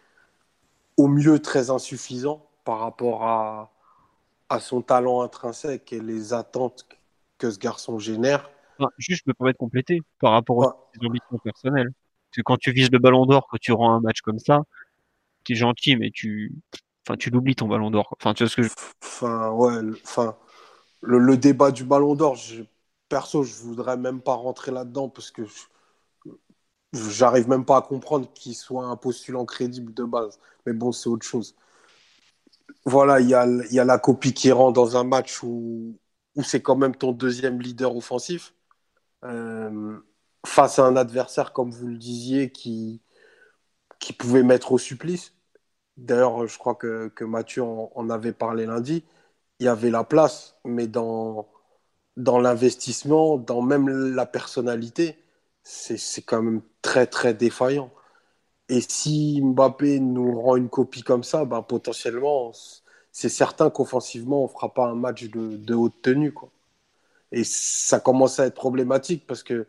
au 0.98 1.08
mieux 1.08 1.40
très 1.40 1.72
insuffisant 1.72 2.46
par 2.64 2.80
rapport 2.80 3.24
à, 3.24 3.72
à 4.50 4.60
son 4.60 4.84
talent 4.84 5.22
intrinsèque 5.24 5.92
et 5.92 6.00
les 6.00 6.34
attentes 6.34 6.86
que 7.40 7.50
ce 7.50 7.58
garçon 7.58 7.98
génère. 7.98 8.52
juste, 9.00 9.24
je 9.26 9.32
me 9.32 9.34
permets 9.34 9.54
de 9.54 9.58
compléter 9.58 10.02
par 10.20 10.34
rapport 10.34 10.58
aux 10.58 11.06
ambitions 11.06 11.40
personnelles. 11.44 11.90
Parce 11.90 12.38
que 12.38 12.42
quand 12.44 12.58
tu 12.58 12.72
vises 12.72 12.92
le 12.92 13.00
ballon 13.00 13.26
d'or, 13.26 13.48
quand 13.50 13.58
tu 13.60 13.72
rends 13.72 13.96
un 13.96 14.00
match 14.00 14.22
comme 14.22 14.40
ça, 14.40 14.62
tu 15.44 15.54
es 15.54 15.56
gentil, 15.56 15.96
mais 15.96 16.12
tu, 16.12 16.54
tu 17.14 17.30
l'oublies 17.30 17.56
ton 17.56 17.68
ballon 17.68 17.92
d'or. 17.92 18.16
Enfin, 18.20 18.34
tu 18.34 18.48
je... 18.48 18.62
Le, 21.02 21.38
débat 21.38 21.72
du 21.72 21.84
ballon 21.84 22.16
d'or, 22.16 22.36
perso, 23.10 23.44
je 23.44 23.54
voudrais 23.56 23.98
même 23.98 24.22
pas 24.22 24.34
rentrer 24.34 24.72
là-dedans 24.72 25.10
parce 25.10 25.30
que 25.30 25.44
j'arrive 26.94 27.48
même 27.48 27.66
pas 27.66 27.78
à 27.78 27.82
comprendre 27.82 28.32
qu'il 28.34 28.56
soit 28.56 28.86
un 28.86 28.96
postulant 28.96 29.46
crédible 29.46 29.94
de 29.94 30.04
base. 30.04 30.40
Mais 30.66 30.74
bon, 30.74 30.92
c'est 30.92 31.10
autre 31.10 31.26
chose. 31.26 31.56
Voilà, 32.86 33.20
il 33.20 33.30
y 33.30 33.36
a, 33.36 33.86
la 33.86 34.00
copie 34.00 34.34
qui 34.34 34.52
rend 34.52 34.72
dans 34.72 34.98
un 34.98 35.04
match 35.04 35.44
où, 35.44 36.00
où 36.36 36.44
c'est 36.44 36.62
quand 36.62 36.76
même 36.76 36.96
ton 36.96 37.12
deuxième 37.12 37.62
leader 37.62 37.96
offensif. 37.96 38.54
Euh, 39.24 40.00
face 40.46 40.80
à 40.80 40.86
un 40.86 40.96
adversaire, 40.96 41.54
comme 41.54 41.72
vous 41.72 41.88
le 41.88 41.98
disiez, 41.98 42.52
qui 42.52 43.02
pouvait 44.18 44.44
mettre 44.44 44.72
au 44.72 44.78
supplice. 44.78 45.35
D'ailleurs, 45.98 46.48
je 46.48 46.58
crois 46.58 46.76
que, 46.76 47.08
que 47.10 47.24
Mathieu 47.24 47.64
en, 47.64 48.10
avait 48.10 48.34
parlé 48.34 48.66
lundi. 48.66 49.04
Il 49.60 49.66
y 49.66 49.70
avait 49.70 49.92
la 49.92 50.04
place, 50.04 50.58
mais 50.66 50.88
dans, 50.88 51.48
dans 52.18 52.40
l'investissement, 52.40 53.38
dans 53.38 53.62
même 53.62 53.90
la 54.16 54.26
personnalité, 54.26 55.18
c'est 55.64 56.22
quand 56.24 56.42
même 56.42 56.62
très, 56.82 57.08
très 57.08 57.34
défaillant. 57.34 57.92
Et 58.70 58.82
si 58.82 59.42
Mbappé 59.44 60.00
nous 60.00 60.40
rend 60.42 60.56
une 60.58 60.70
copie 60.70 61.04
comme 61.04 61.24
ça, 61.24 61.46
ben, 61.46 61.62
potentiellement, 61.62 62.52
c'est 63.12 63.30
certain 63.30 63.70
qu'offensivement, 63.70 64.42
on 64.42 64.44
ne 64.46 64.50
fera 64.50 64.74
pas 64.74 64.88
un 64.88 64.96
match 64.96 65.26
de, 65.26 65.58
de, 65.58 65.76
haute 65.76 66.02
tenue. 66.02 66.34
Quoi. 66.34 66.50
Et 67.32 67.44
ça 67.44 68.00
commence 68.00 68.40
à 68.40 68.48
être 68.48 68.56
problématique 68.56 69.28
parce 69.28 69.44
que 69.44 69.68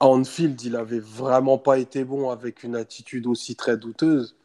Anfield, 0.00 0.60
il 0.62 0.76
avait 0.76 0.98
vraiment 1.00 1.58
pas 1.58 1.78
été 1.78 2.04
bon 2.04 2.30
avec 2.30 2.62
une 2.64 2.76
attitude 2.76 3.26
aussi 3.26 3.56
très 3.56 3.76
douteuse. 3.76 4.36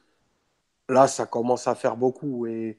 Là, 0.90 1.08
ça 1.08 1.26
commence 1.26 1.68
à 1.68 1.76
faire 1.76 1.98
beaucoup. 1.98 2.46
Et, 2.48 2.78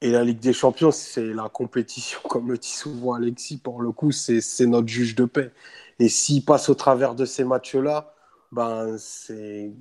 et 0.00 0.10
la 0.10 0.24
Ligue 0.24 0.38
des 0.40 0.52
Champions, 0.52 0.92
c'est 0.92 1.26
la 1.34 1.48
compétition, 1.48 2.20
comme 2.28 2.50
le 2.50 2.58
dit 2.58 2.68
souvent 2.68 3.14
Alexis, 3.14 3.58
pour 3.58 3.82
le 3.82 3.92
coup, 3.92 4.12
c'est 4.12 4.66
notre 4.66 4.88
juge 4.88 5.14
de 5.14 5.24
paix. 5.24 5.52
Et 5.98 6.08
s'il 6.08 6.44
passe 6.44 6.68
au 6.68 6.74
travers 6.74 7.14
de 7.14 7.24
ces 7.24 7.44
matchs-là, 7.44 8.14
ben 8.52 8.96
c'est. 8.98 9.72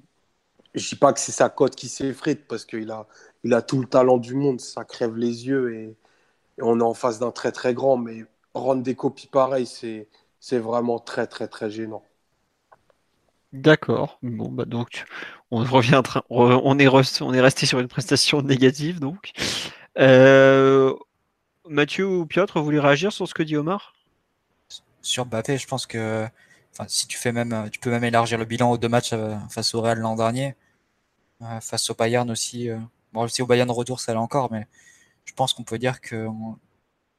Je 0.76 0.90
dis 0.90 0.96
pas 0.96 1.14
que 1.14 1.20
c'est 1.20 1.32
sa 1.32 1.50
cote 1.50 1.76
qui 1.76 1.88
s'effrite 1.90 2.48
parce 2.48 2.66
qu'il 2.66 2.92
a, 2.92 3.08
il 3.44 3.54
a 3.54 3.62
tout 3.62 3.80
le 3.82 3.88
talent 3.88 4.18
du 4.18 4.36
monde, 4.36 4.62
ça 4.62 4.86
crève 4.86 5.16
les 5.18 5.48
yeux 5.48 5.74
et, 5.76 5.98
on 6.62 6.80
est 6.80 6.84
en 6.84 6.94
face 6.96 7.20
d'un 7.20 7.32
très 7.32 7.52
très 7.52 7.74
grand. 7.74 7.98
Mais 7.98 8.26
rendre 8.54 8.84
des 8.84 8.96
copies 8.96 9.28
pareilles, 9.28 9.68
c'est 9.68 10.60
vraiment 10.60 11.00
très 11.00 11.28
très 11.28 11.48
très 11.48 11.70
gênant. 11.72 12.04
D'accord. 13.54 14.20
Bon 14.22 14.50
bah 14.50 14.66
donc 14.66 15.06
on 15.52 15.64
revient, 15.64 16.02
est, 16.80 17.22
on 17.22 17.34
est 17.34 17.42
resté 17.42 17.66
sur 17.66 17.80
une 17.80 17.88
prestation 17.88 18.42
négative 18.42 19.00
donc. 19.00 19.32
Euh, 19.98 20.94
Mathieu 21.68 22.08
ou 22.08 22.26
Piotr, 22.26 22.58
vous 22.60 22.66
voulez 22.66 22.80
réagir 22.80 23.12
sur 23.12 23.28
ce 23.28 23.34
que 23.34 23.44
dit 23.44 23.56
Omar? 23.56 23.94
Sur 25.02 25.26
Mbappé, 25.26 25.58
je 25.58 25.68
pense 25.68 25.86
que 25.86 26.28
si 26.88 27.08
tu 27.08 27.18
fais 27.18 27.32
même, 27.32 27.70
tu 27.72 27.80
peux 27.80 27.90
même 27.90 28.04
élargir 28.04 28.38
le 28.38 28.46
bilan 28.46 28.72
aux 28.72 28.78
deux 28.78 28.90
matchs 28.90 29.14
euh, 29.14 29.36
face 29.50 29.74
au 29.74 29.82
Real 29.82 29.98
l'an 30.00 30.16
dernier, 30.16 30.56
euh, 31.42 31.60
face 31.62 31.90
au 31.90 31.96
Bayern 31.96 32.30
aussi. 32.30 32.70
bon, 33.14 33.24
aussi 33.24 33.42
au 33.42 33.48
Bayern 33.48 33.70
retour, 33.72 34.00
ça 34.00 34.12
allait 34.12 34.20
encore, 34.20 34.52
mais 34.52 34.68
je 35.26 35.34
pense 35.34 35.54
qu'on 35.54 35.64
peut 35.64 35.80
dire 35.80 36.02
qu'il 36.02 36.28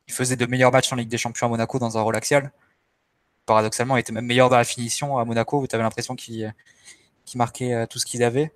faisait 0.09 0.37
de 0.37 0.47
meilleurs 0.47 0.73
matchs 0.73 0.93
en 0.93 0.97
Ligue 0.97 1.09
des 1.09 1.19
Champions 1.19 1.47
à 1.47 1.51
Monaco 1.51 1.79
dans 1.79 1.97
un 1.99 2.03
rôle 2.03 2.17
axial. 2.17 2.53
Paradoxalement, 3.49 3.97
il 3.97 4.01
était 4.01 4.13
même 4.13 4.27
meilleur 4.27 4.51
dans 4.51 4.59
la 4.59 4.65
finition 4.65 5.17
à 5.17 5.25
Monaco 5.25 5.63
où 5.63 5.67
tu 5.67 5.75
avais 5.75 5.83
l'impression 5.83 6.15
qu'il 6.17 6.55
marquait 7.35 7.87
tout 7.87 7.99
ce 7.99 8.05
qu'il 8.05 8.23
avait. 8.23 8.53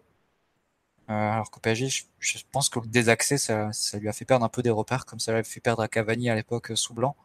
alors 1.09 1.51
qu'au 1.51 1.61
PSG, 1.61 1.88
je, 2.20 2.38
pense 2.53 2.68
que 2.68 2.78
le 2.78 2.86
désaxé, 2.86 3.38
ça, 3.38 3.70
lui 3.95 4.11
a 4.11 4.12
fait 4.12 4.26
perdre 4.26 4.45
un 4.45 4.51
peu 4.51 4.62
des 4.62 4.68
repères, 4.68 5.07
comme 5.07 5.18
ça 5.18 5.32
l'avait 5.32 5.45
fait 5.45 5.61
perdre 5.61 5.82
à 5.82 5.88
Cavani 5.88 6.28
à 6.28 6.34
l'époque 6.34 6.72
sous 6.74 6.93
blanc. 6.93 7.16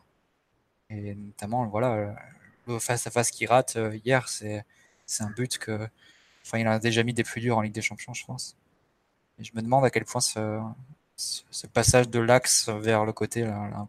Et 0.89 1.13
notamment, 1.15 1.68
voilà, 1.68 2.15
face-à-face 2.80 3.32
qu'il 3.32 3.49
rate 3.49 3.76
euh, 3.76 3.99
hier, 4.05 4.30
c'est 4.30 4.63
un 5.20 5.30
but 5.32 5.57
que. 5.57 5.89
Enfin, 6.45 6.59
il 6.59 6.68
a 6.68 6.80
déjà 6.80 7.03
mis 7.03 7.13
des 7.13 7.26
plus 7.26 7.41
durs 7.41 7.57
en 7.57 7.61
Ligue 7.61 7.74
des 7.74 7.82
Champions, 7.82 8.13
je 8.13 8.26
pense. 8.26 8.55
Et 9.39 9.43
je 9.43 9.51
me 9.55 9.61
demande 9.61 9.84
à 9.84 9.89
quel 9.89 10.05
point 10.05 10.22
ce, 10.22 10.61
passage 11.74 12.07
de 12.07 12.20
l'axe 12.20 12.70
vers 12.70 13.03
le 13.03 13.11
côté 13.11 13.41
l'a 13.43 13.86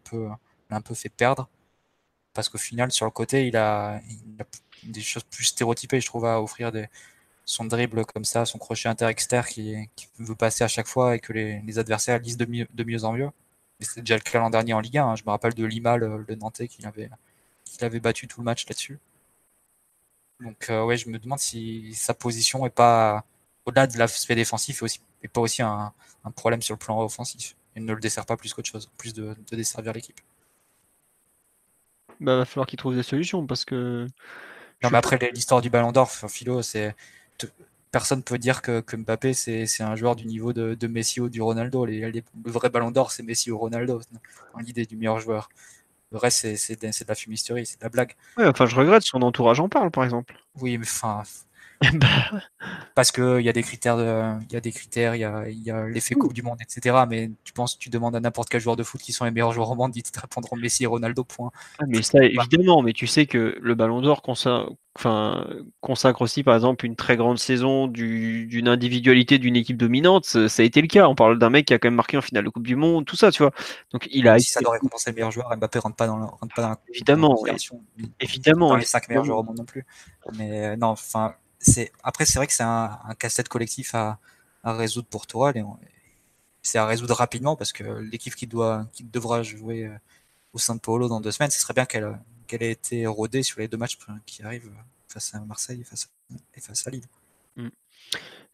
un 0.69 0.81
peu 0.81 0.93
fait 0.95 1.07
perdre. 1.07 1.47
Parce 2.33 2.49
qu'au 2.49 2.57
final, 2.57 2.91
sur 2.91 3.05
le 3.05 3.11
côté, 3.11 3.47
il 3.47 3.57
a, 3.57 4.01
des 4.83 5.01
choses 5.01 5.23
plus 5.23 5.45
stéréotypées, 5.45 5.99
je 6.01 6.05
trouve, 6.05 6.25
à 6.25 6.41
offrir 6.41 6.71
son 7.45 7.65
dribble 7.65 8.05
comme 8.05 8.25
ça, 8.25 8.45
son 8.45 8.59
crochet 8.59 8.87
inter-externe 8.89 9.45
qui, 9.45 9.87
veut 10.19 10.35
passer 10.35 10.63
à 10.63 10.67
chaque 10.67 10.87
fois 10.87 11.15
et 11.15 11.19
que 11.19 11.33
les, 11.33 11.79
adversaires 11.79 12.19
lisent 12.19 12.37
de 12.37 12.45
mieux, 12.45 13.03
en 13.05 13.13
mieux. 13.13 13.29
C'était 13.79 14.01
déjà 14.01 14.15
le 14.15 14.21
cas 14.21 14.39
l'an 14.39 14.49
dernier 14.49 14.73
en 14.73 14.81
Ligue 14.81 14.97
1. 14.97 15.05
Hein. 15.07 15.15
Je 15.15 15.23
me 15.23 15.29
rappelle 15.29 15.53
de 15.53 15.65
Lima, 15.65 15.97
le, 15.97 16.25
le 16.27 16.35
Nantais, 16.35 16.67
qui 16.67 16.85
avait, 16.85 17.99
battu 17.99 18.27
tout 18.27 18.41
le 18.41 18.45
match 18.45 18.65
là-dessus. 18.67 18.99
Donc 20.39 20.69
euh, 20.69 20.83
ouais, 20.85 20.97
je 20.97 21.09
me 21.09 21.19
demande 21.19 21.39
si 21.39 21.93
sa 21.95 22.13
position 22.13 22.65
est 22.65 22.69
pas 22.69 23.25
au-delà 23.65 23.87
de 23.87 23.97
l'aspect 23.97 24.35
défensif 24.35 24.81
et 24.81 24.85
aussi 24.85 25.01
pas 25.33 25.41
aussi 25.41 25.61
un, 25.61 25.93
problème 26.35 26.61
sur 26.61 26.75
le 26.75 26.79
plan 26.79 27.01
offensif. 27.01 27.55
Il 27.75 27.85
ne 27.85 27.93
le 27.93 27.99
dessert 27.99 28.25
pas 28.25 28.37
plus 28.37 28.53
qu'autre 28.53 28.69
chose, 28.69 28.89
plus 28.97 29.13
de, 29.13 29.35
desservir 29.51 29.93
l'équipe. 29.93 30.19
Bah, 32.19 32.37
va 32.37 32.45
falloir 32.45 32.67
qu'il 32.67 32.77
trouve 32.77 32.95
des 32.95 33.03
solutions 33.03 33.45
parce 33.45 33.65
que. 33.65 34.07
Non, 34.83 34.89
mais 34.91 34.97
après 34.97 35.17
l'histoire 35.33 35.61
du 35.61 35.69
Ballon 35.69 35.91
d'Or, 35.91 36.09
Philo, 36.09 36.61
c'est 36.61 36.95
personne 37.91 38.23
peut 38.23 38.37
dire 38.37 38.61
que, 38.61 38.83
Mbappé 38.95 39.33
c'est 39.33 39.81
un 39.81 39.95
joueur 39.95 40.15
du 40.15 40.25
niveau 40.25 40.53
de, 40.53 40.87
Messi 40.87 41.19
ou 41.21 41.29
du 41.29 41.41
Ronaldo. 41.41 41.85
le 41.85 42.23
vrai 42.45 42.69
Ballon 42.69 42.91
d'Or, 42.91 43.11
c'est 43.11 43.23
Messi 43.23 43.51
ou 43.51 43.57
Ronaldo, 43.57 44.01
l'idée 44.59 44.85
du 44.85 44.95
meilleur 44.95 45.19
joueur. 45.19 45.49
Le 46.11 46.17
reste, 46.17 46.55
c'est 46.55 46.81
de, 46.81 47.07
la 47.07 47.15
fumisterie, 47.15 47.65
c'est 47.65 47.79
de 47.79 47.83
la 47.83 47.89
blague. 47.89 48.15
Ouais, 48.37 48.47
enfin, 48.47 48.65
je 48.65 48.75
regrette, 48.75 49.03
son 49.03 49.21
entourage 49.21 49.59
en 49.59 49.69
parle, 49.69 49.91
par 49.91 50.03
exemple. 50.03 50.35
Oui, 50.59 50.77
mais 50.77 50.85
enfin. 50.85 51.23
Bah. 51.93 52.07
Parce 52.93 53.11
qu'il 53.11 53.39
y 53.41 53.47
a 53.47 53.53
des 53.53 53.63
critères, 53.63 53.97
il 54.41 54.53
y 54.53 54.57
a 54.57 54.59
des 54.59 54.71
critères, 54.71 55.15
il 55.15 55.19
y 55.19 55.23
a, 55.23 55.47
y 55.47 55.71
a 55.71 55.87
l'effet 55.87 56.15
Coupe 56.15 56.33
du 56.33 56.43
Monde, 56.43 56.57
etc. 56.61 56.97
Mais 57.09 57.31
tu 57.45 57.53
penses, 57.53 57.79
tu 57.79 57.89
demandes 57.89 58.15
à 58.15 58.19
n'importe 58.19 58.49
quel 58.49 58.59
joueur 58.59 58.75
de 58.75 58.83
foot 58.83 58.99
qui 58.99 59.13
sont 59.13 59.23
les 59.23 59.31
meilleurs 59.31 59.53
joueurs 59.53 59.71
au 59.71 59.75
monde, 59.75 59.95
ils 59.95 60.03
te 60.03 60.19
répondront 60.19 60.57
Messi 60.57 60.83
et 60.83 60.87
Ronaldo, 60.87 61.23
point. 61.23 61.51
Ah, 61.79 61.85
mais 61.87 62.01
ça, 62.01 62.21
évidemment, 62.21 62.81
mais 62.81 62.91
tu 62.91 63.07
sais 63.07 63.25
que 63.25 63.57
le 63.61 63.75
Ballon 63.75 64.01
d'Or, 64.01 64.21
enfin, 64.25 65.47
consacre 65.79 66.21
aussi, 66.21 66.43
par 66.43 66.55
exemple, 66.55 66.85
une 66.85 66.97
très 66.97 67.15
grande 67.15 67.39
saison 67.39 67.87
d'une 67.87 68.67
individualité 68.67 69.37
d'une 69.37 69.55
équipe 69.55 69.77
dominante. 69.77 70.25
Ça 70.25 70.61
a 70.61 70.65
été 70.65 70.81
le 70.81 70.87
cas. 70.87 71.07
On 71.07 71.15
parle 71.15 71.39
d'un 71.39 71.49
mec 71.49 71.65
qui 71.65 71.73
a 71.73 71.79
quand 71.79 71.87
même 71.87 71.95
marqué 71.95 72.17
en 72.17 72.21
finale 72.21 72.43
de 72.43 72.49
Coupe 72.49 72.67
du 72.67 72.75
Monde, 72.75 73.05
tout 73.05 73.15
ça, 73.15 73.31
tu 73.31 73.43
vois. 73.43 73.53
Donc, 73.93 74.09
il 74.11 74.27
a. 74.27 74.37
Si 74.39 74.51
ça 74.51 74.59
doit 74.59 74.73
récompenser 74.73 75.11
le 75.11 75.15
meilleur 75.15 75.31
joueur, 75.31 75.55
Mbappé 75.55 75.79
rentre 75.79 75.95
pas 75.95 76.07
dans, 76.07 76.17
rentre 76.19 76.53
pas 76.53 76.61
dans 76.61 76.69
la 76.69 76.79
Évidemment, 76.93 77.41
évidemment. 78.19 78.69
Dans 78.69 78.75
les 78.75 78.83
cinq 78.83 79.07
meilleurs 79.07 79.23
joueurs 79.23 79.39
au 79.39 79.43
monde 79.43 79.57
non 79.57 79.65
plus. 79.65 79.85
Mais 80.37 80.65
euh, 80.65 80.75
non, 80.75 80.87
enfin, 80.87 81.33
c'est 81.59 81.91
après, 82.03 82.25
c'est 82.25 82.39
vrai 82.39 82.47
que 82.47 82.53
c'est 82.53 82.63
un, 82.63 82.99
un 83.03 83.15
casse-tête 83.15 83.49
collectif 83.49 83.93
à, 83.93 84.19
à, 84.63 84.73
résoudre 84.73 85.07
pour 85.07 85.25
et 85.55 85.63
c'est 86.61 86.77
à 86.77 86.85
résoudre 86.85 87.15
rapidement 87.15 87.55
parce 87.55 87.71
que 87.71 87.83
l'équipe 87.83 88.35
qui 88.35 88.47
doit, 88.47 88.87
qui 88.93 89.03
devra 89.03 89.43
jouer 89.43 89.85
euh, 89.85 89.97
au 90.53 90.57
San 90.57 90.79
Paulo 90.79 91.07
dans 91.07 91.21
deux 91.21 91.31
semaines, 91.31 91.51
ce 91.51 91.59
serait 91.59 91.73
bien 91.73 91.85
qu'elle 91.85 92.19
qu'elle 92.47 92.63
ait 92.63 92.71
été 92.71 93.05
rodée 93.05 93.43
sur 93.43 93.59
les 93.59 93.67
deux 93.67 93.77
matchs 93.77 93.97
qui 94.25 94.41
arrivent 94.41 94.71
face 95.07 95.35
à 95.35 95.39
Marseille 95.41 95.81
et 95.81 95.83
face 95.83 96.09
à, 96.31 96.35
et 96.55 96.61
face 96.61 96.87
à 96.87 96.89
Lille. 96.89 97.05
Mm. 97.55 97.69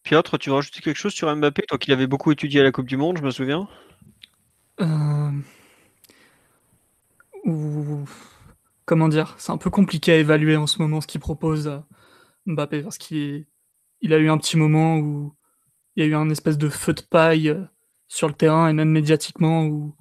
Piotr, 0.04 0.38
tu 0.38 0.50
veux 0.50 0.56
rajouter 0.56 0.82
quelque 0.82 0.98
chose 0.98 1.14
sur 1.14 1.34
Mbappé, 1.34 1.64
toi 1.68 1.78
qui 1.78 1.90
l'avais 1.90 2.08
beaucoup 2.08 2.32
étudié 2.32 2.62
à 2.62 2.64
la 2.64 2.72
Coupe 2.72 2.86
du 2.86 2.98
Monde, 2.98 3.18
je 3.18 3.24
me 3.24 3.32
souviens? 3.32 3.68
Euh... 4.82 5.32
Ou... 7.46 8.06
Comment 8.86 9.08
dire 9.08 9.36
C'est 9.40 9.52
un 9.52 9.58
peu 9.58 9.72
compliqué 9.72 10.12
à 10.12 10.18
évaluer 10.18 10.58
en 10.58 10.68
ce 10.68 10.80
moment 10.80 11.02
ce 11.02 11.08
qu'il 11.08 11.22
propose 11.22 11.68
euh, 11.68 11.80
Mbappé 12.46 12.82
parce 12.84 12.98
qu'il 12.98 13.46
il 14.02 14.14
a 14.14 14.18
eu 14.18 14.30
un 14.30 14.38
petit 14.38 14.58
moment 14.58 14.98
où 14.98 15.34
il 15.96 16.04
y 16.04 16.06
a 16.06 16.10
eu 16.10 16.16
un 16.16 16.30
espèce 16.30 16.58
de 16.58 16.70
feu 16.70 16.94
de 16.94 17.02
paille 17.02 17.50
euh, 17.50 17.64
sur 18.08 18.28
le 18.28 18.34
terrain 18.34 18.68
et 18.70 18.74
même 18.74 18.90
médiatiquement 18.90 19.66
où 19.66 19.96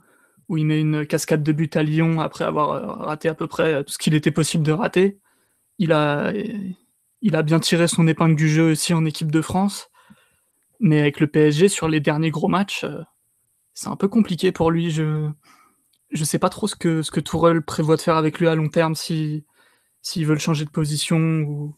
où 0.48 0.56
il 0.56 0.66
met 0.66 0.80
une 0.80 1.06
cascade 1.06 1.42
de 1.42 1.52
but 1.52 1.76
à 1.76 1.82
Lyon 1.82 2.20
après 2.20 2.44
avoir 2.44 2.72
euh, 2.72 2.86
raté 3.04 3.28
à 3.28 3.34
peu 3.34 3.46
près 3.46 3.82
tout 3.84 3.92
ce 3.92 3.98
qu'il 3.98 4.14
était 4.14 4.30
possible 4.30 4.64
de 4.64 4.72
rater. 4.72 5.18
Il 5.78 5.92
a, 5.92 6.32
il 7.22 7.36
a 7.36 7.42
bien 7.42 7.60
tiré 7.60 7.88
son 7.88 8.06
épingle 8.06 8.36
du 8.36 8.48
jeu 8.48 8.72
aussi 8.72 8.94
en 8.94 9.04
équipe 9.04 9.32
de 9.32 9.40
France. 9.40 9.90
Mais 10.80 11.00
avec 11.00 11.20
le 11.20 11.26
PSG, 11.26 11.68
sur 11.68 11.88
les 11.88 12.00
derniers 12.00 12.30
gros 12.30 12.48
matchs, 12.48 12.84
euh, 12.84 13.02
c'est 13.72 13.88
un 13.88 13.96
peu 13.96 14.08
compliqué 14.08 14.52
pour 14.52 14.70
lui. 14.70 14.90
Je 14.90 15.30
ne 16.12 16.24
sais 16.24 16.38
pas 16.38 16.50
trop 16.50 16.68
ce 16.68 16.76
que, 16.76 17.02
ce 17.02 17.10
que 17.10 17.20
Tourelle 17.20 17.62
prévoit 17.62 17.96
de 17.96 18.02
faire 18.02 18.16
avec 18.16 18.38
lui 18.38 18.48
à 18.48 18.54
long 18.54 18.68
terme, 18.68 18.94
s'il 18.94 19.44
si, 20.02 20.24
veut 20.24 20.34
le 20.34 20.40
changer 20.40 20.64
de 20.64 20.70
position 20.70 21.18
ou, 21.18 21.74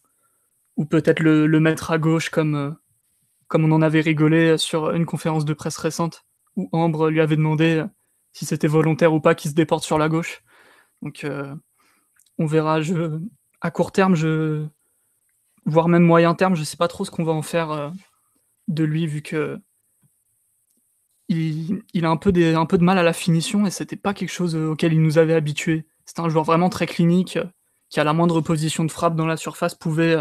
ou 0.76 0.84
peut-être 0.84 1.20
le, 1.20 1.60
mettre 1.60 1.90
à 1.90 1.98
gauche 1.98 2.30
comme, 2.30 2.54
euh, 2.54 2.70
comme 3.48 3.64
on 3.64 3.72
en 3.72 3.82
avait 3.82 4.00
rigolé 4.00 4.58
sur 4.58 4.90
une 4.90 5.06
conférence 5.06 5.44
de 5.44 5.54
presse 5.54 5.78
récente 5.78 6.24
où 6.56 6.68
Ambre 6.72 7.10
lui 7.10 7.20
avait 7.20 7.36
demandé 7.36 7.84
si 8.32 8.44
c'était 8.44 8.66
volontaire 8.66 9.14
ou 9.14 9.20
pas 9.20 9.34
qu'il 9.34 9.50
se 9.50 9.54
déporte 9.54 9.84
sur 9.84 9.98
la 9.98 10.08
gauche. 10.08 10.42
Donc 11.02 11.24
euh, 11.24 11.54
on 12.38 12.46
verra. 12.46 12.80
Je, 12.80 13.18
à 13.60 13.70
court 13.70 13.92
terme, 13.92 14.14
je, 14.14 14.66
voire 15.64 15.88
même 15.88 16.02
moyen 16.02 16.34
terme, 16.34 16.54
je 16.54 16.60
ne 16.60 16.66
sais 16.66 16.76
pas 16.76 16.88
trop 16.88 17.04
ce 17.04 17.10
qu'on 17.10 17.24
va 17.24 17.32
en 17.32 17.42
faire 17.42 17.70
euh, 17.70 17.90
de 18.68 18.84
lui 18.84 19.06
vu 19.06 19.22
que 19.22 19.58
il, 21.28 22.04
a 22.04 22.08
un 22.08 22.16
peu, 22.16 22.30
des, 22.30 22.54
un 22.54 22.66
peu 22.66 22.78
de 22.78 22.84
mal 22.84 22.98
à 22.98 23.02
la 23.02 23.12
finition 23.12 23.66
et 23.66 23.70
c'était 23.70 23.96
pas 23.96 24.14
quelque 24.14 24.30
chose 24.30 24.54
auquel 24.54 24.92
il 24.92 25.02
nous 25.02 25.18
avait 25.18 25.34
habitué. 25.34 25.84
C'est 26.04 26.20
un 26.20 26.28
joueur 26.28 26.44
vraiment 26.44 26.68
très 26.68 26.86
clinique 26.86 27.38
qui 27.88 27.98
à 27.98 28.04
la 28.04 28.12
moindre 28.12 28.40
position 28.40 28.84
de 28.84 28.92
frappe 28.92 29.16
dans 29.16 29.26
la 29.26 29.36
surface 29.36 29.74
pouvait 29.74 30.18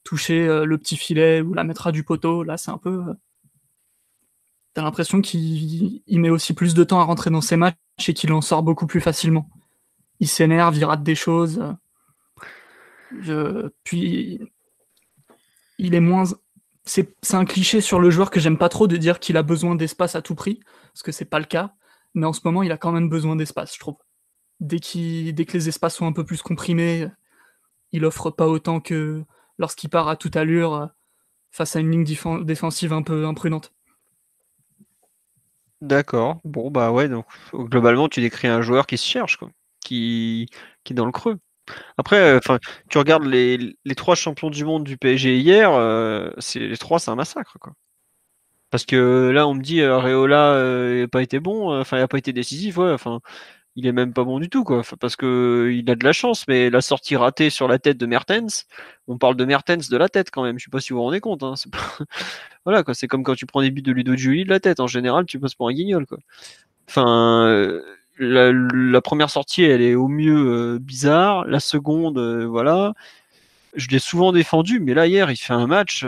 euh, 0.00 0.04
toucher 0.04 0.46
le 0.46 0.78
petit 0.78 0.96
filet 0.96 1.40
ou 1.40 1.54
la 1.54 1.64
mettre 1.64 1.86
à 1.86 1.92
du 1.92 2.04
poteau. 2.04 2.42
Là, 2.42 2.56
c'est 2.56 2.70
un 2.70 2.78
peu 2.78 3.02
t'as 4.74 4.82
l'impression 4.82 5.20
qu'il 5.20 6.02
met 6.08 6.30
aussi 6.30 6.54
plus 6.54 6.74
de 6.74 6.84
temps 6.84 7.00
à 7.00 7.04
rentrer 7.04 7.30
dans 7.30 7.40
ses 7.40 7.56
matchs 7.56 7.76
et 8.06 8.14
qu'il 8.14 8.32
en 8.32 8.40
sort 8.40 8.62
beaucoup 8.62 8.86
plus 8.86 9.00
facilement. 9.00 9.48
Il 10.20 10.28
s'énerve, 10.28 10.76
il 10.76 10.84
rate 10.84 11.02
des 11.02 11.14
choses. 11.14 11.62
puis, 13.84 14.40
il 15.78 15.94
est 15.94 16.00
moins. 16.00 16.24
C'est 16.84 17.14
un 17.32 17.44
cliché 17.44 17.80
sur 17.80 18.00
le 18.00 18.10
joueur 18.10 18.30
que 18.30 18.40
j'aime 18.40 18.58
pas 18.58 18.68
trop 18.68 18.86
de 18.86 18.96
dire 18.96 19.20
qu'il 19.20 19.36
a 19.36 19.42
besoin 19.42 19.74
d'espace 19.74 20.14
à 20.16 20.22
tout 20.22 20.34
prix, 20.34 20.60
parce 20.92 21.02
que 21.02 21.12
c'est 21.12 21.24
pas 21.24 21.38
le 21.38 21.44
cas. 21.44 21.74
Mais 22.14 22.26
en 22.26 22.32
ce 22.32 22.40
moment, 22.44 22.62
il 22.62 22.72
a 22.72 22.76
quand 22.76 22.92
même 22.92 23.08
besoin 23.08 23.36
d'espace, 23.36 23.74
je 23.74 23.80
trouve. 23.80 23.96
Dès, 24.58 24.80
dès 25.32 25.44
que 25.46 25.52
les 25.52 25.68
espaces 25.68 25.96
sont 25.96 26.06
un 26.06 26.12
peu 26.12 26.24
plus 26.24 26.42
comprimés, 26.42 27.08
il 27.92 28.04
offre 28.04 28.30
pas 28.30 28.48
autant 28.48 28.80
que 28.80 29.24
lorsqu'il 29.60 29.90
part 29.90 30.08
à 30.08 30.16
toute 30.16 30.34
allure 30.34 30.74
euh, 30.74 30.86
face 31.52 31.76
à 31.76 31.80
une 31.80 31.92
ligne 31.92 32.44
défensive 32.44 32.92
un 32.92 33.02
peu 33.02 33.26
imprudente. 33.26 33.72
D'accord. 35.80 36.40
Bon, 36.44 36.70
bah 36.70 36.90
ouais, 36.90 37.08
donc 37.08 37.26
globalement, 37.54 38.08
tu 38.08 38.20
décris 38.20 38.48
un 38.48 38.62
joueur 38.62 38.86
qui 38.86 38.98
se 38.98 39.06
cherche, 39.06 39.36
quoi. 39.36 39.50
Qui, 39.80 40.48
qui 40.84 40.92
est 40.92 40.96
dans 40.96 41.06
le 41.06 41.12
creux. 41.12 41.38
Après, 41.96 42.16
euh, 42.16 42.58
tu 42.88 42.98
regardes 42.98 43.24
les, 43.24 43.76
trois 43.96 44.14
champions 44.14 44.50
du 44.50 44.64
monde 44.64 44.84
du 44.84 44.98
PSG 44.98 45.38
hier, 45.38 45.72
euh, 45.72 46.30
les 46.54 46.76
trois, 46.76 46.98
c'est 46.98 47.10
un 47.10 47.14
massacre. 47.14 47.56
Parce 48.70 48.84
que 48.84 49.30
là, 49.30 49.46
on 49.46 49.54
me 49.54 49.62
dit, 49.62 49.82
Areola 49.82 51.00
n'a 51.00 51.08
pas 51.08 51.22
été 51.22 51.40
bon, 51.40 51.78
enfin, 51.80 51.96
il 51.96 52.00
n'a 52.00 52.08
pas 52.08 52.18
été 52.18 52.32
décisif, 52.32 52.76
ouais, 52.76 52.92
enfin, 52.92 53.20
il 53.76 53.86
est 53.86 53.92
même 53.92 54.12
pas 54.12 54.24
bon 54.24 54.38
du 54.40 54.48
tout, 54.48 54.64
quoi. 54.64 54.82
parce 54.98 55.16
que 55.16 55.70
il 55.72 55.88
a 55.90 55.94
de 55.94 56.04
la 56.04 56.12
chance, 56.12 56.46
mais 56.48 56.70
la 56.70 56.80
sortie 56.80 57.16
ratée 57.16 57.50
sur 57.50 57.68
la 57.68 57.78
tête 57.78 57.98
de 57.98 58.06
Mertens, 58.06 58.66
on 59.06 59.16
parle 59.16 59.36
de 59.36 59.44
Mertens 59.44 59.88
de 59.88 59.96
la 59.96 60.08
tête 60.08 60.30
quand 60.30 60.42
même. 60.42 60.58
Je 60.58 60.64
sais 60.64 60.70
pas 60.70 60.80
si 60.80 60.92
vous 60.92 60.98
vous 60.98 61.04
rendez 61.04 61.20
compte. 61.20 61.42
Hein. 61.42 61.54
voilà. 62.64 62.82
C'est 62.94 63.06
comme 63.06 63.22
quand 63.22 63.36
tu 63.36 63.46
prends 63.46 63.62
des 63.62 63.70
buts 63.70 63.82
de 63.82 63.92
Ludo 63.92 64.16
Julie 64.16 64.44
de 64.44 64.50
la 64.50 64.60
tête. 64.60 64.80
En 64.80 64.86
général, 64.86 65.24
tu 65.26 65.38
passes 65.38 65.54
pour 65.54 65.68
un 65.68 65.72
guignol, 65.72 66.06
quoi. 66.06 66.18
Enfin, 66.88 67.46
euh, 67.46 67.82
la, 68.18 69.00
première 69.00 69.30
sortie, 69.30 69.62
elle 69.62 69.82
est 69.82 69.94
au 69.94 70.08
mieux 70.08 70.74
euh, 70.74 70.78
bizarre. 70.80 71.44
La 71.46 71.60
seconde, 71.60 72.18
euh, 72.18 72.46
voilà. 72.46 72.94
Je 73.74 73.86
l'ai 73.88 74.00
souvent 74.00 74.32
défendu, 74.32 74.80
mais 74.80 74.94
là 74.94 75.06
hier, 75.06 75.30
il 75.30 75.36
fait 75.36 75.52
un 75.52 75.68
match 75.68 76.04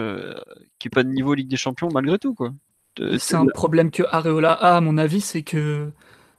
qui 0.80 0.88
est 0.88 0.90
pas 0.90 1.04
de 1.04 1.10
niveau 1.10 1.34
Ligue 1.34 1.46
des 1.46 1.56
Champions 1.56 1.88
malgré 1.92 2.18
tout, 2.18 2.34
quoi. 2.34 2.52
C'est 3.18 3.36
un 3.36 3.46
problème 3.46 3.90
que 3.92 4.02
Areola 4.10 4.52
a, 4.52 4.76
à 4.76 4.80
mon 4.80 4.98
avis, 4.98 5.20
c'est 5.20 5.42
que 5.42 5.92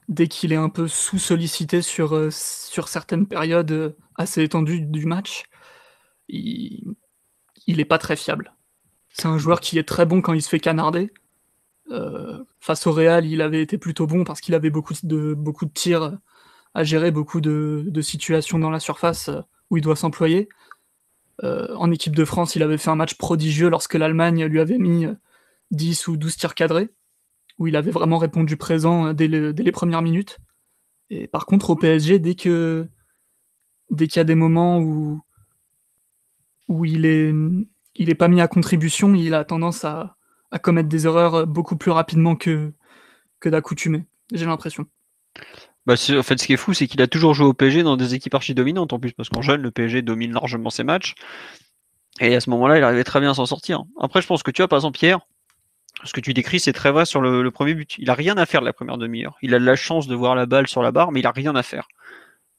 dès 0.08 0.28
qu'il 0.28 0.52
est 0.52 0.56
un 0.56 0.68
peu 0.68 0.88
sous-sollicité 0.88 1.82
sur, 1.82 2.14
euh, 2.14 2.30
certaines 2.30 3.26
périodes 3.26 3.72
euh, 3.72 3.96
assez 4.16 4.42
étendues 4.42 4.80
du 4.80 5.06
match, 5.06 5.44
il 6.28 6.96
n'est 7.68 7.84
pas 7.84 7.98
très 7.98 8.16
fiable. 8.16 8.54
C'est 9.10 9.26
un 9.26 9.38
joueur 9.38 9.60
qui 9.60 9.78
est 9.78 9.88
très 9.88 10.06
bon 10.06 10.20
quand 10.22 10.32
il 10.32 10.42
se 10.42 10.48
fait 10.48 10.60
canarder. 10.60 11.12
Euh, 11.90 12.42
face 12.60 12.86
au 12.86 12.92
Real, 12.92 13.26
il 13.26 13.42
avait 13.42 13.62
été 13.62 13.78
plutôt 13.78 14.06
bon 14.06 14.24
parce 14.24 14.40
qu'il 14.40 14.54
avait 14.54 14.70
beaucoup 14.70 14.94
de, 15.02 15.34
beaucoup 15.34 15.66
tirs 15.66 16.18
à 16.74 16.82
gérer, 16.82 17.10
beaucoup 17.10 17.40
de, 17.40 17.84
de 17.86 18.00
situations 18.00 18.58
dans 18.58 18.70
la 18.70 18.80
surface 18.80 19.30
où 19.70 19.76
il 19.76 19.82
doit 19.82 19.96
s'employer. 19.96 20.48
en 21.42 21.90
équipe 21.90 22.16
de 22.16 22.24
France, 22.24 22.56
il 22.56 22.62
avait 22.62 22.78
fait 22.78 22.90
un 22.90 22.96
match 22.96 23.14
prodigieux 23.14 23.68
lorsque 23.68 23.94
l'Allemagne 23.94 24.44
lui 24.46 24.60
avait 24.60 24.78
mis 24.78 25.06
10 25.70 26.08
ou 26.08 26.16
12 26.16 26.36
tirs 26.36 26.54
cadrés 26.54 26.90
où 27.58 27.66
il 27.66 27.76
avait 27.76 27.90
vraiment 27.90 28.18
répondu 28.18 28.56
présent 28.56 29.08
euh, 29.08 29.12
dès, 29.12 29.28
les 29.28 29.72
premières 29.72 30.02
minutes. 30.02 30.38
Et 31.10 31.26
par 31.26 31.46
contre, 31.46 31.70
au 31.70 31.76
PSG, 31.76 32.18
dès 32.18 32.34
que 32.34 32.88
dès 33.90 34.08
qu'il 34.08 34.18
y 34.18 34.20
a 34.20 34.24
des 34.24 34.34
moments 34.34 34.80
où, 34.80 35.20
où 36.68 36.84
il 36.84 37.04
est 37.06 37.32
il 37.96 38.10
est 38.10 38.14
pas 38.14 38.28
mis 38.28 38.40
à 38.40 38.48
contribution, 38.48 39.14
il 39.14 39.34
a 39.34 39.44
tendance 39.44 39.84
à, 39.84 40.16
commettre 40.62 40.88
des 40.88 41.06
erreurs 41.06 41.46
beaucoup 41.46 41.76
plus 41.76 41.90
rapidement 41.90 42.36
que, 42.36 42.72
que 43.40 43.48
d'accoutumé. 43.48 44.04
J'ai 44.32 44.46
l'impression. 44.46 44.86
Bah, 45.86 45.94
en 45.94 46.22
fait, 46.22 46.38
ce 46.38 46.46
qui 46.46 46.52
est 46.52 46.56
fou, 46.56 46.72
c'est 46.74 46.86
qu'il 46.86 47.02
a 47.02 47.08
toujours 47.08 47.34
joué 47.34 47.46
au 47.46 47.54
PSG 47.54 47.82
dans 47.82 47.96
des 47.96 48.14
équipes 48.14 48.34
archi 48.34 48.54
dominantes 48.54 48.92
en 48.92 48.98
plus, 48.98 49.12
parce 49.12 49.28
qu'en 49.28 49.42
jeune, 49.42 49.62
le 49.62 49.70
PSG 49.70 50.02
domine 50.02 50.32
largement 50.32 50.70
ses 50.70 50.84
matchs. 50.84 51.14
Et 52.20 52.34
à 52.34 52.40
ce 52.40 52.50
moment-là, 52.50 52.78
il 52.78 52.84
arrivait 52.84 53.04
très 53.04 53.20
bien 53.20 53.32
à 53.32 53.34
s'en 53.34 53.46
sortir. 53.46 53.82
Après, 54.00 54.22
je 54.22 54.26
pense 54.26 54.42
que 54.42 54.50
tu 54.50 54.62
vois, 54.62 54.68
par 54.68 54.78
exemple, 54.78 54.98
Pierre, 54.98 55.20
ce 56.02 56.12
que 56.12 56.20
tu 56.20 56.34
décris, 56.34 56.60
c'est 56.60 56.72
très 56.72 56.90
vrai 56.90 57.06
sur 57.06 57.20
le, 57.20 57.50
premier 57.50 57.74
but. 57.74 57.94
Il 57.98 58.10
a 58.10 58.14
rien 58.14 58.36
à 58.36 58.46
faire 58.46 58.60
de 58.60 58.66
la 58.66 58.72
première 58.72 58.98
demi-heure. 58.98 59.36
Il 59.42 59.54
a 59.54 59.58
de 59.58 59.64
la 59.64 59.76
chance 59.76 60.08
de 60.08 60.14
voir 60.14 60.34
la 60.34 60.46
balle 60.46 60.66
sur 60.66 60.82
la 60.82 60.90
barre, 60.90 61.12
mais 61.12 61.20
il 61.20 61.26
a 61.26 61.30
rien 61.30 61.54
à 61.54 61.62
faire. 61.62 61.86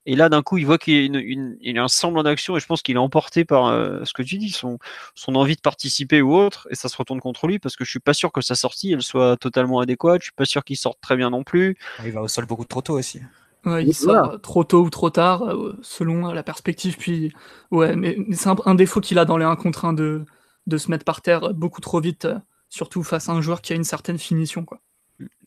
Et 0.07 0.15
là, 0.15 0.29
d'un 0.29 0.43
coup, 0.43 0.57
il 0.57 0.65
voit 0.65 0.77
qu'il 0.77 1.57
y 1.61 1.77
a, 1.77 1.83
un 1.83 1.87
semblant 1.87 2.21
d'action 2.21 2.55
et 2.55 2.59
je 2.59 2.65
pense 2.67 2.83
qu'il 2.83 2.95
est 2.95 2.99
emporté 2.99 3.43
par 3.43 3.67
euh, 3.67 4.03
ce 4.03 4.13
que 4.13 4.21
tu 4.21 4.37
dis, 4.37 4.49
son, 4.49 4.77
son 5.15 5.33
envie 5.33 5.55
de 5.55 5.61
participer 5.61 6.21
ou 6.21 6.35
autre, 6.35 6.67
et 6.69 6.75
ça 6.75 6.89
se 6.89 6.97
retourne 6.97 7.19
contre 7.19 7.47
lui 7.47 7.57
parce 7.57 7.75
que 7.75 7.83
je 7.83 7.89
suis 7.89 7.99
pas 7.99 8.13
sûr 8.13 8.31
que 8.31 8.41
sa 8.41 8.53
sortie 8.53 8.93
elle 8.93 9.01
soit 9.01 9.35
totalement 9.37 9.79
adéquate. 9.79 10.21
Je 10.21 10.25
suis 10.25 10.35
pas 10.35 10.45
sûr 10.45 10.63
qu'il 10.63 10.77
sorte 10.77 11.01
très 11.01 11.15
bien 11.15 11.31
non 11.31 11.43
plus. 11.43 11.75
Il 12.05 12.11
va 12.11 12.21
au 12.21 12.27
sol 12.27 12.45
beaucoup 12.45 12.65
trop 12.65 12.81
tôt 12.81 12.99
aussi. 12.99 13.19
il 13.65 13.95
sort 13.95 14.39
trop 14.41 14.63
tôt 14.63 14.83
ou 14.83 14.91
trop 14.91 15.09
tard, 15.09 15.43
euh, 15.43 15.75
selon 15.81 16.31
la 16.31 16.43
perspective. 16.43 16.97
Puis, 16.97 17.33
ouais, 17.71 17.95
mais, 17.95 18.15
c'est 18.31 18.49
un, 18.65 18.75
défaut 18.75 19.01
qu'il 19.01 19.17
a 19.17 19.25
dans 19.25 19.37
les 19.37 19.45
1 19.45 19.55
contre 19.55 19.85
1 19.85 19.93
de, 19.93 20.23
de 20.67 20.77
se 20.77 20.91
mettre 20.91 21.03
par 21.03 21.23
terre 21.23 21.51
beaucoup 21.55 21.81
trop 21.81 21.99
vite 21.99 22.27
surtout 22.75 23.03
face 23.03 23.29
à 23.29 23.31
un 23.31 23.41
joueur 23.41 23.61
qui 23.61 23.71
a 23.71 23.75
une 23.75 23.85
certaine 23.85 24.17
finition. 24.17 24.65
Quoi. 24.65 24.79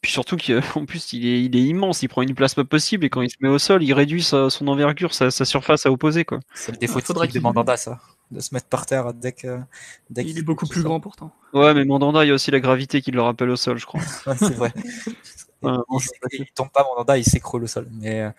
Puis 0.00 0.12
surtout 0.12 0.36
qu'en 0.36 0.86
plus, 0.86 1.12
il 1.12 1.26
est, 1.26 1.44
il 1.44 1.56
est, 1.56 1.62
immense, 1.62 2.02
il 2.02 2.08
prend 2.08 2.22
une 2.22 2.34
place 2.34 2.54
pas 2.54 2.64
possible 2.64 3.04
et 3.04 3.10
quand 3.10 3.20
il 3.20 3.30
se 3.30 3.36
met 3.40 3.48
au 3.48 3.58
sol, 3.58 3.82
il 3.82 3.92
réduit 3.92 4.22
sa, 4.22 4.48
son 4.48 4.66
envergure, 4.66 5.12
sa, 5.12 5.30
sa, 5.30 5.44
surface 5.44 5.84
à 5.84 5.92
opposer. 5.92 6.24
Quoi. 6.24 6.40
C'est 6.54 6.72
le 6.72 6.78
défaut 6.78 7.00
de, 7.00 7.32
de 7.32 7.40
Mandanda, 7.40 7.76
ça, 7.76 8.00
de 8.30 8.40
se 8.40 8.54
mettre 8.54 8.66
par 8.68 8.86
terre 8.86 9.12
dès 9.12 9.32
que. 9.32 9.60
Dès 10.08 10.24
il 10.24 10.38
est 10.38 10.42
beaucoup 10.42 10.66
plus 10.66 10.82
grand 10.82 11.00
pourtant. 11.00 11.32
Ouais, 11.52 11.74
mais 11.74 11.84
Mandanda, 11.84 12.24
il 12.24 12.28
y 12.28 12.30
a 12.30 12.34
aussi 12.34 12.50
la 12.50 12.60
gravité 12.60 13.02
qui 13.02 13.10
le 13.10 13.20
rappelle 13.20 13.50
au 13.50 13.56
sol, 13.56 13.76
je 13.76 13.84
crois. 13.84 14.00
c'est 14.38 14.54
vrai. 14.54 14.72
il, 15.62 16.46
tombe 16.54 16.70
pas, 16.70 16.84
Mandanda, 16.84 17.18
il 17.18 17.24
s'écroule 17.24 17.64
au 17.64 17.66
sol. 17.66 17.88
Mais, 17.92 18.22
euh, 18.22 18.30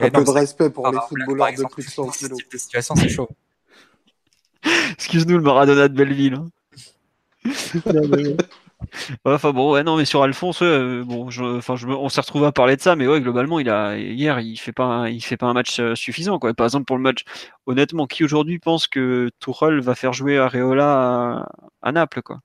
Un 0.00 0.10
peu 0.10 0.24
de 0.24 0.30
respect 0.30 0.70
pour 0.70 0.90
les 0.90 0.98
footballeurs 1.06 1.52
de 1.52 1.64
plus 1.64 1.84
de 1.84 1.90
100 1.90 2.08
kilos. 2.08 2.38
situation, 2.54 2.96
c'est 2.96 3.10
chaud. 3.10 3.28
Excuse-nous, 4.92 5.36
le 5.36 5.42
Maradona 5.42 5.88
de 5.88 5.94
Belleville. 5.94 6.34
Hein. 6.34 6.48
enfin 9.24 9.52
bon, 9.52 9.72
ouais, 9.72 9.82
non, 9.82 9.96
mais 9.96 10.04
sur 10.04 10.22
Alphonse, 10.22 10.62
bon, 10.62 11.30
je, 11.30 11.58
enfin, 11.58 11.76
je, 11.76 11.86
on 11.86 12.08
s'est 12.08 12.20
retrouvé 12.20 12.46
à 12.46 12.52
parler 12.52 12.76
de 12.76 12.80
ça, 12.80 12.96
mais 12.96 13.06
ouais, 13.06 13.20
globalement, 13.20 13.58
il 13.58 13.70
a 13.70 13.96
hier, 13.96 14.40
il 14.40 14.56
fait 14.56 14.72
pas, 14.72 15.08
il 15.08 15.20
fait 15.20 15.36
pas 15.36 15.46
un 15.46 15.54
match 15.54 15.78
euh, 15.80 15.94
suffisant, 15.94 16.38
quoi. 16.38 16.52
Par 16.54 16.66
exemple, 16.66 16.84
pour 16.84 16.96
le 16.96 17.02
match, 17.02 17.24
honnêtement, 17.66 18.06
qui 18.06 18.24
aujourd'hui 18.24 18.58
pense 18.58 18.86
que 18.86 19.30
Tourelle 19.40 19.80
va 19.80 19.94
faire 19.94 20.12
jouer 20.12 20.38
Areola 20.38 21.48
à, 21.82 21.92
Naples, 21.92 22.22
quoi? 22.22 22.40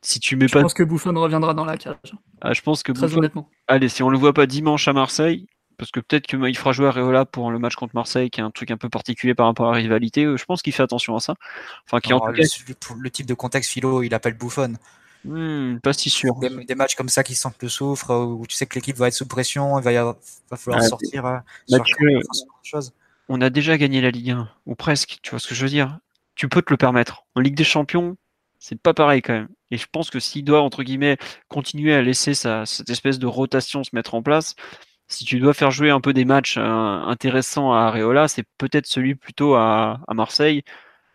Si 0.00 0.18
tu 0.18 0.36
mets 0.36 0.48
je 0.48 0.52
pas, 0.52 0.60
je 0.60 0.64
pense 0.64 0.74
que 0.74 0.82
Bouffon 0.82 1.14
reviendra 1.14 1.54
dans 1.54 1.64
la 1.64 1.76
cage. 1.76 1.96
Ah, 2.40 2.52
je 2.54 2.60
pense 2.62 2.82
que 2.82 2.90
très 2.90 3.16
honnêtement. 3.16 3.48
Allez, 3.68 3.88
si 3.88 4.02
on 4.02 4.08
le 4.08 4.18
voit 4.18 4.32
pas 4.32 4.46
dimanche 4.46 4.88
à 4.88 4.92
Marseille, 4.92 5.46
parce 5.82 5.90
que 5.90 5.98
peut-être 5.98 6.28
qu'il 6.28 6.56
fera 6.56 6.70
jouer 6.70 6.86
Areola 6.86 7.24
pour 7.24 7.50
le 7.50 7.58
match 7.58 7.74
contre 7.74 7.96
Marseille, 7.96 8.30
qui 8.30 8.38
est 8.38 8.44
un 8.44 8.52
truc 8.52 8.70
un 8.70 8.76
peu 8.76 8.88
particulier 8.88 9.34
par 9.34 9.46
rapport 9.46 9.66
à 9.66 9.72
la 9.72 9.78
rivalité. 9.78 10.22
Euh, 10.22 10.36
je 10.36 10.44
pense 10.44 10.62
qu'il 10.62 10.72
fait 10.72 10.84
attention 10.84 11.16
à 11.16 11.18
ça. 11.18 11.34
Enfin, 11.86 11.98
qui 11.98 12.12
en 12.12 12.24
le, 12.24 13.10
type 13.10 13.26
de 13.26 13.34
contexte 13.34 13.72
philo, 13.72 14.04
il 14.04 14.14
appelle 14.14 14.34
Bouffon. 14.34 14.74
Hmm, 15.24 15.78
pas 15.78 15.92
si 15.92 16.08
sûr. 16.08 16.36
Des, 16.36 16.76
matchs 16.76 16.94
comme 16.94 17.08
ça 17.08 17.24
qui 17.24 17.34
sentent 17.34 17.60
le 17.60 17.68
souffre, 17.68 18.14
où 18.14 18.46
tu 18.46 18.54
sais 18.54 18.64
que 18.66 18.76
l'équipe 18.76 18.96
va 18.96 19.08
être 19.08 19.14
sous 19.14 19.26
pression, 19.26 19.76
il 19.80 19.82
va, 19.82 20.16
falloir 20.56 20.84
sortir. 20.84 21.26
Euh, 21.26 21.40
on 23.28 23.40
a 23.40 23.50
déjà 23.50 23.76
gagné 23.76 24.00
la 24.00 24.12
Ligue 24.12 24.30
1, 24.30 24.48
ou 24.66 24.76
presque, 24.76 25.18
tu 25.20 25.30
vois 25.30 25.40
ce 25.40 25.48
que 25.48 25.56
je 25.56 25.64
veux 25.64 25.70
dire. 25.70 25.98
Tu 26.36 26.48
peux 26.48 26.62
te 26.62 26.72
le 26.72 26.76
permettre. 26.76 27.24
En 27.34 27.40
Ligue 27.40 27.56
des 27.56 27.64
Champions, 27.64 28.16
c'est 28.60 28.80
pas 28.80 28.94
pareil 28.94 29.20
quand 29.20 29.32
même. 29.32 29.48
Et 29.72 29.78
je 29.78 29.86
pense 29.90 30.10
que 30.10 30.20
s'il 30.20 30.44
doit, 30.44 30.62
entre 30.62 30.84
guillemets, 30.84 31.16
continuer 31.48 31.92
à 31.92 32.02
laisser 32.02 32.34
cette 32.34 32.88
espèce 32.88 33.18
de 33.18 33.26
rotation 33.26 33.82
se 33.82 33.90
mettre 33.94 34.14
en 34.14 34.22
place, 34.22 34.54
si 35.12 35.24
tu 35.24 35.38
dois 35.38 35.54
faire 35.54 35.70
jouer 35.70 35.90
un 35.90 36.00
peu 36.00 36.12
des 36.12 36.24
matchs 36.24 36.56
euh, 36.58 36.62
intéressants 36.62 37.72
à 37.72 37.80
Areola, 37.80 38.28
c'est 38.28 38.44
peut-être 38.58 38.86
celui 38.86 39.14
plutôt 39.14 39.54
à, 39.54 40.00
Marseille 40.14 40.64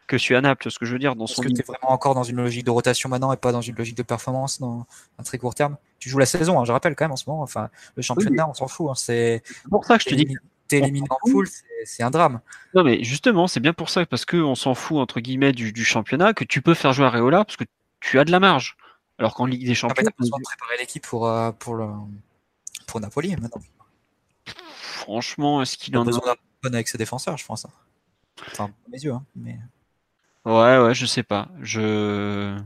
que 0.08 0.18
celui 0.18 0.36
à 0.36 0.42
Naples. 0.42 0.72
Ce 0.72 0.80
que 0.80 0.86
je 0.86 0.94
veux 0.94 1.00
dire, 1.00 1.16
dans 1.16 1.26
Parce 1.26 1.40
que 1.40 1.48
tu 1.48 1.60
es 1.60 1.64
vraiment 1.64 1.92
encore 1.92 2.16
dans 2.16 2.24
une 2.24 2.38
logique 2.38 2.66
de 2.66 2.72
rotation 2.72 3.10
maintenant 3.10 3.34
et 3.34 3.38
pas 3.38 3.52
dans 3.52 3.62
une 3.62 3.76
logique 3.76 3.98
de 3.98 4.04
performance 4.04 4.60
dans 4.60 4.86
un 5.18 5.24
très 5.24 5.38
court 5.38 5.56
terme? 5.56 5.78
Tu 6.00 6.10
joues 6.10 6.20
la 6.20 6.26
saison, 6.26 6.60
hein, 6.60 6.66
je 6.66 6.72
rappelle 6.72 6.96
quand 6.96 7.06
même 7.06 7.12
en 7.12 7.18
ce 7.18 7.30
moment. 7.30 7.42
Enfin, 7.42 7.70
le 7.96 8.02
championnat, 8.02 8.48
on 8.48 8.54
s'en 8.54 8.68
fout. 8.68 8.88
Hein, 8.90 8.96
c'est 8.96 9.42
pour 9.70 9.84
ça 9.84 9.98
que 9.98 10.04
je 10.04 10.10
te 10.10 10.16
dis. 10.16 10.28
T'es 10.68 10.80
éliminé 10.80 11.08
en 11.10 11.32
poule, 11.32 11.48
c'est 11.86 12.04
un 12.04 12.12
drame. 12.12 12.42
Non, 12.74 12.84
mais 12.84 13.02
justement, 13.02 13.48
c'est 13.48 13.62
bien 13.62 13.72
pour 13.72 13.90
ça, 13.90 14.06
parce 14.06 14.26
qu'on 14.26 14.54
s'en 14.54 14.76
fout, 14.76 14.98
entre 14.98 15.22
guillemets, 15.22 15.54
du, 15.54 15.86
championnat, 15.86 16.34
que 16.34 16.44
tu 16.44 16.62
peux 16.62 16.74
faire 16.74 16.92
jouer 16.92 17.06
Areola, 17.06 17.46
parce 17.46 17.56
que 17.56 17.64
tu 18.02 18.20
as 18.20 18.26
de 18.26 18.32
la 18.32 18.42
marge. 18.42 18.76
Alors 19.18 19.34
qu'en 19.34 19.46
Ligue 19.46 19.66
des 19.66 19.76
Champions. 19.76 20.04
tu 20.04 20.08
as 20.10 20.12
besoin 20.20 20.38
de 20.40 20.44
préparer 20.44 20.78
l'équipe 20.78 21.08
pour, 21.08 21.26
euh, 21.28 21.52
pour, 21.54 21.76
le, 21.76 21.88
pour 22.86 23.00
Napoli 23.00 23.36
maintenant 23.38 23.62
franchement, 25.08 25.62
est-ce 25.62 25.78
qu'il 25.78 25.98
en 25.98 26.02
a 26.02 26.06
besoin 26.06 26.36
d'un 26.64 26.74
avec 26.74 26.90
ses 26.90 26.98
défenseurs, 26.98 27.38
je 27.38 27.46
pense. 27.46 27.66
Hein. 27.66 27.70
Enfin, 28.52 28.70
mes 28.92 29.00
yeux, 29.00 29.14
hein, 29.14 29.24
mais. 29.36 29.58
Ouais, 30.46 30.78
ouais, 30.80 30.94
je 30.94 31.06
sais 31.06 31.24
pas. 31.24 31.50
Je. 31.62 32.58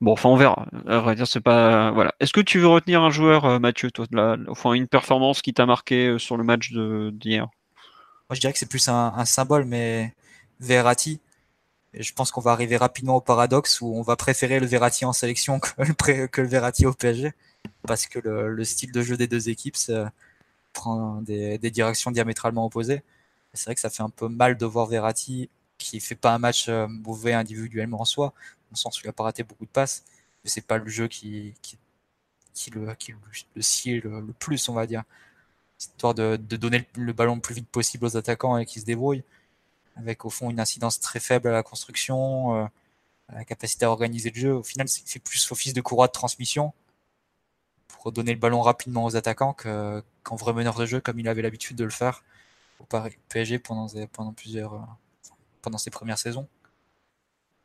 Bon, 0.00 0.12
enfin, 0.12 0.28
on 0.28 0.36
verra. 0.36 0.66
À 0.86 0.98
vrai 0.98 1.16
dire, 1.16 1.26
c'est 1.26 1.40
pas. 1.40 1.90
Voilà. 1.90 2.14
Est-ce 2.20 2.32
que 2.32 2.40
tu 2.40 2.60
veux 2.60 2.68
retenir 2.68 3.02
un 3.02 3.10
joueur, 3.10 3.44
euh, 3.44 3.58
Mathieu, 3.58 3.90
toi, 3.90 4.06
enfin, 4.48 4.72
une 4.74 4.86
performance 4.86 5.42
qui 5.42 5.52
t'a 5.52 5.66
marqué 5.66 6.08
euh, 6.08 6.18
sur 6.18 6.36
le 6.36 6.44
match 6.44 6.72
d'hier? 6.72 7.48
Moi, 8.28 8.34
je 8.34 8.40
dirais 8.40 8.52
que 8.52 8.58
c'est 8.58 8.68
plus 8.68 8.88
un, 8.88 9.24
symbole, 9.24 9.64
mais 9.64 10.14
Verratti. 10.60 11.20
Et 11.94 12.02
je 12.02 12.12
pense 12.12 12.30
qu'on 12.30 12.40
va 12.40 12.52
arriver 12.52 12.76
rapidement 12.76 13.16
au 13.16 13.20
paradoxe 13.20 13.80
où 13.80 13.94
on 13.94 14.02
va 14.02 14.16
préférer 14.16 14.60
le 14.60 14.66
Verratti 14.66 15.04
en 15.04 15.12
sélection 15.12 15.60
que 15.60 15.70
le, 15.78 16.26
que 16.26 16.40
le 16.40 16.48
Verratti 16.48 16.86
au 16.86 16.92
PSG. 16.92 17.32
Parce 17.86 18.06
que 18.06 18.18
le, 18.18 18.52
le 18.52 18.64
style 18.64 18.92
de 18.92 19.02
jeu 19.02 19.16
des 19.16 19.26
deux 19.26 19.48
équipes, 19.48 19.76
prend 20.76 21.22
des, 21.22 21.58
directions 21.70 22.10
diamétralement 22.10 22.66
opposées. 22.66 23.02
C'est 23.54 23.66
vrai 23.66 23.74
que 23.74 23.80
ça 23.80 23.90
fait 23.90 24.02
un 24.02 24.10
peu 24.10 24.28
mal 24.28 24.56
de 24.56 24.66
voir 24.66 24.86
Verratti 24.86 25.48
qui 25.78 26.00
fait 26.00 26.14
pas 26.14 26.34
un 26.34 26.38
match 26.38 26.68
mauvais 26.68 27.32
individuellement 27.32 28.00
en 28.00 28.04
soi, 28.04 28.26
dans 28.26 28.72
le 28.72 28.76
sens 28.76 28.98
où 28.98 29.02
il 29.04 29.08
a 29.08 29.12
pas 29.12 29.24
raté 29.24 29.42
beaucoup 29.42 29.64
de 29.64 29.70
passes, 29.70 30.04
mais 30.44 30.50
c'est 30.50 30.66
pas 30.66 30.78
le 30.78 30.88
jeu 30.88 31.08
qui, 31.08 31.54
qui, 31.62 31.78
qui 32.54 32.70
le, 32.70 32.94
qui 32.94 33.12
le, 33.12 33.18
le 33.56 34.20
le, 34.20 34.32
plus, 34.32 34.68
on 34.68 34.74
va 34.74 34.86
dire. 34.86 35.04
Histoire 35.78 36.14
de, 36.14 36.36
de 36.36 36.56
donner 36.56 36.86
le, 36.96 37.12
ballon 37.12 37.36
le 37.36 37.40
plus 37.40 37.54
vite 37.54 37.68
possible 37.68 38.06
aux 38.06 38.16
attaquants 38.16 38.56
et 38.58 38.66
qu'ils 38.66 38.82
se 38.82 38.86
débrouillent. 38.86 39.24
Avec 39.96 40.24
au 40.24 40.30
fond 40.30 40.50
une 40.50 40.60
incidence 40.60 41.00
très 41.00 41.20
faible 41.20 41.48
à 41.48 41.52
la 41.52 41.62
construction, 41.62 42.56
euh, 42.56 42.66
la 43.32 43.44
capacité 43.44 43.84
à 43.86 43.90
organiser 43.90 44.30
le 44.30 44.40
jeu. 44.40 44.54
Au 44.54 44.62
final, 44.62 44.88
c'est 44.88 45.18
plus 45.20 45.50
office 45.52 45.72
de 45.72 45.80
courroie 45.80 46.06
de 46.06 46.12
transmission 46.12 46.72
pour 47.88 48.12
donner 48.12 48.32
le 48.32 48.38
ballon 48.38 48.60
rapidement 48.60 49.04
aux 49.04 49.16
attaquants 49.16 49.54
qu'en 49.54 50.36
vrai 50.36 50.52
meneur 50.52 50.74
de 50.74 50.86
jeu 50.86 51.00
comme 51.00 51.18
il 51.18 51.28
avait 51.28 51.42
l'habitude 51.42 51.76
de 51.76 51.84
le 51.84 51.90
faire 51.90 52.22
au 52.80 52.84
PSG 53.28 53.56
euh, 53.56 54.68
pendant 55.62 55.78
ses 55.78 55.90
premières 55.90 56.18
saisons. 56.18 56.48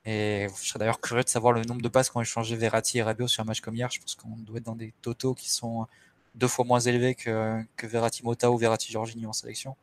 Et 0.05 0.47
je 0.59 0.67
serais 0.67 0.79
d'ailleurs 0.79 0.99
curieux 0.99 1.23
de 1.23 1.29
savoir 1.29 1.53
le 1.53 1.63
nombre 1.63 1.81
de 1.81 1.89
passes 1.89 2.09
qu'ont 2.09 2.21
échangé 2.21 2.55
Verratti 2.55 2.97
et 2.97 3.03
Rabiot 3.03 3.27
sur 3.27 3.43
un 3.43 3.45
match 3.45 3.61
comme 3.61 3.75
hier. 3.75 3.89
Je 3.91 3.99
pense 3.99 4.15
qu'on 4.15 4.29
doit 4.29 4.57
être 4.57 4.63
dans 4.63 4.75
des 4.75 4.93
totaux 5.01 5.35
qui 5.35 5.49
sont 5.51 5.85
deux 6.33 6.47
fois 6.47 6.65
moins 6.65 6.79
élevés 6.79 7.13
que, 7.13 7.61
que 7.75 7.85
Verratti 7.85 8.23
Mota 8.23 8.49
ou 8.51 8.57
Verratti 8.57 8.91
Jorginho 8.91 9.29
en 9.29 9.33
sélection. 9.33 9.75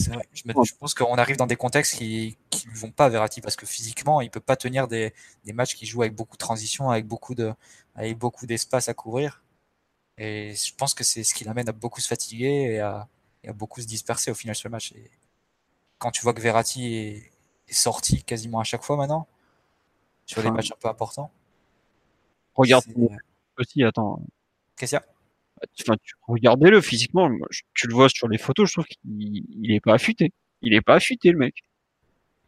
Vrai. 0.00 0.26
Je, 0.32 0.42
je, 0.46 0.74
pense 0.74 0.94
qu'on 0.94 1.16
arrive 1.16 1.36
dans 1.36 1.46
des 1.46 1.56
contextes 1.56 1.96
qui 1.96 2.38
ne 2.66 2.76
vont 2.78 2.90
pas 2.90 3.10
Verratti 3.10 3.42
parce 3.42 3.56
que 3.56 3.66
physiquement, 3.66 4.22
il 4.22 4.30
peut 4.30 4.40
pas 4.40 4.56
tenir 4.56 4.88
des, 4.88 5.12
des 5.44 5.52
matchs 5.52 5.74
qui 5.74 5.84
jouent 5.84 6.02
avec 6.02 6.14
beaucoup 6.14 6.36
de 6.36 6.38
transition, 6.38 6.90
avec 6.90 7.06
beaucoup 7.06 7.34
de 7.34 7.52
avec 7.94 8.16
beaucoup 8.16 8.46
d'espace 8.46 8.88
à 8.88 8.94
couvrir. 8.94 9.42
Et 10.16 10.54
je 10.54 10.74
pense 10.74 10.94
que 10.94 11.04
c'est 11.04 11.24
ce 11.24 11.34
qui 11.34 11.44
l'amène 11.44 11.68
à 11.68 11.72
beaucoup 11.72 12.00
se 12.00 12.08
fatiguer 12.08 12.74
et 12.74 12.80
à, 12.80 13.08
et 13.44 13.48
à, 13.48 13.52
beaucoup 13.52 13.80
se 13.82 13.86
disperser 13.86 14.30
au 14.30 14.34
final 14.34 14.56
sur 14.56 14.68
le 14.68 14.72
match. 14.72 14.92
Et 14.92 15.10
quand 15.98 16.10
tu 16.10 16.22
vois 16.22 16.32
que 16.32 16.40
Verratti 16.40 16.94
est, 16.94 17.32
sorti 17.70 18.22
quasiment 18.22 18.60
à 18.60 18.64
chaque 18.64 18.82
fois 18.82 18.98
maintenant 18.98 19.26
sur 20.26 20.42
les 20.42 20.50
matchs 20.50 20.72
un 20.72 20.76
peu 20.78 20.88
importants. 20.88 21.30
Regarde 22.54 22.84
aussi, 23.56 23.82
attends. 23.82 24.20
Qu'est-ce 24.76 24.96
qu'il 24.96 24.96
y 24.96 25.00
a? 25.00 25.21
Enfin, 25.80 25.96
regardez-le 26.26 26.80
physiquement, 26.80 27.30
tu 27.74 27.86
le 27.86 27.94
vois 27.94 28.08
sur 28.08 28.28
les 28.28 28.38
photos, 28.38 28.68
je 28.68 28.74
trouve 28.74 28.86
qu'il 28.86 29.70
est 29.70 29.80
pas 29.80 29.94
affûté. 29.94 30.32
Il 30.62 30.74
est 30.74 30.80
pas 30.80 30.94
affûté 30.94 31.32
le 31.32 31.38
mec. 31.38 31.62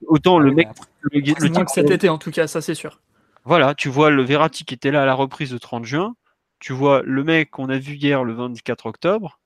Autant 0.06 0.38
le 0.38 0.52
mec, 0.52 0.68
le, 1.00 1.20
le 1.20 1.48
moins 1.50 1.64
que 1.64 1.70
cet 1.70 1.90
été 1.90 2.08
en 2.08 2.18
tout 2.18 2.30
cas, 2.30 2.46
ça 2.46 2.60
c'est 2.60 2.74
sûr. 2.74 3.00
Voilà, 3.44 3.74
tu 3.74 3.88
vois 3.88 4.10
le 4.10 4.22
Verratti 4.22 4.64
qui 4.64 4.74
était 4.74 4.90
là 4.90 5.02
à 5.02 5.06
la 5.06 5.14
reprise 5.14 5.50
de 5.50 5.58
30 5.58 5.84
juin, 5.84 6.14
tu 6.60 6.72
vois 6.72 7.02
le 7.04 7.24
mec 7.24 7.50
qu'on 7.50 7.68
a 7.68 7.78
vu 7.78 7.94
hier 7.94 8.24
le 8.24 8.32
24 8.32 8.86
octobre. 8.86 9.40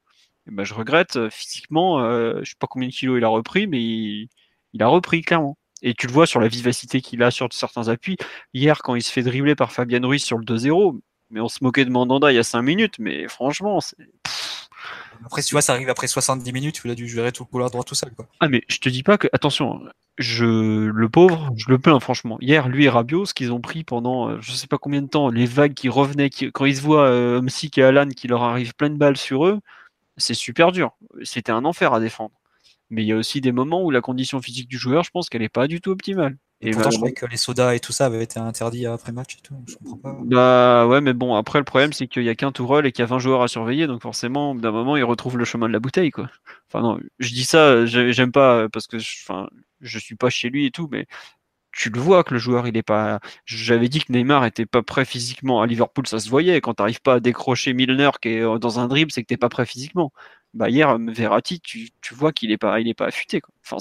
Et 0.49 0.51
ben, 0.51 0.65
je 0.65 0.75
regrette 0.75 1.17
euh, 1.17 1.31
physiquement, 1.31 2.01
euh, 2.01 2.41
je 2.43 2.51
sais 2.51 2.57
pas 2.59 2.67
combien 2.69 2.89
de 2.89 2.93
kilos 2.93 3.19
il 3.19 3.25
a 3.25 3.29
repris, 3.29 3.67
mais 3.67 3.83
il, 3.83 4.29
il 4.73 4.83
a 4.83 4.89
repris 4.89 5.23
clairement. 5.23 5.59
Et 5.83 5.95
tu 5.95 6.07
le 6.07 6.13
vois 6.13 6.27
sur 6.27 6.41
la 6.41 6.49
vivacité 6.49 7.01
qu'il 7.01 7.23
a 7.23 7.31
sur 7.31 7.49
certains 7.53 7.89
appuis. 7.89 8.17
Hier, 8.55 8.83
quand 8.83 8.95
il 8.95 9.03
se 9.03 9.13
fait 9.13 9.23
dribbler 9.23 9.55
par 9.55 9.73
Fabien 9.73 10.01
Ruiz 10.05 10.25
sur 10.25 10.39
le 10.39 10.45
2-0, 10.45 11.01
mais 11.31 11.41
on 11.41 11.49
se 11.49 11.59
moquait 11.63 11.85
de 11.85 11.91
Mandanda 11.91 12.33
il 12.33 12.37
y 12.37 12.39
a 12.39 12.45
5 12.45 12.63
minutes, 12.63 12.99
mais 12.99 13.29
franchement, 13.29 13.81
c'est. 13.81 13.97
Après, 15.25 15.43
tu 15.43 15.53
vois, 15.55 15.63
ça 15.63 15.73
arrive 15.73 15.89
après 15.89 16.07
70 16.07 16.53
minutes, 16.53 16.81
il 16.85 16.91
a 16.91 16.95
dû 16.95 17.09
gérer 17.09 17.33
tout 17.33 17.43
le 17.43 17.49
couloir 17.49 17.71
droit 17.71 17.83
tout 17.83 17.97
seul. 17.97 18.13
Quoi. 18.15 18.29
Ah, 18.39 18.49
mais 18.49 18.63
je 18.69 18.79
te 18.79 18.89
dis 18.89 19.03
pas 19.03 19.19
que. 19.19 19.27
Attention, 19.33 19.81
je 20.17 20.45
le 20.45 21.09
pauvre, 21.09 21.51
je 21.57 21.69
le 21.69 21.79
plains, 21.79 21.99
franchement. 21.99 22.39
Hier, 22.41 22.69
lui 22.69 22.85
et 22.85 22.89
Rabiot, 22.89 23.27
ce 23.27 23.35
qu'ils 23.35 23.53
ont 23.53 23.61
pris 23.61 23.83
pendant 23.83 24.29
euh, 24.29 24.39
je 24.41 24.53
sais 24.53 24.69
pas 24.69 24.79
combien 24.79 25.03
de 25.03 25.09
temps, 25.09 25.29
les 25.29 25.47
vagues 25.47 25.75
qui 25.75 25.89
revenaient, 25.89 26.31
quand 26.31 26.65
ils 26.67 26.77
se 26.77 26.83
voient 26.83 27.09
euh, 27.09 27.43
Msik 27.43 27.79
et 27.79 27.83
Alan 27.83 28.09
qui 28.09 28.29
leur 28.29 28.43
arrivent 28.45 28.75
plein 28.75 28.91
de 28.91 28.97
balles 28.97 29.17
sur 29.17 29.47
eux, 29.47 29.59
c'est 30.17 30.35
super 30.35 30.73
dur. 30.73 30.93
C'était 31.25 31.53
un 31.53 31.65
enfer 31.65 31.93
à 31.93 32.01
défendre 32.01 32.33
mais 32.91 33.03
il 33.03 33.07
y 33.07 33.13
a 33.13 33.17
aussi 33.17 33.41
des 33.41 33.53
moments 33.53 33.83
où 33.83 33.91
la 33.91 34.01
condition 34.01 34.41
physique 34.41 34.69
du 34.69 34.79
joueur, 34.79 35.05
je 35.05 35.11
pense 35.11 35.29
qu'elle 35.29 35.43
n'est 35.43 35.49
pas 35.49 35.69
du 35.69 35.81
tout 35.81 35.91
optimale. 35.91 36.37
Et, 36.61 36.73
pourtant, 36.73 36.91
je 36.91 36.97
croyais 36.97 37.15
que 37.15 37.27
les 37.27 37.37
sodas 37.37 37.75
et 37.75 37.81
tout 37.81 37.93
ça 37.93 38.07
avaient 38.07 38.23
été 38.23 38.41
interdits 38.41 38.87
après 38.87 39.13
match 39.13 39.37
et 39.37 39.41
tout. 39.41 39.55
Je 39.67 39.77
comprends 39.77 39.97
pas. 39.97 40.19
Bah 40.25 40.87
ouais, 40.87 41.01
mais 41.01 41.13
bon, 41.13 41.37
après, 41.37 41.59
le 41.59 41.65
problème, 41.65 41.93
c'est 41.93 42.09
qu'il 42.09 42.25
y 42.25 42.29
a 42.29 42.35
qu'un 42.35 42.51
tourelle 42.51 42.85
et 42.87 42.93
qu'il 42.93 43.03
y 43.03 43.05
a 43.05 43.07
20 43.07 43.21
joueurs 43.21 43.43
à 43.43 43.49
surveiller, 43.49 43.87
donc 43.87 44.03
forcément, 44.03 44.55
d'un 44.55 44.73
moment, 44.73 44.97
ils 44.97 45.05
retrouvent 45.05 45.39
le 45.39 45.45
chemin 45.45 45.69
de 45.69 45.73
la 45.73 45.79
bouteille, 45.79 46.11
quoi. 46.11 46.29
Enfin, 46.69 46.83
non, 46.83 46.99
je 47.19 47.29
dis 47.33 47.45
ça, 47.45 47.87
j'aime 47.87 48.33
pas 48.33 48.69
parce 48.71 48.89
que 48.89 48.97
enfin, 48.97 49.49
je 49.81 49.99
suis 49.99 50.17
pas 50.17 50.31
chez 50.31 50.51
lui 50.51 50.67
et 50.67 50.71
tout, 50.73 50.89
mais 50.91 51.07
tu 51.71 51.91
le 51.91 52.01
vois 52.01 52.25
que 52.25 52.35
le 52.35 52.41
joueur, 52.41 52.67
il 52.67 52.77
est 52.77 52.83
pas. 52.83 53.21
J'avais 53.45 53.89
dit 53.89 54.01
que 54.01 54.13
Neymar 54.13 54.45
était 54.45 54.67
pas 54.67 54.83
prêt 54.83 55.05
physiquement 55.05 55.63
à 55.63 55.67
Liverpool, 55.67 56.09
ça 56.09 56.19
se 56.19 56.29
voyait. 56.29 56.61
Quand 56.61 56.75
t'arrives 56.75 57.03
pas 57.03 57.15
à 57.15 57.21
décrocher 57.21 57.73
Milner 57.73 58.11
qui 58.21 58.31
est 58.31 58.41
euh, 58.43 58.59
dans 58.59 58.81
un 58.81 58.89
dribble, 58.89 59.13
c'est 59.13 59.23
que 59.23 59.29
t'es 59.29 59.37
pas 59.37 59.49
prêt 59.49 59.67
physiquement 59.67 60.13
bah 60.55 60.71
hier 60.71 60.99
Verratti 60.99 61.61
tu, 61.61 61.91
tu 62.01 62.15
vois 62.15 62.33
qu'il 62.33 62.51
est 62.51 62.59
pas 62.59 62.81
il 62.81 62.89
est 62.89 62.95
pas 62.95 63.07
affûté 63.07 63.41
quoi. 63.41 63.55
Enfin 63.65 63.79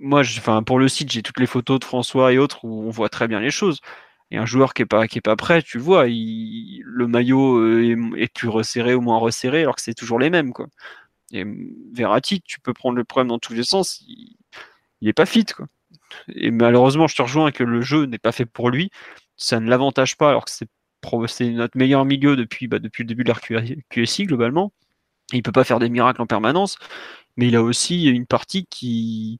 moi 0.00 0.20
enfin 0.20 0.62
pour 0.62 0.78
le 0.78 0.88
site 0.88 1.10
j'ai 1.12 1.22
toutes 1.22 1.40
les 1.40 1.46
photos 1.46 1.80
de 1.80 1.84
François 1.84 2.32
et 2.32 2.38
autres 2.38 2.64
où 2.64 2.82
on 2.86 2.90
voit 2.90 3.08
très 3.08 3.28
bien 3.28 3.40
les 3.40 3.50
choses. 3.50 3.80
Et 4.30 4.38
un 4.38 4.46
joueur 4.46 4.74
qui 4.74 4.82
est 4.82 4.86
pas 4.86 5.06
pas 5.22 5.36
prêt 5.36 5.62
tu 5.62 5.78
le 5.78 5.84
vois 5.84 6.06
le 6.06 7.06
maillot 7.06 7.58
euh, 7.58 8.12
est, 8.16 8.32
plus 8.32 8.48
resserré 8.48 8.94
ou 8.94 9.00
moins 9.00 9.18
resserré 9.18 9.62
alors 9.62 9.76
que 9.76 9.82
c'est 9.82 9.94
toujours 9.94 10.18
les 10.18 10.30
mêmes 10.30 10.52
quoi. 10.52 10.66
Et 11.32 11.44
Verratti 11.92 12.42
tu 12.42 12.60
peux 12.60 12.74
prendre 12.74 12.96
le 12.96 13.04
problème 13.04 13.28
dans 13.28 13.38
tous 13.38 13.54
les 13.54 13.64
sens 13.64 14.02
il, 14.08 14.36
il 15.00 15.08
est 15.08 15.12
pas 15.14 15.26
fit 15.26 15.46
quoi. 15.46 15.66
Et 16.34 16.50
malheureusement 16.50 17.06
je 17.06 17.16
te 17.16 17.22
rejoins 17.22 17.52
que 17.52 17.64
le 17.64 17.82
jeu 17.82 18.06
n'est 18.06 18.18
pas 18.18 18.32
fait 18.32 18.46
pour 18.46 18.70
lui. 18.70 18.90
Ça 19.36 19.60
ne 19.60 19.68
l'avantage 19.68 20.16
pas 20.16 20.30
alors 20.30 20.44
que 20.44 20.50
c'est 20.50 20.68
notre 21.50 21.76
meilleur 21.76 22.04
milieu 22.04 22.36
depuis, 22.36 22.68
bah, 22.68 22.78
depuis 22.78 23.02
le 23.02 23.08
début 23.08 23.24
de 23.24 23.32
l'RQSI 23.32 24.24
globalement. 24.24 24.72
Il 25.32 25.42
peut 25.42 25.52
pas 25.52 25.64
faire 25.64 25.78
des 25.78 25.88
miracles 25.88 26.22
en 26.22 26.26
permanence, 26.26 26.76
mais 27.36 27.48
il 27.48 27.56
a 27.56 27.62
aussi 27.62 28.04
une 28.04 28.26
partie 28.26 28.66
qui, 28.66 29.38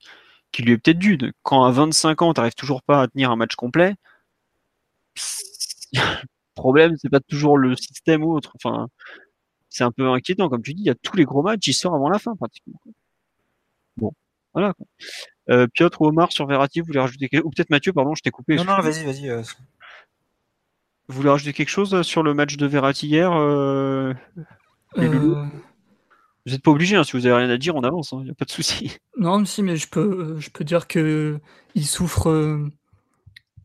qui 0.55 0.63
lui 0.63 0.73
est 0.73 0.79
peut-être 0.79 0.99
due. 0.99 1.19
Quand 1.43 1.65
à 1.65 1.73
25 1.73 2.23
ans, 2.23 2.33
tu 2.33 2.41
n'arrives 2.41 2.55
toujours 2.55 2.83
pas 2.83 3.03
à 3.03 3.09
tenir 3.09 3.31
un 3.33 3.37
match 3.37 3.57
complet, 3.57 3.95
le 5.93 6.01
problème, 6.55 6.95
c'est 6.97 7.09
pas 7.09 7.21
toujours 7.21 7.59
le 7.59 7.75
système 7.77 8.23
ou 8.25 8.33
autre. 8.33 8.53
Enfin, 8.57 8.89
c'est 9.69 9.85
un 9.85 9.91
peu 9.91 10.09
inquiétant. 10.09 10.49
Comme 10.49 10.63
tu 10.63 10.75
dis, 10.75 10.83
il 10.83 10.87
y 10.87 10.91
a 10.91 10.95
tous 10.95 11.17
les 11.17 11.25
gros 11.25 11.43
matchs, 11.43 11.67
il 11.67 11.75
sort 11.75 11.95
avant 11.95 12.09
la 12.09 12.21
fin 12.21 12.37
pratiquement. 12.37 12.81
Bon, 13.97 14.13
voilà. 14.53 14.75
Euh, 15.51 15.67
Piotr 15.67 16.01
ou 16.01 16.07
Omar 16.07 16.33
sur 16.33 16.47
Verratti, 16.47 16.81
vous 16.81 16.87
voulez 16.87 17.01
rajouter 17.01 17.29
quelque... 17.29 17.45
Ou 17.45 17.51
peut-être 17.51 17.71
Mathieu, 17.71 17.93
pardon, 17.93 18.15
je 18.15 18.23
t'ai 18.23 18.31
coupé. 18.31 18.57
Non, 18.57 18.65
non, 18.65 18.81
vas-y, 18.81 19.05
vas-y. 19.05 19.29
Euh, 19.29 19.43
vous 21.09 21.17
voulez 21.17 21.31
rajouter 21.31 21.53
quelque 21.53 21.69
chose 21.69 22.01
sur 22.03 22.23
le 22.23 22.33
match 22.33 22.57
de 22.57 22.67
Verratti 22.67 23.09
hier 23.09 23.33
euh... 23.33 24.15
euh 26.47 26.51
vous 26.51 26.53
n'êtes 26.53 26.63
pas 26.63 26.71
obligé, 26.71 26.97
hein, 26.97 27.05
si 27.05 27.13
vous 27.13 27.27
avez 27.27 27.35
rien 27.35 27.51
à 27.51 27.57
dire, 27.57 27.75
on 27.77 27.83
avance, 27.83 28.13
il 28.13 28.17
hein, 28.17 28.25
n'y 28.25 28.31
a 28.31 28.35
pas 28.35 28.45
de 28.45 28.51
souci. 28.51 28.97
Non, 29.19 29.45
si, 29.45 29.63
mais 29.63 29.77
je 29.77 29.89
peux, 29.89 30.37
je 30.39 30.51
peux 30.51 30.65
dire 30.65 30.89
que 30.89 31.39
il 31.75 31.87
souffre 31.87 32.29
euh, 32.29 32.69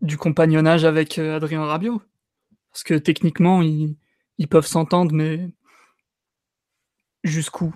du 0.01 0.17
compagnonnage 0.17 0.85
avec 0.85 1.17
euh, 1.17 1.35
Adrien 1.35 1.65
Rabiot. 1.65 2.01
Parce 2.71 2.83
que 2.83 2.93
techniquement, 2.93 3.61
ils, 3.61 3.97
ils 4.37 4.47
peuvent 4.47 4.67
s'entendre, 4.67 5.13
mais 5.13 5.49
jusqu'où 7.23 7.73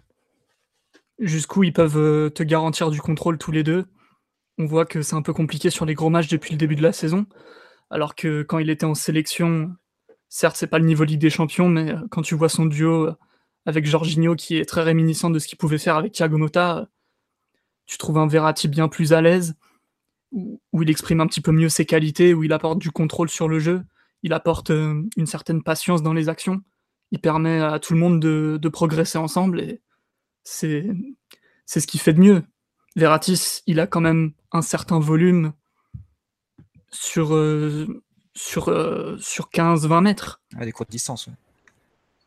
Jusqu'où 1.20 1.64
ils 1.64 1.74
peuvent 1.74 2.32
te 2.32 2.44
garantir 2.44 2.90
du 2.92 3.00
contrôle 3.02 3.38
tous 3.38 3.52
les 3.52 3.64
deux? 3.64 3.86
On 4.58 4.66
voit 4.66 4.86
que 4.86 5.02
c'est 5.02 5.16
un 5.16 5.22
peu 5.22 5.34
compliqué 5.34 5.70
sur 5.70 5.86
les 5.86 5.94
gros 5.94 6.10
matchs 6.10 6.28
depuis 6.28 6.52
le 6.52 6.58
début 6.58 6.76
de 6.76 6.84
la 6.84 6.94
saison. 6.94 7.26
Alors 7.90 8.16
que 8.16 8.44
quand 8.44 8.60
il 8.60 8.70
était 8.70 8.86
en 8.86 8.96
sélection, 8.96 9.76
certes, 10.30 10.56
c'est 10.56 10.68
pas 10.68 10.80
le 10.80 10.86
niveau 10.86 11.04
Ligue 11.04 11.22
des 11.22 11.30
Champions, 11.30 11.70
mais 11.70 11.92
euh, 11.92 12.00
quand 12.10 12.24
tu 12.24 12.36
vois 12.36 12.50
son 12.50 12.66
duo 12.66 13.08
euh, 13.08 13.16
avec 13.66 13.86
Jorginho 13.86 14.36
qui 14.36 14.58
est 14.58 14.66
très 14.66 14.82
réminiscent 14.82 15.30
de 15.30 15.40
ce 15.40 15.48
qu'il 15.48 15.58
pouvait 15.58 15.78
faire 15.78 15.96
avec 15.96 16.14
Thiago 16.14 16.38
Motta, 16.38 16.78
euh, 16.78 16.86
tu 17.86 17.98
trouves 17.98 18.18
un 18.18 18.28
Verratti 18.28 18.68
bien 18.68 18.88
plus 18.88 19.14
à 19.14 19.22
l'aise, 19.22 19.56
où, 20.32 20.60
il 20.82 20.90
exprime 20.90 21.22
un 21.22 21.28
petit 21.28 21.42
peu 21.42 21.52
mieux 21.52 21.70
ses 21.70 21.86
qualités, 21.86 22.34
où 22.34 22.44
il 22.44 22.54
apporte 22.54 22.80
du 22.80 22.92
contrôle 22.92 23.30
sur 23.30 23.48
le 23.48 23.60
jeu, 23.60 23.84
il 24.24 24.34
apporte 24.34 24.70
une 24.70 25.26
certaine 25.26 25.62
patience 25.62 26.02
dans 26.02 26.14
les 26.14 26.30
actions, 26.30 26.62
il 27.12 27.20
permet 27.20 27.60
à 27.60 27.80
tout 27.80 27.94
le 27.94 28.00
monde 28.00 28.20
de, 28.20 28.70
progresser 28.70 29.18
ensemble 29.18 29.62
et 29.62 29.82
c'est 30.44 30.88
ce 31.68 31.86
qui 31.86 32.00
fait 32.00 32.14
de 32.14 32.20
mieux. 32.20 32.44
Verratti, 32.96 33.62
il 33.68 33.80
a 33.80 33.88
quand 33.88 34.02
même 34.02 34.34
un 34.52 34.62
certain 34.62 35.00
volume 35.00 35.54
sur, 36.92 37.36
euh, 37.36 37.88
sur, 38.36 38.70
euh, 38.70 39.18
sur 39.20 39.50
15-20 39.50 40.02
mètres. 40.02 40.42
À 40.58 40.66
des 40.66 40.72
courtes 40.72 40.92
distances. 40.92 41.28
Ouais. 41.28 41.34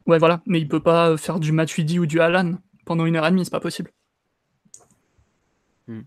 Voilà, 0.06 0.40
mais 0.46 0.60
il 0.60 0.68
peut 0.68 0.82
pas 0.82 1.16
faire 1.16 1.40
du 1.40 1.52
Matuidi 1.52 1.98
ou 1.98 2.06
du 2.06 2.20
Alan 2.20 2.54
pendant 2.84 3.04
une 3.04 3.16
heure 3.16 3.26
et 3.26 3.30
demie, 3.30 3.44
c'est 3.44 3.50
pas 3.50 3.60
possible. 3.60 3.92
Hmm. 5.88 6.02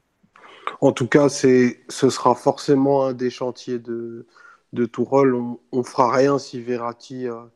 En 0.82 0.94
tout 0.94 1.08
cas, 1.08 1.30
c'est, 1.30 1.84
ce 1.90 2.10
sera 2.10 2.36
forcément 2.36 3.06
un 3.06 3.14
des 3.14 3.30
chantiers 3.30 3.80
de, 3.80 4.26
de 4.74 4.86
Tourol. 4.86 5.36
On, 5.36 5.60
on 5.72 5.84
fera 5.84 6.12
rien 6.12 6.40
si 6.40 6.62
Verratti 6.62 7.28
a, 7.28 7.50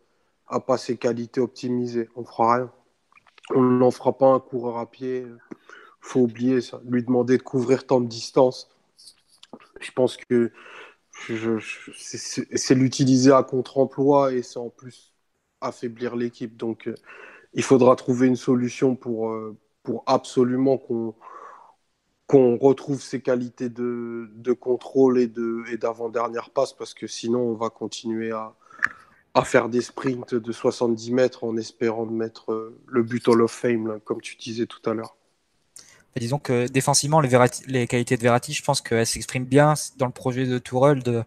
a, 0.48 0.60
pas 0.60 0.78
ses 0.78 0.98
qualités 0.98 1.40
optimisées. 1.40 2.10
On 2.15 2.26
fera 2.26 2.56
rien. 2.56 2.72
On 3.56 3.61
n'en 3.61 3.91
fera 3.91 4.18
pas 4.18 4.28
un 4.28 4.40
coureur 4.40 4.78
à 4.78 4.90
pied. 4.91 5.26
Faut 6.02 6.22
oublier 6.22 6.60
ça. 6.60 6.82
Lui 6.86 7.03
demander 7.03 7.38
de 7.38 7.44
couvrir 7.44 7.88
tant 7.88 8.02
de 8.02 8.07
distance. 8.07 8.70
Je 9.80 9.91
pense 9.91 10.18
que 10.18 10.52
c'est 11.95 12.76
l'utiliser 12.76 13.32
à 13.32 13.44
contre-emploi 13.44 14.34
et 14.34 14.41
c'est 14.41 14.60
en 14.60 14.70
plus 14.70 15.12
affaiblir 15.64 16.15
l'équipe. 16.15 16.57
Donc, 16.57 16.88
euh, 16.88 16.95
il 17.53 17.64
faudra 17.64 17.95
trouver 17.95 18.27
une 18.27 18.35
solution 18.35 18.95
pour, 18.95 19.30
euh, 19.30 19.57
pour 19.84 20.03
absolument 20.06 20.77
qu'on 20.77 21.15
qu'on 22.26 22.57
retrouve 22.57 23.02
ses 23.02 23.22
qualités 23.22 23.68
de, 23.69 24.30
de 24.34 24.53
contrôle 24.53 25.19
et 25.19 25.27
d'avant-dernière 25.77 26.52
passe, 26.52 26.73
parce 26.73 26.94
que 26.94 27.06
sinon 27.06 27.41
on 27.41 27.53
va 27.53 27.69
continuer 27.69 28.31
à, 28.31 28.56
à 29.34 29.44
faire 29.44 29.69
des 29.69 29.81
sprints 29.81 30.35
de 30.35 30.52
70 30.52 31.11
mètres 31.11 31.44
en 31.44 31.57
espérant 31.57 32.06
de 32.06 32.11
mettre 32.11 32.52
euh, 32.52 32.80
le 32.88 33.03
but 33.03 33.27
Hall 33.27 33.41
of 33.41 33.52
Fame, 33.52 33.99
comme 34.06 34.22
tu 34.22 34.35
disais 34.35 34.65
tout 34.65 34.88
à 34.90 34.94
l'heure. 34.94 35.15
Disons 36.15 36.38
que 36.38 36.68
défensivement, 36.68 37.19
les, 37.19 37.30
les 37.68 37.88
qualités 37.88 38.18
de 38.18 38.22
Verratti, 38.22 38.53
je 38.53 38.64
pense 38.64 38.81
qu'elles 38.81 39.07
s'expriment 39.07 39.45
bien 39.45 39.73
dans 39.98 40.06
le 40.06 40.11
projet 40.11 40.45
de 40.45 40.60
Tourelle 40.60 41.02
de, 41.02 41.23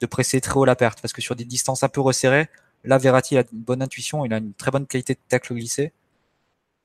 de 0.00 0.06
presser 0.06 0.40
très 0.40 0.58
haut 0.58 0.64
la 0.64 0.76
perte, 0.76 1.00
parce 1.00 1.12
que 1.12 1.20
sur 1.20 1.34
des 1.34 1.44
distances 1.44 1.82
un 1.82 1.88
peu 1.88 2.00
resserrées, 2.00 2.48
là, 2.88 2.98
Verratti 2.98 3.36
a 3.38 3.44
une 3.52 3.60
bonne 3.60 3.82
intuition, 3.82 4.24
il 4.24 4.32
a 4.32 4.38
une 4.38 4.54
très 4.54 4.70
bonne 4.70 4.86
qualité 4.86 5.14
de 5.14 5.20
tacle 5.28 5.54
glissé. 5.54 5.92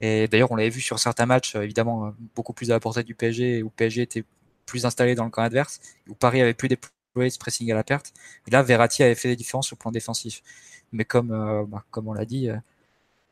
Et 0.02 0.28
d'ailleurs, 0.28 0.52
on 0.52 0.56
l'avait 0.58 0.70
vu 0.70 0.82
sur 0.82 1.00
certains 1.00 1.26
matchs, 1.26 1.56
évidemment, 1.56 2.14
beaucoup 2.36 2.54
plus 2.54 2.72
à 2.72 2.74
la 2.76 2.80
portée 2.80 3.04
du 3.04 3.16
PSG, 3.16 3.64
où 3.64 3.70
PSG 3.70 4.02
était 4.04 4.26
plus 4.66 4.86
installé 4.86 5.16
dans 5.16 5.26
le 5.26 5.32
camp 5.32 5.44
adverse, 5.44 5.80
où 6.10 6.16
Paris 6.16 6.42
avait 6.42 6.54
plus 6.54 6.68
déployé 6.70 7.30
ce 7.30 7.40
pressing 7.40 7.72
à 7.72 7.76
la 7.76 7.84
perte. 7.84 8.14
Et 8.48 8.52
là, 8.52 8.64
Verratti 8.64 9.04
avait 9.04 9.16
fait 9.16 9.30
des 9.30 9.36
différences 9.38 9.72
le 9.72 9.78
plan 9.78 9.92
défensif. 9.92 10.44
Mais 10.92 11.06
comme, 11.06 11.32
euh, 11.32 11.66
bah, 11.66 11.86
on 11.96 12.14
l'a 12.14 12.26
dit, 12.26 12.50
euh, 12.50 12.58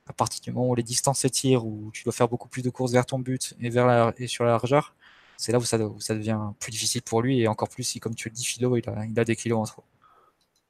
à 0.08 0.14
partir 0.14 0.42
du 0.42 0.52
moment 0.52 0.70
où 0.70 0.76
les 0.76 0.84
distances 0.84 1.20
s'étirent, 1.20 1.66
où 1.66 1.92
tu 1.94 2.04
dois 2.06 2.14
faire 2.14 2.30
beaucoup 2.30 2.50
plus 2.50 2.62
de 2.64 2.70
courses 2.70 2.92
vers 2.94 3.06
ton 3.06 3.20
but 3.20 3.56
et, 3.62 3.70
vers 3.70 4.14
et 4.18 4.28
sur 4.28 4.46
la 4.46 4.52
largeur, 4.52 4.96
c'est 5.38 5.52
là 5.52 5.60
où 5.60 5.64
ça, 5.66 5.78
devient 5.78 6.40
plus 6.60 6.72
difficile 6.72 7.02
pour 7.04 7.22
lui. 7.22 7.42
Et 7.42 7.48
encore 7.48 7.70
plus 7.70 7.84
si, 7.84 8.00
comme 8.00 8.16
tu 8.16 8.30
le 8.30 8.36
dis, 8.36 8.46
Philo, 8.46 8.78
il 8.78 9.20
a 9.20 9.26
des 9.26 9.36
kilos 9.36 9.60
en 9.60 9.66
trop. 9.66 9.84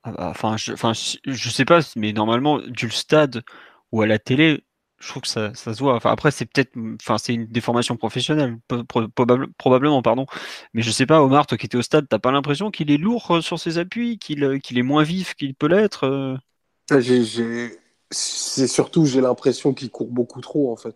Ah 0.03 0.29
enfin, 0.29 0.57
je, 0.57 0.73
enfin, 0.73 0.93
je 0.93 1.49
sais 1.49 1.65
pas, 1.65 1.79
mais 1.95 2.11
normalement, 2.13 2.59
du 2.59 2.89
stade 2.89 3.43
ou 3.91 4.01
à 4.01 4.07
la 4.07 4.17
télé, 4.17 4.63
je 4.99 5.07
trouve 5.09 5.23
que 5.23 5.27
ça, 5.27 5.53
ça 5.53 5.73
se 5.73 5.79
voit. 5.79 5.95
Enfin, 5.95 6.11
après, 6.11 6.31
c'est 6.31 6.45
peut-être, 6.45 6.73
enfin, 7.01 7.17
c'est 7.17 7.33
une 7.33 7.45
déformation 7.47 7.97
professionnelle, 7.97 8.57
probablement, 9.57 10.01
pardon. 10.01 10.25
Mais 10.73 10.81
je 10.81 10.91
sais 10.91 11.05
pas, 11.05 11.21
Omar, 11.21 11.45
toi 11.45 11.57
qui 11.57 11.67
étais 11.67 11.77
au 11.77 11.81
stade, 11.83 12.07
t'as 12.09 12.19
pas 12.19 12.31
l'impression 12.31 12.71
qu'il 12.71 12.89
est 12.91 12.97
lourd 12.97 13.29
euh, 13.31 13.41
sur 13.41 13.59
ses 13.59 13.77
appuis, 13.77 14.17
qu'il 14.17 14.43
euh, 14.43 14.59
qu'il 14.59 14.77
est 14.79 14.83
moins 14.83 15.03
vif 15.03 15.35
qu'il 15.35 15.53
peut 15.55 15.67
l'être 15.67 16.05
euh? 16.05 16.35
C'est 18.09 18.67
surtout, 18.67 19.05
j'ai 19.05 19.21
l'impression 19.21 19.73
qu'il 19.73 19.89
court 19.89 20.11
beaucoup 20.11 20.41
trop, 20.41 20.71
en 20.71 20.75
fait. 20.75 20.95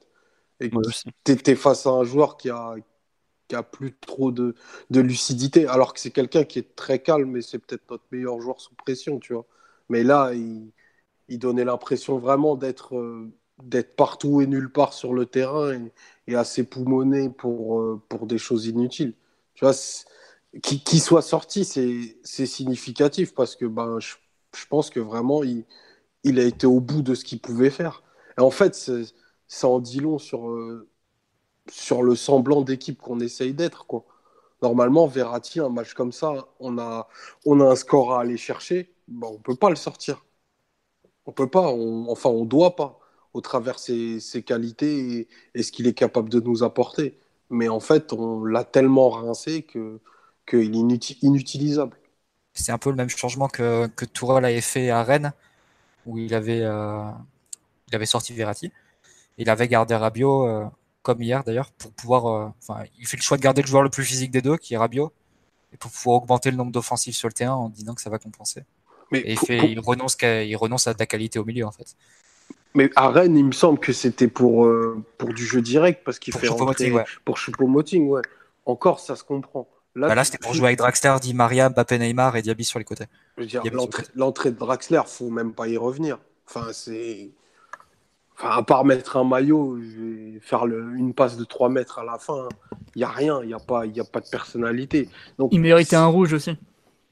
Et 0.60 0.69
que 0.69 1.32
tu 1.34 1.52
es, 1.52 1.56
face 1.56 1.86
à 1.86 1.91
un 1.91 2.03
joueur 2.03 2.38
qui 2.38 2.49
a, 2.49 2.76
qui 3.47 3.55
a 3.55 3.63
plus 3.63 3.95
trop 3.99 4.31
de, 4.31 4.55
de 4.89 4.99
lucidité, 5.01 5.67
alors 5.67 5.93
que 5.93 5.99
c'est 5.99 6.11
quelqu'un 6.11 6.43
qui 6.43 6.59
est 6.59 6.76
très 6.76 6.99
calme 6.99 7.38
et 7.38 7.41
c'est 7.41 7.59
peut-être 7.59 7.89
notre 7.89 8.05
meilleur 8.11 8.41
joueur 8.41 8.59
sous 8.61 8.73
pression, 8.76 9.19
tu 9.19 9.34
vois. 9.34 9.45
Mais 9.89 10.03
là, 10.03 10.34
il, 10.34 10.72
il 11.30 11.39
donnait 11.39 11.65
l'impression 11.65 12.17
vraiment 12.19 12.55
d'être 12.55 12.95
euh, 12.97 13.31
partout 13.97 14.41
et 14.41 14.47
nulle 14.47 14.72
part 14.72 14.93
sur 14.93 15.13
le 15.13 15.26
terrain 15.26 15.73
et, 16.27 16.35
assez 16.35 16.63
poumonné 16.63 17.30
pour, 17.30 17.80
euh, 17.81 18.01
pour 18.09 18.27
des 18.27 18.38
choses 18.38 18.65
inutiles. 18.67 19.13
Tu 19.55 19.65
vois, 19.65 19.73
qu'il 20.61 21.01
soit 21.01 21.22
sorti, 21.22 21.65
c'est 21.65 22.45
significatif 22.45 23.34
parce 23.34 23.55
que 23.55 23.65
ben, 23.65 23.99
je, 23.99 24.15
je 24.55 24.65
pense 24.67 24.89
que 24.89 24.99
vraiment, 24.99 25.43
il, 25.43 25.65
il 26.23 26.39
a 26.39 26.43
été 26.43 26.67
au 26.67 26.80
bout 26.81 27.01
de 27.01 27.15
ce 27.15 27.26
qu'il 27.26 27.41
pouvait 27.41 27.69
faire. 27.69 28.03
Et 28.38 28.41
en 28.41 28.51
fait, 28.51 28.76
ça 29.47 29.67
en 29.67 29.80
dit 29.80 29.99
long 30.01 30.19
sur, 30.19 30.49
euh, 30.49 30.89
sur 31.69 32.03
le 32.03 32.15
semblant 32.15 32.61
d'équipe 32.61 33.01
qu'on 33.01 33.19
essaye 33.19 33.53
d'être. 33.53 33.85
Quoi. 33.87 34.05
Normalement, 34.61 35.07
Verratti, 35.07 35.59
un 35.59 35.69
match 35.69 35.93
comme 35.93 36.11
ça, 36.11 36.47
on 36.59 36.77
a, 36.77 37.07
on 37.45 37.59
a 37.59 37.65
un 37.65 37.75
score 37.75 38.13
à 38.13 38.21
aller 38.21 38.37
chercher, 38.37 38.93
ben, 39.07 39.27
on 39.27 39.33
ne 39.33 39.37
peut 39.37 39.55
pas 39.55 39.69
le 39.69 39.75
sortir. 39.75 40.25
On 41.25 41.31
peut 41.31 41.49
pas, 41.49 41.71
enfin, 42.07 42.29
on 42.29 42.45
doit 42.45 42.75
pas, 42.75 42.99
au 43.33 43.41
travers 43.41 43.79
ses, 43.79 44.19
ses 44.19 44.43
qualités 44.43 45.27
et, 45.55 45.63
ce 45.63 45.71
qu'il 45.71 45.87
est 45.87 45.93
capable 45.93 46.29
de 46.29 46.39
nous 46.39 46.63
apporter. 46.63 47.17
Mais 47.49 47.67
en 47.67 47.79
fait, 47.79 48.13
on 48.13 48.43
l'a 48.43 48.63
tellement 48.63 49.09
rincé 49.09 49.63
qu'il 49.63 49.99
que 50.45 50.57
est 50.57 51.23
inutilisable. 51.23 51.97
C'est 52.53 52.71
un 52.71 52.77
peu 52.77 52.89
le 52.89 52.95
même 52.95 53.09
changement 53.09 53.47
que, 53.47 53.87
que 53.87 54.05
avait 54.35 54.61
fait 54.61 54.89
à 54.89 55.03
Rennes 55.03 55.33
où 56.05 56.17
il 56.17 56.33
avait, 56.33 56.61
euh, 56.61 57.03
il 57.89 57.95
avait 57.95 58.05
sorti 58.05 58.33
Verratti. 58.33 58.71
Il 59.37 59.49
avait 59.49 59.67
gardé 59.67 59.95
Rabiot, 59.95 60.47
euh, 60.47 60.65
comme 61.06 61.22
hier 61.22 61.44
d'ailleurs, 61.44 61.72
pour 61.72 61.91
pouvoir. 61.91 62.26
Euh, 62.26 62.48
enfin, 62.60 62.84
il 62.98 63.06
fait 63.06 63.15
le 63.15 63.22
choix 63.22 63.38
de 63.38 63.44
garder 63.44 63.61
le 63.61 63.68
joueur 63.68 63.84
le 63.84 63.90
plus 63.90 64.03
physique 64.03 64.32
des 64.32 64.41
deux, 64.41 64.57
qui 64.57 64.73
est 64.73 64.77
Rabiot, 64.77 65.14
et 65.72 65.77
pour 65.77 65.91
pouvoir 65.91 66.23
augmenter 66.23 66.49
le 66.49 66.57
nombre 66.57 66.72
d'offensifs 66.72 67.15
sur 67.15 67.27
le 67.27 67.34
terrain 67.34 67.53
en 67.53 67.69
disant 67.69 67.94
que 67.94 68.02
ça 68.02 68.10
va 68.10 68.18
compenser. 68.18 68.64
Mais 69.11 69.19
et 69.19 69.34
il, 69.34 69.38
fait, 69.38 69.72
il, 69.72 69.80
renonce 69.80 70.18
il 70.22 70.56
renonce 70.56 70.88
à 70.88 70.95
de 70.95 70.99
la 70.99 71.06
qualité 71.06 71.38
au 71.38 71.45
milieu 71.45 71.65
en 71.65 71.72
fait. 71.72 71.95
Mais 72.73 72.90
à 72.95 73.10
Rennes, 73.10 73.38
il 73.38 73.45
me 73.45 73.52
semble 73.52 73.80
que 73.80 73.94
c'était 73.94 74.27
pour, 74.27 74.68
pour 75.19 75.30
du 75.30 75.45
jeu 75.45 75.61
direct 75.61 76.02
parce 76.03 76.18
qu'il 76.18 76.34
fait 76.34 76.48
rentrer 76.48 76.91
ouais. 76.91 77.06
pour 77.23 77.38
Choupo-Moting, 77.38 78.07
ouais. 78.07 78.23
Encore, 78.65 78.99
ça 78.99 79.15
se 79.15 79.23
comprend. 79.23 79.69
Là, 79.94 80.14
bah 80.14 80.23
c'était 80.26 80.40
pour 80.40 80.53
jouer 80.53 80.68
avec 80.68 80.80
Draxler, 80.80 81.15
Di 81.22 81.34
Maria, 81.34 81.69
Mbappé, 81.69 81.99
Neymar 81.99 82.36
et 82.36 82.41
Diaby 82.41 82.65
sur 82.65 82.80
les 82.80 82.86
côtés. 82.86 83.06
L'entrée 84.15 84.52
de 84.52 84.57
Draxler, 84.57 85.02
faut 85.06 85.30
même 85.30 85.53
pas 85.53 85.68
y 85.68 85.77
revenir. 85.77 86.18
Enfin, 86.48 86.73
c'est. 86.73 87.32
Enfin, 88.38 88.49
à 88.49 88.64
part 88.64 88.84
mettre 88.84 89.18
un 89.18 89.24
maillot, 89.24 89.80
faire 90.41 90.66
le, 90.66 90.95
une 90.95 91.14
passe 91.14 91.38
de 91.38 91.45
3 91.45 91.70
mètres 91.70 91.99
à 91.99 92.03
la 92.03 92.18
fin, 92.18 92.49
il 92.94 92.99
n'y 92.99 93.03
a 93.03 93.10
rien, 93.10 93.41
il 93.41 93.48
n'y 93.48 93.53
a, 93.53 93.60
pas, 93.60 93.84
a 93.84 94.03
pas 94.12 94.20
de 94.20 94.30
personnalité. 94.30 95.10
Donc, 95.38 95.53
il 95.53 95.62
méritait 95.62 95.95
un 95.95 96.07
rouge 96.07 96.34
aussi. 96.34 96.57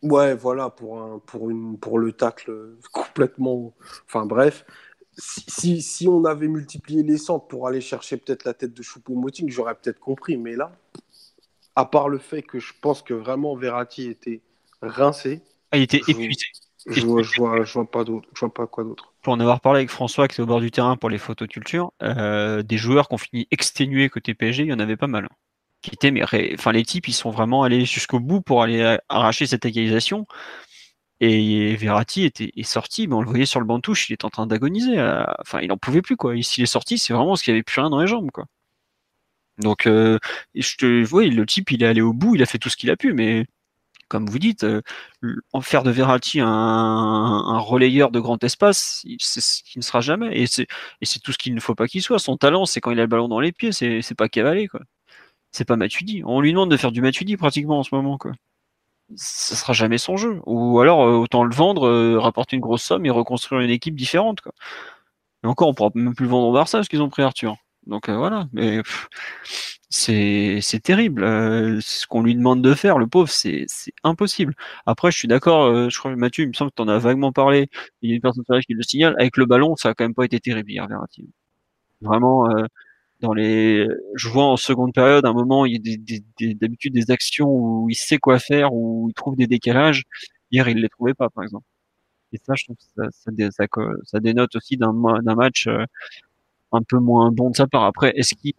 Ouais, 0.01 0.35
voilà, 0.35 0.69
pour, 0.69 1.01
un, 1.01 1.19
pour, 1.25 1.49
une, 1.49 1.77
pour 1.77 1.97
le 1.97 2.11
tacle 2.11 2.75
complètement. 2.91 3.73
Enfin, 4.05 4.25
bref. 4.25 4.65
Si, 5.17 5.81
si, 5.81 6.07
on 6.07 6.25
avait 6.25 6.47
multiplié 6.47 7.03
les 7.03 7.17
centres 7.17 7.47
pour 7.47 7.67
aller 7.67 7.81
chercher 7.81 8.17
peut-être 8.17 8.43
la 8.43 8.53
tête 8.53 8.73
de 8.73 8.81
Choupo-Moting, 8.81 9.49
j'aurais 9.49 9.75
peut-être 9.75 9.99
compris. 9.99 10.35
Mais 10.37 10.55
là, 10.55 10.71
à 11.75 11.85
part 11.85 12.09
le 12.09 12.17
fait 12.17 12.41
que 12.41 12.59
je 12.59 12.73
pense 12.81 13.01
que 13.01 13.13
vraiment 13.13 13.55
Verratti 13.55 14.09
était 14.09 14.41
rincé. 14.81 15.41
Ah, 15.71 15.77
il 15.77 15.83
était 15.83 16.01
épuisé. 16.07 16.47
Je, 16.87 17.05
vois, 17.05 17.21
je, 17.21 17.37
vois, 17.37 17.63
je 17.63 17.73
vois, 17.73 17.89
pas 17.89 18.03
d'autre. 18.03 18.27
Je 18.33 18.39
vois 18.41 18.53
pas 18.53 18.67
quoi 18.67 18.83
d'autre. 18.83 19.12
Pour 19.23 19.33
en 19.33 19.39
avoir 19.39 19.61
parlé 19.61 19.79
avec 19.79 19.89
François 19.89 20.27
qui 20.27 20.35
était 20.35 20.43
au 20.43 20.45
bord 20.45 20.61
du 20.61 20.69
terrain 20.69 20.97
pour 20.97 21.09
les 21.09 21.17
photocultures, 21.17 21.91
euh, 22.03 22.61
des 22.61 22.77
joueurs 22.77 23.07
qui 23.07 23.15
ont 23.15 23.17
fini 23.17 23.47
exténués 23.51 24.09
côté 24.09 24.33
PSG, 24.33 24.63
il 24.63 24.69
y 24.69 24.73
en 24.73 24.79
avait 24.79 24.97
pas 24.97 25.07
mal. 25.07 25.29
Qui 25.81 25.91
étaient, 25.93 26.11
mais 26.11 26.23
enfin, 26.23 26.71
les 26.71 26.83
types, 26.83 27.07
ils 27.07 27.13
sont 27.13 27.31
vraiment 27.31 27.63
allés 27.63 27.85
jusqu'au 27.85 28.19
bout 28.19 28.41
pour 28.41 28.63
aller 28.63 28.97
arracher 29.09 29.47
cette 29.47 29.65
égalisation. 29.65 30.27
Et 31.19 31.75
Verratti 31.77 32.25
était, 32.25 32.51
est 32.55 32.63
sorti, 32.63 33.07
mais 33.07 33.15
on 33.15 33.21
le 33.21 33.29
voyait 33.29 33.45
sur 33.45 33.61
le 33.61 33.65
banc 33.65 33.77
de 33.77 33.81
touche, 33.81 34.09
il 34.09 34.13
est 34.13 34.25
en 34.25 34.29
train 34.29 34.45
d'agoniser. 34.45 34.99
Euh, 34.99 35.23
enfin, 35.39 35.61
il 35.61 35.71
en 35.71 35.77
pouvait 35.77 36.01
plus, 36.01 36.17
quoi. 36.17 36.35
S'il 36.41 36.63
est 36.63 36.67
sorti, 36.67 36.97
c'est 36.97 37.13
vraiment 37.13 37.35
ce 37.37 37.43
qu'il 37.43 37.53
n'y 37.53 37.57
avait 37.57 37.63
plus 37.63 37.79
rien 37.79 37.89
dans 37.89 38.01
les 38.01 38.07
jambes, 38.07 38.31
quoi. 38.31 38.45
Donc, 39.59 39.85
euh, 39.87 40.19
je 40.55 40.75
te, 40.77 41.03
vois, 41.05 41.25
le 41.25 41.45
type, 41.45 41.71
il 41.71 41.83
est 41.83 41.87
allé 41.87 42.01
au 42.01 42.13
bout, 42.13 42.35
il 42.35 42.43
a 42.43 42.45
fait 42.45 42.57
tout 42.57 42.69
ce 42.69 42.77
qu'il 42.77 42.89
a 42.91 42.97
pu, 42.97 43.13
mais 43.13 43.45
comme 44.13 44.27
vous 44.29 44.37
dites, 44.37 44.63
euh, 44.63 44.81
faire 45.63 45.81
de 45.81 45.89
Verratti 45.89 46.39
un, 46.39 47.57
relayeur 47.57 48.11
de 48.11 48.19
grand 48.19 48.43
espace, 48.43 49.03
c'est 49.19 49.41
ce 49.41 49.63
qui 49.63 49.79
ne 49.79 49.83
sera 49.83 50.01
jamais, 50.01 50.39
et 50.39 50.45
c'est 50.45 50.67
tout 51.23 51.31
ce 51.31 51.37
qu'il 51.39 51.55
ne 51.55 51.59
faut 51.59 51.73
pas 51.73 51.87
qu'il 51.87 52.03
soit. 52.03 52.19
Son 52.19 52.37
talent, 52.37 52.67
c'est 52.67 52.79
quand 52.79 52.91
il 52.91 52.99
a 52.99 53.03
le 53.03 53.07
ballon 53.07 53.27
dans 53.27 53.39
les 53.39 53.51
pieds, 53.51 53.71
c'est 53.71 54.15
pas 54.15 54.29
cavaler, 54.29 54.67
quoi. 54.67 54.81
C'est 55.51 55.65
pas 55.65 55.77
Matuidi. 55.77 56.21
On 56.25 56.41
lui 56.41 56.51
demande 56.51 56.69
de 56.69 56.77
faire 56.77 56.91
du 56.91 57.01
Matuidi 57.01 57.37
pratiquement 57.37 57.79
en 57.79 57.83
ce 57.83 57.95
moment, 57.95 58.19
quoi. 58.19 58.33
Ce 59.15 59.55
sera 59.55 59.73
jamais 59.73 59.97
son 59.97 60.15
jeu. 60.17 60.41
Ou 60.45 60.79
alors, 60.79 61.03
euh, 61.07 61.15
autant 61.15 61.43
le 61.43 61.55
vendre, 61.55 61.87
euh, 61.87 62.19
rapporter 62.19 62.55
une 62.55 62.61
grosse 62.61 62.83
somme 62.83 63.05
et 63.07 63.09
reconstruire 63.09 63.61
une 63.61 63.71
équipe 63.71 63.95
différente. 63.95 64.39
Et 65.43 65.47
encore, 65.47 65.69
on 65.69 65.73
pourra 65.73 65.89
même 65.95 66.15
plus 66.15 66.25
le 66.25 66.31
vendre 66.31 66.47
au 66.49 66.53
Barça 66.53 66.77
parce 66.79 66.87
qu'ils 66.87 67.01
ont 67.01 67.09
pris 67.09 67.23
Arthur. 67.23 67.57
Donc 67.87 68.09
euh, 68.09 68.17
voilà, 68.17 68.47
mais 68.53 68.81
c'est 69.89 70.61
terrible. 70.83 71.23
Euh, 71.23 71.79
ce 71.81 72.07
qu'on 72.07 72.23
lui 72.23 72.35
demande 72.35 72.61
de 72.61 72.73
faire, 72.73 72.97
le 72.97 73.07
pauvre, 73.07 73.29
c'est 73.29 73.65
impossible. 74.03 74.55
Après, 74.85 75.11
je 75.11 75.17
suis 75.17 75.27
d'accord, 75.27 75.65
euh, 75.65 75.89
je 75.89 75.99
crois 75.99 76.11
que 76.11 76.17
Mathieu, 76.17 76.43
il 76.45 76.47
me 76.49 76.53
semble 76.53 76.71
que 76.71 76.75
tu 76.77 76.81
en 76.81 76.87
as 76.87 76.97
vaguement 76.99 77.31
parlé, 77.31 77.69
il 78.01 78.09
y 78.09 78.13
a 78.13 78.15
une 78.15 78.21
personne 78.21 78.43
qui 78.65 78.73
le 78.73 78.83
signale, 78.83 79.15
avec 79.19 79.37
le 79.37 79.45
ballon, 79.45 79.75
ça 79.75 79.89
a 79.89 79.93
quand 79.93 80.05
même 80.05 80.13
pas 80.15 80.25
été 80.25 80.39
terrible 80.39 80.71
hier, 80.71 80.87
Verratti. 80.87 81.29
Vraiment, 82.01 82.47
dans 83.21 83.33
les, 83.33 83.87
je 84.15 84.29
vois 84.29 84.45
en 84.45 84.57
seconde 84.57 84.93
période, 84.93 85.25
un 85.25 85.33
moment, 85.33 85.65
il 85.65 85.73
y 85.73 85.77
a 85.77 86.53
d'habitude 86.55 86.93
des, 86.93 87.11
actions 87.11 87.49
où 87.49 87.89
il 87.89 87.95
sait 87.95 88.17
quoi 88.17 88.39
faire, 88.39 88.73
où 88.73 89.07
il 89.09 89.13
trouve 89.13 89.35
des 89.35 89.47
décalages. 89.47 90.03
Hier, 90.51 90.67
il 90.69 90.79
les 90.79 90.89
trouvait 90.89 91.13
pas, 91.13 91.29
par 91.29 91.43
exemple. 91.43 91.65
Et 92.33 92.37
ça, 92.37 92.53
je 92.55 92.65
trouve 92.65 92.77
que 92.77 92.83
ça, 92.95 93.07
ça, 93.11 93.67
ça 94.05 94.19
dénote 94.19 94.55
aussi 94.55 94.77
d'un 94.77 94.93
match 95.35 95.67
un 96.73 96.83
peu 96.83 96.99
moins 96.99 97.31
bon 97.31 97.49
de 97.51 97.55
sa 97.55 97.67
part. 97.67 97.83
Après, 97.83 98.13
est-ce 98.15 98.35
qu'il 98.35 98.53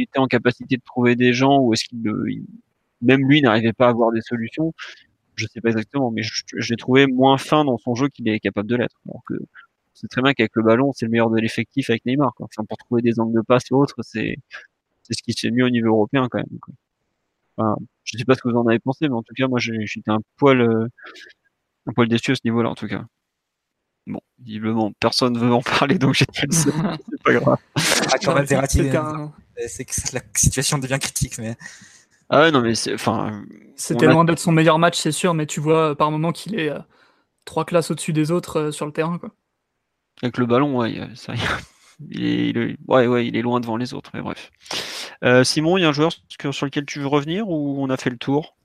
était 0.00 0.18
en 0.18 0.26
capacité 0.26 0.76
de 0.76 0.82
trouver 0.82 1.16
des 1.16 1.32
gens 1.32 1.60
ou 1.60 1.72
est-ce 1.72 1.84
qu'il 1.84 2.02
même 3.02 3.28
lui 3.28 3.42
n'arrivait 3.42 3.72
pas 3.72 3.86
à 3.86 3.90
avoir 3.90 4.12
des 4.12 4.22
solutions? 4.22 4.72
Je 5.36 5.46
sais 5.46 5.60
pas 5.60 5.70
exactement, 5.70 6.10
mais 6.10 6.22
je, 6.22 6.42
l'ai 6.70 6.76
trouvé 6.76 7.06
moins 7.06 7.38
fin 7.38 7.64
dans 7.64 7.78
son 7.78 7.94
jeu 7.94 8.08
qu'il 8.08 8.28
est 8.28 8.40
capable 8.40 8.68
de 8.68 8.76
l'être. 8.76 8.96
Donc, 9.04 9.22
c'est 9.94 10.08
très 10.08 10.22
bien 10.22 10.34
qu'avec 10.34 10.52
le 10.54 10.62
ballon, 10.62 10.92
c'est 10.94 11.06
le 11.06 11.10
meilleur 11.10 11.30
de 11.30 11.38
l'effectif 11.38 11.90
avec 11.90 12.04
Neymar. 12.06 12.34
Quoi. 12.34 12.48
Enfin, 12.50 12.64
pour 12.66 12.78
trouver 12.78 13.02
des 13.02 13.18
angles 13.20 13.34
de 13.34 13.42
passe 13.42 13.70
et 13.70 13.74
autres, 13.74 13.96
c'est 14.02 14.36
ce 15.10 15.22
qui 15.22 15.32
se 15.32 15.46
fait 15.46 15.50
mieux 15.50 15.64
au 15.64 15.70
niveau 15.70 15.88
européen 15.88 16.28
quand 16.30 16.38
même. 16.38 16.58
Quoi. 16.60 16.74
Enfin, 17.56 17.76
je 18.04 18.18
sais 18.18 18.24
pas 18.24 18.34
ce 18.34 18.42
que 18.42 18.48
vous 18.48 18.56
en 18.56 18.66
avez 18.66 18.78
pensé, 18.78 19.08
mais 19.08 19.14
en 19.14 19.22
tout 19.22 19.34
cas, 19.34 19.48
moi, 19.48 19.58
j'étais 19.58 20.10
un 20.10 20.20
poil, 20.36 20.60
euh, 20.60 20.86
un 21.86 21.92
poil 21.92 22.08
déçu 22.08 22.32
à 22.32 22.34
ce 22.34 22.42
niveau-là, 22.44 22.70
en 22.70 22.74
tout 22.74 22.86
cas. 22.86 23.04
Bon, 24.06 24.20
visiblement, 24.38 24.92
personne 25.00 25.32
ne 25.32 25.38
veut 25.38 25.52
en 25.52 25.62
parler, 25.62 25.98
donc 25.98 26.14
j'ai 26.14 26.26
dit 26.26 26.46
c'est 26.56 26.72
pas 27.24 27.32
grave. 27.32 27.58
Ah, 28.12 28.18
quand 28.22 28.34
même, 28.34 28.44
Verratti, 28.44 28.82
c'est 29.66 29.84
que 29.84 30.14
la 30.14 30.20
situation 30.36 30.78
devient 30.78 30.98
critique, 31.00 31.38
mais. 31.38 31.56
Ah 32.28 32.42
ouais, 32.42 32.50
non, 32.50 32.60
mais 32.60 32.74
c'est. 32.74 32.94
Enfin. 32.94 33.44
C'était 33.74 34.06
loin 34.06 34.24
d'être 34.24 34.38
son 34.38 34.52
meilleur 34.52 34.78
match, 34.78 34.98
c'est 34.98 35.12
sûr, 35.12 35.34
mais 35.34 35.46
tu 35.46 35.60
vois 35.60 35.96
par 35.96 36.10
moment 36.10 36.32
qu'il 36.32 36.58
est 36.58 36.72
trois 37.44 37.64
classes 37.64 37.90
au-dessus 37.90 38.12
des 38.12 38.30
autres 38.30 38.70
sur 38.70 38.86
le 38.86 38.92
terrain, 38.92 39.18
quoi. 39.18 39.30
Avec 40.22 40.38
le 40.38 40.46
ballon, 40.46 40.78
ouais, 40.78 41.08
ça, 41.14 41.34
il, 42.10 42.56
est, 42.58 42.76
ouais, 42.88 43.06
ouais, 43.06 43.26
il 43.26 43.36
est 43.36 43.42
loin 43.42 43.60
devant 43.60 43.76
les 43.76 43.94
autres, 43.94 44.10
mais 44.14 44.20
bref. 44.20 44.50
Euh, 45.24 45.44
Simon, 45.44 45.76
il 45.76 45.82
y 45.82 45.84
a 45.84 45.88
un 45.88 45.92
joueur 45.92 46.12
sur 46.52 46.66
lequel 46.66 46.84
tu 46.84 47.00
veux 47.00 47.06
revenir 47.06 47.48
ou 47.48 47.82
on 47.82 47.90
a 47.90 47.96
fait 47.96 48.10
le 48.10 48.18
tour? 48.18 48.56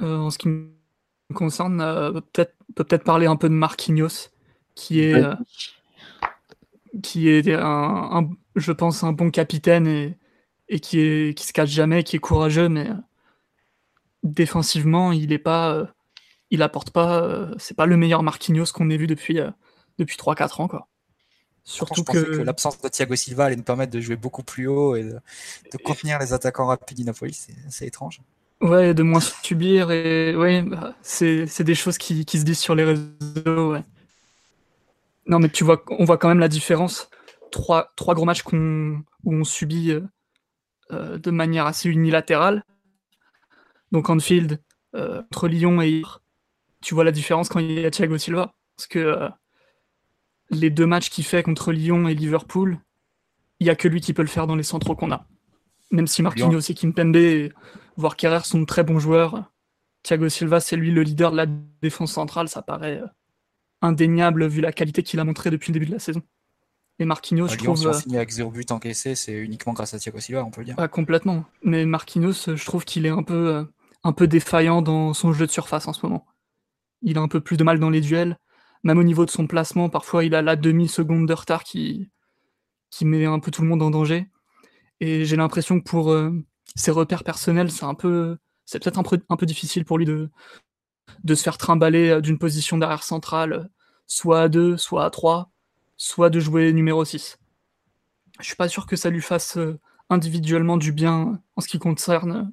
Euh, 0.00 0.16
En 0.16 0.30
ce 0.30 0.38
qui 0.38 0.48
me 0.48 0.70
concerne, 1.34 1.80
euh, 1.80 2.12
peut-être 2.12 2.54
peut 2.74 2.84
peut-être 2.84 3.04
parler 3.04 3.26
un 3.26 3.36
peu 3.36 3.48
de 3.48 3.54
Marquinhos, 3.54 4.30
qui 4.74 5.00
est, 5.00 5.22
qui 7.02 7.28
est 7.28 7.52
un, 7.52 8.28
je 8.56 8.72
pense, 8.72 9.02
un 9.04 9.12
bon 9.12 9.30
capitaine 9.30 9.86
et, 9.86 10.18
et 10.68 10.80
qui, 10.80 11.00
est, 11.00 11.36
qui 11.36 11.46
se 11.46 11.52
cache 11.52 11.70
jamais, 11.70 12.04
qui 12.04 12.16
est 12.16 12.20
courageux, 12.20 12.68
mais 12.68 12.88
défensivement, 14.22 15.12
il 15.12 15.32
est 15.32 15.38
pas, 15.38 15.88
il 16.50 16.62
apporte 16.62 16.90
pas, 16.90 17.48
c'est 17.58 17.76
pas 17.76 17.86
le 17.86 17.96
meilleur 17.96 18.22
Marquinhos 18.22 18.72
qu'on 18.72 18.90
ait 18.90 18.96
vu 18.96 19.06
depuis, 19.06 19.38
depuis 19.98 20.16
3-4 20.16 20.62
ans, 20.62 20.68
quoi. 20.68 20.88
Surtout 21.64 22.02
que, 22.02 22.18
que 22.18 22.42
l'absence 22.42 22.80
de 22.80 22.88
Thiago 22.88 23.14
Silva 23.14 23.44
allait 23.44 23.56
nous 23.56 23.62
permettre 23.62 23.92
de 23.92 24.00
jouer 24.00 24.16
beaucoup 24.16 24.42
plus 24.42 24.66
haut 24.66 24.96
et 24.96 25.04
de, 25.04 25.78
contenir 25.84 26.18
les 26.18 26.32
attaquants 26.32 26.66
rapides 26.66 26.96
du 26.96 27.04
Napoli, 27.04 27.38
c'est 27.68 27.86
étrange. 27.86 28.20
Ouais, 28.60 28.94
de 28.94 29.02
moins 29.02 29.20
subir 29.20 29.90
et 29.90 30.36
ouais, 30.36 30.62
bah, 30.62 30.94
c'est 31.02 31.62
des 31.62 31.74
choses 31.74 31.98
qui, 31.98 32.24
qui, 32.24 32.38
se 32.38 32.44
disent 32.44 32.58
sur 32.58 32.74
les 32.74 32.84
réseaux. 32.84 33.72
Ouais. 33.72 33.82
Non, 35.26 35.38
mais 35.38 35.48
tu 35.48 35.64
vois, 35.64 35.82
on 35.88 36.04
voit 36.04 36.18
quand 36.18 36.28
même 36.28 36.40
la 36.40 36.48
différence. 36.48 37.08
Trois, 37.50 37.92
trois 37.96 38.14
gros 38.14 38.24
matchs 38.24 38.42
où 38.52 39.02
on 39.24 39.44
subit 39.44 39.92
euh, 39.92 40.00
euh, 40.90 41.18
de 41.18 41.30
manière 41.30 41.66
assez 41.66 41.88
unilatérale. 41.88 42.64
Donc 43.92 44.08
Anfield, 44.08 44.60
euh, 44.94 45.22
entre 45.22 45.48
Lyon 45.48 45.80
et 45.82 46.02
tu 46.80 46.94
vois 46.94 47.04
la 47.04 47.12
différence 47.12 47.48
quand 47.48 47.60
il 47.60 47.72
y 47.72 47.84
a 47.84 47.90
Thiago 47.90 48.18
Silva. 48.18 48.54
Parce 48.76 48.86
que 48.86 49.28
les 50.50 50.70
deux 50.70 50.86
matchs 50.86 51.10
qu'il 51.10 51.24
fait 51.24 51.42
contre 51.42 51.72
Lyon 51.72 52.08
et 52.08 52.14
Liverpool, 52.14 52.80
il 53.60 53.64
n'y 53.64 53.70
a 53.70 53.76
que 53.76 53.86
lui 53.86 54.00
qui 54.00 54.12
peut 54.12 54.22
le 54.22 54.28
faire 54.28 54.46
dans 54.46 54.56
les 54.56 54.62
centraux 54.62 54.96
qu'on 54.96 55.12
a. 55.12 55.26
Même 55.90 56.06
si 56.06 56.22
Marquinhos 56.22 56.60
et 56.60 56.74
Kimpembe, 56.74 57.52
voire 57.96 58.16
Kerrer 58.16 58.40
sont 58.44 58.60
de 58.60 58.64
très 58.64 58.82
bons 58.82 58.98
joueurs, 58.98 59.44
Thiago 60.02 60.28
Silva, 60.28 60.60
c'est 60.60 60.76
lui 60.76 60.90
le 60.90 61.02
leader 61.02 61.30
de 61.30 61.36
la 61.36 61.46
défense 61.46 62.12
centrale, 62.12 62.48
ça 62.48 62.62
paraît 62.62 63.00
euh, 63.00 63.06
indéniable 63.82 64.46
vu 64.46 64.60
la 64.60 64.72
qualité 64.72 65.02
qu'il 65.02 65.20
a 65.20 65.24
montré 65.24 65.50
depuis 65.50 65.72
le 65.72 65.74
début 65.74 65.86
de 65.86 65.92
la 65.92 65.98
saison. 65.98 66.22
Et 66.98 67.04
Marquinhos, 67.04 67.48
je 67.48 67.56
trouve. 67.56 67.76
Si 67.76 67.86
on 67.86 67.92
finit 67.92 68.16
avec 68.16 68.30
zéro 68.30 68.50
but 68.50 68.70
encaissé, 68.70 69.14
c'est 69.14 69.32
uniquement 69.32 69.72
grâce 69.72 69.94
à 69.94 69.98
Thiago 69.98 70.20
Silva, 70.20 70.44
on 70.44 70.50
peut 70.50 70.60
le 70.60 70.66
dire. 70.66 70.74
Ah, 70.78 70.88
complètement. 70.88 71.44
Mais 71.62 71.84
Marquinhos, 71.84 72.54
je 72.54 72.64
trouve 72.64 72.84
qu'il 72.84 73.06
est 73.06 73.10
un 73.10 73.22
peu, 73.22 73.48
euh, 73.48 73.64
un 74.04 74.12
peu 74.12 74.26
défaillant 74.26 74.82
dans 74.82 75.12
son 75.14 75.32
jeu 75.32 75.46
de 75.46 75.50
surface 75.50 75.88
en 75.88 75.92
ce 75.92 76.04
moment. 76.06 76.26
Il 77.02 77.18
a 77.18 77.20
un 77.20 77.28
peu 77.28 77.40
plus 77.40 77.56
de 77.56 77.64
mal 77.64 77.80
dans 77.80 77.90
les 77.90 78.00
duels 78.00 78.36
même 78.84 78.98
au 78.98 79.04
niveau 79.04 79.24
de 79.24 79.30
son 79.30 79.46
placement, 79.46 79.88
parfois 79.88 80.24
il 80.24 80.34
a 80.34 80.42
la 80.42 80.56
demi-seconde 80.56 81.26
de 81.28 81.32
retard 81.32 81.64
qui, 81.64 82.10
qui 82.90 83.04
met 83.04 83.24
un 83.24 83.38
peu 83.38 83.50
tout 83.50 83.62
le 83.62 83.68
monde 83.68 83.82
en 83.82 83.90
danger. 83.90 84.28
Et 85.00 85.24
j'ai 85.24 85.36
l'impression 85.36 85.80
que 85.80 85.84
pour 85.84 86.10
euh, 86.10 86.32
ses 86.74 86.90
repères 86.90 87.24
personnels, 87.24 87.70
c'est 87.70 87.84
un 87.84 87.94
peu, 87.94 88.38
c'est 88.64 88.82
peut-être 88.82 88.98
un 88.98 89.02
peu, 89.02 89.20
un 89.28 89.36
peu 89.36 89.46
difficile 89.46 89.84
pour 89.84 89.98
lui 89.98 90.04
de, 90.04 90.30
de 91.24 91.34
se 91.34 91.42
faire 91.42 91.58
trimballer 91.58 92.10
euh, 92.10 92.20
d'une 92.20 92.38
position 92.38 92.78
d'arrière 92.78 93.02
centrale, 93.02 93.70
soit 94.06 94.42
à 94.42 94.48
2, 94.48 94.76
soit 94.76 95.04
à 95.04 95.10
3, 95.10 95.50
soit 95.96 96.30
de 96.30 96.40
jouer 96.40 96.72
numéro 96.72 97.04
6. 97.04 97.38
Je 98.40 98.46
suis 98.46 98.56
pas 98.56 98.68
sûr 98.68 98.86
que 98.86 98.96
ça 98.96 99.10
lui 99.10 99.22
fasse 99.22 99.56
euh, 99.56 99.78
individuellement 100.10 100.76
du 100.76 100.92
bien 100.92 101.40
en 101.56 101.60
ce 101.60 101.68
qui 101.68 101.78
concerne 101.78 102.52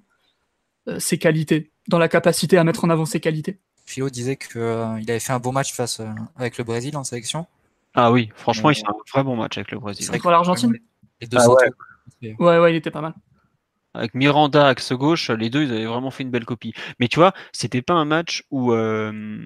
ses 0.97 1.19
qualités, 1.19 1.71
dans 1.87 1.99
la 1.99 2.07
capacité 2.07 2.57
à 2.57 2.63
mettre 2.63 2.83
en 2.83 2.89
avant 2.89 3.05
ses 3.05 3.19
qualités. 3.19 3.59
Fio 3.89 4.09
disait 4.11 4.35
qu'il 4.37 4.61
euh, 4.61 4.85
avait 4.85 5.19
fait 5.19 5.33
un 5.33 5.39
bon 5.39 5.51
match 5.51 5.73
face 5.73 5.99
euh, 5.99 6.05
avec 6.35 6.59
le 6.59 6.63
Brésil 6.63 6.95
en 6.95 7.03
sélection. 7.03 7.47
Ah 7.95 8.11
oui, 8.11 8.29
franchement, 8.35 8.69
il 8.69 8.75
fait 8.75 8.87
un 8.87 8.93
très 9.07 9.23
bon 9.23 9.35
match 9.35 9.57
avec 9.57 9.71
le 9.71 9.79
Brésil. 9.79 10.05
C'est 10.05 10.11
contre 10.11 10.29
l'Argentine 10.29 10.77
ah 11.35 11.49
ouais. 11.49 12.57
ouais. 12.59 12.71
il 12.71 12.75
était 12.75 12.91
pas 12.91 13.01
mal. 13.01 13.13
Avec 13.93 14.13
Miranda 14.13 14.67
axe 14.67 14.93
gauche, 14.93 15.29
les 15.31 15.49
deux, 15.49 15.63
ils 15.63 15.71
avaient 15.71 15.85
vraiment 15.85 16.11
fait 16.11 16.23
une 16.23 16.29
belle 16.31 16.45
copie. 16.45 16.73
Mais 16.99 17.07
tu 17.07 17.19
vois, 17.19 17.33
c'était 17.51 17.81
pas 17.81 17.93
un 17.95 18.05
match 18.05 18.43
où, 18.51 18.71
euh, 18.71 19.41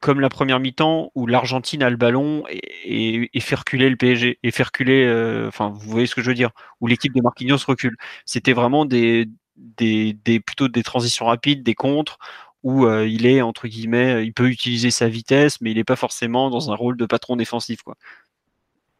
comme 0.00 0.20
la 0.20 0.28
première 0.28 0.60
mi-temps, 0.60 1.10
où 1.14 1.26
l'Argentine 1.26 1.82
a 1.82 1.90
le 1.90 1.96
ballon 1.96 2.44
et, 2.48 3.28
fait 3.40 3.54
reculer 3.54 3.88
le 3.90 3.96
PSG, 3.96 4.38
et 4.42 4.50
fait 4.50 4.64
reculer, 4.64 5.44
enfin, 5.46 5.70
vous 5.70 5.90
voyez 5.90 6.06
ce 6.06 6.14
que 6.14 6.22
je 6.22 6.28
veux 6.28 6.34
dire, 6.34 6.50
où 6.80 6.86
l'équipe 6.88 7.14
de 7.14 7.22
Marquinhos 7.22 7.58
recule. 7.66 7.96
C'était 8.26 8.52
vraiment 8.52 8.84
des, 8.86 9.28
plutôt 10.44 10.68
des 10.68 10.82
transitions 10.82 11.26
rapides, 11.26 11.62
des 11.62 11.74
contres, 11.74 12.18
où 12.64 12.86
euh, 12.86 13.06
il 13.06 13.26
est 13.26 13.42
entre 13.42 13.68
guillemets, 13.68 14.24
il 14.26 14.32
peut 14.32 14.48
utiliser 14.48 14.90
sa 14.90 15.08
vitesse, 15.08 15.60
mais 15.60 15.70
il 15.70 15.76
n'est 15.76 15.84
pas 15.84 15.96
forcément 15.96 16.50
dans 16.50 16.72
un 16.72 16.74
rôle 16.74 16.96
de 16.96 17.06
patron 17.06 17.36
défensif, 17.36 17.82
quoi. 17.82 17.96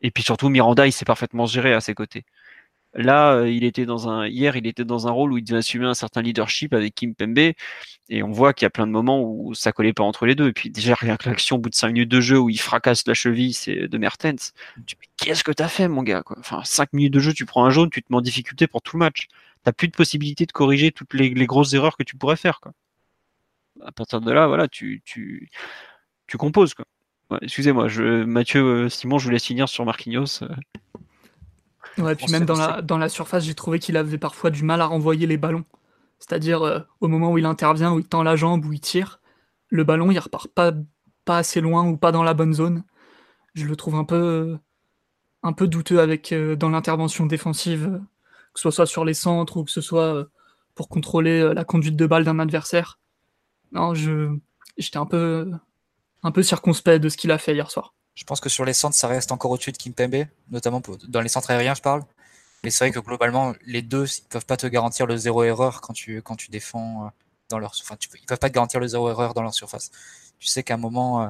Et 0.03 0.11
puis 0.11 0.23
surtout, 0.23 0.51
Miranda, 0.51 0.87
il 0.87 0.93
sait 0.93 1.05
parfaitement 1.05 1.47
gérer 1.47 1.73
à 1.73 1.81
ses 1.81 1.95
côtés. 1.95 2.25
Là, 2.95 3.35
euh, 3.35 3.51
il 3.51 3.65
était 3.65 3.87
dans 3.87 4.09
un 4.09 4.27
hier, 4.29 4.57
il 4.57 4.67
était 4.67 4.85
dans 4.85 5.09
un 5.09 5.11
rôle 5.11 5.33
où 5.33 5.39
il 5.39 5.45
devait 5.45 5.59
assumer 5.59 5.87
un 5.87 5.95
certain 5.95 6.23
leadership 6.23 6.73
avec 6.73 6.95
Kim 6.95 7.15
Pembe, 7.15 7.53
et 8.09 8.23
on 8.23 8.31
voit 8.31 8.53
qu'il 8.53 8.65
y 8.65 8.67
a 8.67 8.71
plein 8.71 8.87
de 8.87 8.93
moments 8.93 9.23
où 9.23 9.55
ça 9.55 9.73
collait 9.73 9.93
pas 9.93 10.05
entre 10.05 10.27
les 10.27 10.35
deux. 10.35 10.49
Et 10.49 10.53
puis 10.53 10.71
déjà 10.71 10.95
rien 10.95 11.17
que 11.17 11.29
l'action 11.29 11.57
au 11.57 11.59
bout 11.59 11.71
de 11.71 11.75
5 11.75 11.89
minutes 11.89 12.11
de 12.11 12.21
jeu 12.21 12.39
où 12.39 12.51
il 12.51 12.61
fracasse 12.61 13.07
la 13.07 13.15
cheville, 13.15 13.53
c'est 13.55 13.89
de 13.89 13.99
Mertens. 13.99 14.53
Tu 14.87 14.97
qu'est-ce 15.17 15.43
que 15.45 15.53
t'as 15.53 15.69
fait, 15.69 15.89
mon 15.89 16.03
gars 16.03 16.23
Enfin, 16.39 16.63
5 16.65 16.93
minutes 16.93 17.15
de 17.15 17.21
jeu, 17.21 17.33
tu 17.33 17.47
prends 17.47 17.65
un 17.65 17.71
jaune, 17.71 17.91
tu 17.91 18.03
te 18.03 18.13
mets 18.13 18.19
en 18.19 18.21
difficulté 18.21 18.67
pour 18.67 18.83
tout 18.83 18.97
le 18.97 19.01
match. 19.01 19.29
T'as 19.65 19.73
plus 19.73 19.89
de 19.89 19.97
possibilité 19.97 20.47
de 20.47 20.53
corriger 20.53 20.93
toutes 20.93 21.15
les, 21.15 21.31
grosses 21.47 21.73
erreurs 21.73 21.97
que 21.97 22.03
tu 22.03 22.17
pourrais 22.17 22.37
faire, 22.37 22.61
à 23.83 23.93
partir 23.93 24.21
de 24.21 24.31
là, 24.31 24.47
voilà, 24.47 24.69
tu, 24.69 25.03
composes. 26.39 26.75
Excusez-moi, 27.43 27.89
Mathieu, 28.27 28.63
euh, 28.63 28.89
Simon, 28.89 29.19
je 29.19 29.25
vous 29.25 29.31
laisse 29.31 29.45
finir 29.45 29.69
sur 29.69 29.85
Marquinhos. 29.85 30.43
Euh. 31.99 32.03
Ouais, 32.03 32.15
puis 32.15 32.31
même 32.31 32.45
dans 32.45 32.57
la, 32.57 32.83
dans 32.83 32.99
la 32.99 33.09
surface, 33.09 33.45
j'ai 33.45 33.55
trouvé 33.55 33.79
qu'il 33.79 33.97
avait 33.97 34.19
parfois 34.19 34.51
du 34.51 34.63
mal 34.63 34.81
à 34.81 34.87
renvoyer 34.87 35.27
les 35.27 35.37
ballons. 35.37 35.65
C'est-à-dire, 36.19 36.63
euh, 36.63 36.81
au 37.01 37.09
moment 37.09 37.33
où 37.33 37.39
il 37.39 37.47
intervient, 37.47 37.93
où 37.93 37.99
il 37.99 38.07
tend 38.07 38.23
la 38.23 38.37
jambe, 38.37 38.65
où 38.65 38.73
il 38.73 38.81
tire, 38.81 39.21
le 39.69 39.85
ballon, 39.85 40.11
il 40.11 40.19
repart 40.19 40.49
pas, 40.49 40.73
pas 41.25 41.39
assez 41.39 41.61
loin 41.61 41.87
ou 41.87 41.97
pas 41.97 42.13
dans 42.13 42.23
la 42.23 42.35
bonne 42.35 42.55
zone. 42.55 42.85
Je 43.55 43.65
le 43.65 43.77
trouve 43.77 43.95
un 43.97 44.05
peu, 44.05 44.57
un 45.43 45.53
peu 45.53 45.69
douteux 45.69 46.01
avec, 46.01 46.35
dans 46.35 46.71
l'intervention 46.71 47.27
défensive, 47.27 48.01
que 48.53 48.61
ce 48.61 48.71
soit 48.71 48.87
sur 48.87 49.05
les 49.05 49.15
centres 49.15 49.59
ou 49.59 49.65
que 49.65 49.71
ce 49.71 49.81
soit 49.81 50.27
pour 50.75 50.89
contrôler 50.89 51.55
la 51.55 51.65
conduite 51.65 51.97
de 51.97 52.07
balle 52.07 52.25
d'un 52.25 52.39
adversaire. 52.39 52.99
Non, 53.73 53.95
je 53.95 54.37
j'étais 54.77 54.99
un 54.99 55.07
peu 55.07 55.51
un 56.23 56.31
peu 56.33 56.43
circonspect 56.43 57.03
de 57.03 57.09
ce 57.09 57.17
qu'il 57.17 57.31
a 57.31 57.39
fait 57.39 57.55
hier 57.55 57.71
soir. 57.71 57.95
Je 58.15 58.25
pense 58.25 58.41
que 58.41 58.49
sur 58.49 58.65
les 58.65 58.75
centres, 58.75 58.97
ça 58.97 59.09
reste 59.09 59.33
encore 59.33 59.51
au-dessus 59.51 59.73
de 59.73 59.77
Kimpembe, 59.77 60.27
notamment 60.51 60.81
dans 61.09 61.21
les 61.21 61.29
centres 61.29 61.51
aériens, 61.51 61.75
je 61.75 61.83
parle. 61.83 62.05
Mais 62.63 62.71
c'est 62.71 62.85
vrai 62.85 62.93
que 62.93 63.01
globalement, 63.01 63.55
les 63.67 63.83
deux, 63.83 64.07
ils 64.07 64.23
peuvent 64.29 64.47
pas 64.47 64.57
te 64.57 64.67
garantir 64.67 65.07
le 65.07 65.17
zéro 65.17 65.45
erreur 65.45 65.81
quand 65.81 65.93
tu 65.93 66.23
quand 66.23 66.37
tu 66.37 66.51
défends 66.51 67.07
euh, 67.07 67.09
dans 67.51 67.59
leur, 67.59 67.73
enfin, 67.81 67.97
ils 68.01 68.27
peuvent 68.27 68.39
pas 68.39 68.49
te 68.49 68.55
garantir 68.55 68.81
le 68.81 68.87
zéro 68.87 69.11
erreur 69.11 69.35
dans 69.35 69.43
leur 69.43 69.55
surface. 69.55 69.91
Tu 70.39 70.49
sais 70.49 70.63
qu'à 70.63 70.75
un 70.75 70.79
moment, 70.79 71.23
euh, 71.23 71.29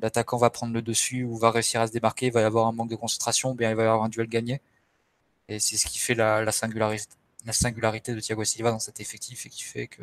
l'attaquant 0.00 0.38
va 0.38 0.50
prendre 0.50 0.72
le 0.74 0.82
dessus 0.82 1.24
ou 1.24 1.36
va 1.36 1.50
réussir 1.50 1.80
à 1.80 1.86
se 1.88 1.92
démarquer, 1.92 2.26
il 2.26 2.32
va 2.32 2.40
y 2.40 2.44
avoir 2.44 2.66
un 2.68 2.72
manque 2.72 2.90
de 2.90 2.96
concentration, 2.96 3.54
bien 3.54 3.70
il 3.70 3.76
va 3.76 3.82
y 3.84 3.86
avoir 3.86 4.02
un 4.04 4.08
duel 4.08 4.28
gagné. 4.28 4.60
Et 5.48 5.60
c'est 5.60 5.76
ce 5.76 5.86
qui 5.86 5.98
fait 5.98 6.14
la, 6.14 6.42
la, 6.44 6.52
singularité, 6.52 7.06
la 7.46 7.52
singularité 7.52 8.14
de 8.14 8.20
Thiago 8.20 8.44
Silva 8.44 8.70
dans 8.70 8.78
cet 8.78 9.00
effectif 9.00 9.46
et 9.46 9.50
qui 9.50 9.62
fait 9.62 9.88
que 9.88 10.02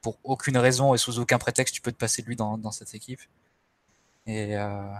pour 0.00 0.18
aucune 0.24 0.58
raison 0.58 0.94
et 0.94 0.98
sous 0.98 1.18
aucun 1.18 1.38
prétexte, 1.38 1.74
tu 1.74 1.80
peux 1.80 1.92
te 1.92 1.96
passer 1.98 2.22
de 2.22 2.28
lui 2.28 2.36
dans, 2.36 2.58
dans 2.58 2.72
cette 2.72 2.94
équipe. 2.94 3.20
Et 4.26 4.56
euh, 4.56 4.94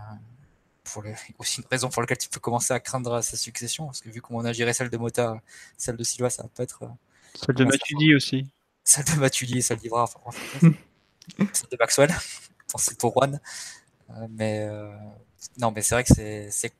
pour 0.84 1.04
aussi 1.38 1.60
une 1.60 1.66
raison 1.70 1.88
pour 1.88 2.02
laquelle 2.02 2.18
tu 2.18 2.28
peux 2.28 2.40
commencer 2.40 2.74
à 2.74 2.80
craindre 2.80 3.20
sa 3.22 3.36
succession, 3.36 3.86
parce 3.86 4.00
que 4.00 4.08
vu 4.08 4.20
comment 4.20 4.40
on 4.40 4.44
a 4.44 4.52
géré 4.52 4.72
celle 4.72 4.90
de 4.90 4.96
Mota, 4.96 5.40
celle 5.76 5.96
de 5.96 6.04
Silva, 6.04 6.30
ça 6.30 6.42
va 6.42 6.48
pas 6.48 6.62
être. 6.62 6.84
Euh, 6.84 6.88
celle 7.34 7.54
de 7.54 7.64
Matuidi 7.64 8.14
aussi. 8.14 8.46
Celle 8.84 9.04
de 9.04 9.14
Matuidi, 9.20 9.62
celle 9.62 9.78
d'Ivra, 9.78 10.04
enfin, 10.04 10.20
celle 11.52 11.68
de 11.70 11.76
Maxwell, 11.78 12.10
c'est 12.76 12.98
pour 12.98 13.12
Juan. 13.12 13.40
Euh, 14.10 14.26
mais 14.30 14.66
euh, 14.68 14.92
non, 15.58 15.70
mais 15.70 15.82
c'est 15.82 15.94
vrai 15.94 16.04
que 16.04 16.12
c'est 16.14 16.72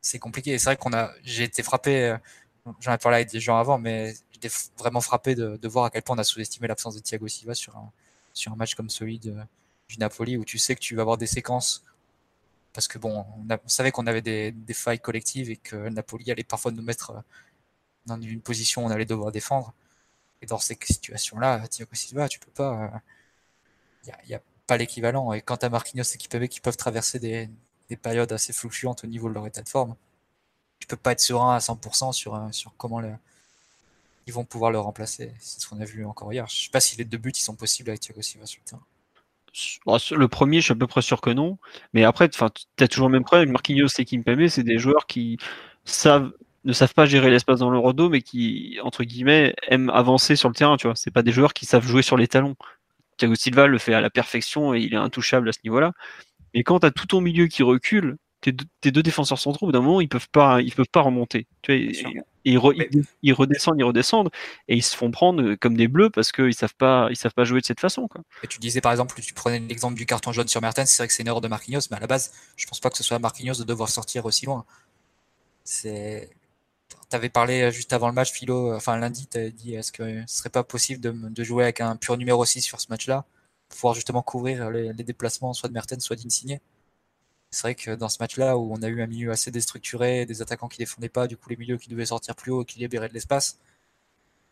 c'est 0.00 0.18
compliqué. 0.18 0.58
C'est 0.58 0.66
vrai 0.66 0.76
qu'on 0.76 0.92
a, 0.92 1.12
j'ai 1.22 1.44
été 1.44 1.62
frappé. 1.62 2.16
J'en 2.80 2.92
ai 2.92 2.98
parlé 2.98 3.16
avec 3.16 3.30
des 3.30 3.40
gens 3.40 3.58
avant, 3.58 3.78
mais 3.78 4.14
j'étais 4.32 4.54
vraiment 4.78 5.00
frappé 5.00 5.34
de, 5.34 5.68
voir 5.68 5.86
à 5.86 5.90
quel 5.90 6.02
point 6.02 6.16
on 6.16 6.18
a 6.18 6.24
sous-estimé 6.24 6.68
l'absence 6.68 6.94
de 6.94 7.00
Thiago 7.00 7.28
Silva 7.28 7.54
sur 7.54 7.76
un, 7.76 7.92
sur 8.32 8.52
un 8.52 8.56
match 8.56 8.74
comme 8.74 8.90
celui 8.90 9.18
de, 9.18 9.36
du 9.88 9.98
Napoli 9.98 10.36
où 10.36 10.44
tu 10.44 10.58
sais 10.58 10.74
que 10.74 10.80
tu 10.80 10.94
vas 10.94 11.02
avoir 11.02 11.16
des 11.16 11.26
séquences 11.26 11.84
parce 12.76 12.88
que 12.88 12.98
bon, 12.98 13.24
on, 13.48 13.68
savait 13.68 13.90
qu'on 13.90 14.06
avait 14.06 14.20
des, 14.20 14.74
failles 14.74 15.00
collectives 15.00 15.48
et 15.50 15.56
que 15.56 15.88
Napoli 15.88 16.30
allait 16.30 16.44
parfois 16.44 16.72
nous 16.72 16.82
mettre 16.82 17.12
euh, 17.12 17.20
dans 18.04 18.20
une 18.20 18.42
position 18.42 18.84
où 18.84 18.88
on 18.88 18.90
allait 18.90 19.06
devoir 19.06 19.32
défendre. 19.32 19.72
Et 20.42 20.46
dans 20.46 20.58
ces 20.58 20.78
situations-là, 20.82 21.66
Thiago 21.68 21.94
Silva, 21.94 22.28
tu 22.28 22.38
peux 22.38 22.50
pas. 22.50 23.02
Il 24.04 24.10
euh, 24.10 24.12
n'y 24.28 24.34
a, 24.34 24.42
pas 24.66 24.76
l'équivalent. 24.76 25.32
Et 25.32 25.40
quant 25.40 25.56
à 25.56 25.70
Marquinhos 25.70 26.02
et 26.02 26.18
Kipembe 26.18 26.48
qui 26.48 26.60
peuvent 26.60 26.76
traverser 26.76 27.18
des, 27.18 27.48
des 27.88 27.96
périodes 27.96 28.30
assez 28.32 28.52
fluctuantes 28.52 29.04
au 29.04 29.06
niveau 29.06 29.30
de 29.30 29.34
leur 29.34 29.46
état 29.46 29.62
de 29.62 29.68
forme. 29.70 29.96
Tu 30.78 30.86
peux 30.86 30.98
pas 30.98 31.12
être 31.12 31.20
serein 31.20 31.56
à 31.56 31.60
100% 31.60 32.12
sur, 32.12 32.48
sur 32.52 32.74
comment 32.76 33.00
ils 34.26 34.34
vont 34.34 34.44
pouvoir 34.44 34.70
le 34.70 34.80
remplacer. 34.80 35.32
C'est 35.38 35.62
ce 35.62 35.66
qu'on 35.66 35.80
a 35.80 35.86
vu 35.86 36.04
encore 36.04 36.30
hier. 36.30 36.46
Je 36.46 36.64
sais 36.64 36.70
pas 36.70 36.80
si 36.80 36.96
les 36.98 37.06
deux 37.06 37.16
buts 37.16 37.32
ils 37.34 37.40
sont 37.40 37.56
possibles 37.56 37.88
avec 37.88 38.02
Thiago 38.02 38.20
Silva 38.20 38.44
sur 38.44 38.60
le 38.62 38.68
terrain. 38.68 38.84
Le 39.86 40.26
premier, 40.26 40.58
je 40.60 40.64
suis 40.64 40.72
à 40.72 40.76
peu 40.76 40.86
près 40.86 41.02
sûr 41.02 41.20
que 41.20 41.30
non. 41.30 41.58
Mais 41.92 42.04
après, 42.04 42.28
tu 42.28 42.42
as 42.42 42.88
toujours 42.88 43.08
le 43.08 43.12
même 43.12 43.24
problème. 43.24 43.50
Marquinhos 43.50 43.88
et 43.98 44.04
Kimpembe, 44.04 44.48
c'est 44.48 44.62
des 44.62 44.78
joueurs 44.78 45.06
qui 45.06 45.38
ne 46.64 46.72
savent 46.72 46.94
pas 46.94 47.06
gérer 47.06 47.30
l'espace 47.30 47.60
dans 47.60 47.70
leur 47.70 47.94
dos, 47.94 48.08
mais 48.08 48.22
qui, 48.22 48.78
entre 48.82 49.04
guillemets, 49.04 49.54
aiment 49.68 49.90
avancer 49.90 50.36
sur 50.36 50.48
le 50.48 50.54
terrain. 50.54 50.76
Tu 50.76 50.86
vois, 50.86 50.94
pas 51.14 51.22
des 51.22 51.32
joueurs 51.32 51.54
qui 51.54 51.66
savent 51.66 51.86
jouer 51.86 52.02
sur 52.02 52.16
les 52.16 52.28
talons. 52.28 52.56
Thiago 53.18 53.34
Silva 53.34 53.66
le 53.66 53.78
fait 53.78 53.94
à 53.94 54.00
la 54.00 54.10
perfection 54.10 54.74
et 54.74 54.80
il 54.80 54.92
est 54.92 54.98
intouchable 54.98 55.48
à 55.48 55.52
ce 55.52 55.60
niveau-là. 55.64 55.92
Mais 56.54 56.62
quand 56.62 56.80
tu 56.80 56.92
tout 56.92 57.06
ton 57.06 57.20
milieu 57.20 57.46
qui 57.46 57.62
recule, 57.62 58.16
tes 58.52 58.90
deux, 58.90 59.02
défenseurs 59.02 59.38
centraux, 59.38 59.66
au 59.66 59.68
bout 59.68 59.72
d'un 59.72 59.80
moment, 59.80 60.00
ils 60.00 60.08
peuvent 60.08 60.28
pas, 60.30 60.60
ils 60.60 60.72
peuvent 60.72 60.86
pas 60.90 61.00
remonter. 61.00 61.46
Tu 61.62 61.72
vois, 61.72 62.12
ils, 62.44 62.58
redescendent, 62.58 63.78
ils 63.78 63.84
redescendent, 63.84 64.30
et 64.68 64.76
ils 64.76 64.82
se 64.82 64.96
font 64.96 65.10
prendre 65.10 65.56
comme 65.56 65.76
des 65.76 65.88
bleus 65.88 66.10
parce 66.10 66.30
qu'ils 66.30 66.54
savent 66.54 66.74
pas, 66.76 67.08
ils 67.10 67.16
savent 67.16 67.34
pas 67.34 67.44
jouer 67.44 67.60
de 67.60 67.66
cette 67.66 67.80
façon. 67.80 68.06
Quoi. 68.06 68.22
Et 68.44 68.46
tu 68.46 68.60
disais 68.60 68.80
par 68.80 68.92
exemple, 68.92 69.20
tu 69.20 69.34
prenais 69.34 69.58
l'exemple 69.58 69.96
du 69.96 70.06
carton 70.06 70.32
jaune 70.32 70.48
sur 70.48 70.60
Mertens, 70.60 70.86
c'est 70.86 71.02
vrai 71.02 71.08
que 71.08 71.14
c'est 71.14 71.22
une 71.22 71.28
erreur 71.28 71.40
de 71.40 71.48
Marquinhos, 71.48 71.80
mais 71.90 71.96
à 71.96 72.00
la 72.00 72.06
base, 72.06 72.32
je 72.56 72.66
pense 72.66 72.78
pas 72.78 72.90
que 72.90 72.96
ce 72.96 73.02
soit 73.02 73.18
Marquinhos 73.18 73.54
de 73.54 73.64
devoir 73.64 73.88
sortir 73.88 74.26
aussi 74.26 74.46
loin. 74.46 74.64
C'est, 75.64 76.30
avais 77.12 77.28
parlé 77.28 77.72
juste 77.72 77.92
avant 77.92 78.06
le 78.06 78.14
match, 78.14 78.30
Philo, 78.30 78.74
enfin 78.74 78.96
lundi, 78.96 79.26
tu 79.26 79.38
avais 79.38 79.50
dit 79.50 79.74
est-ce 79.74 79.90
que 79.90 80.22
ce 80.26 80.36
serait 80.38 80.50
pas 80.50 80.62
possible 80.62 81.00
de, 81.00 81.44
jouer 81.44 81.64
avec 81.64 81.80
un 81.80 81.96
pur 81.96 82.16
numéro 82.16 82.44
6 82.44 82.62
sur 82.62 82.80
ce 82.80 82.86
match-là, 82.90 83.24
pour 83.68 83.76
pouvoir 83.76 83.94
justement 83.94 84.22
couvrir 84.22 84.70
les, 84.70 84.92
déplacements 84.94 85.52
soit 85.52 85.68
de 85.68 85.74
Mertens, 85.74 86.00
soit 86.00 86.16
d'Insigné 86.16 86.60
c'est 87.56 87.62
vrai 87.62 87.74
que 87.74 87.92
dans 87.92 88.10
ce 88.10 88.18
match-là, 88.20 88.58
où 88.58 88.70
on 88.74 88.82
a 88.82 88.88
eu 88.88 89.00
un 89.02 89.06
milieu 89.06 89.30
assez 89.30 89.50
déstructuré, 89.50 90.26
des 90.26 90.42
attaquants 90.42 90.68
qui 90.68 90.76
défendaient 90.76 91.08
pas, 91.08 91.26
du 91.26 91.38
coup 91.38 91.48
les 91.48 91.56
milieux 91.56 91.78
qui 91.78 91.88
devaient 91.88 92.04
sortir 92.04 92.36
plus 92.36 92.52
haut 92.52 92.62
et 92.62 92.64
qui 92.66 92.78
libéraient 92.80 93.08
de 93.08 93.14
l'espace, 93.14 93.58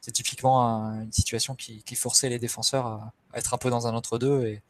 c'est 0.00 0.12
typiquement 0.12 0.86
une 1.02 1.12
situation 1.12 1.54
qui, 1.54 1.82
forçait 1.96 2.30
les 2.30 2.38
défenseurs 2.38 2.86
à, 2.86 3.12
être 3.34 3.52
un 3.52 3.58
peu 3.58 3.68
dans 3.68 3.86
un 3.86 3.94
entre-deux 3.94 4.46
et, 4.46 4.62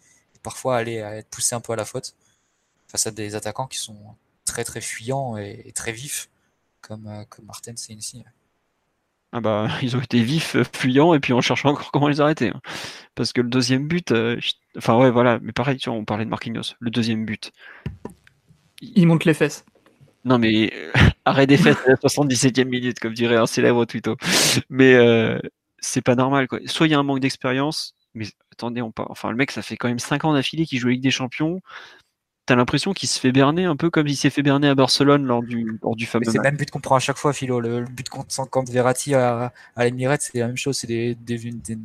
parfois 0.43 0.77
aller 0.77 1.01
à 1.01 1.17
être 1.17 1.29
poussés 1.29 1.55
un 1.55 1.61
peu 1.61 1.73
à 1.73 1.77
la 1.77 1.85
faute 1.85 2.17
face 2.89 3.07
à 3.07 3.13
des 3.13 3.37
attaquants 3.37 3.69
qui 3.69 3.79
sont 3.79 4.17
très 4.45 4.65
très 4.65 4.81
fuyants 4.81 5.37
et, 5.37 5.71
très 5.73 5.93
vifs, 5.93 6.29
comme, 6.81 7.07
euh, 7.07 7.25
comme 7.29 7.45
Martens. 7.47 7.89
Ah 9.33 9.41
bah, 9.41 9.69
ils 9.83 9.97
ont 9.97 10.01
été 10.01 10.23
vifs, 10.23 10.57
fuyants, 10.77 11.15
et 11.15 11.21
puis 11.21 11.33
on 11.33 11.41
cherche 11.41 11.65
encore 11.65 11.93
comment 11.93 12.09
les 12.09 12.21
arrêter. 12.21 12.49
Hein. 12.49 12.61
Parce 13.15 13.33
que 13.33 13.41
le 13.41 13.49
deuxième 13.49 13.87
but, 13.87 14.11
euh, 14.13 14.41
enfin 14.77 14.99
ouais, 14.99 15.11
voilà, 15.11 15.39
mais 15.41 15.53
pareil, 15.53 15.77
tu 15.77 15.89
vois, 15.89 15.99
on 15.99 16.05
parlait 16.05 16.25
de 16.25 16.31
Marquinhos. 16.31 16.75
Le 16.81 16.91
deuxième 16.91 17.25
but, 17.25 17.53
il 18.81 19.07
monte 19.07 19.25
les 19.25 19.35
fesses. 19.35 19.65
Non, 20.25 20.39
mais 20.39 20.73
euh, 20.73 20.93
arrêt 21.25 21.47
des 21.47 21.57
fesses 21.57 21.77
à 21.87 21.91
la 21.91 21.97
77e 21.97 22.65
minute, 22.65 22.99
comme 22.99 23.15
dirait 23.15 23.37
un 23.37 23.47
célèbre 23.47 23.85
tuto. 23.85 24.17
Mais 24.71 24.95
euh, 24.95 25.39
c'est 25.79 26.03
pas 26.03 26.15
normal. 26.15 26.49
Quoi. 26.49 26.61
Soit 26.67 26.87
il 26.87 26.91
y 26.91 26.95
a 26.95 26.99
un 26.99 27.03
manque 27.03 27.21
d'expérience, 27.21 27.95
mais 28.15 28.27
attendez, 28.53 28.83
on 28.83 28.91
parle. 28.91 29.09
Enfin, 29.11 29.31
le 29.31 29.37
mec, 29.37 29.51
ça 29.51 29.63
fait 29.63 29.77
quand 29.77 29.89
même 29.89 29.99
5 29.99 30.25
ans 30.25 30.33
d'affilée 30.33 30.67
qu'il 30.67 30.79
joue 30.79 30.89
avec 30.89 31.01
des 31.01 31.11
champions. 31.11 31.61
T'as 32.47 32.57
l'impression 32.57 32.93
qu'il 32.93 33.09
se 33.09 33.19
fait 33.19 33.33
berner 33.33 33.65
un 33.65 33.77
peu 33.77 33.89
comme 33.89 34.07
il 34.07 34.17
s'est 34.17 34.29
fait 34.29 34.43
berner 34.43 34.69
à 34.69 34.75
Barcelone 34.75 35.25
lors 35.25 35.43
du, 35.43 35.79
lors 35.83 35.97
du 35.97 36.05
fameux. 36.05 36.27
C'est 36.27 36.37
le 36.37 36.43
même 36.43 36.59
but 36.59 36.71
qu'on 36.71 36.81
prend 36.81 36.97
à 36.97 37.01
chaque 37.01 37.17
fois, 37.17 37.33
Philo. 37.33 37.59
Le, 37.59 37.85
but 37.85 38.09
contre, 38.11 38.51
contre 38.51 38.71
Verratti 38.71 39.15
à, 39.15 39.53
à 39.77 39.85
l'Emirates, 39.85 40.23
c'est 40.23 40.39
la 40.39 40.49
même 40.49 40.57
chose. 40.57 40.77
C'est 40.77 40.87
des, 40.87 41.15
des, 41.15 41.39
des 41.39 41.79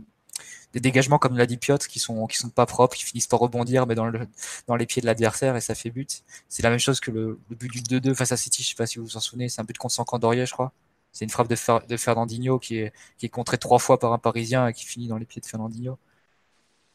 dégagements 0.76 1.18
comme 1.18 1.36
l'a 1.38 1.46
dit 1.46 1.58
Piotr 1.58 1.88
qui 1.88 2.00
sont 2.00 2.28
qui 2.28 2.38
sont 2.38 2.50
pas 2.50 2.66
propres, 2.66 2.96
qui 2.96 3.04
finissent 3.04 3.28
par 3.28 3.40
rebondir 3.40 3.88
mais 3.88 3.96
dans 3.96 4.06
le 4.06 4.28
dans 4.68 4.76
les 4.76 4.86
pieds 4.86 5.02
de 5.02 5.08
l'adversaire 5.08 5.56
et 5.56 5.62
ça 5.62 5.76
fait 5.76 5.90
but. 5.90 6.24
C'est 6.48 6.64
la 6.64 6.70
même 6.70 6.80
chose 6.80 7.00
que 7.00 7.12
le, 7.12 7.40
but 7.50 7.72
du 7.72 7.82
2-2 7.82 8.14
face 8.14 8.32
à 8.32 8.38
City, 8.38 8.64
je 8.64 8.70
sais 8.70 8.76
pas 8.76 8.86
si 8.86 9.00
vous 9.00 9.06
vous 9.06 9.18
en 9.18 9.20
souvenez, 9.20 9.50
c'est 9.50 9.62
un 9.62 9.64
but 9.64 9.78
contre 9.78 9.96
Sankandorier, 9.96 10.46
je 10.46 10.54
crois. 10.54 10.72
C'est 11.12 11.26
une 11.26 11.32
frappe 11.32 11.48
de, 11.48 11.88
de 11.88 11.98
Fernandinho 11.98 12.60
qui 12.60 12.78
est 12.78 12.94
qui 13.18 13.26
est 13.26 13.30
contrée 13.30 13.58
trois 13.58 13.80
fois 13.80 14.00
par 14.00 14.14
un 14.14 14.20
Parisien 14.20 14.68
et 14.68 14.74
qui 14.74 14.86
finit 14.86 15.08
dans 15.08 15.18
les 15.18 15.26
pieds 15.26 15.42
de 15.42 15.48
Fernandinho. 15.48 15.98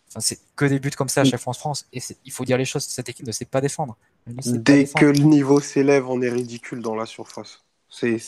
Enfin, 0.09 0.21
c'est 0.21 0.39
que 0.55 0.67
des 0.67 0.79
buts 0.79 0.91
comme 0.91 1.09
ça 1.09 1.23
à 1.23 1.25
chaque 1.25 1.41
France 1.41 1.59
France 1.59 1.87
et 1.93 2.01
il 2.25 2.31
faut 2.31 2.45
dire 2.45 2.57
les 2.57 2.65
choses, 2.65 2.85
cette 2.85 3.09
équipe 3.09 3.27
ne 3.27 3.33
sait 3.33 3.45
pas 3.45 3.61
défendre. 3.61 3.97
Dès 4.27 4.87
que 4.87 5.07
le 5.07 5.19
niveau 5.19 5.61
s'élève, 5.61 6.09
on 6.09 6.23
est 6.23 6.31
ridicule 6.31 6.81
dans 6.81 6.95
la 6.95 7.07
surface. 7.07 7.65
C'est 7.89 8.19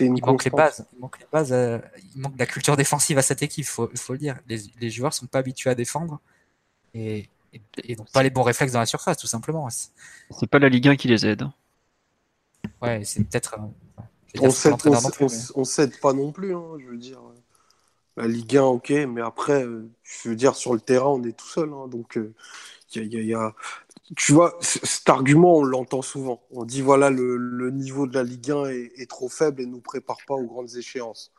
il 0.00 0.24
manque 0.24 0.44
les 0.44 0.50
bases. 0.50 0.86
Il 0.92 1.00
manque 1.00 1.18
les 1.18 1.26
bases. 1.32 1.52
Euh, 1.52 1.78
il 2.14 2.20
manque 2.20 2.34
de 2.34 2.38
la 2.38 2.46
culture 2.46 2.76
défensive 2.76 3.18
à 3.18 3.22
cette 3.22 3.42
équipe. 3.42 3.64
Il 3.64 3.68
faut, 3.68 3.90
faut, 3.94 4.12
le 4.12 4.18
dire. 4.18 4.38
Les, 4.48 4.58
les 4.80 4.90
joueurs 4.90 5.12
sont 5.12 5.26
pas 5.26 5.38
habitués 5.38 5.70
à 5.70 5.74
défendre 5.74 6.20
et, 6.94 7.28
et, 7.84 7.96
n'ont 7.96 8.06
pas 8.12 8.22
les 8.22 8.30
bons 8.30 8.42
réflexes 8.42 8.72
dans 8.72 8.80
la 8.80 8.86
surface, 8.86 9.16
tout 9.16 9.26
simplement. 9.26 9.68
C'est 9.70 10.46
pas 10.48 10.58
la 10.58 10.68
Ligue 10.68 10.88
1 10.88 10.96
qui 10.96 11.08
les 11.08 11.26
aide. 11.26 11.44
Ouais, 12.82 13.04
c'est 13.04 13.24
peut-être. 13.24 13.56
Euh, 13.58 14.40
on 14.40 14.50
s'aide 14.50 14.74
on, 14.74 16.00
pas 16.00 16.12
non 16.12 16.32
plus. 16.32 16.54
Hein, 16.54 16.76
je 16.80 16.86
veux 16.86 16.96
dire, 16.96 17.20
la 18.16 18.26
Ligue 18.26 18.56
1, 18.56 18.62
ok, 18.64 18.90
mais 19.08 19.20
après, 19.20 19.64
euh, 19.64 19.88
je 20.02 20.28
veux 20.28 20.36
dire, 20.36 20.56
sur 20.56 20.74
le 20.74 20.80
terrain, 20.80 21.10
on 21.10 21.22
est 21.22 21.36
tout 21.36 21.46
seul. 21.46 21.72
Hein, 21.72 21.88
donc, 21.88 22.18
il 22.94 23.14
y, 23.14 23.26
y, 23.26 23.34
a, 23.34 23.54
tu 24.16 24.32
vois, 24.32 24.56
cet 24.60 25.08
argument, 25.08 25.56
on 25.56 25.64
l'entend 25.64 26.02
souvent. 26.02 26.42
On 26.50 26.64
dit 26.64 26.82
voilà, 26.82 27.10
le, 27.10 27.70
niveau 27.70 28.06
de 28.06 28.14
la 28.14 28.22
Ligue 28.22 28.50
1 28.50 28.66
est, 28.66 29.08
trop 29.08 29.28
faible 29.28 29.62
et 29.62 29.66
ne 29.66 29.72
nous 29.72 29.80
prépare 29.80 30.18
pas 30.26 30.34
aux 30.34 30.46
grandes 30.46 30.74
échéances. 30.76 31.32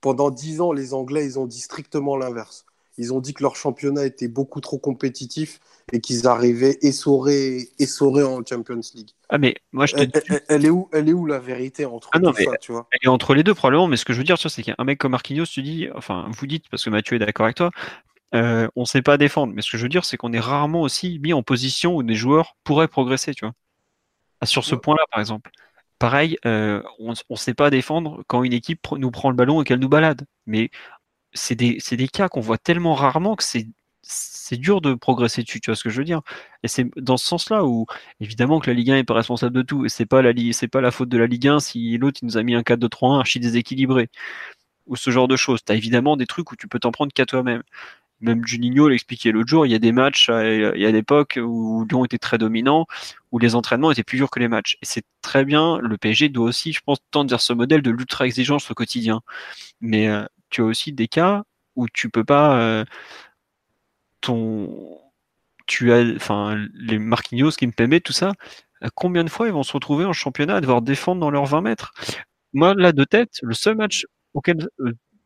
Pendant 0.00 0.30
dix 0.30 0.60
ans, 0.60 0.72
les 0.72 0.94
Anglais, 0.94 1.24
ils 1.24 1.38
ont 1.38 1.46
dit 1.46 1.60
strictement 1.60 2.16
l'inverse. 2.16 2.66
Ils 2.98 3.14
ont 3.14 3.20
dit 3.20 3.32
que 3.32 3.42
leur 3.42 3.56
championnat 3.56 4.04
était 4.04 4.28
beaucoup 4.28 4.60
trop 4.60 4.76
compétitif 4.76 5.60
et 5.92 6.00
qu'ils 6.00 6.26
arrivaient 6.26 6.78
essorés, 6.82 7.70
essorés 7.78 8.22
en 8.22 8.44
Champions 8.44 8.80
League. 8.94 9.10
Ah 9.30 9.38
mais 9.38 9.54
moi 9.72 9.86
je 9.86 9.94
te 9.94 10.42
elle, 10.48 10.66
est 10.66 10.70
où, 10.70 10.88
elle 10.92 11.08
est 11.08 11.12
où 11.12 11.24
la 11.24 11.38
vérité 11.38 11.86
entre 11.86 12.10
ah 12.12 12.18
tout 12.18 12.34
ça, 12.34 12.58
tu 12.60 12.72
vois? 12.72 12.86
Elle 12.92 12.98
est 13.04 13.08
entre 13.08 13.34
les 13.34 13.42
deux 13.42 13.54
probablement. 13.54 13.86
Mais 13.86 13.96
ce 13.96 14.04
que 14.04 14.12
je 14.12 14.18
veux 14.18 14.24
dire, 14.24 14.36
c'est 14.38 14.62
qu'un 14.62 14.84
mec 14.84 14.98
comme 14.98 15.12
Marquinhos, 15.12 15.46
tu 15.46 15.62
dis, 15.62 15.88
enfin 15.94 16.28
vous 16.30 16.46
dites 16.46 16.68
parce 16.68 16.84
que 16.84 16.90
Mathieu 16.90 17.16
est 17.16 17.20
d'accord 17.20 17.46
avec 17.46 17.56
toi, 17.56 17.70
euh, 18.34 18.68
on 18.76 18.82
ne 18.82 18.86
sait 18.86 19.02
pas 19.02 19.18
défendre. 19.18 19.52
Mais 19.54 19.62
ce 19.62 19.70
que 19.70 19.78
je 19.78 19.82
veux 19.82 19.88
dire, 19.88 20.04
c'est 20.04 20.16
qu'on 20.16 20.32
est 20.32 20.40
rarement 20.40 20.82
aussi 20.82 21.18
mis 21.20 21.32
en 21.32 21.42
position 21.42 21.96
où 21.96 22.02
des 22.02 22.14
joueurs 22.14 22.56
pourraient 22.64 22.88
progresser, 22.88 23.34
tu 23.34 23.44
vois. 23.44 23.54
Ah, 24.40 24.46
sur 24.46 24.64
ce 24.64 24.74
point-là, 24.74 25.02
par 25.10 25.20
exemple. 25.20 25.50
Pareil, 25.98 26.38
euh, 26.46 26.82
on 26.98 27.12
ne 27.30 27.36
sait 27.36 27.54
pas 27.54 27.70
défendre 27.70 28.22
quand 28.26 28.42
une 28.42 28.54
équipe 28.54 28.86
nous 28.92 29.10
prend 29.10 29.30
le 29.30 29.36
ballon 29.36 29.60
et 29.60 29.64
qu'elle 29.64 29.80
nous 29.80 29.88
balade. 29.88 30.26
Mais 30.46 30.70
c'est 31.34 31.54
des, 31.56 31.78
des, 31.90 32.08
cas 32.08 32.28
qu'on 32.28 32.40
voit 32.40 32.58
tellement 32.58 32.94
rarement 32.94 33.36
que 33.36 33.44
c'est 33.44 33.66
dur 34.56 34.80
de 34.80 34.94
progresser 34.94 35.42
dessus, 35.42 35.60
tu 35.60 35.70
vois 35.70 35.76
ce 35.76 35.84
que 35.84 35.90
je 35.90 35.98
veux 35.98 36.04
dire 36.04 36.22
Et 36.62 36.68
c'est 36.68 36.86
dans 36.96 37.16
ce 37.16 37.26
sens-là 37.26 37.64
où, 37.64 37.86
évidemment, 38.20 38.60
que 38.60 38.70
la 38.70 38.74
Ligue 38.74 38.90
1 38.90 38.94
n'est 38.96 39.04
pas 39.04 39.14
responsable 39.14 39.54
de 39.54 39.62
tout, 39.62 39.84
et 39.84 39.88
c'est 39.88 40.06
pas 40.06 40.22
la 40.22 40.32
c'est 40.52 40.68
pas 40.68 40.80
la 40.80 40.90
faute 40.90 41.08
de 41.08 41.18
la 41.18 41.26
Ligue 41.26 41.48
1 41.48 41.60
si 41.60 41.98
l'autre 41.98 42.20
nous 42.22 42.36
a 42.38 42.42
mis 42.42 42.54
un 42.54 42.62
4-2-3-1 42.62 43.18
archi 43.20 43.40
déséquilibré, 43.40 44.08
ou 44.86 44.96
ce 44.96 45.10
genre 45.10 45.28
de 45.28 45.36
choses. 45.36 45.60
Tu 45.64 45.72
as 45.72 45.76
évidemment 45.76 46.16
des 46.16 46.26
trucs 46.26 46.50
où 46.52 46.56
tu 46.56 46.68
peux 46.68 46.78
t'en 46.80 46.92
prendre 46.92 47.12
qu'à 47.12 47.26
toi-même 47.26 47.62
même 48.20 48.46
Juninho 48.46 48.88
l'expliquait 48.88 49.32
l'autre 49.32 49.48
jour, 49.48 49.66
il 49.66 49.72
y 49.72 49.74
a 49.74 49.78
des 49.78 49.92
matchs, 49.92 50.28
euh, 50.30 50.72
il 50.74 50.82
y 50.82 50.86
a 50.86 50.92
des 50.92 50.98
époques 50.98 51.38
où 51.42 51.86
Lyon 51.88 52.04
était 52.04 52.18
très 52.18 52.38
dominant, 52.38 52.86
où 53.32 53.38
les 53.38 53.54
entraînements 53.54 53.90
étaient 53.90 54.04
plus 54.04 54.18
durs 54.18 54.30
que 54.30 54.40
les 54.40 54.48
matchs. 54.48 54.76
Et 54.82 54.86
c'est 54.86 55.04
très 55.22 55.44
bien, 55.44 55.78
le 55.78 55.96
PSG 55.98 56.28
doit 56.28 56.46
aussi, 56.46 56.72
je 56.72 56.80
pense, 56.84 56.98
tendre 57.10 57.30
vers 57.30 57.40
ce 57.40 57.52
modèle 57.52 57.82
de 57.82 57.90
l'ultra 57.90 58.26
exigence 58.26 58.70
au 58.70 58.74
quotidien. 58.74 59.20
Mais 59.80 60.08
euh, 60.08 60.24
tu 60.50 60.62
as 60.62 60.64
aussi 60.64 60.92
des 60.92 61.08
cas 61.08 61.44
où 61.76 61.86
tu 61.88 62.10
peux 62.10 62.24
pas 62.24 62.60
euh, 62.60 62.84
ton 64.20 64.98
tu 65.66 65.92
as 65.92 66.02
enfin 66.16 66.56
les 66.74 66.98
Marquinhos, 66.98 67.52
qui 67.52 67.66
me 67.66 67.72
Kimpembe, 67.72 68.00
tout 68.00 68.12
ça, 68.12 68.32
combien 68.94 69.24
de 69.24 69.30
fois 69.30 69.46
ils 69.46 69.52
vont 69.52 69.62
se 69.62 69.72
retrouver 69.72 70.04
en 70.04 70.12
championnat 70.12 70.56
à 70.56 70.60
devoir 70.60 70.82
défendre 70.82 71.20
dans 71.20 71.30
leurs 71.30 71.46
20 71.46 71.60
mètres? 71.62 71.92
Moi 72.52 72.74
là 72.74 72.92
de 72.92 73.04
tête, 73.04 73.38
le 73.42 73.54
seul 73.54 73.76
match 73.76 74.06
auquel 74.34 74.68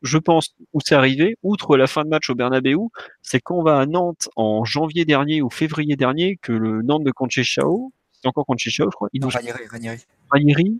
je 0.01 0.17
pense, 0.17 0.55
où 0.73 0.79
c'est 0.83 0.95
arrivé, 0.95 1.37
outre 1.43 1.77
la 1.77 1.87
fin 1.87 2.03
de 2.03 2.09
match 2.09 2.29
au 2.29 2.35
Bernabeu, 2.35 2.77
c'est 3.21 3.39
qu'on 3.39 3.63
va 3.63 3.79
à 3.79 3.85
Nantes 3.85 4.29
en 4.35 4.65
janvier 4.65 5.05
dernier 5.05 5.41
ou 5.41 5.49
février 5.49 5.95
dernier 5.95 6.37
que 6.41 6.51
le 6.51 6.81
Nantes 6.81 7.03
de 7.03 7.11
Conchechao, 7.11 7.91
c'est 8.11 8.27
encore 8.27 8.45
Conchechao, 8.45 8.89
je 8.91 8.95
crois, 8.95 9.09
il 9.13 9.21
nous... 9.21 9.29
Ranieri, 9.29 9.67
Ranieri. 9.69 10.05
Ranieri, 10.29 10.79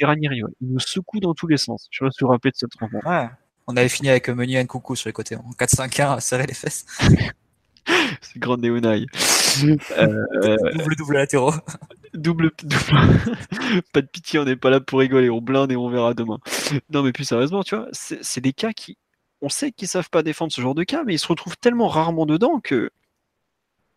Ranieri, 0.00 0.42
ouais. 0.42 0.50
Il 0.60 0.72
nous 0.72 0.80
secoue 0.80 1.20
dans 1.20 1.34
tous 1.34 1.46
les 1.46 1.56
sens. 1.56 1.88
Je 1.90 2.04
me 2.04 2.10
suis 2.10 2.26
rappelé 2.26 2.50
de 2.50 2.56
cette 2.56 2.74
rencontre. 2.78 3.06
Ouais. 3.06 3.28
On 3.66 3.76
avait 3.76 3.88
fini 3.88 4.08
avec 4.08 4.28
Meunier 4.28 4.60
et 4.60 4.66
Coucou 4.66 4.94
sur 4.94 5.08
les 5.08 5.12
côtés, 5.12 5.36
en 5.36 5.50
4-5-1 5.58 6.16
à 6.16 6.20
serrer 6.20 6.46
les 6.46 6.54
fesses. 6.54 6.86
c'est 8.20 8.38
grand 8.38 8.56
Néonaï. 8.56 9.06
euh... 9.98 10.56
double 10.74 10.96
double 10.96 11.14
latéraux. 11.14 11.54
Double, 12.16 12.50
pas 13.92 14.02
de 14.02 14.06
pitié, 14.06 14.38
on 14.38 14.44
n'est 14.44 14.56
pas 14.56 14.70
là 14.70 14.80
pour 14.80 15.00
rigoler, 15.00 15.30
on 15.30 15.40
blinde 15.40 15.72
et 15.72 15.76
on 15.76 15.88
verra 15.88 16.14
demain. 16.14 16.38
Non, 16.90 17.02
mais 17.02 17.12
plus 17.12 17.24
sérieusement, 17.24 17.62
tu 17.62 17.76
vois, 17.76 17.88
c'est 17.92 18.40
des 18.40 18.52
cas 18.52 18.72
qui, 18.72 18.96
on 19.42 19.48
sait 19.48 19.72
qu'ils 19.72 19.88
savent 19.88 20.10
pas 20.10 20.22
défendre 20.22 20.52
ce 20.52 20.60
genre 20.60 20.74
de 20.74 20.84
cas, 20.84 21.04
mais 21.04 21.14
ils 21.14 21.18
se 21.18 21.28
retrouvent 21.28 21.58
tellement 21.58 21.88
rarement 21.88 22.26
dedans 22.26 22.60
que, 22.60 22.90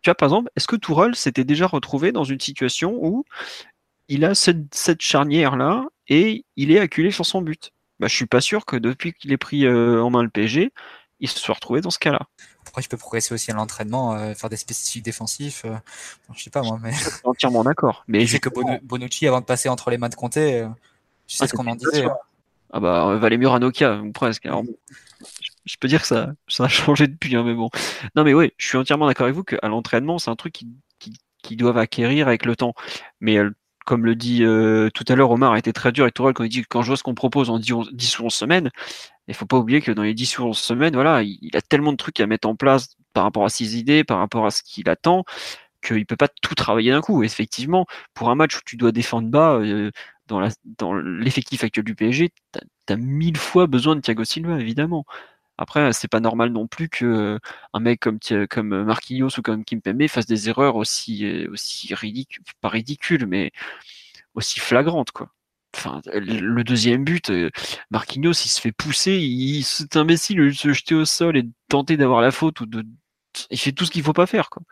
tu 0.02 0.10
vois, 0.10 0.14
par 0.14 0.28
exemple, 0.28 0.50
est-ce 0.56 0.66
que 0.66 0.76
Tourelle 0.76 1.14
s'était 1.14 1.44
déjà 1.44 1.66
retrouvé 1.66 2.12
dans 2.12 2.24
une 2.24 2.40
situation 2.40 2.98
où 3.00 3.24
il 4.08 4.24
a 4.24 4.34
cette, 4.34 5.00
charnière-là 5.00 5.84
et 6.08 6.44
il 6.56 6.72
est 6.72 6.78
acculé 6.78 7.10
sur 7.10 7.26
son 7.26 7.42
but? 7.42 7.72
Bah, 7.98 8.08
Je 8.08 8.16
suis 8.16 8.26
pas 8.26 8.40
sûr 8.40 8.66
que 8.66 8.76
depuis 8.76 9.12
qu'il 9.12 9.32
ait 9.32 9.36
pris 9.36 9.66
euh, 9.66 10.02
en 10.02 10.10
main 10.10 10.22
le 10.22 10.30
PSG, 10.30 10.72
il 11.20 11.28
se 11.28 11.38
soit 11.38 11.54
retrouvé 11.54 11.80
dans 11.80 11.90
ce 11.90 11.98
cas-là. 11.98 12.20
après, 12.66 12.82
je 12.82 12.88
peux 12.88 12.96
progresser 12.96 13.34
aussi 13.34 13.50
à 13.50 13.54
l'entraînement, 13.54 14.14
euh, 14.14 14.34
faire 14.34 14.50
des 14.50 14.56
spécifiques 14.56 15.04
défensifs. 15.04 15.64
Euh, 15.64 15.76
je 16.34 16.42
sais 16.42 16.50
pas 16.50 16.62
moi, 16.62 16.78
mais. 16.82 16.92
Entièrement 17.24 17.62
d'accord. 17.62 18.04
Mais 18.08 18.26
je 18.26 18.32
sais 18.32 18.40
que 18.40 18.48
Bonucci, 18.82 19.26
avant 19.26 19.40
de 19.40 19.46
passer 19.46 19.68
entre 19.68 19.90
les 19.90 19.98
mains 19.98 20.08
de 20.08 20.14
Conte, 20.14 20.34
je 20.34 20.66
sais 21.26 21.44
ah, 21.44 21.46
ce 21.46 21.54
qu'on 21.54 21.66
en 21.66 21.76
disait. 21.76 22.04
Hein. 22.04 22.16
Ah 22.72 22.80
bah, 22.80 23.16
valait 23.16 23.36
mieux 23.36 23.48
à 23.48 23.58
Nokia, 23.58 24.00
presque. 24.14 24.46
Alors, 24.46 24.62
je 25.64 25.76
peux 25.78 25.88
dire 25.88 26.00
que 26.00 26.06
ça, 26.06 26.32
ça 26.48 26.64
a 26.64 26.68
changé 26.68 27.06
depuis, 27.06 27.34
hein, 27.36 27.42
mais 27.44 27.54
bon. 27.54 27.70
Non, 28.16 28.24
mais 28.24 28.34
oui, 28.34 28.52
je 28.56 28.66
suis 28.66 28.78
entièrement 28.78 29.06
d'accord 29.06 29.24
avec 29.24 29.36
vous 29.36 29.44
qu'à 29.44 29.68
l'entraînement, 29.68 30.18
c'est 30.18 30.30
un 30.30 30.36
truc 30.36 30.52
qui, 30.52 30.68
qui, 30.98 31.14
qui, 31.42 31.56
doivent 31.56 31.78
acquérir 31.78 32.28
avec 32.28 32.44
le 32.44 32.56
temps. 32.56 32.74
Mais 33.20 33.38
euh, 33.38 33.50
comme 33.90 34.04
le 34.04 34.14
dit 34.14 34.44
euh, 34.44 34.88
tout 34.94 35.04
à 35.08 35.16
l'heure, 35.16 35.32
Omar 35.32 35.52
a 35.52 35.58
été 35.58 35.72
très 35.72 35.90
dur 35.90 36.04
avec 36.04 36.14
Tourelle 36.14 36.32
quand 36.32 36.44
il 36.44 36.48
dit 36.48 36.62
que 36.62 36.68
quand 36.68 36.82
je 36.82 36.86
vois 36.86 36.96
ce 36.96 37.02
qu'on 37.02 37.16
propose 37.16 37.50
en 37.50 37.58
10, 37.58 37.72
ou 37.72 38.26
11 38.26 38.32
semaines, 38.32 38.70
il 39.26 39.34
faut 39.34 39.46
pas 39.46 39.56
oublier 39.58 39.80
que 39.80 39.90
dans 39.90 40.04
les 40.04 40.14
10 40.14 40.38
ou 40.38 40.44
11 40.44 40.56
semaines, 40.56 40.94
voilà, 40.94 41.24
il, 41.24 41.50
a 41.54 41.60
tellement 41.60 41.90
de 41.90 41.96
trucs 41.96 42.20
à 42.20 42.28
mettre 42.28 42.46
en 42.46 42.54
place 42.54 42.96
par 43.14 43.24
rapport 43.24 43.44
à 43.44 43.48
ses 43.48 43.76
idées, 43.76 44.04
par 44.04 44.18
rapport 44.18 44.46
à 44.46 44.52
ce 44.52 44.62
qu'il 44.62 44.88
attend, 44.88 45.24
qu'il 45.82 46.06
peut 46.06 46.14
pas 46.14 46.28
tout 46.40 46.54
travailler 46.54 46.92
d'un 46.92 47.00
coup. 47.00 47.24
effectivement, 47.24 47.84
pour 48.14 48.30
un 48.30 48.36
match 48.36 48.58
où 48.58 48.60
tu 48.64 48.76
dois 48.76 48.92
défendre 48.92 49.28
bas, 49.28 49.54
euh, 49.54 49.90
dans 50.28 50.94
l'effectif 50.94 51.64
actuel 51.64 51.84
du 51.84 51.96
PSG, 51.96 52.30
tu 52.52 52.92
as, 52.92 52.96
mille 52.96 53.38
fois 53.38 53.66
besoin 53.66 53.96
de 53.96 54.02
Thiago 54.02 54.22
Silva, 54.22 54.60
évidemment. 54.60 55.04
Après, 55.60 55.92
c'est 55.92 56.08
pas 56.08 56.20
normal 56.20 56.52
non 56.52 56.66
plus 56.66 56.88
que 56.88 57.04
euh, 57.04 57.38
un 57.74 57.80
mec 57.80 58.00
comme, 58.00 58.18
comme 58.48 58.82
Marquinhos 58.84 59.38
ou 59.38 59.42
comme 59.42 59.62
Kimpembe 59.62 60.08
fasse 60.08 60.24
des 60.24 60.48
erreurs 60.48 60.76
aussi, 60.76 61.26
euh, 61.26 61.50
aussi 61.52 61.94
ridicules, 61.94 62.42
pas 62.62 62.70
ridicules, 62.70 63.26
mais 63.26 63.52
aussi 64.34 64.58
flagrantes, 64.58 65.10
quoi. 65.12 65.30
Enfin, 65.76 66.00
le 66.14 66.64
deuxième 66.64 67.04
but, 67.04 67.28
euh, 67.30 67.50
Marquinhos, 67.90 68.32
il 68.32 68.48
se 68.48 68.60
fait 68.60 68.72
pousser, 68.72 69.18
il, 69.18 69.62
c'est 69.62 69.96
imbécile 69.96 70.38
de 70.38 70.50
se 70.50 70.72
jeter 70.72 70.94
au 70.94 71.04
sol 71.04 71.36
et 71.36 71.42
de 71.42 71.52
tenter 71.68 71.98
d'avoir 71.98 72.22
la 72.22 72.30
faute 72.30 72.60
ou 72.60 72.66
de, 72.66 72.82
il 73.50 73.58
fait 73.58 73.72
tout 73.72 73.84
ce 73.84 73.90
qu'il 73.90 74.02
faut 74.02 74.14
pas 74.14 74.26
faire, 74.26 74.48
quoi 74.48 74.62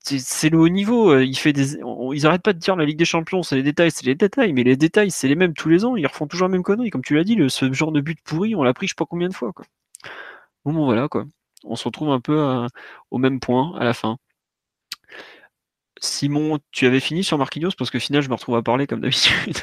c'est 0.00 0.50
le 0.50 0.58
haut 0.58 0.68
niveau. 0.68 1.10
Euh, 1.12 1.24
il 1.24 1.36
fait 1.36 1.52
des, 1.52 1.76
ils 2.12 2.26
arrêtent 2.26 2.42
pas 2.42 2.52
de 2.52 2.58
dire 2.58 2.76
la 2.76 2.84
Ligue 2.84 2.98
des 2.98 3.04
Champions, 3.04 3.42
c'est 3.42 3.56
les 3.56 3.62
détails, 3.62 3.90
c'est 3.90 4.06
les 4.06 4.14
détails, 4.14 4.52
mais 4.52 4.64
les 4.64 4.76
détails, 4.76 5.10
c'est 5.10 5.28
les 5.28 5.34
mêmes 5.36 5.54
tous 5.54 5.68
les 5.68 5.84
ans. 5.84 5.96
Ils 5.96 6.06
refont 6.06 6.26
toujours 6.26 6.48
la 6.48 6.52
même 6.52 6.62
connerie. 6.62 6.90
Comme 6.90 7.04
tu 7.04 7.14
l'as 7.14 7.24
dit, 7.24 7.34
le, 7.36 7.48
ce 7.48 7.72
genre 7.72 7.92
de 7.92 8.00
but 8.00 8.20
pourri, 8.22 8.54
on 8.54 8.62
l'a 8.62 8.74
pris 8.74 8.86
je 8.86 8.92
sais 8.92 8.96
pas 8.96 9.06
combien 9.06 9.28
de 9.28 9.34
fois. 9.34 9.52
Quoi. 9.52 9.66
Bon, 10.64 10.72
bon, 10.72 10.84
voilà 10.84 11.08
quoi. 11.08 11.26
On 11.64 11.76
se 11.76 11.84
retrouve 11.84 12.10
un 12.10 12.20
peu 12.20 12.66
au 13.10 13.18
même 13.18 13.40
point 13.40 13.76
à 13.78 13.84
la 13.84 13.94
fin. 13.94 14.18
Simon, 16.00 16.58
tu 16.70 16.86
avais 16.86 17.00
fini 17.00 17.24
sur 17.24 17.38
Marquinhos? 17.38 17.72
Parce 17.76 17.90
que 17.90 17.98
final, 17.98 18.22
je 18.22 18.28
me 18.28 18.34
retrouve 18.34 18.56
à 18.56 18.62
parler 18.62 18.86
comme 18.86 19.00
d'habitude. 19.00 19.58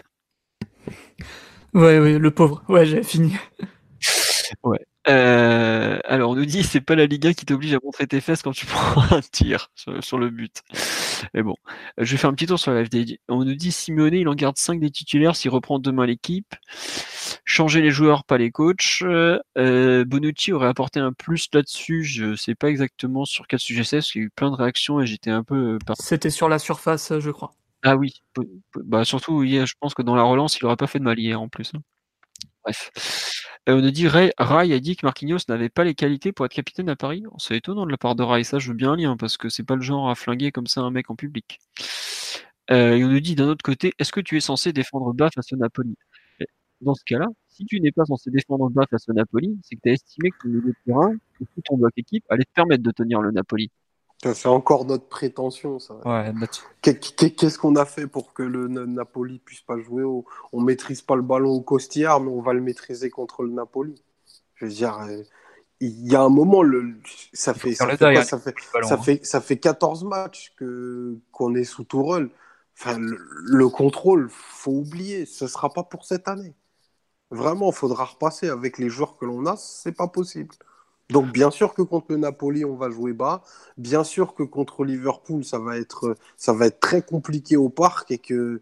Ouais, 1.73 1.99
ouais, 1.99 2.19
le 2.19 2.31
pauvre. 2.31 2.63
Ouais, 2.69 2.85
j'ai 2.85 3.03
fini. 3.03 3.33
Ouais. 4.63 4.85
Euh, 5.07 5.99
alors 6.05 6.31
on 6.31 6.35
nous 6.35 6.45
dit 6.45 6.63
c'est 6.63 6.81
pas 6.81 6.95
la 6.95 7.05
Ligue 7.05 7.27
1 7.27 7.33
qui 7.33 7.45
t'oblige 7.45 7.75
à 7.75 7.79
montrer 7.83 8.07
tes 8.07 8.21
fesses 8.21 8.41
quand 8.41 8.53
tu 8.53 8.65
prends 8.65 9.03
un 9.15 9.21
tir 9.21 9.69
sur, 9.75 10.17
le 10.17 10.29
but. 10.29 10.63
Mais 11.33 11.43
bon, 11.43 11.55
je 11.97 12.11
vais 12.11 12.17
faire 12.17 12.29
un 12.29 12.33
petit 12.33 12.47
tour 12.47 12.59
sur 12.59 12.73
la 12.73 12.83
FD. 12.83 13.19
On 13.29 13.43
nous 13.43 13.55
dit 13.55 13.71
Simeone 13.71 14.13
il 14.13 14.27
en 14.27 14.33
garde 14.33 14.57
5 14.57 14.79
des 14.79 14.89
titulaires 14.89 15.35
s'il 15.35 15.51
reprend 15.51 15.79
demain 15.79 16.05
l'équipe. 16.05 16.55
Changer 17.45 17.81
les 17.81 17.91
joueurs, 17.91 18.23
pas 18.23 18.37
les 18.37 18.51
coachs. 18.51 19.03
Euh, 19.03 20.05
Bonucci 20.05 20.51
aurait 20.51 20.67
apporté 20.67 20.99
un 20.99 21.13
plus 21.13 21.49
là-dessus. 21.53 22.03
Je 22.03 22.35
sais 22.35 22.55
pas 22.55 22.69
exactement 22.69 23.25
sur 23.25 23.47
quel 23.47 23.59
sujet 23.59 23.83
c'est, 23.83 23.97
parce 23.97 24.11
qu'il 24.11 24.21
y 24.21 24.23
a 24.23 24.27
eu 24.27 24.31
plein 24.31 24.49
de 24.49 24.55
réactions 24.55 24.99
et 25.01 25.05
j'étais 25.05 25.29
un 25.29 25.43
peu. 25.43 25.75
Euh, 25.75 25.93
C'était 25.99 26.31
sur 26.31 26.49
la 26.49 26.57
surface, 26.57 27.19
je 27.19 27.29
crois. 27.29 27.51
Ah 27.83 27.95
oui, 27.95 28.23
bah 28.83 29.05
surtout, 29.05 29.45
je 29.45 29.73
pense 29.79 29.93
que 29.93 30.01
dans 30.01 30.15
la 30.15 30.23
relance, 30.23 30.57
il 30.57 30.65
aurait 30.65 30.75
pas 30.75 30.87
fait 30.87 30.97
de 30.97 31.03
mal 31.03 31.19
hier 31.19 31.39
en 31.39 31.49
plus. 31.49 31.71
Hein. 31.75 31.81
Bref. 32.63 32.89
On 33.67 33.81
nous 33.81 33.91
dit 33.91 34.07
Ray, 34.07 34.31
a 34.37 34.79
dit 34.79 34.95
que 34.95 35.05
Marquinhos 35.05 35.39
n'avait 35.49 35.69
pas 35.69 35.83
les 35.83 35.95
qualités 35.95 36.31
pour 36.31 36.45
être 36.45 36.53
capitaine 36.53 36.87
à 36.87 36.95
Paris. 36.95 37.23
Oh, 37.31 37.35
c'est 37.39 37.57
étonnant 37.57 37.87
de 37.87 37.91
la 37.91 37.97
part 37.97 38.15
de 38.15 38.21
Ray, 38.21 38.45
ça 38.45 38.59
je 38.59 38.69
veux 38.69 38.75
bien 38.75 38.91
un 38.91 38.95
lien, 38.95 39.17
parce 39.17 39.37
que 39.37 39.49
c'est 39.49 39.63
pas 39.63 39.75
le 39.75 39.81
genre 39.81 40.07
à 40.09 40.13
flinguer 40.13 40.51
comme 40.51 40.67
ça 40.67 40.81
un 40.81 40.91
mec 40.91 41.09
en 41.09 41.15
public. 41.15 41.59
Euh, 42.71 42.95
et 42.95 43.03
on 43.03 43.09
nous 43.09 43.19
dit 43.19 43.33
d'un 43.35 43.47
autre 43.47 43.63
côté, 43.63 43.93
est-ce 43.97 44.11
que 44.11 44.19
tu 44.19 44.37
es 44.37 44.39
censé 44.39 44.71
défendre 44.71 45.13
bas 45.13 45.29
face 45.33 45.51
au 45.51 45.55
Napoli? 45.55 45.95
Dans 46.81 46.93
ce 46.93 47.03
cas-là, 47.05 47.25
si 47.47 47.65
tu 47.65 47.79
n'es 47.79 47.91
pas 47.91 48.05
censé 48.05 48.29
défendre 48.29 48.69
bas 48.69 48.85
face 48.89 49.09
au 49.09 49.13
Napoli, 49.13 49.57
c'est 49.63 49.75
que 49.75 49.81
tu 49.81 49.89
as 49.89 49.93
estimé 49.93 50.29
que 50.29 50.37
ton 50.43 50.49
milieu 50.49 50.61
de 50.61 50.75
terrain, 50.85 51.13
que 51.39 51.45
tout 51.45 51.61
ton 51.63 51.77
bloc 51.77 51.93
équipe, 51.97 52.23
allait 52.29 52.43
te 52.43 52.53
permettre 52.53 52.83
de 52.83 52.91
tenir 52.91 53.21
le 53.21 53.31
Napoli. 53.31 53.71
C'est 54.33 54.47
encore 54.47 54.85
notre 54.85 55.07
prétention, 55.07 55.79
ça. 55.79 55.95
Qu'est-ce 56.81 57.57
qu'on 57.57 57.75
a 57.75 57.85
fait 57.85 58.07
pour 58.07 58.33
que 58.33 58.43
le 58.43 58.67
Napoli 58.67 59.39
puisse 59.39 59.61
pas 59.61 59.77
jouer 59.79 60.03
au... 60.03 60.25
On 60.51 60.61
maîtrise 60.61 61.01
pas 61.01 61.15
le 61.15 61.21
ballon 61.21 61.51
au 61.51 61.61
costillard, 61.61 62.21
mais 62.21 62.31
on 62.31 62.41
va 62.41 62.53
le 62.53 62.61
maîtriser 62.61 63.09
contre 63.09 63.43
le 63.43 63.51
Napoli. 63.51 63.95
Je 64.55 64.65
veux 64.65 64.71
dire, 64.71 64.99
euh, 65.01 65.21
il 65.79 66.11
y 66.11 66.15
a 66.15 66.21
un 66.21 66.29
moment, 66.29 66.63
le... 66.63 66.95
ça, 67.33 67.53
fait, 67.53 67.73
ça, 67.75 67.87
fait, 67.87 68.23
ça, 68.23 68.39
fait, 68.39 68.55
ça, 68.83 68.97
fait, 68.97 69.25
ça 69.25 69.41
fait 69.41 69.57
14 69.57 70.03
matchs 70.05 70.53
que 70.57 71.17
qu'on 71.31 71.53
est 71.55 71.63
sous 71.63 71.83
Tourelle. 71.83 72.29
Enfin, 72.77 72.97
le, 72.97 73.17
le, 73.45 73.69
contrôle, 73.69 74.29
faut 74.29 74.71
oublier, 74.71 75.25
ce 75.25 75.47
sera 75.47 75.69
pas 75.69 75.83
pour 75.83 76.05
cette 76.05 76.27
année. 76.27 76.55
Vraiment, 77.31 77.69
il 77.71 77.75
faudra 77.75 78.05
repasser 78.05 78.49
avec 78.49 78.77
les 78.77 78.89
joueurs 78.89 79.17
que 79.17 79.25
l'on 79.25 79.45
a, 79.45 79.55
c'est 79.57 79.91
pas 79.93 80.07
possible. 80.07 80.55
Donc 81.09 81.31
bien 81.31 81.51
sûr 81.51 81.73
que 81.73 81.81
contre 81.83 82.07
le 82.09 82.17
Napoli, 82.17 82.65
on 82.65 82.75
va 82.75 82.89
jouer 82.89 83.13
bas. 83.13 83.43
Bien 83.77 84.03
sûr 84.03 84.33
que 84.33 84.43
contre 84.43 84.83
Liverpool, 84.83 85.43
ça 85.43 85.59
va 85.59 85.77
être, 85.77 86.17
ça 86.37 86.53
va 86.53 86.67
être 86.67 86.79
très 86.79 87.01
compliqué 87.03 87.57
au 87.57 87.69
parc 87.69 88.11
et 88.11 88.17
que, 88.17 88.61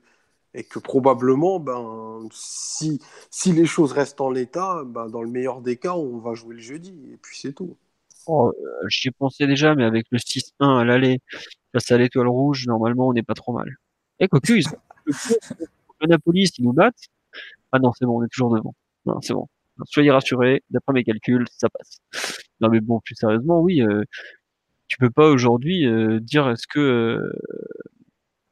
et 0.54 0.64
que 0.64 0.80
probablement, 0.80 1.60
ben, 1.60 2.28
si, 2.32 3.02
si 3.32 3.54
les 3.54 3.66
choses 3.66 3.94
restent 3.94 4.22
en 4.22 4.30
l'état, 4.30 4.84
ben, 4.86 5.08
dans 5.08 5.22
le 5.22 5.30
meilleur 5.30 5.62
des 5.62 5.78
cas, 5.78 5.94
on 5.94 6.18
va 6.18 6.34
jouer 6.36 6.56
le 6.56 6.62
jeudi. 6.62 6.94
Et 7.14 7.18
puis 7.18 7.38
c'est 7.40 7.54
tout. 7.54 7.78
Oh, 8.28 8.54
euh, 8.58 8.88
J'y 8.90 9.12
pensais 9.12 9.48
déjà, 9.48 9.76
mais 9.76 9.86
avec 9.86 10.08
le 10.12 10.18
6-1 10.20 10.80
à 10.80 10.84
l'aller 10.84 11.20
face 11.74 11.92
à 11.92 11.98
l'étoile 11.98 12.28
rouge, 12.28 12.68
normalement, 12.68 13.08
on 13.10 13.14
n'est 13.14 13.24
pas 13.24 13.34
trop 13.36 13.54
mal. 13.54 13.70
Et 14.20 14.28
quoi 14.28 14.40
le 16.02 16.08
Napoli, 16.08 16.48
s'ils 16.48 16.66
nous 16.66 16.74
battent, 16.74 17.08
ah 17.72 17.80
non, 17.80 17.92
c'est 17.98 18.06
bon, 18.06 18.20
on 18.22 18.26
est 18.26 18.30
toujours 18.30 18.56
devant. 18.56 18.76
Non, 19.06 19.22
c'est 19.22 19.34
bon 19.34 19.48
soyez 19.86 20.12
rassurés, 20.12 20.64
d'après 20.70 20.94
mes 20.94 21.04
calculs, 21.04 21.46
ça 21.58 21.70
passe. 21.70 22.00
Non 22.62 22.70
mais 22.70 22.82
bon, 22.82 23.00
plus 23.02 23.16
sérieusement, 23.16 23.62
oui, 23.62 23.82
euh, 23.82 24.04
tu 24.88 24.98
peux 24.98 25.10
pas 25.10 25.30
aujourd'hui 25.30 25.86
euh, 25.88 26.20
dire 26.20 26.50
est-ce 26.50 26.68
que 26.68 26.80
euh, 26.80 27.34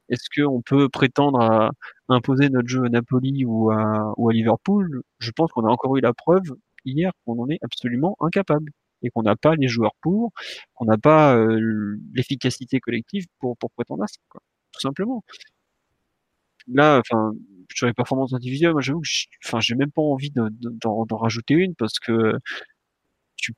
est-ce 0.09 0.27
qu'on 0.35 0.61
peut 0.61 0.89
prétendre 0.89 1.39
à 1.41 1.71
imposer 2.09 2.49
notre 2.49 2.67
jeu 2.67 2.83
à 2.85 2.89
Napoli 2.89 3.45
ou 3.45 3.71
à, 3.71 4.13
ou 4.17 4.29
à 4.29 4.33
Liverpool? 4.33 5.03
Je 5.19 5.31
pense 5.31 5.51
qu'on 5.51 5.65
a 5.65 5.69
encore 5.71 5.95
eu 5.97 6.01
la 6.01 6.13
preuve 6.13 6.43
hier 6.85 7.11
qu'on 7.25 7.39
en 7.41 7.49
est 7.49 7.59
absolument 7.63 8.17
incapable 8.19 8.71
et 9.03 9.09
qu'on 9.09 9.23
n'a 9.23 9.35
pas 9.35 9.55
les 9.55 9.67
joueurs 9.67 9.95
pour, 10.01 10.31
qu'on 10.73 10.85
n'a 10.85 10.97
pas 10.97 11.37
l'efficacité 12.13 12.79
collective 12.79 13.25
pour, 13.39 13.57
pour 13.57 13.71
prétendre 13.71 14.03
à 14.03 14.07
ça, 14.07 14.19
quoi. 14.29 14.41
tout 14.73 14.81
simplement. 14.81 15.23
Là, 16.67 16.99
enfin, 16.99 17.33
sur 17.75 17.87
les 17.87 17.93
performances 17.93 18.33
individuelles, 18.33 18.73
moi 18.73 18.81
j'avoue 18.81 19.01
que 19.01 19.07
enfin, 19.45 19.59
j'ai 19.59 19.75
même 19.75 19.91
pas 19.91 20.01
envie 20.01 20.31
d'en 20.31 21.17
rajouter 21.17 21.53
une 21.55 21.75
parce 21.75 21.99
que 21.99 22.37
tu, 23.37 23.53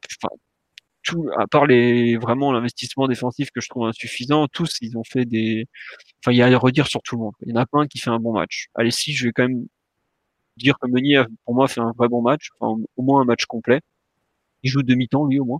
tout, 1.03 1.29
à 1.37 1.47
part 1.47 1.65
les 1.67 2.17
vraiment 2.17 2.51
l'investissement 2.51 3.07
défensif 3.07 3.51
que 3.51 3.61
je 3.61 3.69
trouve 3.69 3.85
insuffisant, 3.87 4.47
tous 4.47 4.77
ils 4.81 4.97
ont 4.97 5.03
fait 5.03 5.25
des, 5.25 5.67
enfin 6.23 6.31
il 6.33 6.37
y 6.37 6.41
a 6.41 6.47
à 6.47 6.57
redire 6.57 6.87
sur 6.87 7.01
tout 7.03 7.15
le 7.17 7.23
monde. 7.23 7.33
Il 7.41 7.49
y 7.49 7.53
en 7.53 7.57
a 7.61 7.65
pas 7.65 7.79
un 7.79 7.87
qui 7.87 7.99
fait 7.99 8.09
un 8.09 8.19
bon 8.19 8.33
match. 8.33 8.67
Allez 8.75 8.91
si, 8.91 9.13
je 9.13 9.25
vais 9.27 9.33
quand 9.33 9.47
même 9.47 9.67
dire 10.57 10.77
que 10.79 10.87
Meunier 10.87 11.23
pour 11.45 11.55
moi 11.55 11.67
fait 11.67 11.81
un 11.81 11.91
vrai 11.97 12.07
bon 12.09 12.21
match, 12.21 12.49
enfin, 12.59 12.81
au 12.97 13.03
moins 13.03 13.21
un 13.21 13.25
match 13.25 13.45
complet. 13.45 13.81
Il 14.63 14.71
joue 14.71 14.83
demi-temps 14.83 15.25
lui 15.25 15.39
au 15.39 15.45
moins, 15.45 15.59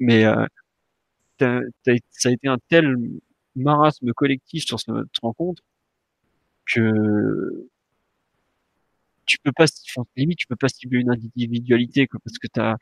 mais 0.00 0.24
euh, 0.24 0.46
ça 1.40 1.60
a 2.26 2.30
été 2.30 2.48
un 2.48 2.58
tel 2.68 2.96
marasme 3.56 4.12
collectif 4.12 4.64
sur 4.64 4.80
cette 4.80 4.94
rencontre 5.22 5.62
que 6.74 7.68
tu 9.26 9.38
peux 9.38 9.52
pas, 9.52 9.66
limite, 10.16 10.38
tu 10.38 10.46
peux 10.46 10.56
pas 10.56 10.68
cibler 10.68 11.00
une 11.00 11.10
individualité, 11.10 12.06
quoi, 12.06 12.20
parce 12.24 12.38
que 12.38 12.48
t'as, 12.48 12.76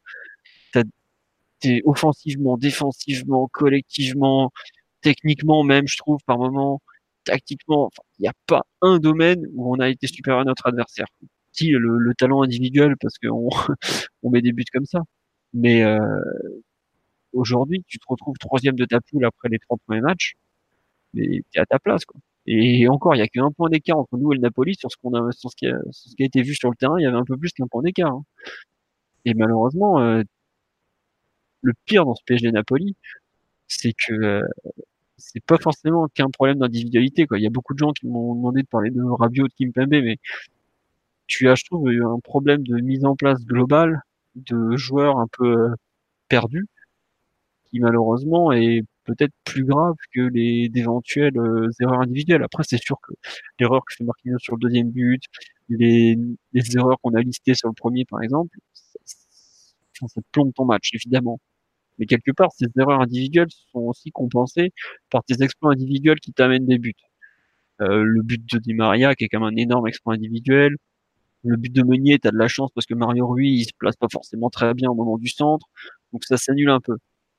t'as, 0.73 0.85
t'es 1.61 1.83
offensivement, 1.85 2.57
défensivement, 2.59 3.49
collectivement, 3.53 4.51
techniquement 5.03 5.63
même, 5.65 5.87
je 5.89 5.99
trouve, 5.99 6.19
par 6.27 6.39
moment, 6.39 6.81
tactiquement, 7.25 7.91
il 8.19 8.23
n'y 8.23 8.29
a 8.29 8.33
pas 8.47 8.63
un 8.83 8.99
domaine 8.99 9.47
où 9.55 9.75
on 9.75 9.79
a 9.81 9.89
été 9.91 10.07
supérieur 10.07 10.41
à 10.43 10.45
notre 10.45 10.67
adversaire. 10.67 11.07
Si 11.53 11.71
le, 11.71 12.15
talent 12.15 12.43
individuel, 12.43 12.97
parce 13.01 13.19
qu'on 13.19 13.51
on 14.23 14.31
met 14.31 14.43
des 14.43 14.53
buts 14.53 14.65
comme 14.73 14.87
ça, 14.87 15.03
mais 15.55 15.83
euh, 15.85 15.99
aujourd'hui, 17.33 17.85
tu 17.89 17.99
te 17.99 18.05
retrouves 18.09 18.37
troisième 18.39 18.77
de 18.77 18.85
ta 18.85 19.01
poule 19.01 19.25
après 19.25 19.49
les 19.51 19.59
trois 19.59 19.77
premiers 19.87 20.01
matchs, 20.01 20.35
mais 21.15 21.43
t'es 21.53 21.61
à 21.61 21.67
ta 21.67 21.79
place, 21.79 22.05
quoi. 22.05 22.21
Et 22.51 22.89
encore, 22.89 23.15
il 23.15 23.19
y 23.19 23.23
a 23.23 23.29
qu'un 23.29 23.51
point 23.53 23.69
d'écart 23.69 23.99
entre 23.99 24.17
nous 24.17 24.33
et 24.33 24.37
le 24.37 24.41
Napoli 24.41 24.75
sur 24.75 24.91
ce 24.91 24.97
qu'on 24.97 25.13
a, 25.13 25.33
sur 25.33 25.51
ce 25.51 25.57
qui 25.57 25.67
a, 25.67 25.79
ce 25.91 26.15
qui 26.17 26.23
a 26.23 26.27
été 26.27 26.41
vu 26.43 26.55
sur 26.55 26.71
le 26.71 26.77
terrain. 26.77 26.99
Il 26.99 27.03
y 27.03 27.07
avait 27.07 27.17
un 27.17 27.25
peu 27.25 27.37
plus 27.37 27.53
qu'un 27.53 27.67
point 27.67 27.83
d'écart. 27.83 28.13
Hein. 28.13 28.25
Et 29.27 29.35
malheureusement, 29.35 30.01
euh, 30.01 30.23
le 31.63 31.75
pire 31.85 32.07
dans 32.07 32.15
ce 32.15 32.23
PSG 32.25 32.51
Napoli, 32.53 32.97
c'est 33.69 33.93
que 33.93 34.15
euh, 34.15 34.49
c'est 35.19 35.45
pas 35.45 35.59
forcément 35.59 36.09
qu'un 36.09 36.31
problème 36.31 36.59
d'individualité. 36.59 37.27
Quoi. 37.27 37.39
Il 37.39 37.43
y 37.43 37.47
a 37.47 37.51
beaucoup 37.51 37.75
de 37.75 37.79
gens 37.81 37.93
qui 37.93 38.07
m'ont 38.07 38.35
demandé 38.35 38.63
de 38.63 38.69
parler 38.69 38.91
de 38.91 39.03
Rabiot, 39.03 39.49
de 39.49 39.53
Kimpembe, 39.59 39.91
mais 39.91 40.19
tu 41.27 41.49
as, 41.51 41.55
je 41.57 41.65
trouve, 41.67 41.89
un 41.89 42.21
problème 42.21 42.63
de 42.67 42.81
mise 42.81 43.05
en 43.05 43.17
place 43.17 43.45
globale 43.45 44.03
de 44.37 44.77
joueurs 44.77 45.19
un 45.19 45.29
peu 45.31 45.69
perdu, 46.29 46.67
qui 47.67 47.81
malheureusement 47.81 48.53
est 48.53 48.83
peut-être 49.09 49.33
plus 49.45 49.65
grave 49.65 49.97
que 50.15 50.21
les 50.21 50.69
d'éventuelles 50.69 51.39
euh, 51.39 51.69
erreurs 51.81 52.01
individuelles. 52.03 52.43
Après, 52.43 52.63
c'est 52.67 52.81
sûr 52.83 52.99
que 53.03 53.13
l'erreur 53.59 53.83
que 53.87 53.95
fait 53.95 54.05
Marquinhos 54.05 54.39
sur 54.39 54.57
le 54.57 54.61
deuxième 54.61 54.91
but, 54.91 55.23
les, 55.71 56.17
erreurs 56.77 56.99
qu'on 57.03 57.15
a 57.15 57.21
listées 57.23 57.55
sur 57.55 57.69
le 57.69 57.75
premier, 57.75 58.05
par 58.05 58.23
exemple, 58.23 58.57
ça, 59.95 60.07
plombe 60.33 60.53
ton 60.55 60.65
match, 60.67 60.91
évidemment. 60.95 61.41
Mais 61.99 62.07
quelque 62.07 62.33
part, 62.33 62.51
ces 62.53 62.67
erreurs 62.79 63.01
individuelles 63.01 63.51
sont 63.73 63.81
aussi 63.81 64.11
compensées 64.13 64.73
par 65.11 65.25
tes 65.25 65.43
exploits 65.43 65.73
individuels 65.73 66.21
qui 66.21 66.33
t'amènent 66.33 66.67
des 66.67 66.79
buts. 66.79 66.95
Euh, 67.81 68.03
le 68.05 68.23
but 68.23 68.45
de 68.53 68.59
Di 68.59 68.75
Maria, 68.75 69.15
qui 69.15 69.25
est 69.25 69.29
quand 69.29 69.41
même 69.41 69.55
un 69.55 69.57
énorme 69.57 69.89
exploit 69.89 70.15
individuel. 70.15 70.77
Le 71.45 71.57
but 71.57 71.73
de 71.73 71.83
Meunier, 71.83 72.19
t'as 72.19 72.33
de 72.33 72.39
la 72.39 72.49
chance 72.49 72.71
parce 72.75 72.87
que 72.87 72.95
Mario 72.95 73.27
Rui, 73.29 73.51
il 73.51 73.65
se 73.65 73.73
place 73.79 73.97
pas 73.97 74.09
forcément 74.13 74.51
très 74.51 74.75
bien 74.75 74.91
au 74.91 74.95
moment 74.95 75.19
du 75.19 75.29
centre. 75.29 75.67
Donc 76.13 76.25
ça 76.25 76.37
s'annule 76.37 76.71
un 76.71 76.81
peu. 76.81 76.97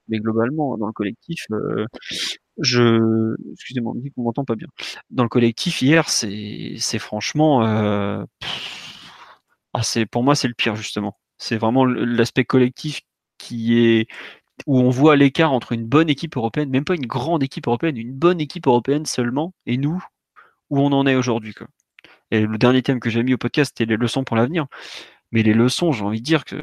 Mais 0.09 0.19
globalement, 0.19 0.77
dans 0.77 0.87
le 0.87 0.93
collectif, 0.93 1.45
euh, 1.51 1.85
je, 2.57 3.35
excusez-moi, 3.53 3.93
on 3.93 3.95
me 3.95 4.01
dit 4.01 4.11
qu'on 4.11 4.23
m'entend 4.23 4.45
pas 4.45 4.55
bien. 4.55 4.67
Dans 5.09 5.23
le 5.23 5.29
collectif 5.29 5.81
hier, 5.81 6.09
c'est, 6.09 6.99
franchement, 6.99 7.65
euh... 7.65 8.23
ah, 9.73 9.81
pour 10.11 10.23
moi 10.23 10.35
c'est 10.35 10.47
le 10.47 10.53
pire 10.53 10.75
justement. 10.75 11.17
C'est 11.37 11.57
vraiment 11.57 11.85
l'aspect 11.85 12.45
collectif 12.45 13.01
qui 13.37 13.79
est 13.79 14.07
où 14.67 14.79
on 14.79 14.89
voit 14.89 15.15
l'écart 15.15 15.53
entre 15.53 15.71
une 15.71 15.85
bonne 15.85 16.09
équipe 16.09 16.35
européenne, 16.35 16.69
même 16.69 16.83
pas 16.83 16.95
une 16.95 17.05
grande 17.05 17.43
équipe 17.43 17.67
européenne, 17.67 17.97
une 17.97 18.13
bonne 18.13 18.41
équipe 18.41 18.67
européenne 18.67 19.05
seulement, 19.05 19.53
et 19.65 19.77
nous, 19.77 20.03
où 20.69 20.79
on 20.79 20.91
en 20.91 21.07
est 21.07 21.15
aujourd'hui. 21.15 21.55
Et 22.31 22.41
le 22.41 22.57
dernier 22.57 22.81
thème 22.83 22.99
que 22.99 23.09
j'ai 23.09 23.23
mis 23.23 23.33
au 23.33 23.37
podcast, 23.37 23.73
c'était 23.75 23.89
les 23.89 23.97
leçons 23.97 24.23
pour 24.23 24.35
l'avenir. 24.35 24.67
Mais 25.31 25.43
les 25.43 25.53
leçons, 25.53 25.91
j'ai 25.91 26.03
envie 26.03 26.21
de 26.21 26.25
dire 26.25 26.45
que, 26.45 26.55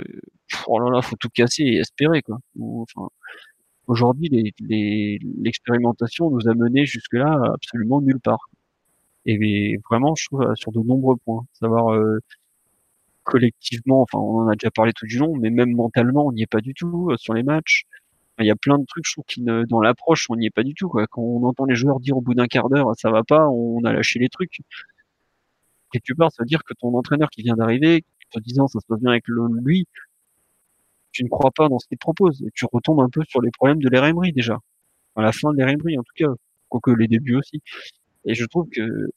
oh 0.66 0.80
là 0.80 0.90
là, 0.90 1.02
faut 1.02 1.16
tout 1.16 1.28
casser 1.28 1.62
et 1.64 1.76
espérer, 1.78 2.22
quoi. 2.22 2.38
Enfin, 2.60 3.08
aujourd'hui, 3.86 4.54
l'expérimentation 4.60 6.30
nous 6.30 6.48
a 6.48 6.54
mené 6.54 6.86
jusque-là 6.86 7.52
absolument 7.54 8.00
nulle 8.00 8.20
part. 8.20 8.48
Et 9.26 9.78
vraiment, 9.90 10.14
je 10.16 10.26
trouve, 10.26 10.54
sur 10.56 10.72
de 10.72 10.80
nombreux 10.80 11.16
points. 11.16 11.44
Savoir, 11.54 11.94
euh, 11.94 12.20
collectivement, 13.24 14.02
enfin, 14.02 14.18
on 14.18 14.42
en 14.42 14.48
a 14.48 14.54
déjà 14.54 14.70
parlé 14.70 14.92
tout 14.94 15.06
du 15.06 15.18
long, 15.18 15.36
mais 15.36 15.50
même 15.50 15.74
mentalement, 15.74 16.26
on 16.26 16.32
n'y 16.32 16.42
est 16.42 16.46
pas 16.46 16.60
du 16.60 16.74
tout 16.74 17.10
euh, 17.10 17.16
sur 17.18 17.34
les 17.34 17.42
matchs. 17.42 17.84
Il 18.38 18.46
y 18.46 18.50
a 18.50 18.56
plein 18.56 18.78
de 18.78 18.84
trucs, 18.86 19.06
je 19.06 19.12
trouve, 19.14 19.24
qui 19.26 19.42
ne, 19.42 19.64
dans 19.64 19.80
l'approche, 19.80 20.26
on 20.30 20.36
n'y 20.36 20.46
est 20.46 20.50
pas 20.50 20.62
du 20.62 20.74
tout. 20.74 20.88
Quoi. 20.88 21.06
Quand 21.08 21.22
on 21.22 21.44
entend 21.44 21.64
les 21.64 21.74
joueurs 21.74 22.00
dire 22.00 22.16
au 22.16 22.20
bout 22.20 22.34
d'un 22.34 22.46
quart 22.46 22.68
d'heure, 22.68 22.92
ça 22.96 23.10
va 23.10 23.24
pas, 23.24 23.48
on 23.48 23.82
a 23.84 23.92
lâché 23.92 24.18
les 24.18 24.28
trucs. 24.28 24.60
Quelque 25.92 26.12
part, 26.14 26.30
ça 26.32 26.42
veut 26.42 26.46
dire 26.46 26.62
que 26.64 26.74
ton 26.74 26.94
entraîneur 26.94 27.30
qui 27.30 27.42
vient 27.42 27.54
d'arriver, 27.56 28.04
te 28.40 28.44
disant 28.44 28.66
ça 28.66 28.80
se 28.80 28.86
passe 28.86 29.00
bien 29.00 29.10
avec 29.10 29.24
lui, 29.28 29.86
tu 31.12 31.24
ne 31.24 31.28
crois 31.28 31.50
pas 31.50 31.68
dans 31.68 31.78
ce 31.78 31.86
qu'il 31.88 31.98
propose. 31.98 32.42
Et 32.42 32.50
tu 32.54 32.66
retombes 32.70 33.00
un 33.00 33.08
peu 33.08 33.22
sur 33.28 33.40
les 33.40 33.50
problèmes 33.50 33.80
de 33.80 33.88
l'ère 33.88 34.10
déjà. 34.34 34.58
À 35.16 35.22
la 35.22 35.32
fin 35.32 35.52
de 35.52 35.56
l'ère 35.56 35.68
en 35.68 36.02
tout 36.02 36.14
cas. 36.14 36.32
Quoique 36.68 36.90
les 36.90 37.08
débuts 37.08 37.36
aussi. 37.36 37.62
Et 38.24 38.34
je 38.34 38.44
trouve 38.44 38.68
que 38.68 39.08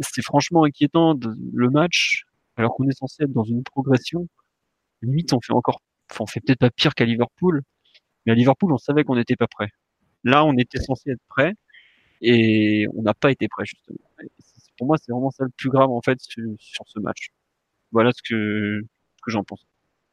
c'est 0.00 0.22
franchement 0.22 0.64
inquiétant 0.64 1.14
le 1.52 1.70
match 1.70 2.24
alors 2.56 2.74
qu'on 2.74 2.88
est 2.88 2.98
censé 2.98 3.24
être 3.24 3.32
dans 3.32 3.44
une 3.44 3.62
progression. 3.62 4.28
Limite, 5.02 5.32
on 5.32 5.40
fait 5.40 5.52
encore, 5.52 5.80
on 6.18 6.26
fait 6.26 6.40
peut-être 6.40 6.58
pas 6.58 6.70
pire 6.70 6.94
qu'à 6.94 7.04
Liverpool, 7.04 7.62
mais 8.26 8.32
à 8.32 8.34
Liverpool, 8.34 8.72
on 8.72 8.78
savait 8.78 9.04
qu'on 9.04 9.16
n'était 9.16 9.36
pas 9.36 9.46
prêt. 9.46 9.68
Là, 10.24 10.44
on 10.44 10.56
était 10.56 10.80
censé 10.80 11.10
être 11.10 11.22
prêt 11.28 11.54
et 12.20 12.86
on 12.94 13.02
n'a 13.02 13.14
pas 13.14 13.30
été 13.30 13.48
prêt 13.48 13.64
justement. 13.66 13.98
pour 14.78 14.86
moi, 14.86 14.96
c'est 14.98 15.12
vraiment 15.12 15.30
ça 15.30 15.44
le 15.44 15.50
plus 15.56 15.70
grave 15.70 15.90
en 15.90 16.00
fait 16.00 16.18
sur, 16.20 16.56
ce 16.86 16.98
match. 17.00 17.30
Voilà 17.94 18.10
ce 18.12 18.22
que, 18.28 18.80
j'en 19.28 19.44
pense. 19.44 19.64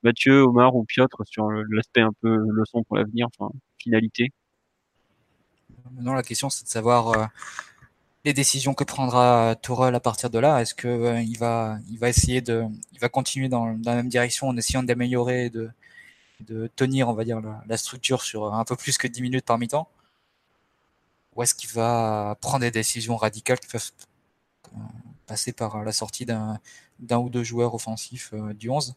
Mathieu, 0.04 0.44
Omar 0.44 0.76
ou 0.76 0.86
Piotr 0.86 1.18
sur 1.26 1.50
l'aspect 1.50 2.02
un 2.02 2.14
peu 2.22 2.38
leçon 2.52 2.84
pour 2.84 2.96
l'avenir, 2.96 3.28
finalité. 3.80 4.32
Maintenant, 5.92 6.14
la 6.14 6.22
question, 6.22 6.52
c'est 6.52 6.64
de 6.64 6.70
savoir 6.70 7.10
euh, 7.10 7.26
les 8.24 8.34
décisions 8.34 8.76
que 8.76 8.84
prendra 8.84 9.56
Tourelle 9.56 9.96
à 9.96 10.00
partir 10.00 10.30
de 10.30 10.38
là. 10.38 10.62
Est-ce 10.62 10.76
que 10.76 10.88
euh, 10.88 11.24
va, 11.40 11.80
essayer 12.08 12.42
de, 12.42 12.66
continuer 13.12 13.50
dans, 13.50 13.66
la 13.84 13.96
même 13.96 14.10
direction 14.10 14.48
en 14.48 14.58
essayant 14.58 14.84
d'améliorer, 14.84 15.50
de, 15.50 15.72
de 16.42 16.70
tenir, 16.76 17.10
on 17.10 17.14
va 17.14 17.24
la, 17.66 17.78
structure 17.78 18.22
sur 18.22 18.54
un 18.54 18.64
peu 18.64 18.76
plus 18.76 19.00
que 19.00 19.08
10 19.08 19.24
minutes 19.24 19.46
par 19.46 19.58
mi-temps, 19.58 19.90
ou 21.36 21.42
est-ce 21.42 21.56
qu'il 21.56 21.72
va 21.72 22.38
prendre 22.42 22.60
des 22.60 22.72
décisions 22.72 23.16
radicales 23.16 23.60
qui 23.60 23.70
peuvent 23.70 23.92
euh, 24.74 24.78
passer 25.26 25.52
par 25.52 25.84
la 25.84 25.92
sortie 25.92 26.26
d'un 26.28 26.60
ou 27.02 27.30
deux 27.30 27.44
joueurs 27.44 27.74
offensifs 27.74 28.32
euh, 28.34 28.54
du 28.54 28.70
11 28.70 28.96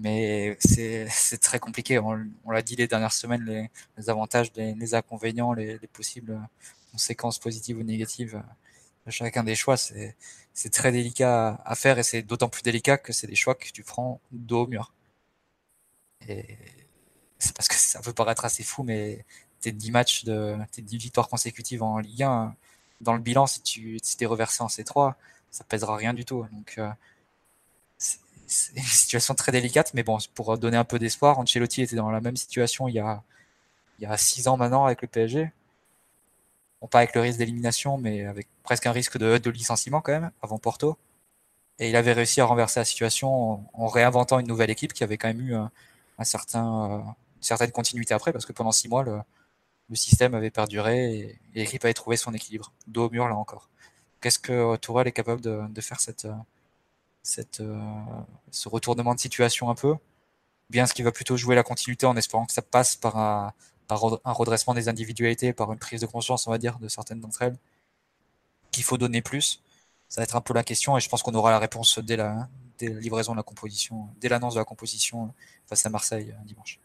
mais 0.00 0.56
c'est 0.60 1.08
très 1.40 1.58
compliqué. 1.58 1.98
On, 1.98 2.50
l'a 2.50 2.62
dit 2.62 2.76
les 2.76 2.86
dernières 2.86 3.12
semaines, 3.12 3.44
les, 3.96 4.10
avantages, 4.10 4.52
les, 4.54 4.94
inconvénients, 4.94 5.52
les, 5.52 5.76
les 5.78 5.86
possibles 5.88 6.40
conséquences 6.92 7.40
positives 7.40 7.78
ou 7.78 7.82
négatives 7.82 8.40
de 9.08 9.10
chacun 9.10 9.44
des 9.44 9.54
choix, 9.54 9.76
c'est 9.76 10.70
très 10.70 10.92
délicat 10.92 11.60
à 11.64 11.74
faire 11.74 11.98
et 11.98 12.02
c'est 12.02 12.22
d'autant 12.22 12.48
plus 12.48 12.62
délicat 12.62 12.98
que 12.98 13.12
c'est 13.12 13.26
des 13.26 13.34
choix 13.34 13.54
que 13.54 13.68
tu 13.70 13.82
prends 13.82 14.20
dos 14.32 14.64
au 14.64 14.66
mur. 14.66 14.92
Et 16.28 16.58
c'est 17.38 17.54
parce 17.56 17.68
que 17.68 17.74
ça 17.74 18.00
peut 18.00 18.12
paraître 18.12 18.44
assez 18.44 18.62
fou, 18.62 18.82
mais 18.82 19.24
tes 19.60 19.72
10 19.72 19.90
matchs, 19.92 20.24
de, 20.24 20.56
tes 20.72 20.82
10 20.82 20.98
victoires 20.98 21.28
consécutives 21.28 21.82
en 21.82 21.98
Ligue 21.98 22.24
1, 22.24 22.54
dans 23.00 23.14
le 23.14 23.20
bilan, 23.20 23.46
si 23.46 23.62
tu 23.62 23.98
si 24.02 24.16
es 24.20 24.26
reversé 24.26 24.62
en 24.62 24.66
C3, 24.66 25.14
ça 25.50 25.64
pèsera 25.64 25.96
rien 25.96 26.14
du 26.14 26.24
tout. 26.24 26.46
Donc, 26.52 26.74
euh, 26.78 26.90
c'est 27.98 28.76
une 28.76 28.82
situation 28.84 29.34
très 29.34 29.52
délicate, 29.52 29.94
mais 29.94 30.02
bon, 30.02 30.18
pour 30.34 30.56
donner 30.58 30.76
un 30.76 30.84
peu 30.84 30.98
d'espoir, 30.98 31.38
Ancelotti 31.38 31.82
était 31.82 31.96
dans 31.96 32.10
la 32.10 32.20
même 32.20 32.36
situation 32.36 32.88
il 32.88 32.94
y 32.94 33.00
a, 33.00 33.22
il 33.98 34.04
y 34.04 34.06
a 34.06 34.16
6 34.16 34.48
ans 34.48 34.56
maintenant 34.56 34.84
avec 34.86 35.02
le 35.02 35.08
PSG 35.08 35.52
pas 36.86 36.98
avec 36.98 37.14
le 37.14 37.20
risque 37.22 37.38
d'élimination, 37.38 37.98
mais 37.98 38.24
avec 38.24 38.46
presque 38.62 38.86
un 38.86 38.92
risque 38.92 39.18
de, 39.18 39.38
de, 39.38 39.50
licenciement 39.50 40.00
quand 40.00 40.12
même, 40.12 40.30
avant 40.42 40.58
Porto. 40.58 40.96
Et 41.78 41.90
il 41.90 41.96
avait 41.96 42.12
réussi 42.12 42.40
à 42.40 42.44
renverser 42.44 42.80
la 42.80 42.84
situation 42.84 43.64
en, 43.74 43.86
réinventant 43.88 44.38
une 44.38 44.46
nouvelle 44.46 44.70
équipe 44.70 44.92
qui 44.92 45.04
avait 45.04 45.18
quand 45.18 45.28
même 45.28 45.40
eu 45.40 45.54
certain, 46.24 46.90
euh, 46.90 46.98
une 46.98 47.42
certaine 47.42 47.72
continuité 47.72 48.14
après, 48.14 48.32
parce 48.32 48.46
que 48.46 48.52
pendant 48.52 48.72
six 48.72 48.88
mois, 48.88 49.02
le, 49.02 49.20
le 49.90 49.96
système 49.96 50.34
avait 50.34 50.50
perduré 50.50 51.18
et, 51.18 51.38
l'équipe 51.54 51.84
avait 51.84 51.94
trouvé 51.94 52.16
son 52.16 52.34
équilibre. 52.34 52.72
Dos 52.86 53.06
au 53.06 53.10
mur, 53.10 53.28
là 53.28 53.34
encore. 53.36 53.68
Qu'est-ce 54.20 54.38
que 54.38 54.76
Tourelle 54.76 55.06
est 55.08 55.12
capable 55.12 55.40
de, 55.40 55.80
faire 55.80 56.00
cette, 56.00 56.26
cette, 57.22 57.60
euh, 57.60 57.78
ce 58.50 58.68
retournement 58.68 59.14
de 59.14 59.20
situation 59.20 59.70
un 59.70 59.74
peu? 59.74 59.94
Bien 60.70 60.86
ce 60.86 60.94
qui 60.94 61.02
va 61.02 61.12
plutôt 61.12 61.36
jouer 61.36 61.54
la 61.54 61.62
continuité 61.62 62.06
en 62.06 62.16
espérant 62.16 62.46
que 62.46 62.52
ça 62.52 62.62
passe 62.62 62.96
par 62.96 63.16
un, 63.16 63.54
redressement 64.24 64.74
des 64.74 64.88
individualités, 64.88 65.52
par 65.52 65.72
une 65.72 65.78
prise 65.78 66.00
de 66.00 66.06
conscience, 66.06 66.46
on 66.46 66.50
va 66.50 66.58
dire, 66.58 66.78
de 66.78 66.88
certaines 66.88 67.20
d'entre 67.20 67.42
elles, 67.42 67.56
qu'il 68.70 68.84
faut 68.84 68.98
donner 68.98 69.22
plus? 69.22 69.62
Ça 70.08 70.20
va 70.20 70.24
être 70.24 70.36
un 70.36 70.40
peu 70.40 70.54
la 70.54 70.64
question 70.64 70.96
et 70.96 71.00
je 71.00 71.08
pense 71.08 71.22
qu'on 71.22 71.34
aura 71.34 71.50
la 71.50 71.58
réponse 71.58 71.98
dès 71.98 72.16
la, 72.16 72.48
livraison 72.80 73.32
de 73.32 73.36
la 73.36 73.42
composition, 73.42 74.08
dès 74.20 74.28
l'annonce 74.28 74.54
de 74.54 74.60
la 74.60 74.64
composition 74.64 75.34
face 75.66 75.84
à 75.86 75.90
Marseille 75.90 76.32
euh, 76.32 76.44
dimanche. 76.44 76.78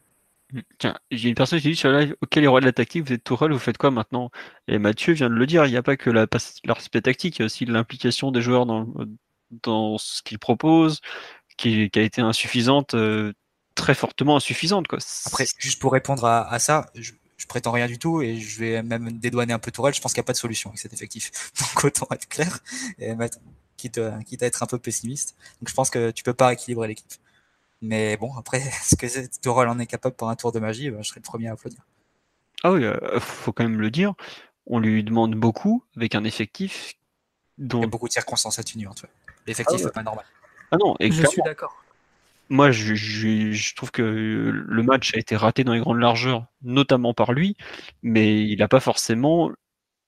Mmh. 0.51 0.59
Tiens, 0.77 0.97
j'ai 1.11 1.29
une 1.29 1.35
personne 1.35 1.59
qui 1.59 1.69
dit 1.69 1.75
sur 1.75 1.89
le 1.89 1.99
live, 1.99 2.15
ok 2.21 2.35
les 2.35 2.47
rois 2.47 2.59
de 2.59 2.65
la 2.65 2.73
tactique, 2.73 3.05
vous 3.07 3.13
êtes 3.13 3.23
Tourelle, 3.23 3.51
vous 3.51 3.59
faites 3.59 3.77
quoi 3.77 3.91
maintenant? 3.91 4.29
Et 4.67 4.77
Mathieu 4.77 5.13
vient 5.13 5.29
de 5.29 5.35
le 5.35 5.45
dire, 5.47 5.65
il 5.65 5.71
n'y 5.71 5.77
a 5.77 5.83
pas 5.83 5.97
que 5.97 6.09
l'aspect 6.09 7.01
tactique, 7.01 7.37
il 7.37 7.41
y 7.41 7.43
a 7.43 7.45
aussi 7.45 7.65
l'implication 7.65 8.31
des 8.31 8.41
joueurs 8.41 8.65
dans, 8.65 8.87
dans 9.63 9.97
ce 9.97 10.21
qu'ils 10.21 10.39
proposent, 10.39 11.01
qui, 11.57 11.89
qui, 11.89 11.99
a 11.99 12.01
été 12.01 12.21
insuffisante 12.21 12.93
euh, 12.93 13.33
très 13.75 13.95
fortement 13.95 14.35
insuffisante. 14.35 14.87
Quoi. 14.87 14.99
Après, 15.25 15.45
juste 15.57 15.79
pour 15.79 15.93
répondre 15.93 16.25
à, 16.25 16.59
ça, 16.59 16.87
je, 16.95 17.13
je, 17.37 17.47
prétends 17.47 17.71
rien 17.71 17.87
du 17.87 17.97
tout 17.97 18.21
et 18.21 18.39
je 18.39 18.59
vais 18.59 18.83
même 18.83 19.11
dédouaner 19.13 19.53
un 19.53 19.59
peu 19.59 19.71
Tourelle. 19.71 19.93
Je 19.93 20.01
pense 20.01 20.13
qu'il 20.13 20.21
n'y 20.21 20.25
a 20.25 20.27
pas 20.27 20.33
de 20.33 20.37
solution 20.37 20.69
avec 20.69 20.79
cet 20.79 20.93
effectif. 20.93 21.31
Donc 21.59 21.83
autant 21.83 22.07
être 22.11 22.27
clair 22.27 22.59
et 22.99 23.13
quitte, 23.77 23.99
quitte 24.25 24.43
à 24.43 24.45
être 24.45 24.63
un 24.63 24.67
peu 24.67 24.79
pessimiste. 24.79 25.35
Donc 25.61 25.69
je 25.69 25.73
pense 25.73 25.89
que 25.89 26.11
tu 26.11 26.23
peux 26.23 26.33
pas 26.33 26.53
équilibrer 26.53 26.87
l'équipe. 26.89 27.13
Mais 27.83 28.17
bon, 28.17 28.35
après, 28.37 28.57
est-ce 28.59 28.95
que 28.95 29.41
Tourelle 29.41 29.67
en 29.67 29.77
est 29.77 29.85
capable 29.85 30.15
pour 30.15 30.29
un 30.29 30.35
tour 30.35 30.51
de 30.51 30.59
magie? 30.59 30.89
Bah, 30.89 30.99
Je 31.01 31.09
serais 31.09 31.19
le 31.19 31.29
premier 31.29 31.49
à 31.49 31.51
applaudir. 31.51 31.81
Ah 32.63 32.71
oui, 32.71 32.85
euh, 32.85 33.19
faut 33.19 33.51
quand 33.51 33.63
même 33.63 33.79
le 33.79 33.91
dire. 33.91 34.13
On 34.65 34.79
lui 34.79 35.03
demande 35.03 35.35
beaucoup 35.35 35.83
avec 35.97 36.15
un 36.15 36.23
effectif 36.23 36.95
dont... 37.57 37.79
Il 37.79 37.81
y 37.81 37.85
a 37.85 37.89
beaucoup 37.89 38.07
de 38.07 38.13
circonstances 38.13 38.57
atténuantes. 38.57 39.03
Ouais. 39.03 39.09
L'effectif 39.45 39.81
n'est 39.81 39.87
ah 39.87 39.91
pas 39.91 40.03
normal. 40.03 40.25
Ah 40.71 40.77
non, 40.77 40.95
et 40.99 41.11
je 41.11 41.25
suis 41.27 41.41
d'accord 41.43 41.83
moi, 42.49 42.71
je, 42.71 42.93
je, 42.93 43.75
trouve 43.75 43.89
que 43.89 44.01
le 44.03 44.83
match 44.83 45.15
a 45.15 45.17
été 45.17 45.35
raté 45.35 45.63
dans 45.63 45.73
les 45.73 45.79
grandes 45.79 45.99
largeurs, 45.99 46.45
notamment 46.61 47.13
par 47.13 47.31
lui, 47.31 47.55
mais 48.03 48.45
il 48.45 48.59
n'a 48.59 48.67
pas 48.67 48.81
forcément 48.81 49.49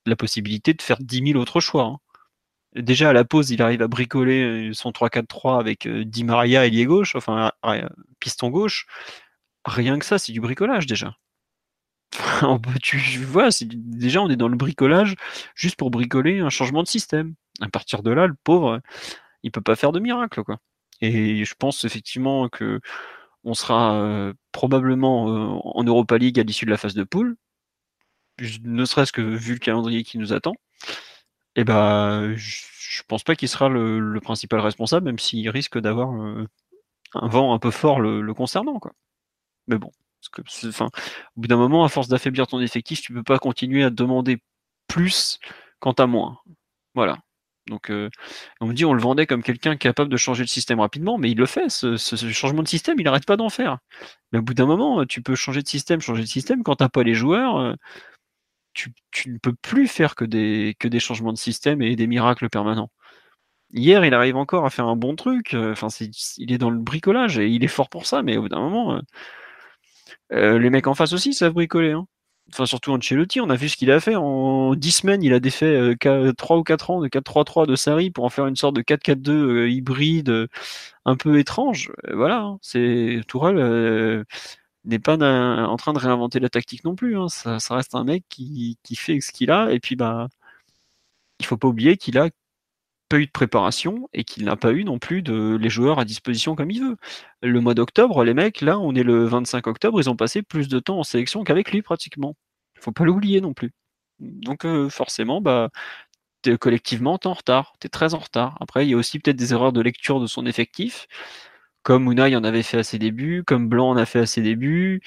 la 0.04 0.16
possibilité 0.16 0.72
de 0.72 0.80
faire 0.80 0.98
10 1.00 1.32
000 1.32 1.40
autres 1.40 1.60
choix. 1.60 1.84
Hein. 1.84 1.98
Déjà 2.76 3.10
à 3.10 3.12
la 3.12 3.24
pause, 3.24 3.50
il 3.50 3.62
arrive 3.62 3.82
à 3.82 3.88
bricoler 3.88 4.70
son 4.74 4.90
3-4-3 4.90 5.58
avec 5.58 5.86
euh, 5.86 6.04
Di 6.04 6.24
Maria 6.24 6.66
ailier 6.66 6.84
gauche, 6.84 7.16
enfin 7.16 7.52
piston 8.20 8.50
gauche. 8.50 8.86
Rien 9.64 9.98
que 9.98 10.04
ça, 10.04 10.18
c'est 10.18 10.32
du 10.32 10.40
bricolage 10.40 10.86
déjà. 10.86 11.14
tu 12.82 12.98
vois, 13.24 13.48
déjà 13.62 14.22
on 14.22 14.30
est 14.30 14.36
dans 14.36 14.48
le 14.48 14.56
bricolage 14.56 15.16
juste 15.54 15.76
pour 15.76 15.90
bricoler 15.90 16.40
un 16.40 16.50
changement 16.50 16.82
de 16.82 16.88
système. 16.88 17.34
À 17.60 17.68
partir 17.68 18.02
de 18.02 18.10
là, 18.10 18.26
le 18.26 18.34
pauvre, 18.44 18.80
il 19.42 19.50
peut 19.50 19.62
pas 19.62 19.76
faire 19.76 19.92
de 19.92 20.00
miracle. 20.00 20.42
Et 21.00 21.44
je 21.44 21.54
pense 21.58 21.84
effectivement 21.84 22.48
que 22.48 22.80
on 23.44 23.54
sera 23.54 24.32
probablement 24.52 25.76
en 25.76 25.84
Europa 25.84 26.18
League 26.18 26.38
à 26.40 26.42
l'issue 26.42 26.66
de 26.66 26.70
la 26.70 26.76
phase 26.76 26.94
de 26.94 27.04
poule, 27.04 27.36
ne 28.64 28.84
serait-ce 28.84 29.12
que 29.12 29.20
vu 29.20 29.54
le 29.54 29.58
calendrier 29.58 30.04
qui 30.04 30.18
nous 30.18 30.32
attend. 30.32 30.54
Eh 31.56 31.64
ben, 31.64 32.34
je 32.36 33.02
pense 33.08 33.24
pas 33.24 33.34
qu'il 33.34 33.48
sera 33.48 33.68
le, 33.68 34.20
principal 34.20 34.60
responsable, 34.60 35.06
même 35.06 35.18
s'il 35.18 35.48
risque 35.50 35.78
d'avoir 35.78 36.10
un 36.10 37.28
vent 37.28 37.54
un 37.54 37.58
peu 37.58 37.70
fort 37.70 38.00
le, 38.00 38.34
concernant. 38.34 38.80
Mais 39.66 39.78
bon, 39.78 39.90
parce 40.20 40.28
que, 40.28 40.82
au 40.84 40.90
bout 41.36 41.48
d'un 41.48 41.56
moment, 41.56 41.84
à 41.84 41.88
force 41.88 42.08
d'affaiblir 42.08 42.46
ton 42.46 42.60
effectif, 42.60 43.00
tu 43.00 43.12
peux 43.12 43.22
pas 43.22 43.38
continuer 43.38 43.84
à 43.84 43.90
demander 43.90 44.38
plus 44.86 45.38
quant 45.80 45.92
à 45.92 46.06
moins. 46.06 46.38
Voilà. 46.94 47.18
Donc, 47.68 47.90
euh, 47.90 48.10
on 48.60 48.66
me 48.66 48.74
dit, 48.74 48.84
on 48.84 48.94
le 48.94 49.02
vendait 49.02 49.26
comme 49.26 49.42
quelqu'un 49.42 49.76
capable 49.76 50.10
de 50.10 50.16
changer 50.16 50.44
le 50.44 50.48
système 50.48 50.78
rapidement, 50.80 51.18
mais 51.18 51.30
il 51.30 51.38
le 51.38 51.46
fait. 51.46 51.68
Ce, 51.68 51.96
changement 51.96 52.62
de 52.62 52.68
système, 52.68 52.98
il 53.00 53.04
n'arrête 53.04 53.26
pas 53.26 53.36
d'en 53.36 53.48
faire. 53.48 53.78
Mais 54.32 54.38
au 54.38 54.42
bout 54.42 54.54
d'un 54.54 54.66
moment, 54.66 55.04
tu 55.04 55.22
peux 55.22 55.34
changer 55.34 55.62
de 55.62 55.68
système, 55.68 56.00
changer 56.00 56.22
de 56.22 56.28
système. 56.28 56.62
Quand 56.62 56.76
t'as 56.76 56.88
pas 56.88 57.02
les 57.02 57.14
joueurs, 57.14 57.56
euh, 57.56 57.74
tu, 58.76 59.30
ne 59.30 59.38
peux 59.38 59.54
plus 59.54 59.88
faire 59.88 60.14
que 60.14 60.24
des, 60.24 60.76
changements 61.00 61.32
de 61.32 61.38
système 61.38 61.82
et 61.82 61.96
des 61.96 62.06
miracles 62.06 62.48
permanents. 62.50 62.90
Hier, 63.72 64.04
il 64.04 64.14
arrive 64.14 64.36
encore 64.36 64.66
à 64.66 64.70
faire 64.70 64.86
un 64.86 64.96
bon 64.96 65.16
truc. 65.16 65.54
Euh, 65.54 65.74
il 66.38 66.52
est 66.52 66.58
dans 66.58 66.70
le 66.70 66.78
bricolage 66.78 67.38
et 67.38 67.48
il 67.48 67.64
est 67.64 67.68
fort 67.68 67.88
pour 67.88 68.06
ça. 68.06 68.22
Mais 68.22 68.36
au 68.36 68.42
bout 68.42 68.48
d'un 68.48 68.60
moment, 68.60 69.00
les 70.30 70.70
mecs 70.70 70.86
en 70.86 70.94
face 70.94 71.12
aussi 71.12 71.34
savent 71.34 71.54
bricoler. 71.54 71.92
Hein 71.92 72.06
enfin 72.52 72.66
surtout 72.66 72.92
Ancelotti, 72.92 73.40
on 73.40 73.50
a 73.50 73.56
vu 73.56 73.68
ce 73.68 73.76
qu'il 73.76 73.90
a 73.90 74.00
fait. 74.00 74.16
En 74.16 74.74
10 74.74 74.90
semaines, 74.90 75.22
il 75.22 75.32
a 75.32 75.40
défait 75.40 75.94
3 75.98 76.12
euh, 76.12 76.60
ou 76.60 76.62
4 76.62 76.90
ans 76.90 77.00
de 77.00 77.08
4-3-3 77.08 77.66
de 77.66 77.76
Sarri 77.76 78.10
pour 78.10 78.24
en 78.24 78.30
faire 78.30 78.46
une 78.46 78.56
sorte 78.56 78.76
de 78.76 78.82
4-4-2 78.82 79.30
euh, 79.30 79.70
hybride 79.70 80.30
euh, 80.30 80.46
un 81.04 81.16
peu 81.16 81.38
étrange. 81.38 81.92
voilà, 82.12 82.40
hein. 82.42 82.58
c'est 82.62 83.20
Tourelle 83.28 84.24
n'est 84.86 84.98
pas 84.98 85.16
en 85.16 85.76
train 85.76 85.92
de 85.92 85.98
réinventer 85.98 86.40
la 86.40 86.48
tactique 86.48 86.84
non 86.84 86.96
plus. 86.96 87.18
Hein. 87.18 87.28
Ça, 87.28 87.58
reste 87.70 87.94
un 87.94 88.04
mec 88.04 88.24
qui, 88.28 88.78
qui 88.82 88.96
fait 88.96 89.20
ce 89.20 89.32
qu'il 89.32 89.50
a. 89.50 89.72
Et 89.72 89.80
puis 89.80 89.96
bah 89.96 90.28
il 91.40 91.46
faut 91.46 91.56
pas 91.56 91.68
oublier 91.68 91.96
qu'il 91.96 92.18
a 92.18 92.28
pas 93.08 93.18
eu 93.18 93.26
de 93.26 93.30
préparation 93.30 94.08
et 94.12 94.24
qu'il 94.24 94.44
n'a 94.44 94.56
pas 94.56 94.72
eu 94.72 94.84
non 94.84 94.98
plus 94.98 95.22
de 95.22 95.56
les 95.60 95.70
joueurs 95.70 95.98
à 96.00 96.04
disposition 96.04 96.56
comme 96.56 96.70
il 96.70 96.80
veut. 96.82 96.96
Le 97.42 97.60
mois 97.60 97.74
d'octobre, 97.74 98.24
les 98.24 98.34
mecs, 98.34 98.60
là, 98.60 98.78
on 98.78 98.94
est 98.94 99.02
le 99.04 99.24
25 99.24 99.66
octobre, 99.68 100.00
ils 100.00 100.10
ont 100.10 100.16
passé 100.16 100.42
plus 100.42 100.68
de 100.68 100.80
temps 100.80 100.98
en 100.98 101.04
sélection 101.04 101.44
qu'avec 101.44 101.70
lui 101.72 101.82
pratiquement. 101.82 102.34
Faut 102.80 102.92
pas 102.92 103.04
l'oublier 103.04 103.40
non 103.40 103.54
plus. 103.54 103.72
Donc 104.20 104.64
euh, 104.64 104.88
forcément, 104.90 105.40
bah, 105.40 105.70
es, 106.46 106.58
collectivement, 106.58 107.18
t'es 107.18 107.28
en 107.28 107.34
retard, 107.34 107.74
t'es 107.80 107.88
très 107.88 108.14
en 108.14 108.18
retard. 108.18 108.56
Après, 108.60 108.86
il 108.86 108.90
y 108.90 108.94
a 108.94 108.96
aussi 108.96 109.18
peut-être 109.20 109.36
des 109.36 109.52
erreurs 109.52 109.72
de 109.72 109.80
lecture 109.80 110.20
de 110.20 110.26
son 110.26 110.46
effectif, 110.46 111.06
comme 111.86 112.10
Unai 112.10 112.34
en 112.34 112.42
avait 112.42 112.64
fait 112.64 112.78
à 112.78 112.82
ses 112.82 112.98
débuts, 112.98 113.44
comme 113.46 113.68
Blanc 113.68 113.90
en 113.90 113.96
a 113.96 114.06
fait 114.06 114.18
à 114.18 114.26
ses 114.26 114.42
débuts. 114.42 115.02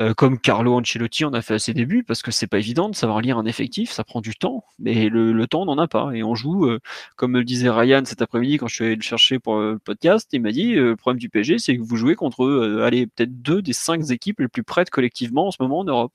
Euh, 0.00 0.12
comme 0.12 0.40
Carlo 0.40 0.74
Ancelotti 0.74 1.24
en 1.24 1.32
a 1.34 1.40
fait 1.40 1.54
à 1.54 1.58
ses 1.60 1.72
débuts, 1.72 2.02
parce 2.02 2.22
que 2.22 2.32
c'est 2.32 2.48
pas 2.48 2.58
évident 2.58 2.88
de 2.88 2.96
savoir 2.96 3.20
lire 3.20 3.38
un 3.38 3.44
effectif, 3.44 3.92
ça 3.92 4.02
prend 4.02 4.20
du 4.20 4.34
temps, 4.34 4.64
mais 4.80 5.08
le, 5.08 5.46
temps 5.46 5.64
n'en 5.66 5.78
a 5.78 5.86
pas. 5.86 6.10
Et 6.12 6.24
on 6.24 6.34
joue, 6.34 6.66
euh, 6.66 6.80
comme 7.14 7.32
me 7.32 7.38
le 7.38 7.44
disait 7.44 7.70
Ryan 7.70 8.02
cet 8.04 8.22
après-midi 8.22 8.56
quand 8.56 8.66
je 8.66 8.74
suis 8.74 8.84
allé 8.86 8.96
le 8.96 9.02
chercher 9.02 9.38
pour 9.38 9.54
euh, 9.56 9.74
le 9.74 9.78
podcast, 9.78 10.28
il 10.32 10.42
m'a 10.42 10.50
dit 10.50 10.74
le 10.74 10.96
problème 10.96 11.20
du 11.20 11.28
PSG, 11.28 11.60
c'est 11.60 11.76
que 11.76 11.82
vous 11.82 11.96
jouez 11.96 12.16
contre, 12.16 12.82
allez, 12.84 13.06
peut-être 13.06 13.40
deux 13.40 13.62
des 13.62 13.72
cinq 13.72 14.10
équipes 14.10 14.40
les 14.40 14.48
plus 14.48 14.64
prêtes 14.64 14.90
collectivement 14.90 15.46
en 15.46 15.50
ce 15.52 15.58
moment 15.60 15.78
en 15.78 15.84
Europe. 15.84 16.14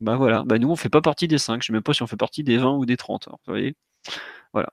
Bah 0.00 0.16
voilà, 0.16 0.44
bah 0.46 0.58
nous 0.58 0.70
on 0.70 0.76
fait 0.76 0.88
pas 0.88 1.02
partie 1.02 1.28
des 1.28 1.36
cinq, 1.36 1.60
je 1.62 1.66
sais 1.66 1.72
même 1.74 1.82
pas 1.82 1.92
si 1.92 2.02
on 2.02 2.06
fait 2.06 2.16
partie 2.16 2.42
des 2.42 2.56
20 2.56 2.72
ou 2.76 2.86
des 2.86 2.96
30. 2.96 3.28
vous 3.46 3.54
voilà. 4.54 4.70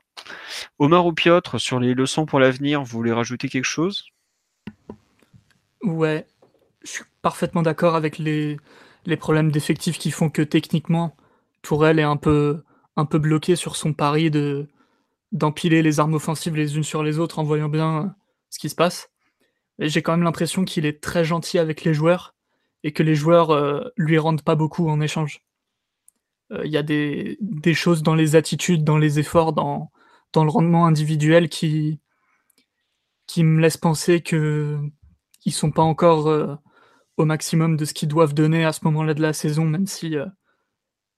Omar 0.80 1.06
ou 1.06 1.14
Piotr, 1.14 1.60
sur 1.60 1.80
les 1.82 1.94
leçons 1.94 2.26
pour 2.26 2.40
l'avenir, 2.40 2.82
vous 2.82 2.98
voulez 2.98 3.12
rajouter 3.12 3.50
quelque 3.50 3.66
chose? 3.66 4.06
Ouais, 5.88 6.28
je 6.84 6.90
suis 6.92 7.04
parfaitement 7.22 7.62
d'accord 7.62 7.96
avec 7.96 8.18
les, 8.18 8.58
les 9.06 9.16
problèmes 9.16 9.52
d'effectifs 9.52 9.98
qui 9.98 10.12
font 10.12 10.30
que 10.30 10.42
techniquement, 10.42 11.16
Tourelle 11.62 11.98
est 11.98 12.04
un 12.04 12.18
peu, 12.18 12.64
un 12.98 13.06
peu 13.06 13.20
bloqué 13.20 13.56
sur 13.56 13.78
son 13.78 13.94
pari 13.94 14.30
de 14.30 14.68
d'empiler 15.32 15.82
les 15.82 16.00
armes 16.00 16.14
offensives 16.16 16.56
les 16.56 16.78
unes 16.78 16.84
sur 16.84 17.04
les 17.04 17.20
autres 17.20 17.40
en 17.40 17.44
voyant 17.44 17.70
bien 17.70 18.16
ce 18.50 18.60
qui 18.60 18.70
se 18.70 18.76
passe. 18.76 19.12
J'ai 19.80 20.02
quand 20.02 20.14
même 20.14 20.24
l'impression 20.24 20.66
qu'il 20.66 20.86
est 20.86 21.02
très 21.02 21.24
gentil 21.26 21.60
avec 21.60 21.84
les 21.84 21.94
joueurs 21.94 22.36
et 22.84 22.94
que 22.94 23.04
les 23.04 23.16
joueurs 23.16 23.52
euh, 23.52 23.90
lui 23.98 24.18
rendent 24.18 24.44
pas 24.44 24.56
beaucoup 24.56 24.90
en 24.90 25.02
échange. 25.02 25.42
Euh, 26.52 26.66
il 26.66 26.72
y 26.72 26.78
a 26.78 26.84
des, 26.84 27.38
des, 27.42 27.74
choses 27.74 28.04
dans 28.04 28.16
les 28.16 28.36
attitudes, 28.36 28.84
dans 28.84 28.98
les 28.98 29.20
efforts, 29.20 29.54
dans, 29.54 29.92
dans 30.34 30.44
le 30.44 30.50
rendement 30.50 30.86
individuel 30.86 31.50
qui, 31.50 32.00
qui 33.28 33.44
me 33.44 33.62
laissent 33.62 33.78
penser 33.78 34.22
que 34.22 34.80
ils 35.46 35.54
sont 35.54 35.72
pas 35.72 35.82
encore 35.82 36.28
euh, 36.28 36.56
au 37.18 37.26
maximum 37.26 37.78
de 37.78 37.86
ce 37.86 37.94
qu'ils 37.94 38.08
doivent 38.08 38.34
donner 38.34 38.66
à 38.66 38.74
ce 38.74 38.86
moment-là 38.86 39.14
de 39.14 39.22
la 39.22 39.34
saison, 39.34 39.66
même 39.66 39.88
si 39.88 40.16
euh, 40.16 40.26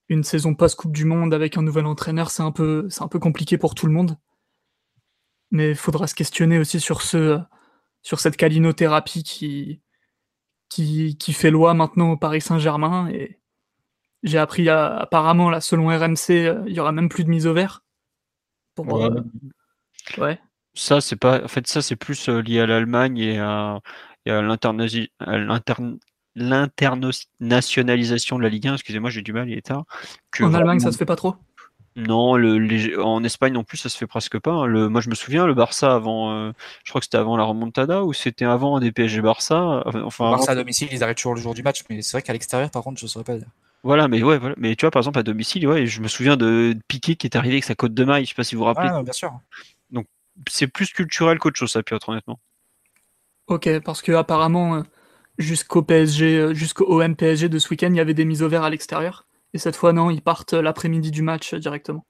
une 0.08 0.24
saison 0.24 0.54
post-Coupe 0.54 0.92
du 0.92 1.04
Monde 1.04 1.32
avec 1.34 1.56
un 1.56 1.62
nouvel 1.62 1.86
entraîneur, 1.86 2.30
c'est 2.30 2.42
un, 2.42 2.52
peu, 2.52 2.88
un 2.98 3.08
peu 3.08 3.18
compliqué 3.18 3.58
pour 3.58 3.74
tout 3.74 3.86
le 3.86 3.92
monde. 3.92 4.16
Mais 5.50 5.70
il 5.70 5.76
faudra 5.76 6.06
se 6.06 6.14
questionner 6.14 6.58
aussi 6.58 6.80
sur, 6.80 7.02
ce, 7.02 7.38
sur 8.02 8.20
cette 8.20 8.36
calinothérapie 8.36 9.22
qui, 9.22 9.82
qui, 10.68 11.16
qui 11.16 11.32
fait 11.32 11.50
loi 11.50 11.74
maintenant 11.74 12.12
au 12.12 12.16
Paris 12.16 12.40
Saint-Germain. 12.40 13.08
Et 13.08 13.40
j'ai 14.22 14.38
appris, 14.38 14.68
apparemment, 14.68 15.50
là, 15.50 15.60
selon 15.60 15.88
RMC, 15.88 16.30
euh, 16.30 16.64
il 16.66 16.74
y 16.74 16.80
aura 16.80 16.92
même 16.92 17.08
plus 17.08 17.24
de 17.24 17.30
mise 17.30 17.46
au 17.46 17.54
vert. 17.54 17.84
Pour, 18.74 19.04
euh, 19.04 19.20
ouais. 20.18 20.40
Ça, 20.74 21.00
c'est 21.00 21.16
pas. 21.16 21.44
En 21.44 21.48
fait, 21.48 21.66
ça, 21.66 21.82
c'est 21.82 21.96
plus 21.96 22.28
lié 22.28 22.60
à 22.60 22.66
l'Allemagne 22.66 23.18
et 23.18 23.38
à 23.38 23.80
il 24.26 24.32
y 24.32 24.34
a 24.34 24.42
l'internationalisation 26.36 28.38
de 28.38 28.42
la 28.42 28.48
Ligue 28.48 28.68
1, 28.68 28.74
excusez-moi, 28.74 29.10
j'ai 29.10 29.22
du 29.22 29.32
mal, 29.32 29.48
il 29.48 29.58
est 29.58 29.66
tard. 29.66 29.84
en 30.40 30.54
Allemagne, 30.54 30.80
ça 30.80 30.92
se 30.92 30.98
fait 30.98 31.04
pas 31.04 31.16
trop? 31.16 31.34
Non, 31.96 32.36
le, 32.36 33.02
en 33.02 33.24
Espagne 33.24 33.52
non 33.52 33.64
plus, 33.64 33.76
ça 33.76 33.88
se 33.88 33.98
fait 33.98 34.06
presque 34.06 34.38
pas. 34.38 34.52
Hein. 34.52 34.66
Le, 34.66 34.88
moi, 34.88 35.00
je 35.00 35.10
me 35.10 35.14
souviens, 35.14 35.46
le 35.46 35.54
Barça 35.54 35.92
avant, 35.92 36.32
euh, 36.32 36.52
je 36.84 36.92
crois 36.92 37.00
que 37.00 37.06
c'était 37.06 37.18
avant 37.18 37.36
la 37.36 37.42
remontada 37.42 38.04
ou 38.04 38.12
c'était 38.12 38.44
avant 38.44 38.78
des 38.78 38.92
PSG 38.92 39.20
Barça. 39.20 39.82
Enfin, 40.04 40.30
Barça 40.30 40.52
à 40.52 40.54
domicile, 40.54 40.88
ils 40.92 41.02
arrêtent 41.02 41.16
toujours 41.16 41.34
le 41.34 41.40
jour 41.40 41.52
du 41.52 41.62
match, 41.62 41.82
mais 41.90 42.00
c'est 42.02 42.12
vrai 42.12 42.22
qu'à 42.22 42.32
l'extérieur, 42.32 42.70
par 42.70 42.82
contre, 42.82 43.00
je 43.00 43.06
saurais 43.06 43.24
pas 43.24 43.36
dire. 43.36 43.48
Voilà, 43.82 44.08
mais 44.08 44.22
ouais, 44.22 44.38
voilà. 44.38 44.54
Mais 44.58 44.76
tu 44.76 44.84
vois, 44.84 44.90
par 44.90 45.00
exemple, 45.00 45.18
à 45.18 45.22
domicile, 45.22 45.66
ouais, 45.66 45.86
je 45.86 46.00
me 46.00 46.08
souviens 46.08 46.36
de 46.36 46.76
Piqué 46.86 47.16
qui 47.16 47.26
est 47.26 47.36
arrivé 47.36 47.54
avec 47.54 47.64
sa 47.64 47.74
côte 47.74 47.94
de 47.94 48.04
maille. 48.04 48.24
Je 48.24 48.30
sais 48.30 48.34
pas 48.34 48.44
si 48.44 48.54
vous 48.54 48.60
vous 48.60 48.66
rappelez. 48.66 48.90
Ah, 48.92 49.02
bien 49.02 49.12
sûr. 49.12 49.32
Donc, 49.90 50.06
c'est 50.48 50.66
plus 50.66 50.92
culturel 50.92 51.38
qu'autre 51.38 51.58
chose, 51.58 51.72
ça, 51.72 51.82
Piotr, 51.82 52.10
honnêtement. 52.10 52.38
Ok, 53.50 53.68
parce 53.80 54.00
que 54.00 54.12
apparemment, 54.12 54.76
euh, 54.76 54.82
jusqu'au 55.36 55.82
PSG, 55.82 56.38
euh, 56.38 56.54
jusqu'au 56.54 56.84
OM 56.84 57.16
PSG 57.16 57.48
de 57.48 57.58
ce 57.58 57.68
week-end, 57.68 57.88
il 57.90 57.96
y 57.96 58.00
avait 58.00 58.14
des 58.14 58.24
mises 58.24 58.44
au 58.44 58.48
vert 58.48 58.62
à 58.62 58.70
l'extérieur. 58.70 59.26
Et 59.54 59.58
cette 59.58 59.74
fois, 59.74 59.92
non, 59.92 60.08
ils 60.08 60.22
partent 60.22 60.54
euh, 60.54 60.62
l'après-midi 60.62 61.10
du 61.10 61.22
match 61.22 61.52
directement. 61.54 62.06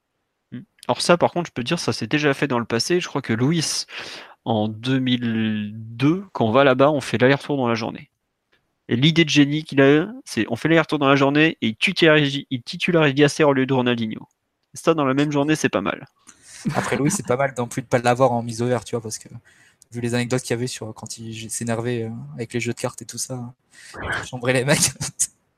Hmm. 0.52 0.60
Alors 0.86 1.00
ça, 1.00 1.16
par 1.16 1.32
contre, 1.32 1.48
je 1.48 1.54
peux 1.54 1.62
dire, 1.62 1.78
ça 1.78 1.94
s'est 1.94 2.06
déjà 2.06 2.34
fait 2.34 2.46
dans 2.46 2.58
le 2.58 2.66
passé. 2.66 3.00
Je 3.00 3.08
crois 3.08 3.22
que 3.22 3.32
Louis, 3.32 3.86
en 4.44 4.68
2002, 4.68 6.26
quand 6.32 6.44
on 6.44 6.52
va 6.52 6.62
là-bas, 6.62 6.90
on 6.90 7.00
fait 7.00 7.16
l'aller-retour 7.16 7.56
dans 7.56 7.68
la 7.68 7.74
journée. 7.74 8.10
Et 8.88 8.96
l'idée 8.96 9.24
de 9.24 9.30
génie 9.30 9.64
qu'il 9.64 9.80
a, 9.80 10.12
c'est 10.26 10.44
on 10.50 10.56
fait 10.56 10.68
l'aller-retour 10.68 10.98
dans 10.98 11.08
la 11.08 11.16
journée 11.16 11.56
et 11.62 11.68
il 11.68 11.76
titularise, 11.76 12.42
il 12.50 12.62
titularise 12.62 13.14
Gasser 13.14 13.44
au 13.44 13.54
lieu 13.54 13.64
de 13.64 13.72
Ronaldinho. 13.72 14.28
Et 14.74 14.76
ça, 14.76 14.92
dans 14.92 15.06
la 15.06 15.14
même 15.14 15.32
journée, 15.32 15.56
c'est 15.56 15.70
pas 15.70 15.80
mal. 15.80 16.06
Après 16.74 16.96
Louis, 16.98 17.10
c'est 17.10 17.26
pas 17.26 17.38
mal 17.38 17.54
d'en 17.54 17.66
plus 17.66 17.80
de 17.80 17.86
pas 17.86 17.98
l'avoir 17.98 18.32
en 18.32 18.42
mise 18.42 18.60
au 18.60 18.66
vert, 18.66 18.84
tu 18.84 18.94
vois, 18.94 19.00
parce 19.00 19.18
que 19.18 19.30
vu 19.92 20.00
les 20.00 20.14
anecdotes 20.14 20.42
qu'il 20.42 20.50
y 20.50 20.54
avait 20.54 20.66
sur 20.66 20.92
quand 20.94 21.18
il 21.18 21.50
s'énervait 21.50 22.04
euh, 22.04 22.10
avec 22.34 22.52
les 22.52 22.60
jeux 22.60 22.72
de 22.72 22.78
cartes 22.78 23.02
et 23.02 23.06
tout 23.06 23.18
ça, 23.18 23.54
chambrer 24.24 24.52
les 24.52 24.64
mecs. 24.64 24.92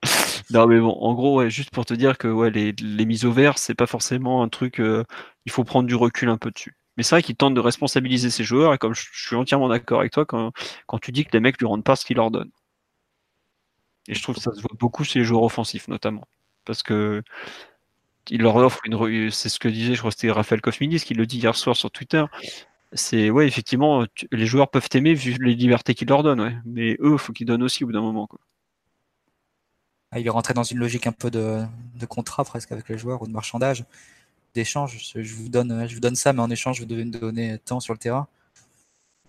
non 0.50 0.66
mais 0.66 0.80
bon, 0.80 0.92
en 0.92 1.14
gros, 1.14 1.38
ouais, 1.38 1.50
juste 1.50 1.70
pour 1.70 1.84
te 1.84 1.94
dire 1.94 2.18
que 2.18 2.28
ouais, 2.28 2.50
les, 2.50 2.72
les 2.72 3.06
mises 3.06 3.24
au 3.24 3.32
vert, 3.32 3.58
c'est 3.58 3.74
pas 3.74 3.86
forcément 3.86 4.42
un 4.42 4.48
truc. 4.48 4.80
Euh, 4.80 5.04
il 5.46 5.52
faut 5.52 5.64
prendre 5.64 5.86
du 5.86 5.94
recul 5.94 6.28
un 6.28 6.38
peu 6.38 6.50
dessus. 6.50 6.76
Mais 6.96 7.02
c'est 7.02 7.14
vrai 7.14 7.22
qu'il 7.22 7.36
tente 7.36 7.54
de 7.54 7.60
responsabiliser 7.60 8.30
ses 8.30 8.44
joueurs 8.44 8.74
et 8.74 8.78
comme 8.78 8.94
je, 8.94 9.02
suis 9.12 9.36
entièrement 9.36 9.68
d'accord 9.68 10.00
avec 10.00 10.12
toi 10.12 10.26
quand, 10.26 10.52
quand 10.86 10.98
tu 10.98 11.10
dis 11.12 11.24
que 11.24 11.30
les 11.32 11.40
mecs 11.40 11.58
lui 11.58 11.66
rendent 11.66 11.84
pas 11.84 11.96
ce 11.96 12.04
qu'ils 12.04 12.16
leur 12.16 12.30
donnent. 12.30 12.50
Et 14.08 14.14
je 14.14 14.22
trouve 14.22 14.34
que 14.34 14.40
ça 14.42 14.52
se 14.52 14.60
voit 14.60 14.76
beaucoup 14.78 15.04
chez 15.04 15.20
les 15.20 15.24
joueurs 15.24 15.44
offensifs 15.44 15.88
notamment, 15.88 16.26
parce 16.64 16.82
que 16.82 17.22
il 18.30 18.42
leur 18.42 18.56
offre 18.56 18.80
une. 18.84 19.30
C'est 19.30 19.48
ce 19.48 19.58
que 19.58 19.68
disait, 19.68 19.94
je 19.94 19.98
crois 19.98 20.10
que 20.10 20.16
c'était 20.16 20.30
Raphaël 20.30 20.60
Kofminis 20.60 21.00
qui 21.00 21.14
le 21.14 21.26
dit 21.26 21.38
hier 21.38 21.54
soir 21.56 21.76
sur 21.76 21.90
Twitter 21.90 22.24
c'est 22.94 23.30
ouais 23.30 23.46
effectivement 23.46 24.04
les 24.30 24.46
joueurs 24.46 24.70
peuvent 24.70 24.88
t'aimer 24.88 25.14
vu 25.14 25.36
les 25.40 25.54
libertés 25.54 25.94
qu'ils 25.94 26.08
leur 26.08 26.22
donnent 26.22 26.40
ouais. 26.40 26.56
mais 26.64 26.96
eux 27.00 27.16
faut 27.16 27.32
qu'ils 27.32 27.46
donnent 27.46 27.62
aussi 27.62 27.84
au 27.84 27.86
bout 27.86 27.92
d'un 27.92 28.02
moment 28.02 28.26
quoi. 28.26 28.40
Ah, 30.10 30.20
il 30.20 30.26
est 30.26 30.30
rentré 30.30 30.52
dans 30.52 30.62
une 30.62 30.78
logique 30.78 31.06
un 31.06 31.12
peu 31.12 31.30
de, 31.30 31.64
contrat 32.06 32.44
presque 32.44 32.70
avec 32.70 32.88
les 32.88 32.98
joueurs 32.98 33.22
ou 33.22 33.26
de 33.26 33.32
marchandage 33.32 33.84
d'échange 34.54 34.98
je 35.14 35.34
vous 35.34 35.48
donne 35.48 36.14
ça 36.16 36.32
mais 36.32 36.42
en 36.42 36.50
échange 36.50 36.80
vous 36.80 36.86
devez 36.86 37.04
me 37.04 37.10
donner 37.10 37.58
tant 37.64 37.80
sur 37.80 37.94
le 37.94 37.98
terrain 37.98 38.28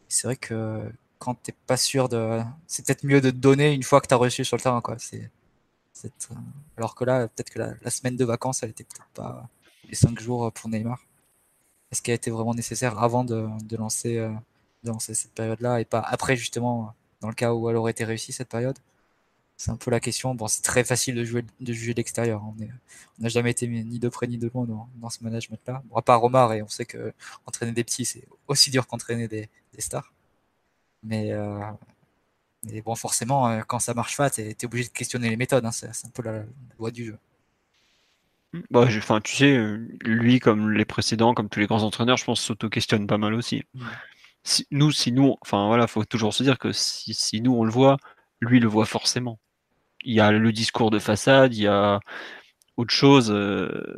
c'est 0.10 0.28
vrai 0.28 0.36
que 0.36 0.82
quand 1.20 1.36
t'es 1.36 1.54
pas 1.66 1.78
sûr 1.78 2.10
de 2.10 2.42
c'est 2.68 2.86
peut-être 2.86 3.06
mieux 3.06 3.22
de 3.22 3.30
te 3.30 3.38
donner 3.38 3.74
une 3.74 3.84
fois 3.84 4.02
que 4.02 4.08
tu 4.08 4.14
as 4.14 4.18
reçu 4.18 4.44
sur 4.44 4.58
le 4.58 4.62
terrain 4.62 4.82
quoi 4.82 4.98
c'est 5.00 5.30
alors 6.76 6.96
que 6.96 7.06
là 7.06 7.28
peut-être 7.30 7.52
que 7.52 7.60
la, 7.60 7.76
la, 7.82 7.90
semaine 7.90 8.18
de 8.18 8.26
vacances 8.26 8.62
elle 8.64 8.72
était 8.72 8.84
peut-être 8.84 9.08
pas 9.14 9.48
les 9.88 9.96
cinq 9.96 10.20
jours 10.20 10.52
pour 10.52 10.70
Neymar 10.70 11.00
ce 11.94 12.02
qui 12.02 12.12
a 12.12 12.14
été 12.14 12.32
vraiment 12.32 12.54
nécessaire 12.54 13.00
avant 13.00 13.24
de, 13.24 13.48
lancer, 13.76 14.18
euh, 14.18 14.32
de 14.84 14.90
lancer 14.90 15.14
cette 15.14 15.34
période-là 15.34 15.82
et 15.82 15.86
pas 15.86 16.00
après 16.00 16.36
justement 16.36 16.94
dans 17.22 17.30
le 17.30 17.36
cas 17.36 17.54
où 17.54 17.70
elle 17.70 17.76
aurait 17.78 17.92
été 17.92 18.04
réussie 18.04 18.34
cette 18.34 18.50
période? 18.50 18.78
C'est 19.58 19.72
un 19.72 19.78
peu 19.78 19.92
la 19.92 20.00
question. 20.00 20.36
Bon, 20.36 20.48
c'est 20.48 20.62
très 20.62 20.84
facile 20.84 21.16
de, 21.16 21.24
jouer, 21.24 21.46
de 21.62 21.74
juger 21.74 21.94
l'extérieur. 21.94 22.44
On 22.44 22.56
n'a 23.20 23.30
jamais 23.30 23.52
été 23.52 23.68
ni 23.68 24.00
de 24.00 24.10
près 24.10 24.28
ni 24.28 24.38
de 24.38 24.50
loin 24.54 24.66
dans, 24.66 25.10
ce 25.10 25.24
management-là. 25.24 25.84
Bon, 25.86 25.96
à 25.96 26.02
part 26.02 26.20
Romar, 26.20 26.54
et 26.54 26.62
on 26.62 26.68
sait 26.68 26.86
que 26.86 27.14
entraîner 27.46 27.72
des 27.72 27.84
petits, 27.84 28.06
c'est 28.06 28.28
aussi 28.48 28.72
dur 28.72 28.88
qu'entraîner 28.88 29.28
des, 29.28 29.50
stars. 29.78 30.12
Mais, 31.04 31.32
euh, 31.32 31.62
mais, 32.64 32.82
bon, 32.82 32.96
forcément, 32.96 33.48
euh, 33.48 33.62
quand 33.68 33.80
ça 33.80 33.94
marche 33.94 34.18
pas, 34.18 34.30
tu 34.30 34.42
es, 34.42 34.66
obligé 34.66 34.90
de 34.90 34.94
questionner 34.94 35.30
les 35.30 35.38
méthodes. 35.38 35.66
Hein. 35.66 35.72
C'est 35.72 35.88
un 35.88 36.10
peu 36.10 36.24
la, 36.24 36.44
loi 36.80 36.92
du 36.92 37.06
jeu. 37.06 37.18
Bah, 38.70 38.86
enfin, 38.88 39.20
tu 39.22 39.36
sais, 39.36 39.58
lui, 40.02 40.40
comme 40.40 40.72
les 40.72 40.86
précédents, 40.86 41.34
comme 41.34 41.50
tous 41.50 41.60
les 41.60 41.66
grands 41.66 41.84
entraîneurs, 41.84 42.18
je 42.18 42.26
pense 42.26 42.42
s'auto-questionne 42.42 43.08
pas 43.08 43.18
mal 43.18 43.34
aussi. 43.34 43.64
Nous, 44.72 44.92
si 44.92 45.12
nous, 45.12 45.36
enfin 45.42 45.68
voilà, 45.68 45.88
faut 45.88 46.04
toujours 46.06 46.34
se 46.34 46.44
dire 46.44 46.60
que 46.60 46.72
si, 46.72 47.42
nous 47.42 47.56
on 47.56 47.64
le 47.64 47.72
voit, 47.72 47.98
lui 48.42 48.60
le 48.60 48.68
voit 48.68 48.86
forcément. 48.86 49.40
Il 50.04 50.14
y 50.14 50.20
a 50.20 50.32
le 50.32 50.52
discours 50.52 50.92
de 50.92 51.00
façade, 51.00 51.56
il 51.56 51.64
y 51.64 51.68
a 51.68 52.00
autre 52.78 52.94
chose. 52.94 53.32
Euh, 53.32 53.98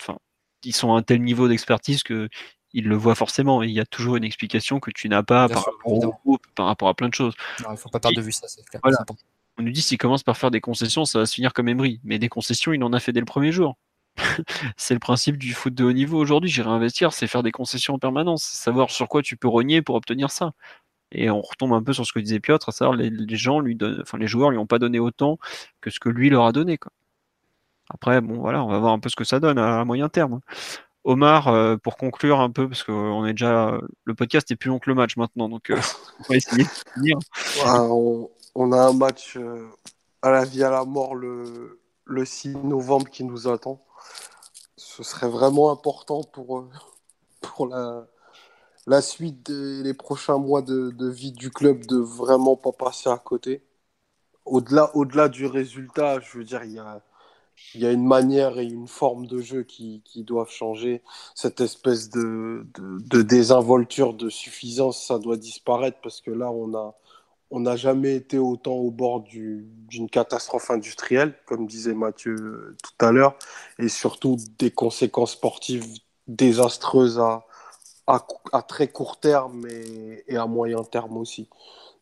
enfin, 0.00 0.18
ils 0.64 0.74
sont 0.74 0.94
à 0.94 0.98
un 0.98 1.02
tel 1.02 1.22
niveau 1.22 1.48
d'expertise 1.48 2.02
que 2.02 2.28
il 2.72 2.86
le 2.88 2.96
voit 2.96 3.14
forcément. 3.14 3.62
Et 3.62 3.66
il 3.66 3.72
y 3.72 3.80
a 3.80 3.86
toujours 3.86 4.16
une 4.16 4.24
explication 4.24 4.80
que 4.80 4.90
tu 4.90 5.08
n'as 5.08 5.22
pas 5.22 5.48
par 5.48 5.64
rapport 5.64 5.92
au 5.92 5.98
groupe, 6.00 6.46
par 6.54 6.66
rapport 6.66 6.88
à 6.88 6.94
plein 6.94 7.08
de 7.08 7.14
choses. 7.14 7.34
il 7.60 7.70
ne 7.70 7.76
faut 7.76 7.90
pas 7.90 8.00
perdre 8.00 8.16
de 8.16 8.22
vue 8.22 8.32
ça, 8.32 8.48
c'est 8.48 8.64
clair. 8.64 8.80
On 9.58 9.62
nous 9.62 9.70
dit 9.70 9.82
s'il 9.82 9.98
commence 9.98 10.22
par 10.22 10.36
faire 10.36 10.50
des 10.50 10.60
concessions, 10.60 11.04
ça 11.04 11.20
va 11.20 11.26
se 11.26 11.34
finir 11.34 11.52
comme 11.52 11.68
Emery. 11.68 12.00
Mais 12.04 12.18
des 12.18 12.28
concessions, 12.28 12.72
il 12.72 12.82
en 12.82 12.92
a 12.92 13.00
fait 13.00 13.12
dès 13.12 13.20
le 13.20 13.26
premier 13.26 13.52
jour. 13.52 13.76
c'est 14.76 14.94
le 14.94 15.00
principe 15.00 15.38
du 15.38 15.52
foot 15.54 15.74
de 15.74 15.84
haut 15.84 15.92
niveau 15.92 16.18
aujourd'hui. 16.18 16.50
J'irai 16.50 16.70
investir, 16.70 17.12
c'est 17.12 17.26
faire 17.26 17.42
des 17.42 17.52
concessions 17.52 17.94
en 17.94 17.98
permanence, 17.98 18.42
savoir 18.42 18.90
sur 18.90 19.08
quoi 19.08 19.22
tu 19.22 19.36
peux 19.36 19.48
rogner 19.48 19.82
pour 19.82 19.96
obtenir 19.96 20.30
ça. 20.30 20.52
Et 21.12 21.30
on 21.30 21.40
retombe 21.40 21.72
un 21.72 21.82
peu 21.82 21.92
sur 21.92 22.04
ce 22.06 22.12
que 22.12 22.18
disait 22.18 22.40
Piotr, 22.40 22.68
à 22.68 22.72
savoir 22.72 22.96
les, 22.96 23.36
gens 23.36 23.60
lui 23.60 23.76
donnent, 23.76 24.00
enfin 24.02 24.18
les 24.18 24.26
joueurs 24.26 24.50
lui 24.50 24.58
ont 24.58 24.66
pas 24.66 24.78
donné 24.80 24.98
autant 24.98 25.38
que 25.80 25.90
ce 25.90 26.00
que 26.00 26.08
lui 26.08 26.30
leur 26.30 26.44
a 26.44 26.52
donné. 26.52 26.76
Quoi. 26.78 26.90
Après, 27.90 28.20
bon 28.20 28.40
voilà, 28.40 28.64
on 28.64 28.68
va 28.68 28.78
voir 28.78 28.92
un 28.92 28.98
peu 28.98 29.08
ce 29.08 29.16
que 29.16 29.24
ça 29.24 29.40
donne 29.40 29.58
à, 29.58 29.84
moyen 29.84 30.08
terme. 30.08 30.40
Omar, 31.04 31.48
euh, 31.48 31.76
pour 31.76 31.96
conclure 31.96 32.40
un 32.40 32.50
peu, 32.50 32.66
parce 32.68 32.82
qu'on 32.82 33.26
est 33.26 33.34
déjà, 33.34 33.78
le 34.04 34.14
podcast 34.14 34.50
est 34.50 34.56
plus 34.56 34.70
long 34.70 34.78
que 34.78 34.88
le 34.88 34.96
match 34.96 35.16
maintenant, 35.16 35.48
donc 35.48 35.70
euh, 35.70 35.76
on 36.20 36.24
va 36.30 36.36
essayer 36.36 36.64
de 36.64 36.68
finir. 36.94 37.18
On, 38.54 38.72
a 38.72 38.78
un 38.78 38.92
match 38.92 39.36
euh, 39.36 39.68
à 40.22 40.30
la 40.30 40.44
vie 40.44 40.62
à 40.64 40.70
la 40.70 40.84
mort 40.84 41.14
le, 41.14 41.80
le 42.04 42.24
6 42.24 42.56
novembre 42.56 43.08
qui 43.10 43.24
nous 43.24 43.48
attend 43.48 43.84
ce 44.94 45.02
serait 45.02 45.28
vraiment 45.28 45.70
important 45.72 46.22
pour, 46.22 46.58
euh, 46.58 46.70
pour 47.40 47.66
la, 47.66 48.06
la 48.86 49.02
suite 49.02 49.50
des 49.50 49.94
prochains 49.94 50.38
mois 50.38 50.62
de, 50.62 51.08
vie 51.10 51.32
du 51.32 51.50
club 51.50 51.86
de 51.86 51.96
vraiment 51.96 52.56
pas 52.56 52.72
passer 52.72 53.10
à 53.10 53.18
côté. 53.18 53.62
Au-delà, 54.44 54.94
au-delà 54.96 55.28
du 55.28 55.46
résultat, 55.46 56.20
je 56.20 56.38
veux 56.38 56.44
dire, 56.44 56.64
il 56.64 56.72
y 56.72 56.78
a, 56.78 57.02
y 57.74 57.86
a 57.86 57.92
une 57.92 58.06
manière 58.06 58.58
et 58.58 58.66
une 58.66 58.88
forme 58.88 59.26
de 59.26 59.40
jeu 59.40 59.64
qui, 59.64 60.02
qui 60.04 60.22
doivent 60.22 60.50
changer. 60.50 61.02
Cette 61.34 61.60
espèce 61.60 62.10
de, 62.10 62.66
de, 62.74 62.98
de, 63.00 63.22
désinvolture, 63.22 64.14
de 64.14 64.28
suffisance, 64.28 65.04
ça 65.06 65.18
doit 65.18 65.36
disparaître 65.38 65.98
parce 66.02 66.20
que 66.20 66.30
là, 66.30 66.50
on 66.50 66.74
a, 66.74 66.94
on 67.54 67.60
n'a 67.60 67.76
jamais 67.76 68.16
été 68.16 68.36
autant 68.36 68.72
au 68.72 68.90
bord 68.90 69.20
d'une 69.20 70.10
catastrophe 70.10 70.72
industrielle, 70.72 71.36
comme 71.46 71.68
disait 71.68 71.94
Mathieu 71.94 72.34
euh, 72.34 72.76
tout 72.82 73.06
à 73.06 73.12
l'heure, 73.12 73.38
et 73.78 73.88
surtout 73.88 74.36
des 74.58 74.72
conséquences 74.72 75.32
sportives 75.32 75.86
désastreuses 76.26 77.20
à, 77.20 77.46
très 78.66 78.88
court 78.88 79.20
terme 79.20 79.68
et, 79.68 80.36
à 80.36 80.46
moyen 80.46 80.82
terme 80.82 81.16
aussi. 81.16 81.48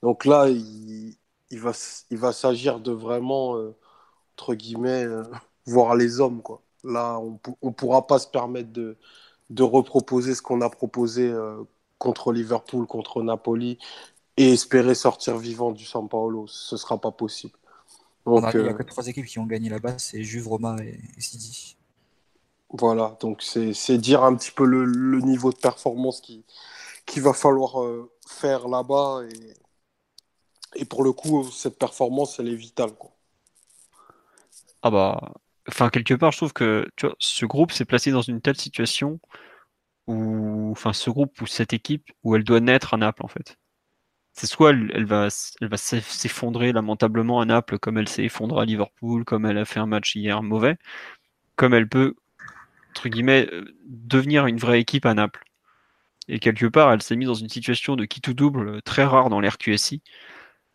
Donc 0.02 0.24
là, 0.24 0.48
il, 0.48 1.18
va, 1.52 2.32
s'agir 2.32 2.80
de 2.80 2.92
vraiment, 2.92 3.58
euh, 3.58 3.76
entre 4.38 4.54
guillemets, 4.54 5.04
euh, 5.04 5.22
voir 5.66 5.96
les 5.96 6.18
hommes. 6.18 6.40
Là, 6.82 7.18
on 7.20 7.38
ne 7.62 7.72
pourra 7.72 8.06
pas 8.06 8.18
se 8.18 8.26
permettre 8.26 8.70
de 8.72 8.96
reproposer 9.62 10.34
ce 10.34 10.40
qu'on 10.40 10.62
a 10.62 10.70
proposé 10.70 11.30
contre 11.98 12.32
Liverpool, 12.32 12.86
contre 12.86 13.22
Napoli, 13.22 13.78
et 14.36 14.52
espérer 14.52 14.94
sortir 14.94 15.36
vivant 15.38 15.72
du 15.72 15.84
San 15.84 16.08
Paolo. 16.08 16.46
Ce 16.46 16.74
ne 16.74 16.78
sera 16.78 17.00
pas 17.00 17.10
possible. 17.10 17.54
Donc, 18.24 18.44
il 18.54 18.60
n'y 18.60 18.68
a 18.68 18.72
euh, 18.72 18.74
que 18.74 18.82
trois 18.82 19.06
équipes 19.08 19.26
qui 19.26 19.38
ont 19.38 19.46
gagné 19.46 19.68
là-bas, 19.68 19.98
c'est 19.98 20.22
Juve, 20.22 20.48
Roma 20.48 20.76
et, 20.82 20.98
Sidi. 21.18 21.76
Voilà, 22.70 23.18
donc 23.20 23.42
c'est 23.42 23.98
dire 23.98 24.22
un 24.24 24.34
petit 24.34 24.50
peu 24.50 24.64
le, 24.64 25.20
niveau 25.20 25.52
de 25.52 25.58
performance 25.58 26.20
qu'il 26.20 26.42
qui 27.04 27.20
va 27.20 27.34
falloir 27.34 27.82
euh, 27.82 28.10
faire 28.26 28.68
là-bas. 28.68 29.22
Et, 29.28 30.80
et, 30.80 30.84
pour 30.84 31.02
le 31.02 31.12
coup, 31.12 31.44
cette 31.50 31.78
performance, 31.78 32.38
elle 32.38 32.48
est 32.48 32.54
vitale. 32.54 32.92
Quoi. 32.92 33.10
Ah 34.82 34.90
bah, 34.90 35.32
enfin, 35.68 35.90
quelque 35.90 36.14
part, 36.14 36.32
je 36.32 36.38
trouve 36.38 36.52
que 36.52 36.88
tu 36.96 37.06
vois, 37.06 37.16
ce 37.18 37.44
groupe 37.44 37.72
s'est 37.72 37.84
placé 37.84 38.10
dans 38.10 38.22
une 38.22 38.40
telle 38.40 38.56
situation 38.56 39.20
où, 40.06 40.70
enfin, 40.70 40.92
ce 40.92 41.10
groupe 41.10 41.40
ou 41.42 41.46
cette 41.46 41.72
équipe 41.72 42.10
où 42.22 42.36
elle 42.36 42.44
doit 42.44 42.60
naître 42.60 42.94
à 42.94 42.96
Naples, 42.96 43.24
en 43.24 43.28
fait 43.28 43.58
c'est 44.32 44.46
soit 44.46 44.70
elle, 44.70 45.04
va, 45.04 45.28
s'effondrer 45.30 46.72
lamentablement 46.72 47.40
à 47.40 47.44
Naples, 47.44 47.78
comme 47.78 47.98
elle 47.98 48.08
s'est 48.08 48.24
effondrée 48.24 48.62
à 48.62 48.64
Liverpool, 48.64 49.24
comme 49.24 49.46
elle 49.46 49.58
a 49.58 49.64
fait 49.64 49.80
un 49.80 49.86
match 49.86 50.16
hier 50.16 50.42
mauvais, 50.42 50.76
comme 51.56 51.74
elle 51.74 51.88
peut, 51.88 52.14
entre 52.90 53.08
guillemets, 53.08 53.48
euh, 53.52 53.64
devenir 53.86 54.46
une 54.46 54.58
vraie 54.58 54.80
équipe 54.80 55.06
à 55.06 55.14
Naples. 55.14 55.44
Et 56.28 56.38
quelque 56.38 56.66
part, 56.66 56.92
elle 56.92 57.02
s'est 57.02 57.16
mise 57.16 57.28
dans 57.28 57.34
une 57.34 57.48
situation 57.48 57.96
de 57.96 58.04
qui 58.04 58.20
double 58.20 58.68
euh, 58.68 58.80
très 58.82 59.04
rare 59.04 59.28
dans 59.28 59.40
l'RQSI. 59.40 60.02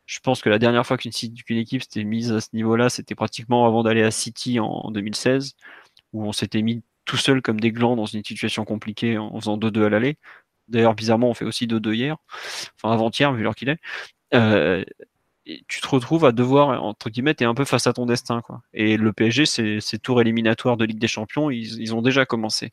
Je 0.06 0.20
pense 0.22 0.42
que 0.42 0.50
la 0.50 0.60
dernière 0.60 0.86
fois 0.86 0.98
qu'une 0.98 1.12
équipe 1.50 1.84
s'était 1.84 2.04
mise 2.04 2.32
à 2.32 2.42
ce 2.42 2.50
niveau-là, 2.54 2.90
c'était 2.90 3.16
pratiquement 3.16 3.66
avant 3.68 3.84
d'aller 3.84 4.04
à 4.04 4.12
City 4.12 4.60
en 4.60 4.92
2016, 4.92 5.56
où 6.14 6.24
on 6.26 6.32
s'était 6.32 6.62
mis 6.62 6.84
tout 7.06 7.18
seul 7.18 7.42
comme 7.42 7.60
des 7.60 7.72
glands 7.72 7.96
dans 7.96 8.06
une 8.06 8.24
situation 8.24 8.66
compliquée 8.66 9.18
en 9.18 9.40
faisant 9.40 9.58
2-2 9.58 9.86
à 9.86 9.90
l'aller. 9.90 10.18
D'ailleurs, 10.68 10.96
bizarrement, 10.96 11.30
on 11.30 11.34
fait 11.34 11.46
aussi 11.46 11.68
2-2 11.68 11.94
hier, 11.94 12.18
enfin 12.76 12.94
avant-hier, 12.94 13.34
vu 13.34 13.44
l'heure 13.44 13.56
qu'il 13.56 13.70
est. 13.70 13.80
Euh, 14.34 14.84
tu 15.68 15.82
te 15.82 15.88
retrouves 15.88 16.26
à 16.26 16.32
devoir, 16.32 16.84
entre 16.84 17.10
guillemets, 17.10 17.34
t'es 17.34 17.46
un 17.46 17.54
peu 17.54 17.66
face 17.66 17.88
à 17.88 17.94
ton 17.94 18.06
destin. 18.06 18.42
Quoi. 18.42 18.62
Et 18.74 18.98
le 18.98 19.14
PSG, 19.14 19.46
c'est 19.46 19.98
tour 20.00 20.22
éliminatoire 20.22 20.78
de 20.78 20.86
Ligue 20.86 21.00
des 21.00 21.08
Champions, 21.08 21.50
ils, 21.50 21.96
ont 21.96 22.02
déjà 22.02 22.26
commencé. 22.26 22.72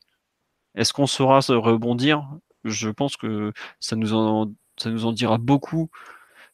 Est-ce 0.75 0.93
qu'on 0.93 1.07
saura 1.07 1.41
se 1.41 1.53
rebondir? 1.53 2.29
Je 2.65 2.89
pense 2.89 3.17
que 3.17 3.53
ça 3.79 3.97
nous, 3.97 4.13
en, 4.15 4.53
dira 5.13 5.39
beaucoup 5.39 5.91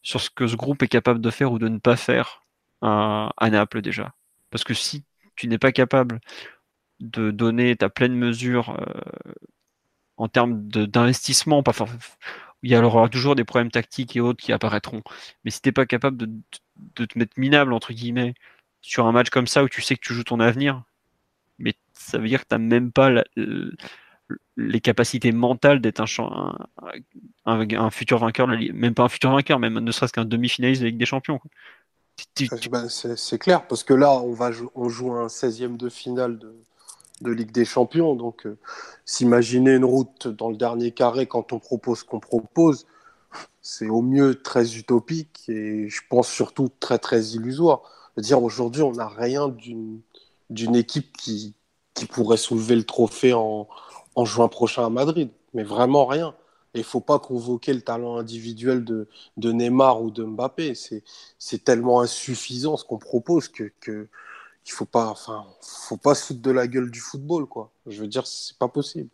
sur 0.02 0.20
ce 0.20 0.30
que 0.30 0.46
ce 0.46 0.56
groupe 0.56 0.82
est 0.82 0.88
capable 0.88 1.20
de 1.20 1.30
faire 1.30 1.52
ou 1.52 1.58
de 1.58 1.68
ne 1.68 1.78
pas 1.78 1.96
faire 1.96 2.42
à, 2.82 3.32
à 3.38 3.50
Naples 3.50 3.80
déjà. 3.80 4.12
Parce 4.50 4.64
que 4.64 4.74
si 4.74 5.04
tu 5.36 5.48
n'es 5.48 5.58
pas 5.58 5.72
capable 5.72 6.20
de 7.00 7.30
donner 7.30 7.76
ta 7.76 7.88
pleine 7.88 8.14
mesure 8.14 8.76
euh, 8.78 9.32
en 10.20 10.28
termes 10.28 10.68
d'investissement. 10.68 11.62
Pas 11.62 11.72
il 12.62 12.70
y 12.70 12.76
aura 12.76 13.08
toujours 13.08 13.34
des 13.34 13.44
problèmes 13.44 13.70
tactiques 13.70 14.16
et 14.16 14.20
autres 14.20 14.42
qui 14.42 14.52
apparaîtront. 14.52 15.02
Mais 15.44 15.50
si 15.50 15.62
t'es 15.62 15.72
pas 15.72 15.86
capable 15.86 16.18
de, 16.18 17.06
te 17.06 17.18
mettre 17.18 17.32
minable, 17.38 17.72
entre 17.72 17.92
guillemets, 17.94 18.34
sur 18.82 19.06
un 19.06 19.12
match 19.12 19.30
comme 19.30 19.46
ça 19.46 19.64
où 19.64 19.68
tu 19.68 19.80
sais 19.80 19.96
que 19.96 20.02
tu 20.02 20.12
joues 20.12 20.24
ton 20.24 20.40
avenir, 20.40 20.82
mais 21.58 21.74
ça 21.94 22.18
veut 22.18 22.28
dire 22.28 22.40
que 22.40 22.48
tu 22.48 22.54
n'as 22.54 22.58
même 22.58 22.92
pas 22.92 23.10
les 24.56 24.80
capacités 24.80 25.32
mentales 25.32 25.80
d'être 25.80 26.00
un, 26.00 26.68
un, 27.46 27.90
futur 27.90 28.18
vainqueur, 28.18 28.46
même 28.46 28.94
pas 28.94 29.04
un 29.04 29.08
futur 29.08 29.32
vainqueur, 29.32 29.58
même 29.58 29.78
ne 29.78 29.92
serait-ce 29.92 30.12
qu'un 30.12 30.26
demi-finaliste 30.26 30.82
de 30.82 30.86
la 30.86 30.90
Ligue 30.90 31.00
des 31.00 31.06
Champions. 31.06 31.40
Ben, 32.70 32.86
c'est 32.88 33.38
clair, 33.38 33.66
parce 33.66 33.82
que 33.82 33.94
là, 33.94 34.12
on, 34.12 34.34
va 34.34 34.50
on 34.74 34.90
joue 34.90 35.12
un 35.12 35.28
16e 35.28 35.78
de 35.78 35.88
finale 35.88 36.38
de, 36.38 36.54
de 37.20 37.30
Ligue 37.30 37.52
des 37.52 37.64
Champions. 37.64 38.14
Donc, 38.14 38.46
euh, 38.46 38.58
s'imaginer 39.04 39.74
une 39.74 39.84
route 39.84 40.28
dans 40.28 40.50
le 40.50 40.56
dernier 40.56 40.92
carré 40.92 41.26
quand 41.26 41.52
on 41.52 41.58
propose 41.58 42.00
ce 42.00 42.04
qu'on 42.04 42.20
propose, 42.20 42.86
c'est 43.62 43.88
au 43.88 44.02
mieux 44.02 44.40
très 44.42 44.76
utopique 44.76 45.48
et 45.48 45.88
je 45.88 46.00
pense 46.08 46.28
surtout 46.28 46.68
très 46.80 46.98
très 46.98 47.22
illusoire. 47.30 47.82
dire 48.16 48.42
aujourd'hui, 48.42 48.82
on 48.82 48.92
n'a 48.92 49.08
rien 49.08 49.48
d'une 49.48 50.76
équipe 50.76 51.16
qui, 51.16 51.54
qui 51.94 52.06
pourrait 52.06 52.36
soulever 52.36 52.76
le 52.76 52.84
trophée 52.84 53.34
en, 53.34 53.68
en 54.14 54.24
juin 54.24 54.48
prochain 54.48 54.84
à 54.86 54.90
Madrid, 54.90 55.30
mais 55.54 55.62
vraiment 55.62 56.06
rien. 56.06 56.34
Il 56.74 56.80
ne 56.80 56.84
faut 56.84 57.00
pas 57.00 57.18
convoquer 57.18 57.74
le 57.74 57.80
talent 57.80 58.16
individuel 58.16 58.84
de, 58.84 59.08
de 59.36 59.52
Neymar 59.52 60.02
ou 60.02 60.10
de 60.10 60.22
Mbappé. 60.24 60.74
C'est 61.38 61.64
tellement 61.64 62.00
insuffisant 62.00 62.76
ce 62.76 62.84
qu'on 62.84 62.98
propose 62.98 63.48
que, 63.48 64.08
il 64.66 64.72
faut 64.72 64.86
pas, 64.86 65.06
enfin, 65.06 65.46
faut 65.62 65.96
pas 65.96 66.14
se 66.14 66.26
foutre 66.26 66.42
de 66.42 66.50
la 66.50 66.66
gueule 66.66 66.90
du 66.90 67.00
football, 67.00 67.46
quoi. 67.46 67.70
Je 67.86 68.00
veux 68.00 68.08
dire, 68.08 68.26
c'est 68.26 68.56
pas 68.58 68.68
possible. 68.68 69.10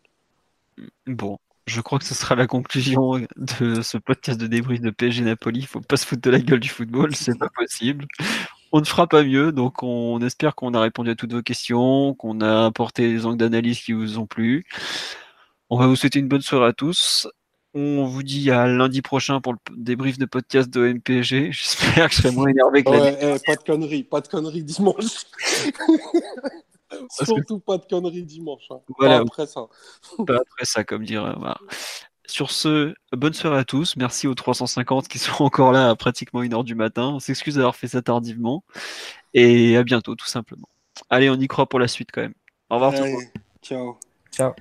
Bon, 1.05 1.39
je 1.65 1.81
crois 1.81 1.99
que 1.99 2.05
ce 2.05 2.13
sera 2.13 2.35
la 2.35 2.47
conclusion 2.47 3.25
de 3.35 3.81
ce 3.81 3.97
podcast 3.97 4.39
de 4.39 4.47
débrief 4.47 4.81
de 4.81 4.89
PSG 4.89 5.23
Napoli. 5.23 5.63
Faut 5.63 5.81
pas 5.81 5.97
se 5.97 6.05
foutre 6.05 6.21
de 6.21 6.29
la 6.29 6.39
gueule 6.39 6.59
du 6.59 6.69
football, 6.69 7.15
c'est 7.15 7.37
pas 7.37 7.49
possible. 7.49 8.05
On 8.71 8.79
ne 8.79 8.85
fera 8.85 9.07
pas 9.07 9.23
mieux, 9.23 9.51
donc 9.51 9.81
on 9.81 10.21
espère 10.21 10.55
qu'on 10.55 10.73
a 10.73 10.81
répondu 10.81 11.09
à 11.09 11.15
toutes 11.15 11.33
vos 11.33 11.41
questions, 11.41 12.13
qu'on 12.15 12.41
a 12.41 12.65
apporté 12.65 13.09
des 13.09 13.25
angles 13.25 13.37
d'analyse 13.37 13.79
qui 13.79 13.93
vous 13.93 14.19
ont 14.19 14.27
plu. 14.27 14.65
On 15.69 15.77
va 15.77 15.87
vous 15.87 15.95
souhaiter 15.95 16.19
une 16.19 16.27
bonne 16.27 16.41
soirée 16.41 16.67
à 16.67 16.73
tous. 16.73 17.27
On 17.79 18.05
vous 18.05 18.23
dit 18.23 18.49
à 18.49 18.65
lundi 18.65 19.03
prochain 19.03 19.39
pour 19.39 19.53
le 19.53 19.59
débrief 19.75 20.17
de 20.17 20.25
podcast 20.25 20.67
de 20.67 20.93
MPG. 20.93 21.51
J'espère 21.51 22.09
que 22.09 22.15
je 22.15 22.21
serai 22.23 22.31
moins 22.31 22.47
énervé 22.47 22.83
que 22.83 22.89
ouais, 22.89 23.17
eh, 23.21 23.37
Pas 23.45 23.55
de 23.55 23.63
conneries, 23.63 24.03
pas 24.03 24.19
de 24.19 24.27
conneries 24.27 24.63
dimanche. 24.63 25.27
Surtout 27.11 27.59
pas 27.59 27.77
de 27.77 27.85
conneries 27.85 28.23
dimanche. 28.23 28.63
Hein. 28.71 28.79
Voilà. 28.97 29.17
Pas 29.17 29.21
après 29.21 29.45
ça. 29.45 29.67
Pas 30.25 30.37
après 30.37 30.65
ça, 30.65 30.83
comme 30.83 31.05
dire. 31.05 31.21
Voilà. 31.37 31.59
Sur 32.25 32.49
ce, 32.49 32.95
bonne 33.11 33.33
soirée 33.33 33.59
à 33.59 33.63
tous. 33.63 33.95
Merci 33.95 34.25
aux 34.25 34.33
350 34.33 35.07
qui 35.07 35.19
sont 35.19 35.43
encore 35.43 35.71
là 35.71 35.91
à 35.91 35.95
pratiquement 35.95 36.41
une 36.41 36.55
heure 36.55 36.63
du 36.63 36.73
matin. 36.73 37.09
On 37.09 37.19
s'excuse 37.19 37.55
d'avoir 37.55 37.75
fait 37.75 37.89
ça 37.89 38.01
tardivement. 38.01 38.63
Et 39.35 39.77
à 39.77 39.83
bientôt, 39.83 40.15
tout 40.15 40.25
simplement. 40.25 40.67
Allez, 41.11 41.29
on 41.29 41.35
y 41.35 41.47
croit 41.47 41.69
pour 41.69 41.79
la 41.79 41.87
suite 41.87 42.09
quand 42.11 42.21
même. 42.21 42.33
Au 42.71 42.75
revoir 42.75 42.95
tout 42.95 43.03
le 43.03 43.11
monde. 43.11 43.23
Ciao. 43.61 43.99
Ciao. 44.31 44.53